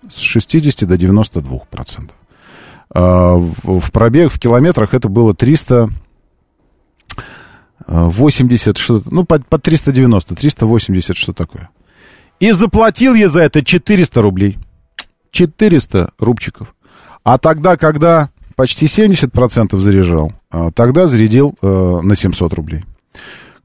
С 0.09 0.21
60 0.21 0.87
до 0.87 0.97
92 0.97 1.59
процентов. 1.69 2.15
Э, 2.95 3.35
в, 3.35 3.91
пробег, 3.91 4.31
в 4.31 4.39
километрах 4.39 4.93
это 4.93 5.09
было 5.09 5.35
300... 5.35 5.89
80, 7.85 8.77
что 8.77 9.01
ну, 9.11 9.25
по, 9.25 9.39
по 9.39 9.59
390, 9.59 10.35
380, 10.35 11.17
что 11.17 11.33
такое. 11.33 11.69
И 12.39 12.53
заплатил 12.53 13.13
я 13.13 13.27
за 13.27 13.41
это 13.41 13.61
400 13.61 14.21
рублей. 14.21 14.57
400 15.31 16.13
рубчиков. 16.17 16.73
А 17.23 17.37
тогда, 17.37 17.77
когда 17.77 18.29
почти 18.55 18.85
70% 18.85 19.77
заряжал, 19.79 20.33
а 20.51 20.71
тогда 20.71 21.07
зарядил 21.07 21.55
э, 21.61 21.99
на 22.03 22.15
700 22.15 22.53
рублей. 22.53 22.83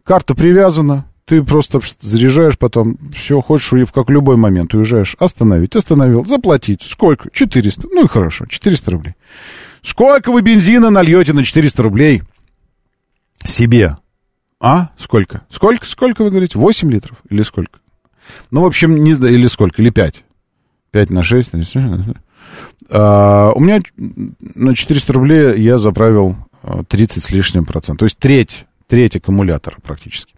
Карта 0.05 0.35
привязана, 0.35 1.05
ты 1.25 1.43
просто 1.43 1.81
заряжаешь 2.01 2.57
потом, 2.57 2.97
все, 3.15 3.41
хочешь, 3.43 3.73
и 3.75 3.85
в 3.85 3.93
как 3.93 4.09
любой 4.09 4.37
момент 4.37 4.73
уезжаешь. 4.75 5.15
Остановить, 5.19 5.77
остановил, 5.77 6.25
заплатить. 6.25 6.83
Сколько? 6.83 7.31
400. 7.31 7.89
Ну 7.93 8.05
и 8.05 8.09
хорошо, 8.09 8.47
400 8.47 8.91
рублей. 8.91 9.15
Сколько 9.83 10.33
вы 10.33 10.41
бензина 10.41 10.91
нальете 10.91 11.33
на 11.35 11.45
400 11.45 11.83
рублей 11.83 12.23
себе? 13.45 13.99
А? 14.61 14.91
Сколько? 14.97 15.43
Сколько, 15.51 15.87
сколько 15.87 16.25
вы 16.25 16.31
говорите? 16.31 16.59
8 16.59 16.91
литров 16.91 17.19
или 17.29 17.43
сколько? 17.43 17.79
Ну, 18.51 18.63
в 18.63 18.67
общем, 18.67 19.05
не 19.05 19.15
знаю, 19.15 19.35
или 19.35 19.47
сколько, 19.47 19.83
или 19.83 19.91
5. 19.91 20.25
5 20.91 21.11
на 21.11 21.23
6. 21.23 21.53
А, 22.91 23.53
у 23.55 23.61
меня 23.61 23.81
на 24.55 24.75
400 24.75 25.13
рублей 25.13 25.61
я 25.61 25.79
заправил 25.79 26.37
30 26.89 27.19
а, 27.19 27.21
с 27.21 27.31
лишним 27.31 27.65
процентов. 27.65 28.01
То 28.01 28.05
есть 28.07 28.19
треть, 28.19 28.67
треть 28.87 29.17
аккумулятора 29.17 29.77
практически. 29.83 30.35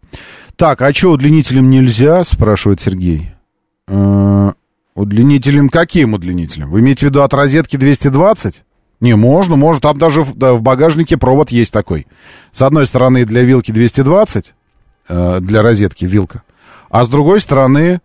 Так, 0.57 0.83
а 0.83 0.93
что 0.93 1.13
удлинителем 1.13 1.71
нельзя, 1.71 2.25
спрашивает 2.25 2.81
Сергей. 2.81 3.33
А, 3.89 4.55
удлинителем 4.95 5.69
каким 5.69 6.15
удлинителем? 6.15 6.71
Вы 6.71 6.81
имеете 6.81 7.07
в 7.07 7.11
виду 7.11 7.23
от 7.23 7.33
розетки 7.33 7.77
220? 7.77 8.65
Не, 9.01 9.17
можно, 9.17 9.57
можно. 9.57 9.81
Там 9.81 9.99
даже 9.99 10.23
в, 10.23 10.37
да, 10.37 10.53
в 10.53 10.63
багажнике 10.63 11.17
провод 11.17 11.51
есть 11.51 11.73
такой. 11.73 12.07
С 12.53 12.63
одной 12.63 12.87
стороны 12.87 13.25
для 13.25 13.43
вилки 13.43 13.73
220, 13.73 14.55
э, 15.09 15.39
для 15.41 15.63
розетки 15.63 16.05
вилка, 16.05 16.43
а 16.91 17.05
с 17.05 17.09
другой 17.09 17.41
стороны 17.41 18.01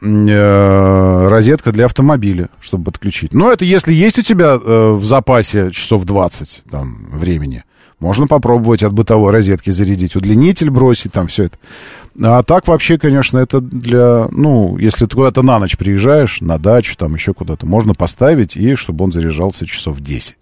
розетка 0.00 1.72
для 1.72 1.86
автомобиля, 1.86 2.48
чтобы 2.60 2.84
подключить. 2.84 3.32
Но 3.34 3.50
это 3.50 3.64
если 3.64 3.92
есть 3.92 4.18
у 4.18 4.22
тебя 4.22 4.58
э, 4.62 4.92
в 4.92 5.04
запасе 5.04 5.70
часов 5.72 6.04
20 6.04 6.62
там, 6.70 7.08
времени, 7.10 7.64
можно 8.00 8.28
попробовать 8.28 8.82
от 8.82 8.92
бытовой 8.92 9.32
розетки 9.32 9.70
зарядить, 9.70 10.14
удлинитель 10.14 10.70
бросить, 10.70 11.12
там 11.12 11.26
все 11.26 11.44
это. 11.44 11.58
А 12.22 12.42
так 12.42 12.66
вообще, 12.66 12.98
конечно, 12.98 13.38
это 13.38 13.60
для, 13.60 14.28
ну, 14.30 14.76
если 14.76 15.06
ты 15.06 15.16
куда-то 15.16 15.42
на 15.42 15.58
ночь 15.58 15.76
приезжаешь, 15.76 16.40
на 16.40 16.58
дачу, 16.58 16.96
там 16.96 17.14
еще 17.14 17.34
куда-то, 17.34 17.66
можно 17.66 17.94
поставить, 17.94 18.56
и 18.56 18.74
чтобы 18.74 19.04
он 19.04 19.12
заряжался 19.12 19.66
часов 19.66 20.00
10. 20.00 20.36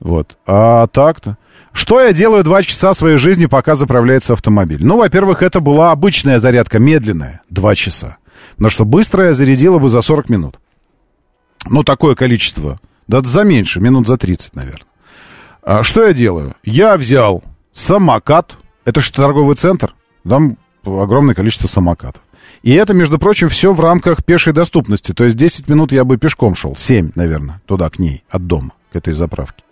Вот. 0.00 0.36
А 0.46 0.86
так-то... 0.88 1.38
Что 1.72 2.00
я 2.00 2.14
делаю 2.14 2.42
два 2.42 2.62
часа 2.62 2.94
своей 2.94 3.18
жизни, 3.18 3.44
пока 3.44 3.74
заправляется 3.74 4.32
автомобиль? 4.32 4.82
Ну, 4.82 4.96
во-первых, 4.96 5.42
это 5.42 5.60
была 5.60 5.90
обычная 5.90 6.38
зарядка, 6.38 6.78
медленная, 6.78 7.42
два 7.50 7.74
часа. 7.74 8.16
Но 8.58 8.70
что 8.70 8.84
быстрая 8.84 9.34
зарядила 9.34 9.78
бы 9.78 9.88
за 9.88 10.00
40 10.00 10.30
минут. 10.30 10.58
Ну, 11.68 11.82
такое 11.84 12.14
количество. 12.14 12.80
Да 13.06 13.20
за 13.22 13.44
меньше, 13.44 13.80
минут 13.80 14.06
за 14.06 14.16
30, 14.16 14.54
наверное. 14.54 14.86
А 15.62 15.82
что 15.82 16.04
я 16.06 16.12
делаю? 16.12 16.54
Я 16.64 16.96
взял 16.96 17.42
самокат. 17.72 18.56
Это 18.84 19.00
же 19.00 19.12
торговый 19.12 19.56
центр. 19.56 19.94
Там 20.28 20.56
огромное 20.84 21.34
количество 21.34 21.66
самокатов. 21.66 22.22
И 22.62 22.72
это, 22.72 22.94
между 22.94 23.18
прочим, 23.18 23.48
все 23.48 23.72
в 23.72 23.80
рамках 23.80 24.24
пешей 24.24 24.52
доступности. 24.52 25.12
То 25.12 25.24
есть 25.24 25.36
10 25.36 25.68
минут 25.68 25.92
я 25.92 26.04
бы 26.04 26.16
пешком 26.16 26.54
шел. 26.54 26.76
7, 26.76 27.12
наверное, 27.14 27.60
туда, 27.66 27.90
к 27.90 27.98
ней, 27.98 28.24
от 28.28 28.46
дома, 28.46 28.72
к 28.92 28.96
этой 28.96 29.12
заправке. 29.12 29.64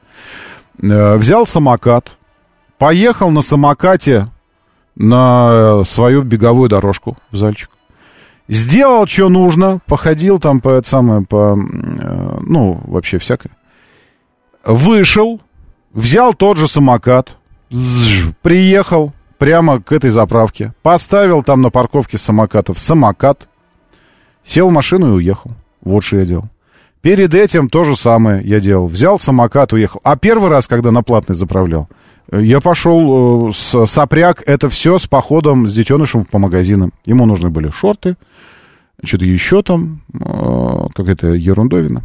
Э, 0.83 1.17
взял 1.17 1.47
самокат, 1.47 2.13
поехал 2.79 3.31
на 3.31 3.43
самокате 3.43 4.29
на 4.97 5.85
свою 5.85 6.23
беговую 6.23 6.69
дорожку 6.69 7.17
в 7.31 7.37
зальчик. 7.37 7.71
Сделал, 8.49 9.07
что 9.07 9.29
нужно, 9.29 9.81
походил 9.87 10.39
там 10.39 10.61
по 10.61 10.71
это 10.71 10.87
самое, 10.87 11.23
по, 11.23 11.57
э, 11.57 12.39
ну, 12.43 12.81
вообще 12.85 13.19
всякое. 13.19 13.53
Вышел, 14.65 15.41
взял 15.93 16.35
тот 16.35 16.59
же 16.59 16.69
самокат, 16.69 17.31
приехал 18.43 19.13
прямо 19.39 19.81
к 19.81 19.93
этой 19.93 20.11
заправке, 20.11 20.75
поставил 20.83 21.43
там 21.43 21.63
на 21.63 21.71
парковке 21.71 22.19
самокатов 22.19 22.79
самокат, 22.79 23.49
сел 24.45 24.69
в 24.69 24.73
машину 24.73 25.09
и 25.09 25.17
уехал. 25.17 25.53
Вот 25.81 26.03
что 26.03 26.19
я 26.19 26.27
делал. 26.27 26.49
Перед 27.01 27.35
этим 27.35 27.69
то 27.69 27.85
же 27.85 27.97
самое 27.97 28.43
я 28.45 28.61
делал. 28.61 28.87
Взял 28.87 29.19
самокат, 29.19 29.75
уехал. 29.75 30.01
А 30.05 30.17
первый 30.17 30.49
раз, 30.49 30.67
когда 30.67 30.91
на 30.91 31.03
платный 31.03 31.35
заправлял, 31.35 31.89
э, 32.31 32.43
я 32.43 32.63
пошел 32.63 33.49
э, 33.49 33.53
с 33.53 33.87
сопряг, 33.87 34.43
это 34.47 34.71
все 34.71 34.99
с 34.99 35.07
походом 35.07 35.69
с 35.69 35.75
детенышем 35.75 36.25
по 36.25 36.39
магазинам. 36.39 36.93
Ему 37.05 37.27
нужны 37.27 37.51
были 37.51 37.69
шорты, 37.69 38.17
что-то 39.07 39.25
еще 39.25 39.63
там, 39.63 40.03
э, 40.13 40.87
какая-то 40.95 41.29
ерундовина. 41.35 42.03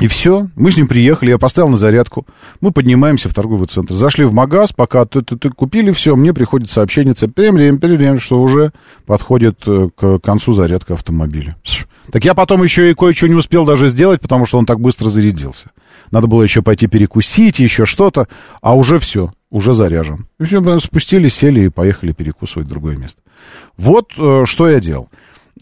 И 0.00 0.08
все, 0.08 0.48
мы 0.56 0.72
с 0.72 0.76
ним 0.76 0.88
приехали, 0.88 1.30
я 1.30 1.38
поставил 1.38 1.68
на 1.68 1.76
зарядку, 1.76 2.26
мы 2.60 2.72
поднимаемся 2.72 3.28
в 3.28 3.34
торговый 3.34 3.68
центр, 3.68 3.94
зашли 3.94 4.24
в 4.24 4.32
магаз, 4.32 4.72
пока 4.72 5.04
ты, 5.04 5.22
ты, 5.22 5.36
ты 5.36 5.50
купили 5.50 5.92
все, 5.92 6.16
мне 6.16 6.34
приходит 6.34 6.68
сообщение, 6.68 7.14
что 7.14 8.42
уже 8.42 8.72
подходит 9.06 9.64
к 9.64 10.18
концу 10.18 10.52
зарядка 10.52 10.94
автомобиля. 10.94 11.56
Так 12.10 12.24
я 12.24 12.34
потом 12.34 12.64
еще 12.64 12.90
и 12.90 12.94
кое-что 12.94 13.28
не 13.28 13.34
успел 13.34 13.64
даже 13.64 13.86
сделать, 13.86 14.20
потому 14.20 14.46
что 14.46 14.58
он 14.58 14.66
так 14.66 14.80
быстро 14.80 15.08
зарядился. 15.10 15.70
Надо 16.10 16.26
было 16.26 16.42
еще 16.42 16.60
пойти 16.60 16.88
перекусить, 16.88 17.60
еще 17.60 17.86
что-то, 17.86 18.26
а 18.60 18.74
уже 18.74 18.98
все, 18.98 19.32
уже 19.48 19.72
заряжен. 19.74 20.26
И 20.40 20.44
все, 20.44 20.80
спустились, 20.80 21.34
сели 21.34 21.66
и 21.66 21.68
поехали 21.68 22.12
перекусывать 22.12 22.66
в 22.66 22.70
другое 22.70 22.96
место. 22.96 23.22
Вот 23.76 24.10
что 24.12 24.68
я 24.68 24.80
делал. 24.80 25.08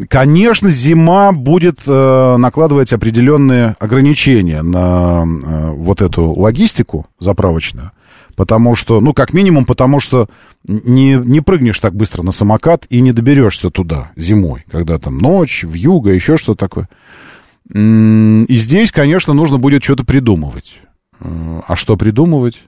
Конечно, 0.08 0.70
зима 0.70 1.32
будет 1.32 1.80
э, 1.86 2.36
накладывать 2.38 2.92
определенные 2.94 3.76
ограничения 3.78 4.62
на 4.62 5.24
э, 5.24 5.70
вот 5.72 6.00
эту 6.00 6.32
логистику 6.32 7.06
заправочную. 7.18 7.92
Потому 8.34 8.74
что, 8.74 9.00
ну, 9.00 9.12
как 9.12 9.34
минимум, 9.34 9.66
потому 9.66 10.00
что 10.00 10.28
не, 10.64 11.14
не 11.14 11.42
прыгнешь 11.42 11.78
так 11.78 11.94
быстро 11.94 12.22
на 12.22 12.32
самокат 12.32 12.86
и 12.88 13.00
не 13.02 13.12
доберешься 13.12 13.68
туда 13.68 14.12
зимой, 14.16 14.64
когда 14.70 14.98
там 14.98 15.18
ночь, 15.18 15.62
в 15.64 15.74
юго, 15.74 16.10
еще 16.10 16.38
что-то 16.38 16.58
такое. 16.58 16.88
И 17.74 18.54
здесь, 18.54 18.92
конечно, 18.92 19.34
нужно 19.34 19.58
будет 19.58 19.84
что-то 19.84 20.04
придумывать. 20.04 20.80
Э, 21.20 21.60
а 21.68 21.76
что 21.76 21.98
придумывать? 21.98 22.62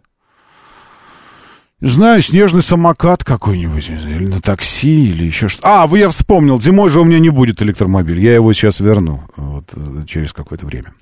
Знаю, 1.87 2.23
снежный 2.23 2.63
самокат 2.63 3.25
какой-нибудь, 3.25 3.91
или 3.91 4.27
на 4.27 4.41
такси, 4.41 5.05
или 5.11 5.25
еще 5.25 5.49
что 5.49 5.61
А, 5.63 5.87
вы 5.87 5.99
я 5.99 6.09
вспомнил, 6.09 6.59
зимой 6.59 6.89
же 6.89 7.01
у 7.01 7.05
меня 7.05 7.19
не 7.19 7.29
будет 7.29 7.61
электромобиль, 7.61 8.21
я 8.21 8.35
его 8.35 8.55
сейчас 8.55 8.81
верну, 8.81 9.21
вот, 9.37 9.65
э, 9.75 10.07
через 10.07 10.33
какое-то 10.33 10.65
время. 10.65 10.95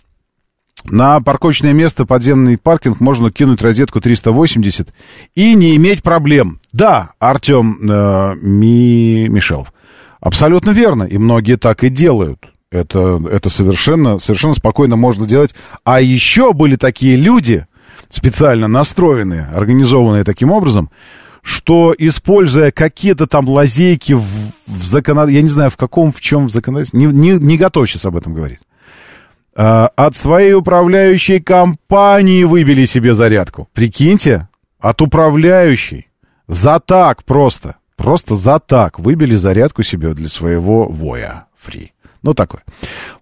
На 0.87 1.21
парковочное 1.21 1.73
место 1.73 2.05
подземный 2.05 2.59
паркинг 2.59 2.99
можно 2.99 3.31
кинуть 3.31 3.63
розетку 3.63 4.01
380 4.01 4.89
и 5.37 5.55
не 5.55 5.77
иметь 5.77 6.03
проблем. 6.03 6.59
Да, 6.73 7.13
Артем 7.21 7.79
э, 7.89 8.35
Ми, 8.43 9.29
Мишелов. 9.29 9.73
Абсолютно 10.21 10.71
верно, 10.71 11.05
и 11.05 11.17
многие 11.17 11.59
так 11.59 11.85
и 11.85 11.91
делают. 11.91 12.53
Это, 12.73 13.21
это 13.31 13.51
совершенно, 13.51 14.19
совершенно 14.19 14.55
спокойно 14.55 14.97
можно 14.97 15.27
делать. 15.27 15.55
А 15.85 16.01
еще 16.01 16.53
были 16.53 16.75
такие 16.75 17.15
люди, 17.15 17.67
специально 18.13 18.69
настроенные, 18.69 19.49
организованные 19.55 20.25
таким 20.25 20.53
образом, 20.53 20.91
что, 21.43 21.95
используя 21.99 22.71
какие-то 22.71 23.27
там 23.27 23.49
лазейки 23.49 24.13
в, 24.13 24.25
в 24.67 24.85
законодательстве, 24.85 25.37
я 25.37 25.43
не 25.43 25.49
знаю, 25.49 25.71
в 25.71 25.77
каком, 25.77 26.13
в 26.13 26.21
чем 26.21 26.47
в 26.47 26.53
законодательстве, 26.53 27.01
не, 27.01 27.07
не, 27.07 27.31
не 27.33 27.59
готов 27.59 27.89
сейчас 27.89 28.05
об 28.07 28.17
этом 28.17 28.35
говорить. 28.35 28.61
э, 29.57 29.89
от 29.97 30.15
своей 30.15 30.53
управляющей 30.55 31.41
компании 31.41 32.45
выбили 32.45 32.85
себе 32.85 33.15
зарядку. 33.15 33.69
Прикиньте, 33.73 34.49
от 34.79 35.03
управляющей. 35.03 36.09
За 36.49 36.81
так 36.81 37.25
просто. 37.25 37.77
Просто 37.97 38.37
за 38.37 38.59
так 38.59 38.99
выбили 38.99 39.37
зарядку 39.37 39.83
себе 39.83 40.13
для 40.13 40.29
своего 40.29 40.89
воя 40.89 41.47
фри. 41.57 41.93
Ну, 42.23 42.35
такое. 42.35 42.63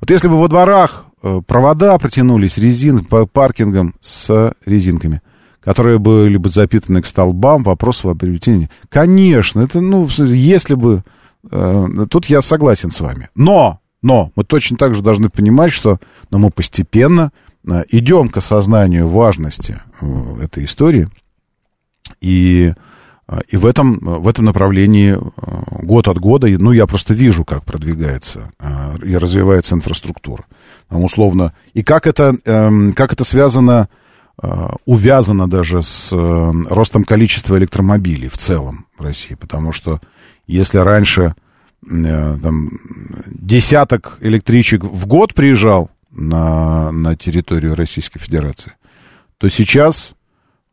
Вот 0.00 0.10
если 0.10 0.28
бы 0.28 0.38
во 0.38 0.48
дворах 0.48 1.06
провода 1.46 1.98
протянулись 1.98 2.58
резин 2.58 3.04
по 3.04 3.26
паркингам 3.26 3.94
с 4.00 4.52
резинками, 4.64 5.20
которые 5.60 5.98
были 5.98 6.36
бы 6.36 6.48
запитаны 6.48 7.02
к 7.02 7.06
столбам, 7.06 7.62
вопрос 7.62 8.04
о 8.04 8.14
приобретении. 8.14 8.70
Конечно, 8.88 9.60
это, 9.60 9.80
ну, 9.80 10.08
если 10.18 10.74
бы... 10.74 11.04
Э, 11.50 11.86
тут 12.10 12.26
я 12.26 12.40
согласен 12.40 12.90
с 12.90 13.00
вами. 13.00 13.28
Но, 13.34 13.80
но, 14.02 14.32
мы 14.36 14.44
точно 14.44 14.76
так 14.76 14.94
же 14.94 15.02
должны 15.02 15.28
понимать, 15.28 15.72
что 15.72 15.98
ну, 16.30 16.38
мы 16.38 16.50
постепенно 16.50 17.30
э, 17.66 17.84
идем 17.90 18.30
к 18.30 18.38
осознанию 18.38 19.08
важности 19.08 19.80
э, 20.00 20.06
этой 20.42 20.64
истории. 20.64 21.08
И 22.20 22.72
и 23.46 23.56
в 23.56 23.64
этом, 23.64 24.00
в 24.00 24.26
этом 24.26 24.46
направлении 24.46 25.16
год 25.84 26.08
от 26.08 26.18
года, 26.18 26.48
ну, 26.48 26.72
я 26.72 26.88
просто 26.88 27.14
вижу, 27.14 27.44
как 27.44 27.62
продвигается 27.62 28.50
и 29.04 29.16
развивается 29.16 29.76
инфраструктура. 29.76 30.46
Условно, 30.90 31.54
и 31.72 31.82
как 31.82 32.06
это, 32.06 32.36
эм, 32.44 32.92
как 32.92 33.12
это 33.12 33.24
связано, 33.24 33.88
увязано 34.86 35.50
даже 35.50 35.82
с 35.82 36.10
ростом 36.12 37.04
количества 37.04 37.58
электромобилей 37.58 38.30
в 38.30 38.38
целом 38.38 38.86
в 38.96 39.02
России. 39.02 39.34
Потому 39.34 39.70
что 39.70 40.00
если 40.46 40.78
раньше 40.78 41.34
там, 41.86 42.70
десяток 43.26 44.16
электричек 44.22 44.82
в 44.84 45.06
год 45.06 45.34
приезжал 45.34 45.90
на, 46.10 46.90
на 46.90 47.16
территорию 47.16 47.74
Российской 47.74 48.18
Федерации, 48.18 48.72
то 49.36 49.50
сейчас 49.50 50.14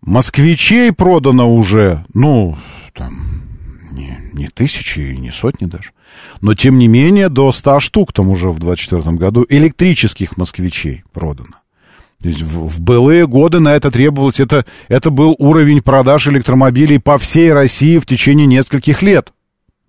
Москвичей 0.01 0.91
продано 0.91 1.53
уже, 1.53 2.05
ну, 2.13 2.57
там, 2.93 3.41
не, 3.91 4.17
не 4.33 4.47
тысячи, 4.47 5.15
не 5.17 5.31
сотни 5.31 5.65
даже. 5.65 5.91
Но, 6.41 6.53
тем 6.53 6.77
не 6.77 6.87
менее, 6.87 7.29
до 7.29 7.51
100 7.51 7.79
штук 7.79 8.13
там 8.13 8.29
уже 8.29 8.49
в 8.51 8.59
2024 8.59 9.15
году 9.17 9.45
электрических 9.49 10.37
москвичей 10.37 11.03
продано. 11.11 11.55
То 12.21 12.29
есть 12.29 12.41
в, 12.41 12.67
в 12.67 12.81
былые 12.81 13.27
годы 13.27 13.59
на 13.59 13.75
это 13.75 13.91
требовалось, 13.91 14.39
это, 14.39 14.65
это 14.87 15.09
был 15.11 15.35
уровень 15.37 15.81
продаж 15.81 16.27
электромобилей 16.27 16.99
по 16.99 17.17
всей 17.17 17.53
России 17.53 17.97
в 17.99 18.05
течение 18.05 18.47
нескольких 18.47 19.01
лет. 19.01 19.31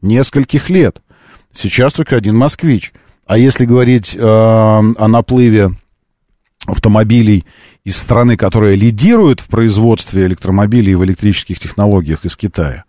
Нескольких 0.03 0.69
лет. 0.69 1.01
Сейчас 1.53 1.95
только 1.95 2.17
один 2.17 2.37
москвич. 2.37 2.93
А 3.27 3.39
если 3.39 3.65
говорить 3.65 4.15
э, 4.15 4.21
о 4.21 5.09
наплыве 5.09 5.71
автомобилей 6.67 7.45
из 7.85 7.97
страны, 7.97 8.37
которая 8.37 8.75
лидирует 8.75 9.41
в 9.41 9.49
производстве 9.49 10.27
электромобилей 10.27 10.93
и 10.93 10.97
в 10.97 11.05
электрических 11.05 11.59
технологиях 11.59 12.25
из 12.25 12.37
Китая, 12.37 12.85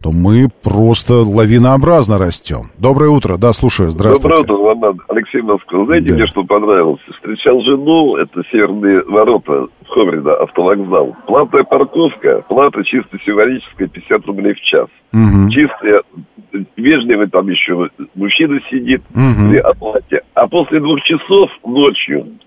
то 0.00 0.10
мы 0.12 0.48
просто 0.62 1.24
лавинообразно 1.26 2.18
растем. 2.18 2.70
Доброе 2.78 3.10
утро, 3.10 3.36
да, 3.36 3.52
слушаю, 3.52 3.90
здравствуйте. 3.90 4.44
Доброе 4.44 4.58
утро, 4.58 4.68
Роман. 4.68 5.00
Алексей 5.08 5.42
Москва. 5.42 5.86
Знаете, 5.86 6.08
да. 6.10 6.14
мне 6.14 6.26
что 6.26 6.44
понравилось? 6.44 7.00
Встречал 7.16 7.60
жену, 7.62 8.16
это 8.16 8.42
северные 8.52 9.02
ворота, 9.02 9.66
Ховрида, 9.88 10.36
автовокзал. 10.36 11.16
Платная 11.26 11.64
парковка, 11.64 12.42
плата 12.48 12.84
чисто 12.84 13.18
символическая, 13.26 13.88
50 13.88 14.26
рублей 14.26 14.54
в 14.54 14.60
час. 14.60 14.86
Угу. 15.12 15.50
Чистая, 15.50 16.02
вежливый 16.76 17.28
там 17.28 17.48
еще 17.48 17.90
мужчина 18.14 18.60
сидит 18.70 19.02
угу. 19.10 19.50
при 19.50 19.58
оплате. 19.58 20.20
А 20.34 20.46
после 20.46 20.78
двух 20.78 21.02
часов 21.02 21.50
ночью 21.64 22.38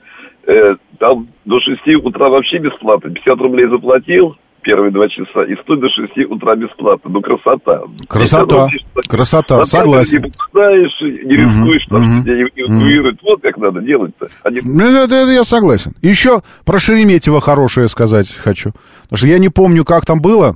э, 0.47 0.75
там 0.99 1.27
до 1.43 1.59
6 1.59 2.05
утра 2.05 2.29
вообще 2.29 2.59
бесплатно. 2.59 3.09
50 3.09 3.37
рублей 3.41 3.67
заплатил, 3.67 4.37
первые 4.61 4.91
два 4.91 5.07
часа, 5.09 5.43
и 5.43 5.55
стоит 5.63 5.79
до 5.79 5.89
6 5.89 6.31
утра 6.31 6.55
бесплатно. 6.55 7.09
Ну, 7.11 7.21
красота. 7.21 7.81
Красота, 8.07 8.67
красота, 9.07 9.57
вот 9.57 9.67
согласен. 9.67 10.21
Не 10.21 10.31
попадаешь, 10.31 11.01
не 11.01 11.35
рискуешь, 11.35 11.85
угу, 11.87 11.95
там, 11.95 12.17
угу, 12.17 12.23
тебя 12.23 12.43
эвакуируют. 12.55 13.21
Угу. 13.21 13.29
Вот 13.29 13.41
как 13.41 13.57
надо 13.57 13.81
делать-то. 13.81 14.27
Они... 14.43 14.59
Ну, 14.63 15.03
это, 15.03 15.15
это 15.15 15.31
я 15.31 15.43
согласен. 15.43 15.93
Еще 16.01 16.41
про 16.65 16.79
Шереметьево 16.79 17.41
хорошее 17.41 17.87
сказать 17.87 18.31
хочу. 18.33 18.71
Потому 19.03 19.17
что 19.17 19.27
я 19.27 19.39
не 19.39 19.49
помню, 19.49 19.85
как 19.85 20.05
там 20.05 20.21
было. 20.21 20.55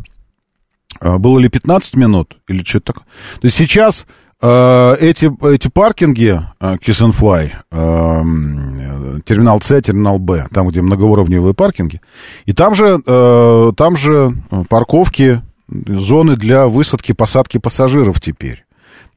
А, 1.02 1.18
было 1.18 1.40
ли 1.40 1.50
15 1.50 1.96
минут 1.96 2.38
или 2.48 2.64
что-то 2.64 2.94
такое. 2.94 3.06
То 3.42 3.46
есть 3.48 3.56
сейчас 3.56 4.08
эти, 4.42 5.54
эти 5.54 5.68
паркинги 5.70 6.42
э, 6.60 6.76
Kiss 6.76 7.02
and 7.02 7.16
Fly, 7.18 7.52
э, 7.72 9.20
терминал 9.26 9.62
С, 9.62 9.82
терминал 9.82 10.20
Б, 10.20 10.48
там, 10.54 10.68
где 10.68 10.82
многоуровневые 10.82 11.54
паркинги, 11.54 12.02
и 12.46 12.54
там 12.54 12.76
же, 12.76 13.02
э, 13.06 13.72
там 13.76 13.98
же 13.98 14.34
парковки, 14.70 15.42
зоны 15.68 16.36
для 16.36 16.68
высадки, 16.68 17.14
посадки 17.14 17.58
пассажиров 17.58 18.22
теперь. 18.22 18.66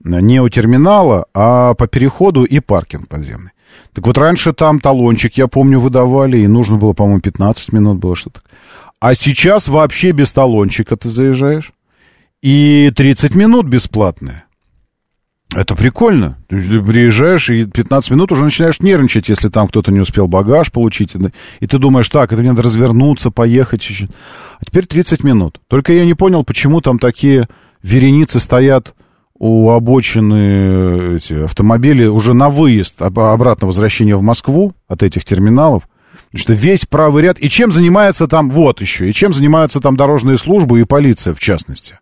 Не 0.00 0.40
у 0.40 0.48
терминала, 0.48 1.26
а 1.34 1.74
по 1.74 1.88
переходу 1.88 2.44
и 2.44 2.60
паркинг 2.60 3.08
подземный. 3.08 3.50
Так 3.92 4.06
вот, 4.06 4.16
раньше 4.16 4.52
там 4.52 4.80
талончик, 4.80 5.36
я 5.36 5.48
помню, 5.48 5.80
выдавали, 5.80 6.38
и 6.38 6.46
нужно 6.46 6.76
было, 6.76 6.92
по-моему, 6.92 7.20
15 7.20 7.72
минут 7.72 7.98
было 7.98 8.14
что-то. 8.14 8.40
А 9.00 9.14
сейчас 9.14 9.68
вообще 9.68 10.12
без 10.12 10.32
талончика 10.32 10.96
ты 10.96 11.08
заезжаешь. 11.08 11.72
И 12.42 12.92
30 12.94 13.34
минут 13.34 13.66
бесплатные. 13.66 14.44
Это 15.54 15.74
прикольно. 15.74 16.36
Ты 16.48 16.82
приезжаешь, 16.82 17.48
и 17.48 17.64
15 17.64 18.10
минут 18.10 18.32
уже 18.32 18.44
начинаешь 18.44 18.80
нервничать, 18.80 19.28
если 19.30 19.48
там 19.48 19.68
кто-то 19.68 19.90
не 19.90 20.00
успел 20.00 20.28
багаж 20.28 20.70
получить. 20.70 21.12
И 21.60 21.66
ты 21.66 21.78
думаешь, 21.78 22.08
так, 22.10 22.32
это 22.32 22.40
мне 22.42 22.50
надо 22.50 22.62
развернуться, 22.62 23.30
поехать. 23.30 23.90
А 24.60 24.64
теперь 24.64 24.86
30 24.86 25.24
минут. 25.24 25.60
Только 25.66 25.94
я 25.94 26.04
не 26.04 26.14
понял, 26.14 26.44
почему 26.44 26.82
там 26.82 26.98
такие 26.98 27.48
вереницы 27.82 28.40
стоят 28.40 28.94
у 29.38 29.70
обочины 29.70 31.16
эти 31.16 31.44
автомобили 31.44 32.06
уже 32.06 32.34
на 32.34 32.50
выезд, 32.50 33.00
обратно 33.00 33.68
возвращение 33.68 34.16
в 34.16 34.22
Москву 34.22 34.74
от 34.86 35.02
этих 35.02 35.24
терминалов. 35.24 35.84
Что 36.34 36.52
весь 36.52 36.84
правый 36.84 37.22
ряд... 37.22 37.38
И 37.38 37.48
чем 37.48 37.72
занимается 37.72 38.28
там... 38.28 38.50
Вот 38.50 38.82
еще. 38.82 39.08
И 39.08 39.12
чем 39.14 39.32
занимаются 39.32 39.80
там 39.80 39.96
дорожные 39.96 40.36
службы 40.36 40.80
и 40.80 40.84
полиция, 40.84 41.32
в 41.34 41.40
частности. 41.40 42.00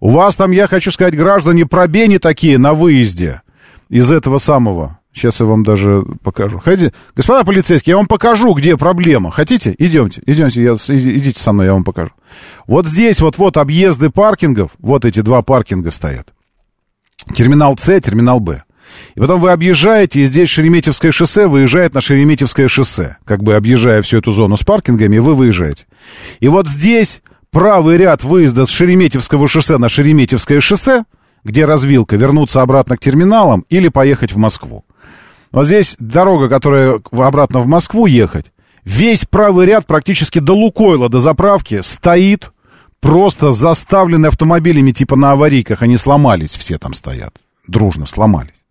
У 0.00 0.10
вас 0.10 0.36
там, 0.36 0.50
я 0.50 0.66
хочу 0.66 0.90
сказать, 0.90 1.16
граждане 1.16 1.66
пробени 1.66 2.18
такие 2.18 2.58
на 2.58 2.74
выезде 2.74 3.42
из 3.88 4.10
этого 4.10 4.38
самого. 4.38 4.98
Сейчас 5.16 5.40
я 5.40 5.46
вам 5.46 5.62
даже 5.62 6.04
покажу. 6.22 6.58
Хотите? 6.58 6.92
Господа 7.14 7.42
полицейские, 7.44 7.92
я 7.92 7.96
вам 7.96 8.06
покажу, 8.06 8.52
где 8.52 8.76
проблема. 8.76 9.30
Хотите? 9.30 9.74
Идемте, 9.78 10.22
идемте, 10.26 10.62
я, 10.62 10.74
идите 10.74 11.40
со 11.40 11.52
мной, 11.52 11.66
я 11.66 11.72
вам 11.72 11.84
покажу. 11.84 12.10
Вот 12.66 12.86
здесь 12.86 13.20
вот-вот 13.20 13.56
объезды 13.56 14.10
паркингов, 14.10 14.72
вот 14.78 15.06
эти 15.06 15.20
два 15.20 15.40
паркинга 15.40 15.90
стоят. 15.90 16.34
Терминал 17.34 17.78
С, 17.78 17.98
терминал 18.00 18.40
Б. 18.40 18.62
И 19.14 19.20
потом 19.20 19.40
вы 19.40 19.50
объезжаете, 19.50 20.20
и 20.20 20.26
здесь 20.26 20.50
Шереметьевское 20.50 21.12
шоссе 21.12 21.46
выезжает 21.46 21.94
на 21.94 22.02
Шереметьевское 22.02 22.68
шоссе. 22.68 23.16
Как 23.24 23.42
бы 23.42 23.54
объезжая 23.54 24.02
всю 24.02 24.18
эту 24.18 24.32
зону 24.32 24.58
с 24.58 24.64
паркингами, 24.64 25.16
вы 25.16 25.34
выезжаете. 25.34 25.86
И 26.40 26.48
вот 26.48 26.68
здесь 26.68 27.22
правый 27.56 27.96
ряд 27.96 28.22
выезда 28.22 28.66
с 28.66 28.68
Шереметьевского 28.68 29.48
шоссе 29.48 29.78
на 29.78 29.88
Шереметьевское 29.88 30.60
шоссе, 30.60 31.04
где 31.42 31.64
развилка, 31.64 32.16
вернуться 32.16 32.60
обратно 32.60 32.98
к 32.98 33.00
терминалам 33.00 33.64
или 33.70 33.88
поехать 33.88 34.30
в 34.30 34.36
Москву. 34.36 34.84
Вот 35.52 35.64
здесь 35.64 35.96
дорога, 35.98 36.50
которая 36.50 37.00
обратно 37.12 37.60
в 37.60 37.66
Москву 37.66 38.04
ехать, 38.04 38.52
весь 38.84 39.24
правый 39.24 39.64
ряд 39.64 39.86
практически 39.86 40.38
до 40.38 40.52
Лукойла, 40.52 41.08
до 41.08 41.18
заправки, 41.18 41.80
стоит 41.80 42.50
просто 43.00 43.52
заставленный 43.52 44.28
автомобилями 44.28 44.92
типа 44.92 45.16
на 45.16 45.32
аварийках. 45.32 45.80
Они 45.80 45.96
сломались, 45.96 46.54
все 46.54 46.76
там 46.76 46.92
стоят, 46.92 47.32
дружно 47.66 48.04
сломались. 48.04 48.66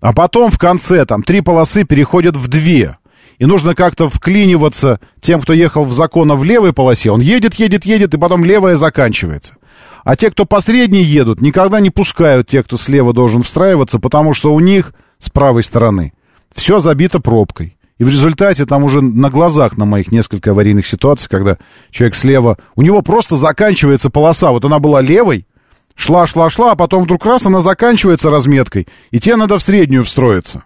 А 0.00 0.12
потом 0.12 0.50
в 0.50 0.58
конце 0.58 1.04
там 1.04 1.22
три 1.22 1.40
полосы 1.40 1.84
переходят 1.84 2.36
в 2.36 2.48
две 2.48 2.96
и 3.38 3.46
нужно 3.46 3.74
как-то 3.74 4.08
вклиниваться 4.08 5.00
тем, 5.20 5.40
кто 5.40 5.52
ехал 5.52 5.84
в 5.84 5.92
законно 5.92 6.34
в 6.36 6.44
левой 6.44 6.72
полосе. 6.72 7.10
Он 7.10 7.20
едет, 7.20 7.54
едет, 7.54 7.84
едет, 7.84 8.14
и 8.14 8.18
потом 8.18 8.44
левая 8.44 8.76
заканчивается. 8.76 9.56
А 10.04 10.16
те, 10.16 10.30
кто 10.30 10.44
по 10.44 10.60
едут, 10.66 11.40
никогда 11.40 11.80
не 11.80 11.90
пускают 11.90 12.48
тех, 12.48 12.66
кто 12.66 12.76
слева 12.76 13.12
должен 13.12 13.42
встраиваться, 13.42 13.98
потому 13.98 14.34
что 14.34 14.54
у 14.54 14.60
них 14.60 14.92
с 15.18 15.30
правой 15.30 15.62
стороны 15.62 16.12
все 16.54 16.78
забито 16.78 17.20
пробкой. 17.20 17.76
И 17.98 18.04
в 18.04 18.08
результате 18.08 18.66
там 18.66 18.82
уже 18.84 19.00
на 19.00 19.30
глазах 19.30 19.76
на 19.76 19.84
моих 19.84 20.10
несколько 20.10 20.50
аварийных 20.50 20.86
ситуаций, 20.86 21.28
когда 21.30 21.58
человек 21.90 22.16
слева, 22.16 22.58
у 22.74 22.82
него 22.82 23.02
просто 23.02 23.36
заканчивается 23.36 24.10
полоса. 24.10 24.50
Вот 24.50 24.64
она 24.64 24.80
была 24.80 25.00
левой, 25.00 25.46
шла, 25.94 26.26
шла, 26.26 26.50
шла, 26.50 26.72
а 26.72 26.76
потом 26.76 27.04
вдруг 27.04 27.24
раз 27.24 27.46
она 27.46 27.60
заканчивается 27.60 28.30
разметкой, 28.30 28.88
и 29.10 29.20
тебе 29.20 29.36
надо 29.36 29.58
в 29.58 29.62
среднюю 29.62 30.04
встроиться. 30.04 30.64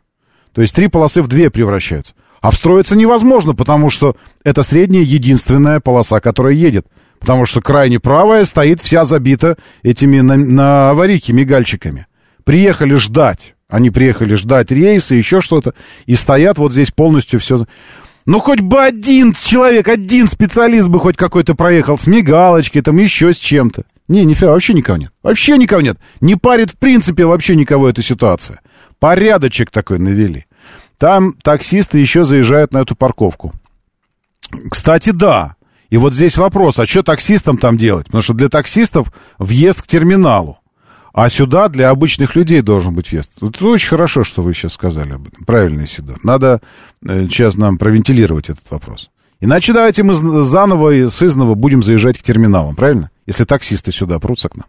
То 0.53 0.63
есть 0.63 0.75
три 0.75 0.89
полосы 0.89 1.23
в 1.23 1.29
две 1.29 1.51
превращаются. 1.51 2.15
А 2.41 2.51
встроиться 2.51 2.97
невозможно, 2.97 3.55
потому 3.55 3.91
что 3.91 4.17
это 4.45 4.63
средняя 4.63 5.03
единственная 5.03 5.81
полоса, 5.81 6.21
которая 6.21 6.55
едет. 6.55 6.87
Потому 7.19 7.47
что 7.47 7.61
крайне 7.61 7.99
правая 7.99 8.45
стоит 8.45 8.81
вся 8.81 9.05
забита 9.05 9.57
этими 9.83 10.21
на, 10.21 10.37
на 10.37 10.91
аварийке 10.91 11.33
мигальчиками. 11.33 12.07
Приехали 12.45 12.95
ждать. 12.95 13.55
Они 13.69 13.91
приехали 13.91 14.35
ждать 14.35 14.71
рейса, 14.71 15.15
еще 15.15 15.41
что-то, 15.41 15.75
и 16.07 16.15
стоят 16.15 16.59
вот 16.59 16.73
здесь 16.73 16.91
полностью 16.91 17.39
все... 17.41 17.67
Ну, 18.25 18.41
хоть 18.41 18.61
бы 18.61 18.83
один 18.83 19.33
человек, 19.33 19.89
один 19.89 20.27
специалист 20.27 20.89
бы 20.89 21.01
хоть 21.01 21.17
какой-то 21.17 21.55
проехал 21.55 21.97
с 21.97 22.07
мигалочкой, 22.07 22.83
там 22.83 22.99
еще 22.99 23.33
с 23.33 23.37
чем-то. 23.39 23.85
Не, 24.07 24.25
нифига, 24.25 24.53
вообще 24.53 24.75
никого 24.75 24.99
нет. 24.99 25.13
Вообще 25.23 25.57
никого 25.57 25.81
нет. 25.81 25.99
Не 26.21 26.37
парит, 26.37 26.73
в 26.73 26.77
принципе, 26.77 27.25
вообще 27.25 27.57
никого 27.57 27.89
эта 27.89 28.03
ситуация. 28.03 28.61
Порядочек 28.99 29.71
такой 29.71 29.99
навели. 29.99 30.45
Там 30.99 31.33
таксисты 31.35 31.99
еще 31.99 32.25
заезжают 32.25 32.73
на 32.73 32.79
эту 32.79 32.97
парковку. 32.97 33.53
Кстати, 34.71 35.11
да. 35.11 35.55
И 35.91 35.97
вот 35.97 36.13
здесь 36.13 36.37
вопрос, 36.37 36.79
а 36.79 36.87
что 36.87 37.03
таксистам 37.03 37.57
там 37.57 37.79
делать? 37.79 38.07
Потому 38.07 38.23
что 38.23 38.35
для 38.35 38.49
таксистов 38.49 39.13
въезд 39.39 39.83
к 39.83 39.87
терминалу. 39.87 40.59
А 41.15 41.31
сюда 41.31 41.69
для 41.69 41.91
обычных 41.91 42.37
людей 42.37 42.61
должен 42.61 42.95
быть 42.95 43.11
въезд. 43.11 43.33
Это 43.41 43.65
очень 43.67 43.89
хорошо, 43.89 44.25
что 44.25 44.43
вы 44.43 44.55
сейчас 44.55 44.75
сказали 44.75 45.13
об 45.13 45.27
этом. 45.27 45.45
Правильно, 45.45 45.87
Сидор. 45.87 46.19
Надо 46.23 46.61
э, 47.07 47.27
сейчас 47.29 47.57
нам 47.57 47.79
провентилировать 47.79 48.51
этот 48.51 48.71
вопрос. 48.71 49.11
Иначе 49.41 49.73
давайте 49.73 50.03
мы 50.03 50.15
заново 50.15 50.91
и 50.91 51.11
сызново 51.11 51.55
будем 51.55 51.83
заезжать 51.83 52.19
к 52.19 52.23
терминалам, 52.23 52.75
правильно? 52.75 53.11
Если 53.27 53.45
таксисты 53.45 53.93
сюда 53.93 54.19
прутся 54.19 54.49
к 54.49 54.57
нам. 54.57 54.67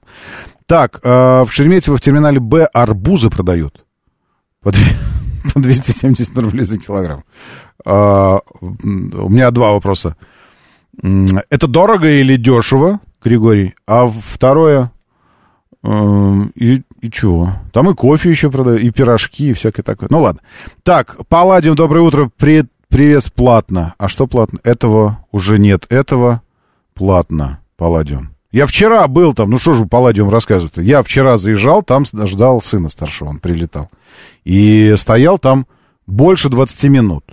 Так, 0.66 1.02
э, 1.04 1.44
в 1.44 1.50
Шереметьево 1.52 1.98
в 1.98 2.02
терминале 2.02 2.40
Б 2.40 2.66
арбузы 2.66 3.30
продают. 3.30 3.84
По, 5.44 5.52
по 5.54 5.60
270 5.60 6.38
рублей 6.38 6.66
за 6.66 6.78
килограмм. 6.78 7.24
Э, 7.86 8.40
у 8.62 9.30
меня 9.30 9.52
два 9.52 9.72
вопроса. 9.72 10.16
Это 11.02 11.68
дорого 11.68 12.10
или 12.10 12.36
дешево, 12.36 13.00
Григорий? 13.22 13.76
А 13.88 14.08
второе, 14.08 14.92
Эм, 15.84 16.52
и, 16.56 16.82
и 17.02 17.10
чего? 17.10 17.54
Там 17.72 17.90
и 17.90 17.96
кофе 17.96 18.30
еще 18.30 18.52
продают, 18.52 18.82
и 18.82 18.92
пирожки, 18.92 19.50
и 19.50 19.54
всякое 19.54 19.84
такое. 19.84 20.10
Ну 20.12 20.20
ладно. 20.22 20.42
Так, 20.84 21.18
Палладиум, 21.28 21.76
доброе 21.76 22.02
утро. 22.02 22.30
При, 22.38 22.66
привес 22.90 23.30
платно. 23.30 23.96
А 23.98 24.08
что 24.08 24.28
платно? 24.28 24.60
Этого 24.64 25.26
уже 25.32 25.58
нет. 25.58 25.86
Этого 25.90 26.42
платно. 26.94 27.60
Палладиум. 27.78 28.30
Я 28.52 28.66
вчера 28.66 29.08
был 29.08 29.34
там, 29.34 29.52
ну 29.52 29.60
что 29.60 29.74
же 29.74 29.86
Палладиум 29.86 30.30
рассказывает? 30.30 30.78
Я 30.78 31.04
вчера 31.04 31.38
заезжал, 31.38 31.84
там 31.84 32.06
ждал 32.06 32.62
сына 32.62 32.90
старшего, 32.90 33.30
он 33.30 33.40
прилетал. 33.40 33.90
И 34.44 34.96
стоял 34.98 35.38
там 35.38 35.68
больше 36.08 36.50
20 36.50 36.86
минут. 36.86 37.24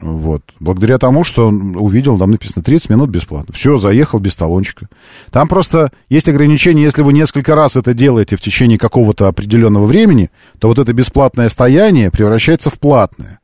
Вот. 0.00 0.42
Благодаря 0.58 0.98
тому, 0.98 1.22
что 1.22 1.46
он 1.46 1.76
увидел, 1.76 2.18
там 2.18 2.32
написано 2.32 2.64
30 2.64 2.90
минут 2.90 3.10
бесплатно. 3.10 3.54
Все, 3.54 3.78
заехал 3.78 4.18
без 4.18 4.34
талончика. 4.34 4.88
Там 5.30 5.46
просто 5.46 5.92
есть 6.08 6.28
ограничение, 6.28 6.84
если 6.84 7.02
вы 7.02 7.12
несколько 7.12 7.54
раз 7.54 7.76
это 7.76 7.94
делаете 7.94 8.36
в 8.36 8.40
течение 8.40 8.76
какого-то 8.76 9.28
определенного 9.28 9.86
времени, 9.86 10.30
то 10.58 10.66
вот 10.66 10.80
это 10.80 10.92
бесплатное 10.92 11.48
стояние 11.48 12.10
превращается 12.10 12.70
в 12.70 12.80
платное. 12.80 13.38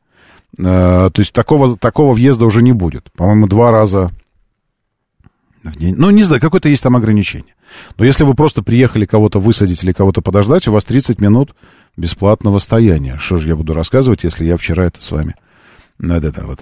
Э, 0.59 1.09
то 1.11 1.19
есть 1.19 1.31
такого, 1.31 1.77
такого 1.77 2.13
въезда 2.13 2.45
уже 2.45 2.61
не 2.61 2.73
будет. 2.73 3.09
По-моему, 3.13 3.47
два 3.47 3.71
раза 3.71 4.11
в 5.63 5.77
день. 5.77 5.95
Ну, 5.97 6.09
не 6.09 6.23
знаю, 6.23 6.41
какое-то 6.41 6.69
есть 6.69 6.83
там 6.83 6.95
ограничение. 6.95 7.55
Но 7.97 8.05
если 8.05 8.23
вы 8.23 8.33
просто 8.33 8.63
приехали 8.63 9.05
кого-то 9.05 9.39
высадить 9.39 9.83
или 9.83 9.93
кого-то 9.93 10.21
подождать, 10.21 10.67
у 10.67 10.71
вас 10.71 10.85
30 10.85 11.21
минут 11.21 11.55
бесплатного 11.97 12.59
стояния. 12.59 13.17
Что 13.17 13.37
же 13.37 13.47
я 13.47 13.55
буду 13.55 13.73
рассказывать, 13.73 14.23
если 14.23 14.45
я 14.45 14.57
вчера 14.57 14.85
это 14.85 15.01
с 15.01 15.11
вами 15.11 15.35
вот 16.01 16.23
это 16.23 16.45
вот. 16.45 16.59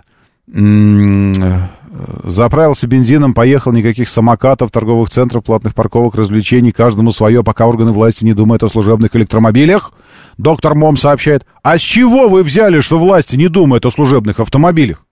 Заправился 2.23 2.87
бензином, 2.87 3.33
поехал, 3.33 3.71
никаких 3.71 4.09
самокатов, 4.09 4.71
торговых 4.71 5.09
центров, 5.09 5.43
платных 5.43 5.73
парковок, 5.75 6.15
развлечений, 6.15 6.71
каждому 6.71 7.11
свое, 7.11 7.43
пока 7.43 7.67
органы 7.67 7.91
власти 7.91 8.25
не 8.25 8.33
думают 8.33 8.63
о 8.63 8.69
служебных 8.69 9.15
электромобилях. 9.15 9.93
Доктор 10.37 10.75
Мом 10.75 10.97
сообщает, 10.97 11.45
а 11.63 11.77
с 11.77 11.81
чего 11.81 12.29
вы 12.29 12.43
взяли, 12.43 12.81
что 12.81 12.99
власти 12.99 13.35
не 13.35 13.47
думают 13.47 13.85
о 13.85 13.91
служебных 13.91 14.39
автомобилях? 14.39 15.05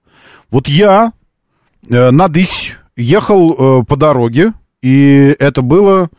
Вот 0.49 0.67
я 0.67 1.11
э, 1.89 2.11
надысь 2.11 2.75
ехал 2.97 3.53
э, 3.81 3.85
по 3.85 3.95
дороге, 3.95 4.51
и 4.81 5.35
это 5.39 5.61
было 5.61 6.09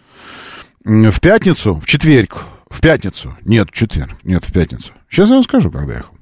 в 0.85 1.21
пятницу, 1.21 1.75
в 1.75 1.87
четверг, 1.87 2.47
в 2.71 2.81
пятницу, 2.81 3.37
нет, 3.45 3.69
в 3.69 3.73
четверг, 3.73 4.13
нет, 4.23 4.45
в 4.45 4.53
пятницу. 4.53 4.93
Сейчас 5.11 5.29
я 5.29 5.35
вам 5.35 5.45
скажу, 5.45 5.71
когда 5.71 5.95
ехал. 5.95 6.15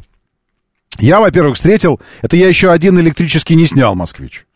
Я, 0.98 1.20
во-первых, 1.20 1.56
встретил... 1.56 2.00
Это 2.22 2.36
я 2.36 2.48
еще 2.48 2.70
один 2.70 2.98
электрический 2.98 3.54
не 3.54 3.66
снял 3.66 3.94
«Москвич». 3.94 4.46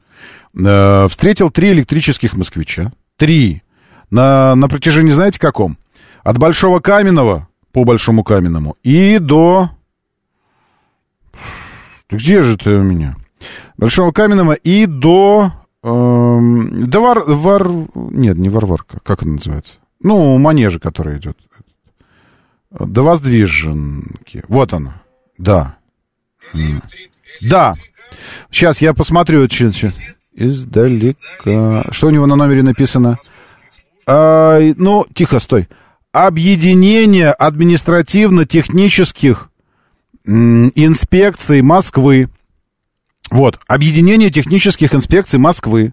Э, 0.58 1.06
встретил 1.08 1.50
три 1.50 1.72
электрических 1.72 2.34
«Москвича». 2.36 2.92
Три. 3.16 3.62
На, 4.10 4.54
на 4.54 4.68
протяжении, 4.68 5.10
знаете, 5.10 5.38
каком? 5.38 5.76
От 6.22 6.38
Большого 6.38 6.80
Каменного 6.80 7.48
по 7.72 7.84
Большому 7.84 8.24
Каменному 8.24 8.76
и 8.82 9.18
до... 9.18 9.70
Где 12.08 12.42
же 12.42 12.56
ты 12.56 12.70
у 12.70 12.82
меня? 12.82 13.16
Большого 13.76 14.12
Каменного 14.12 14.54
и 14.54 14.86
до... 14.86 15.52
Э, 15.82 16.38
до 16.40 17.00
Вар... 17.00 17.24
Вар... 17.26 17.68
Нет, 17.94 18.36
не 18.36 18.48
Варварка. 18.48 19.00
Как 19.02 19.22
она 19.22 19.34
называется? 19.34 19.74
Ну, 20.02 20.38
манежа, 20.38 20.78
который 20.78 21.18
идет. 21.18 21.36
До 22.70 23.02
Воздвиженки. 23.02 24.44
Вот 24.48 24.72
она. 24.72 25.02
Да. 25.38 25.76
Да. 27.40 27.74
Сейчас 28.50 28.80
я 28.80 28.94
посмотрю. 28.94 29.48
Издалека. 30.34 31.84
Что 31.90 32.06
у 32.06 32.10
него 32.10 32.26
на 32.26 32.36
номере 32.36 32.62
написано? 32.62 33.18
А, 34.06 34.60
ну, 34.76 35.04
тихо, 35.14 35.40
стой. 35.40 35.68
Объединение 36.12 37.32
административно-технических 37.32 39.50
инспекций 40.24 41.62
Москвы. 41.62 42.28
Вот, 43.30 43.60
объединение 43.68 44.30
технических 44.30 44.94
инспекций 44.94 45.38
Москвы. 45.38 45.92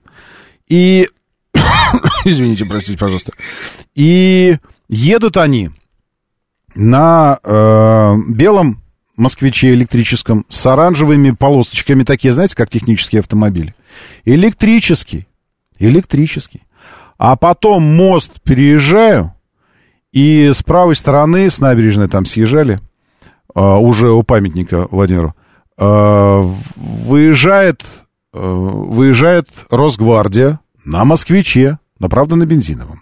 И, 0.67 1.07
извините, 2.25 2.65
простите, 2.65 2.97
пожалуйста. 2.97 3.33
И 3.95 4.57
едут 4.89 5.37
они 5.37 5.69
на 6.75 7.39
э, 7.43 8.15
белом 8.27 8.81
москвиче 9.17 9.73
электрическом 9.73 10.45
с 10.49 10.65
оранжевыми 10.65 11.31
полосочками, 11.31 12.03
такие, 12.03 12.33
знаете, 12.33 12.55
как 12.55 12.69
технические 12.69 13.19
автомобили. 13.19 13.75
Электрический. 14.25 15.27
Электрический. 15.79 16.61
А 17.17 17.35
потом 17.35 17.83
мост 17.83 18.41
переезжаю, 18.43 19.33
и 20.11 20.51
с 20.53 20.63
правой 20.63 20.95
стороны, 20.95 21.49
с 21.49 21.59
набережной 21.59 22.07
там 22.07 22.25
съезжали, 22.25 22.79
uh, 23.55 23.77
уже 23.79 24.11
у 24.11 24.23
памятника 24.23 24.87
Владимиру, 24.91 25.35
выезжает, 25.77 27.85
uh, 28.33 28.89
выезжает 28.89 29.47
Росгвардия 29.69 30.59
на 30.83 31.05
москвиче, 31.05 31.79
но, 31.99 32.09
правда, 32.09 32.35
на 32.35 32.45
бензиновом. 32.45 33.01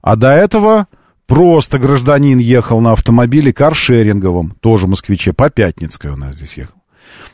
А 0.00 0.16
до 0.16 0.32
этого 0.32 0.86
Просто 1.28 1.78
гражданин 1.78 2.38
ехал 2.38 2.80
на 2.80 2.92
автомобиле 2.92 3.52
каршеринговом, 3.52 4.56
тоже 4.60 4.86
москвиче, 4.86 5.34
по 5.34 5.50
Пятницкой 5.50 6.12
у 6.12 6.16
нас 6.16 6.36
здесь 6.36 6.54
ехал. 6.54 6.76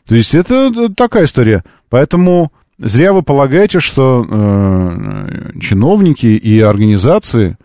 То 0.07 0.17
есть 0.17 0.35
это 0.35 0.93
такая 0.93 1.27
история. 1.27 1.63
Поэтому 1.91 2.53
зря 2.79 3.13
вы 3.13 3.23
полагаете, 3.23 3.79
что 3.79 4.27
э, 4.29 5.51
чиновники 5.61 6.27
и 6.27 6.59
организации 6.59 7.57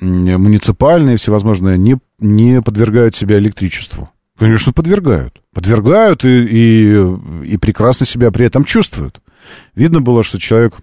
э, 0.00 0.04
муниципальные 0.04 1.16
всевозможные 1.16 1.78
не, 1.78 1.96
не 2.18 2.60
подвергают 2.60 3.14
себя 3.14 3.38
электричеству. 3.38 4.10
Конечно, 4.38 4.72
подвергают. 4.72 5.40
Подвергают 5.52 6.24
и, 6.24 6.28
и, 6.28 7.06
и 7.44 7.56
прекрасно 7.56 8.06
себя 8.06 8.30
при 8.30 8.46
этом 8.46 8.64
чувствуют. 8.64 9.20
Видно 9.74 10.00
было, 10.00 10.22
что 10.22 10.38
человек 10.38 10.74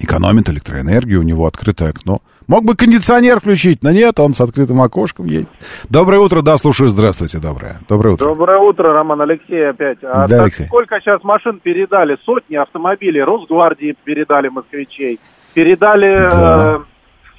экономит 0.00 0.48
электроэнергию, 0.48 1.20
у 1.20 1.24
него 1.24 1.46
открытое 1.46 1.90
окно. 1.90 2.20
Мог 2.46 2.64
бы 2.64 2.74
кондиционер 2.74 3.40
включить, 3.40 3.82
но 3.82 3.90
нет, 3.90 4.18
он 4.18 4.32
с 4.32 4.40
открытым 4.40 4.80
окошком 4.80 5.26
едет. 5.26 5.48
Доброе 5.90 6.20
утро, 6.20 6.40
да, 6.40 6.56
слушаю, 6.56 6.88
здравствуйте, 6.88 7.38
доброе. 7.38 7.76
Доброе 7.88 8.14
утро. 8.14 8.24
Доброе 8.24 8.58
утро, 8.58 8.92
Роман 8.94 9.20
Алексей 9.20 9.68
опять. 9.68 9.98
А 10.02 10.26
да, 10.26 10.44
Алексей. 10.44 10.64
сколько 10.64 10.98
сейчас 11.00 11.22
машин 11.24 11.60
передали? 11.60 12.16
Сотни 12.24 12.56
автомобилей, 12.56 13.22
Росгвардии 13.22 13.94
передали 14.04 14.48
москвичей, 14.48 15.20
передали 15.52 16.30
да. 16.30 16.76
э, 16.76 16.78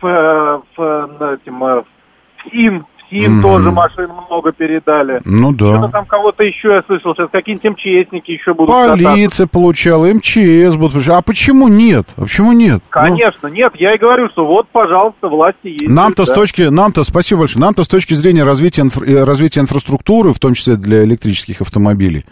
в, 0.01 0.63
в, 0.77 1.33
этим, 1.33 1.63
э, 1.63 1.81
в 1.81 2.51
СИН 2.51 2.85
СИН 3.09 3.39
mm-hmm. 3.39 3.41
тоже 3.41 3.71
машин 3.71 4.09
много 4.27 4.51
передали. 4.51 5.19
Ну 5.25 5.51
да. 5.51 5.77
Что-то 5.77 5.91
там 5.91 6.05
кого-то 6.05 6.43
еще 6.43 6.69
я 6.69 6.83
слышал, 6.85 7.15
сейчас 7.15 7.29
какие-нибудь 7.31 7.71
МЧСники 7.71 8.31
еще 8.31 8.53
будут 8.53 8.69
Полиция 8.69 9.15
кататься. 9.15 9.47
получала, 9.47 10.05
МЧС 10.13 10.75
будут 10.75 11.07
А 11.07 11.21
почему 11.21 11.67
нет? 11.67 12.05
А 12.15 12.21
почему 12.21 12.51
нет? 12.51 12.75
Ну, 12.75 12.81
Конечно, 12.89 13.49
ну... 13.49 13.55
нет. 13.55 13.73
Я 13.75 13.95
и 13.95 13.97
говорю, 13.97 14.29
что 14.29 14.45
вот, 14.45 14.67
пожалуйста, 14.69 15.27
власти 15.27 15.67
есть. 15.67 15.89
Нам-то 15.89 16.25
да. 16.25 16.31
с 16.31 16.35
точки, 16.35 16.61
нам-то, 16.63 17.03
спасибо 17.03 17.41
большое, 17.41 17.63
нам-то 17.63 17.83
с 17.83 17.87
точки 17.87 18.13
зрения 18.13 18.43
развития, 18.43 18.81
инфра... 18.83 19.05
Э, 19.05 19.23
развития 19.23 19.61
инфраструктуры, 19.61 20.31
в 20.31 20.39
том 20.39 20.53
числе 20.53 20.75
для 20.75 21.03
электрических 21.03 21.61
автомобилей, 21.61 22.25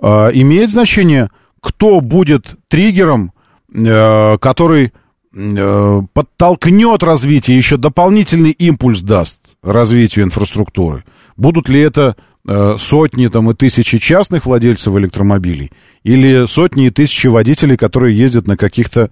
э, 0.00 0.30
имеет 0.34 0.70
значение, 0.70 1.30
кто 1.60 2.00
будет 2.00 2.56
триггером, 2.68 3.32
э, 3.72 4.38
который 4.38 4.92
э, 5.34 6.00
подтолкнет 6.12 7.02
развитие, 7.02 7.56
еще 7.56 7.76
дополнительный 7.76 8.50
импульс 8.50 9.02
даст 9.02 9.38
развитию 9.62 10.24
инфраструктуры. 10.24 11.04
Будут 11.36 11.68
ли 11.68 11.80
это 11.80 12.16
э, 12.46 12.76
сотни 12.78 13.28
там, 13.28 13.50
и 13.50 13.54
тысячи 13.54 13.98
частных 13.98 14.46
владельцев 14.46 14.94
электромобилей 14.96 15.72
или 16.04 16.46
сотни 16.46 16.86
и 16.86 16.90
тысячи 16.90 17.26
водителей, 17.26 17.76
которые 17.76 18.16
ездят 18.16 18.46
на 18.46 18.56
каких-то 18.56 19.10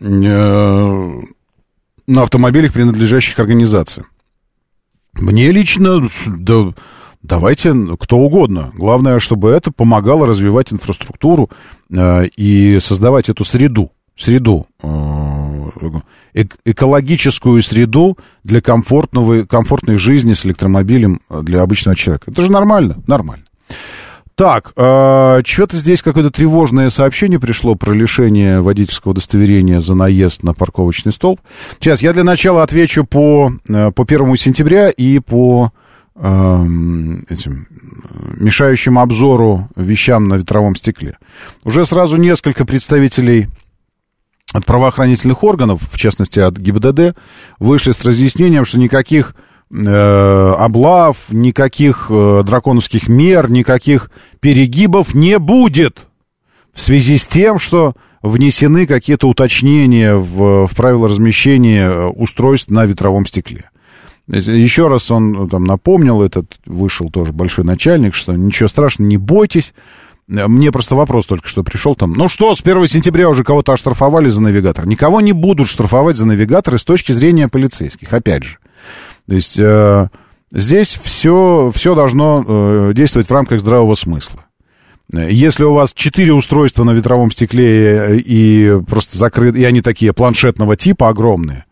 э, 0.00 1.12
на 2.06 2.22
автомобилях, 2.22 2.72
принадлежащих 2.72 3.38
организациям? 3.38 4.06
Мне 5.14 5.50
лично, 5.50 6.08
да, 6.26 6.74
давайте 7.22 7.74
кто 7.98 8.18
угодно. 8.18 8.70
Главное, 8.74 9.18
чтобы 9.18 9.50
это 9.50 9.72
помогало 9.72 10.26
развивать 10.26 10.72
инфраструктуру 10.72 11.50
э, 11.90 12.26
и 12.36 12.78
создавать 12.80 13.28
эту 13.28 13.44
среду, 13.44 13.92
среду, 14.16 14.66
э, 14.82 16.46
экологическую 16.64 17.62
среду 17.62 18.18
для 18.44 18.60
комфортного, 18.60 19.44
комфортной 19.44 19.96
жизни 19.96 20.32
с 20.32 20.44
электромобилем 20.44 21.20
для 21.30 21.62
обычного 21.62 21.96
человека. 21.96 22.30
Это 22.30 22.42
же 22.42 22.50
нормально, 22.50 22.96
нормально. 23.06 23.44
Так, 24.36 24.74
э, 24.76 25.40
что-то 25.46 25.76
здесь 25.76 26.02
какое-то 26.02 26.30
тревожное 26.30 26.90
сообщение 26.90 27.40
пришло 27.40 27.74
про 27.74 27.94
лишение 27.94 28.60
водительского 28.60 29.12
удостоверения 29.12 29.80
за 29.80 29.94
наезд 29.94 30.42
на 30.42 30.52
парковочный 30.52 31.12
столб. 31.12 31.40
Сейчас 31.80 32.02
я 32.02 32.12
для 32.12 32.22
начала 32.22 32.62
отвечу 32.62 33.06
по, 33.06 33.50
э, 33.66 33.90
по 33.92 34.04
1 34.04 34.36
сентября 34.36 34.90
и 34.90 35.20
по 35.20 35.72
э, 36.16 36.66
этим 37.30 37.66
мешающим 38.38 38.98
обзору 38.98 39.70
вещам 39.74 40.28
на 40.28 40.34
ветровом 40.34 40.76
стекле. 40.76 41.16
Уже 41.64 41.86
сразу 41.86 42.18
несколько 42.18 42.66
представителей 42.66 43.48
от 44.52 44.64
правоохранительных 44.64 45.42
органов, 45.42 45.80
в 45.90 45.98
частности 45.98 46.38
от 46.38 46.56
ГИБДД, 46.56 47.16
вышли 47.58 47.92
с 47.92 48.04
разъяснением, 48.04 48.64
что 48.64 48.78
никаких 48.78 49.34
э, 49.72 50.54
облав, 50.58 51.26
никаких 51.30 52.06
э, 52.10 52.42
драконовских 52.44 53.08
мер, 53.08 53.50
никаких 53.50 54.10
перегибов 54.40 55.14
не 55.14 55.38
будет 55.38 56.06
в 56.72 56.80
связи 56.80 57.16
с 57.16 57.26
тем, 57.26 57.58
что 57.58 57.94
внесены 58.22 58.86
какие-то 58.86 59.28
уточнения 59.28 60.14
в, 60.14 60.66
в 60.66 60.76
правила 60.76 61.08
размещения 61.08 61.88
э, 61.88 62.06
устройств 62.06 62.70
на 62.70 62.84
ветровом 62.84 63.26
стекле. 63.26 63.70
Еще 64.28 64.88
раз 64.88 65.10
он 65.10 65.46
э, 65.46 65.48
там 65.48 65.64
напомнил, 65.64 66.22
этот 66.22 66.46
вышел 66.66 67.10
тоже 67.10 67.32
большой 67.32 67.64
начальник, 67.64 68.14
что 68.14 68.32
ничего 68.32 68.68
страшного, 68.68 69.08
не 69.08 69.16
бойтесь. 69.16 69.74
Мне 70.28 70.72
просто 70.72 70.96
вопрос 70.96 71.26
только 71.26 71.46
что 71.46 71.62
пришел 71.62 71.94
там. 71.94 72.12
Ну 72.12 72.28
что, 72.28 72.54
с 72.54 72.60
1 72.60 72.88
сентября 72.88 73.28
уже 73.28 73.44
кого-то 73.44 73.72
оштрафовали 73.72 74.28
за 74.28 74.40
навигатор? 74.40 74.86
Никого 74.86 75.20
не 75.20 75.32
будут 75.32 75.68
штрафовать 75.68 76.16
за 76.16 76.26
навигаторы 76.26 76.78
с 76.78 76.84
точки 76.84 77.12
зрения 77.12 77.48
полицейских, 77.48 78.12
опять 78.12 78.42
же. 78.42 78.58
То 79.28 79.34
есть 79.34 79.56
э, 79.58 80.08
здесь 80.50 80.98
все, 81.00 81.70
все 81.72 81.94
должно 81.94 82.44
э, 82.46 82.92
действовать 82.94 83.28
в 83.28 83.32
рамках 83.32 83.60
здравого 83.60 83.94
смысла. 83.94 84.44
Если 85.12 85.62
у 85.62 85.74
вас 85.74 85.92
четыре 85.94 86.32
устройства 86.32 86.82
на 86.82 86.90
ветровом 86.90 87.30
стекле 87.30 88.18
и 88.18 88.80
просто 88.88 89.16
закрыты, 89.16 89.60
и 89.60 89.64
они 89.64 89.80
такие 89.80 90.12
планшетного 90.12 90.76
типа 90.76 91.08
огромные, 91.08 91.64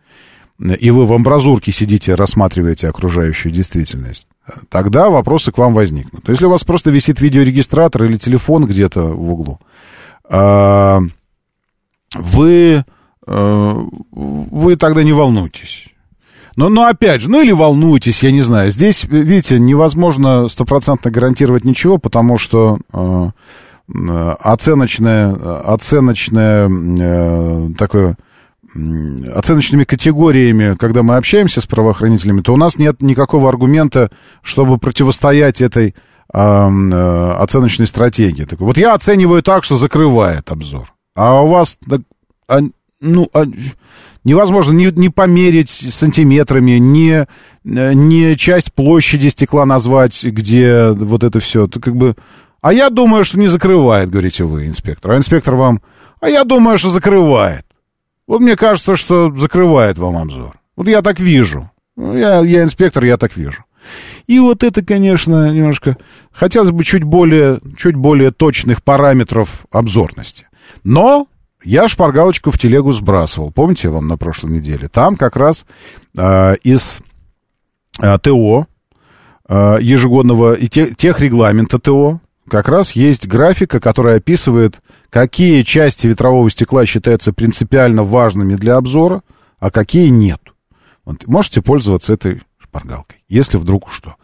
и 0.60 0.90
вы 0.90 1.05
в 1.05 1.12
амбразурке 1.12 1.72
сидите, 1.72 2.14
рассматриваете 2.14 2.89
окружающую 2.89 3.51
действительность, 3.51 4.28
тогда 4.68 5.10
вопросы 5.10 5.52
к 5.52 5.58
вам 5.58 5.74
возникнут. 5.74 6.28
Если 6.28 6.46
у 6.46 6.50
вас 6.50 6.64
просто 6.64 6.90
висит 6.90 7.20
видеорегистратор 7.20 8.04
или 8.04 8.16
телефон 8.16 8.66
где-то 8.66 9.02
в 9.02 9.32
углу, 9.32 9.58
э, 10.28 11.00
вы, 12.14 12.84
э, 13.26 13.84
вы 14.12 14.76
тогда 14.76 15.02
не 15.02 15.12
волнуйтесь. 15.12 15.88
Но, 16.56 16.68
но 16.68 16.86
опять 16.86 17.22
же, 17.22 17.30
ну 17.30 17.42
или 17.42 17.52
волнуйтесь, 17.52 18.22
я 18.22 18.30
не 18.30 18.42
знаю. 18.42 18.70
Здесь, 18.70 19.04
видите, 19.04 19.58
невозможно 19.58 20.46
стопроцентно 20.48 21.10
гарантировать 21.10 21.64
ничего, 21.64 21.98
потому 21.98 22.38
что 22.38 22.78
э, 22.92 23.30
оценочное, 24.40 25.34
оценочное 25.64 26.68
э, 26.70 27.68
такое 27.76 28.16
оценочными 29.34 29.84
категориями, 29.84 30.76
когда 30.76 31.02
мы 31.02 31.16
общаемся 31.16 31.60
с 31.60 31.66
правоохранителями, 31.66 32.40
то 32.40 32.52
у 32.52 32.56
нас 32.56 32.78
нет 32.78 33.01
никакого 33.02 33.48
аргумента, 33.48 34.10
чтобы 34.42 34.78
противостоять 34.78 35.60
этой 35.60 35.94
э, 36.32 36.38
э, 36.38 37.30
оценочной 37.38 37.86
стратегии. 37.86 38.44
Так, 38.44 38.60
вот 38.60 38.76
я 38.76 38.94
оцениваю 38.94 39.42
так, 39.42 39.64
что 39.64 39.76
закрывает 39.76 40.51
обзор. 40.51 40.92
А 41.14 41.40
у 41.40 41.46
вас, 41.46 41.78
а, 42.48 42.59
ну, 43.01 43.28
а, 43.32 43.44
невозможно 44.24 44.72
не, 44.72 44.86
не 44.86 45.09
померить 45.09 45.70
сантиметрами, 45.70 46.72
не, 46.72 47.26
не 47.62 48.36
часть 48.36 48.72
площади 48.72 49.28
стекла 49.28 49.64
назвать, 49.66 50.24
где 50.24 50.90
вот 50.90 51.22
это 51.22 51.38
все. 51.38 51.66
Это 51.66 51.78
как 51.80 51.94
бы... 51.94 52.16
А 52.60 52.72
я 52.72 52.90
думаю, 52.90 53.24
что 53.24 53.38
не 53.38 53.48
закрывает, 53.48 54.10
говорите 54.10 54.44
вы, 54.44 54.66
инспектор. 54.66 55.12
А 55.12 55.16
инспектор 55.16 55.55
вам... 55.55 55.80
А 56.20 56.28
я 56.28 56.44
думаю, 56.44 56.78
что 56.78 56.88
закрывает. 56.88 57.64
Вот 58.26 58.40
мне 58.40 58.56
кажется, 58.56 58.96
что 58.96 59.32
закрывает 59.34 59.98
вам 59.98 60.16
обзор. 60.16 60.59
Вот 60.76 60.88
я 60.88 61.02
так 61.02 61.20
вижу. 61.20 61.70
Я, 61.96 62.40
я 62.40 62.62
инспектор, 62.62 63.05
я 63.05 63.16
так 63.16 63.36
вижу. 63.36 63.64
И 64.26 64.38
вот 64.38 64.62
это, 64.62 64.84
конечно, 64.84 65.52
немножко... 65.52 65.96
Хотелось 66.32 66.70
бы 66.70 66.84
чуть 66.84 67.05
более, 67.05 67.60
чуть 67.76 67.96
более 67.96 68.30
точных 68.30 68.82
параметров 68.82 69.66
обзорности. 69.70 70.48
Но 70.82 71.28
я 71.62 71.88
шпаргалочку 71.88 72.51
в 72.51 72.59
телегу 72.59 72.92
сбрасывал. 72.92 73.52
Помните, 73.52 73.88
вам 73.88 74.09
на 74.09 74.16
прошлой 74.16 74.52
неделе? 74.52 74.88
Там 74.88 75.16
как 75.16 75.36
раз 75.36 75.66
э, 76.16 76.56
из 76.62 77.01
э, 78.01 78.18
ТО 78.18 78.66
э, 79.48 79.78
ежегодного 79.80 80.55
и 80.55 80.68
те, 80.68 80.94
тех 80.94 81.20
регламента 81.20 81.78
ТО 81.78 82.20
как 82.48 82.68
раз 82.68 82.92
есть 82.92 83.26
графика, 83.26 83.80
которая 83.80 84.18
описывает, 84.18 84.80
какие 85.10 85.62
части 85.62 86.06
ветрового 86.06 86.50
стекла 86.50 86.86
считаются 86.86 87.32
принципиально 87.32 88.04
важными 88.04 88.54
для 88.54 88.76
обзора, 88.76 89.22
а 89.58 89.70
какие 89.70 90.08
нет. 90.08 90.40
Вот, 91.04 91.26
можете 91.26 91.62
пользоваться 91.62 92.12
этой 92.12 92.42
шпаргалкой, 92.58 93.22
если 93.28 93.56
вдруг 93.56 93.90
что. 93.90 94.16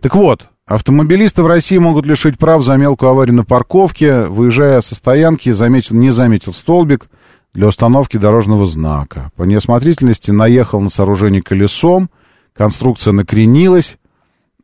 Так 0.00 0.14
вот, 0.14 0.48
Автомобилисты 0.68 1.42
в 1.42 1.46
России 1.46 1.78
могут 1.78 2.04
лишить 2.04 2.36
прав 2.36 2.62
за 2.62 2.76
мелкую 2.76 3.08
аварию 3.08 3.36
на 3.36 3.44
парковке. 3.44 4.24
Выезжая 4.24 4.82
со 4.82 4.94
стоянки, 4.94 5.50
заметил, 5.50 5.96
не 5.96 6.10
заметил 6.10 6.52
столбик 6.52 7.08
для 7.54 7.68
установки 7.68 8.18
дорожного 8.18 8.66
знака. 8.66 9.32
По 9.34 9.44
неосмотрительности 9.44 10.30
наехал 10.30 10.82
на 10.82 10.90
сооружение 10.90 11.40
колесом, 11.40 12.10
конструкция 12.54 13.14
накренилась, 13.14 13.96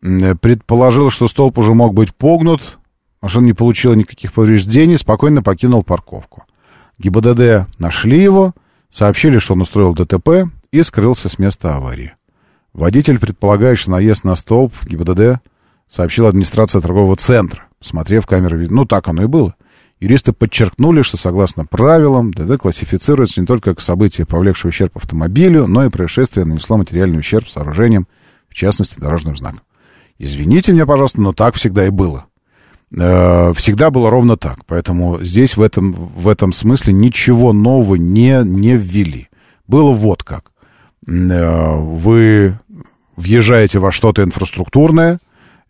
предположил, 0.03 1.09
что 1.09 1.27
столб 1.27 1.57
уже 1.57 1.73
мог 1.73 1.95
быть 1.95 2.15
погнут, 2.15 2.79
машина 3.25 3.47
не 3.47 3.53
получила 3.55 3.95
никаких 3.95 4.35
повреждений, 4.35 4.99
спокойно 4.99 5.43
покинул 5.43 5.83
парковку. 5.83 6.45
ГИБДД 6.99 7.67
нашли 7.79 8.23
его, 8.23 8.53
сообщили, 8.91 9.39
что 9.39 9.55
он 9.55 9.63
устроил 9.63 9.95
ДТП 9.95 10.51
и 10.71 10.83
скрылся 10.83 11.31
с 11.31 11.39
места 11.39 11.75
аварии. 11.75 12.13
Водитель 12.75 13.19
предполагает, 13.19 13.79
что 13.79 13.93
наезд 13.93 14.25
на 14.25 14.37
столб 14.37 14.75
ГИБДД 14.85 15.41
сообщила 15.89 16.29
администрация 16.29 16.83
торгового 16.83 17.17
центра, 17.17 17.65
смотрев 17.81 18.27
камеры. 18.27 18.69
Ну, 18.69 18.85
так 18.85 19.09
оно 19.09 19.23
и 19.23 19.27
было. 19.27 19.55
Юристы 20.01 20.35
подчеркнули, 20.35 21.01
что 21.01 21.17
согласно 21.17 21.65
правилам 21.65 22.31
ДД 22.31 22.61
классифицируется 22.61 23.41
не 23.41 23.47
только 23.47 23.71
как 23.71 23.81
событие, 23.81 24.27
повлекшее 24.27 24.69
ущерб 24.69 24.99
автомобилю, 24.99 25.67
но 25.67 25.87
и 25.87 25.89
происшествие 25.89 26.45
нанесло 26.45 26.77
материальный 26.77 27.21
ущерб 27.21 27.49
сооружениям, 27.49 28.07
в 28.51 28.55
частности, 28.55 29.01
дорожным 29.01 29.35
знаком. 29.35 29.63
Извините 30.19 30.75
меня, 30.75 30.85
пожалуйста, 30.85 31.23
но 31.23 31.33
так 31.33 31.55
всегда 31.55 31.87
и 31.87 31.91
было. 31.91 32.27
Э, 32.97 33.53
всегда 33.55 33.91
было 33.91 34.11
ровно 34.11 34.37
так. 34.37 34.65
Поэтому 34.67 35.23
здесь 35.23 35.57
в 35.57 35.63
этом, 35.63 35.93
в 35.93 36.29
этом 36.29 36.53
смысле 36.53 36.93
ничего 36.93 37.53
нового 37.53 37.97
не, 37.97 38.43
не 38.45 38.77
ввели. 38.77 39.29
Было 39.67 39.93
вот 39.93 40.23
как. 40.23 40.53
Э, 41.07 41.77
вы 41.77 42.59
въезжаете 43.17 43.79
во 43.79 43.93
что-то 43.93 44.23
инфраструктурное, 44.23 45.19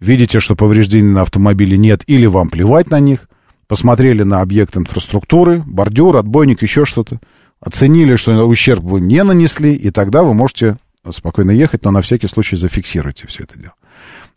видите, 0.01 0.41
что 0.41 0.57
повреждений 0.57 1.11
на 1.11 1.23
автомобиле 1.23 1.77
нет 1.77 2.03
или 2.07 2.27
вам 2.27 2.49
плевать 2.49 2.91
на 2.91 3.01
них, 3.01 3.29
посмотрели 3.67 4.23
на 4.23 4.41
объект 4.41 4.77
инфраструктуры, 4.77 5.63
бордюр, 5.67 6.17
отбойник, 6.17 6.63
еще 6.63 6.85
что-то, 6.85 7.21
оценили, 7.61 8.17
что 8.17 8.47
ущерб 8.47 8.83
вы 8.83 9.01
не 9.01 9.23
нанесли, 9.23 9.75
и 9.75 9.91
тогда 9.91 10.23
вы 10.23 10.35
можете 10.35 10.77
спокойно 11.11 11.51
ехать, 11.51 11.85
но 11.85 11.91
на 11.91 12.03
всякий 12.03 12.29
случай 12.29 12.57
зафиксируйте 12.57 13.27
все 13.27 13.45
это 13.45 13.59
дело. 13.59 13.75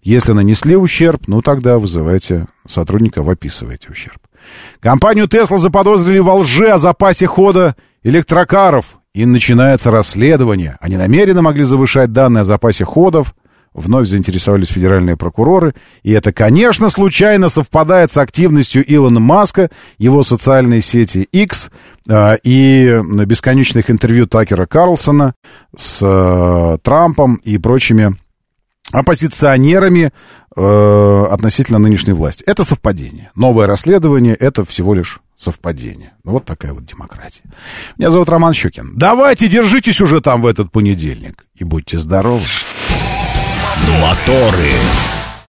Если 0.02 0.32
нанесли 0.32 0.76
ущерб, 0.76 1.24
ну 1.28 1.42
тогда 1.42 1.80
вызывайте 1.80 2.48
сотрудника, 2.68 3.22
описывайте 3.22 3.90
ущерб. 3.90 4.20
Компанию 4.80 5.28
Tesla 5.28 5.58
заподозрили 5.58 6.20
во 6.20 6.36
лжи 6.36 6.70
о 6.70 6.78
запасе 6.78 7.28
хода 7.28 7.76
электрокаров, 8.04 8.98
и 9.18 9.26
начинается 9.26 9.90
расследование. 9.90 10.78
Они 10.80 10.96
намеренно 10.96 11.42
могли 11.42 11.64
завышать 11.64 12.12
данные 12.14 12.42
о 12.42 12.46
запасе 12.46 12.86
ходов, 12.86 13.34
Вновь 13.74 14.08
заинтересовались 14.08 14.70
федеральные 14.70 15.18
прокуроры. 15.18 15.76
И 16.02 16.12
это, 16.12 16.34
конечно, 16.34 16.90
случайно 16.90 17.48
совпадает 17.48 18.10
с 18.10 18.18
активностью 18.18 18.84
Илона 18.92 19.20
Маска, 19.20 19.70
его 20.00 20.24
социальной 20.24 20.82
сети 20.82 21.28
X 21.32 21.70
э, 22.10 22.38
и 22.44 23.00
бесконечных 23.26 23.92
интервью 23.92 24.26
Такера 24.26 24.66
Карлсона 24.66 25.36
с 25.78 26.00
э, 26.02 26.78
Трампом 26.82 27.36
и 27.44 27.60
прочими 27.60 28.18
оппозиционерами 28.92 30.12
э, 30.56 31.26
относительно 31.32 31.80
нынешней 31.80 32.14
власти. 32.14 32.44
Это 32.46 32.64
совпадение. 32.64 33.32
Новое 33.36 33.68
расследование— 33.68 34.36
это 34.40 34.66
всего 34.66 34.94
лишь 34.94 35.20
совпадение. 35.38 36.14
Ну, 36.24 36.32
вот 36.32 36.46
такая 36.46 36.74
вот 36.74 36.86
демократия. 36.86 37.44
Меня 37.98 38.10
зовут 38.10 38.30
Роман 38.30 38.54
Щукин. 38.54 38.94
Давайте, 38.96 39.48
держитесь 39.48 40.02
уже 40.02 40.22
там 40.22 40.42
в 40.42 40.48
этот 40.48 40.72
понедельник. 40.72 41.46
И 41.56 41.64
будьте 41.64 42.00
здоровы. 42.00 42.44
Моторы. 44.02 44.72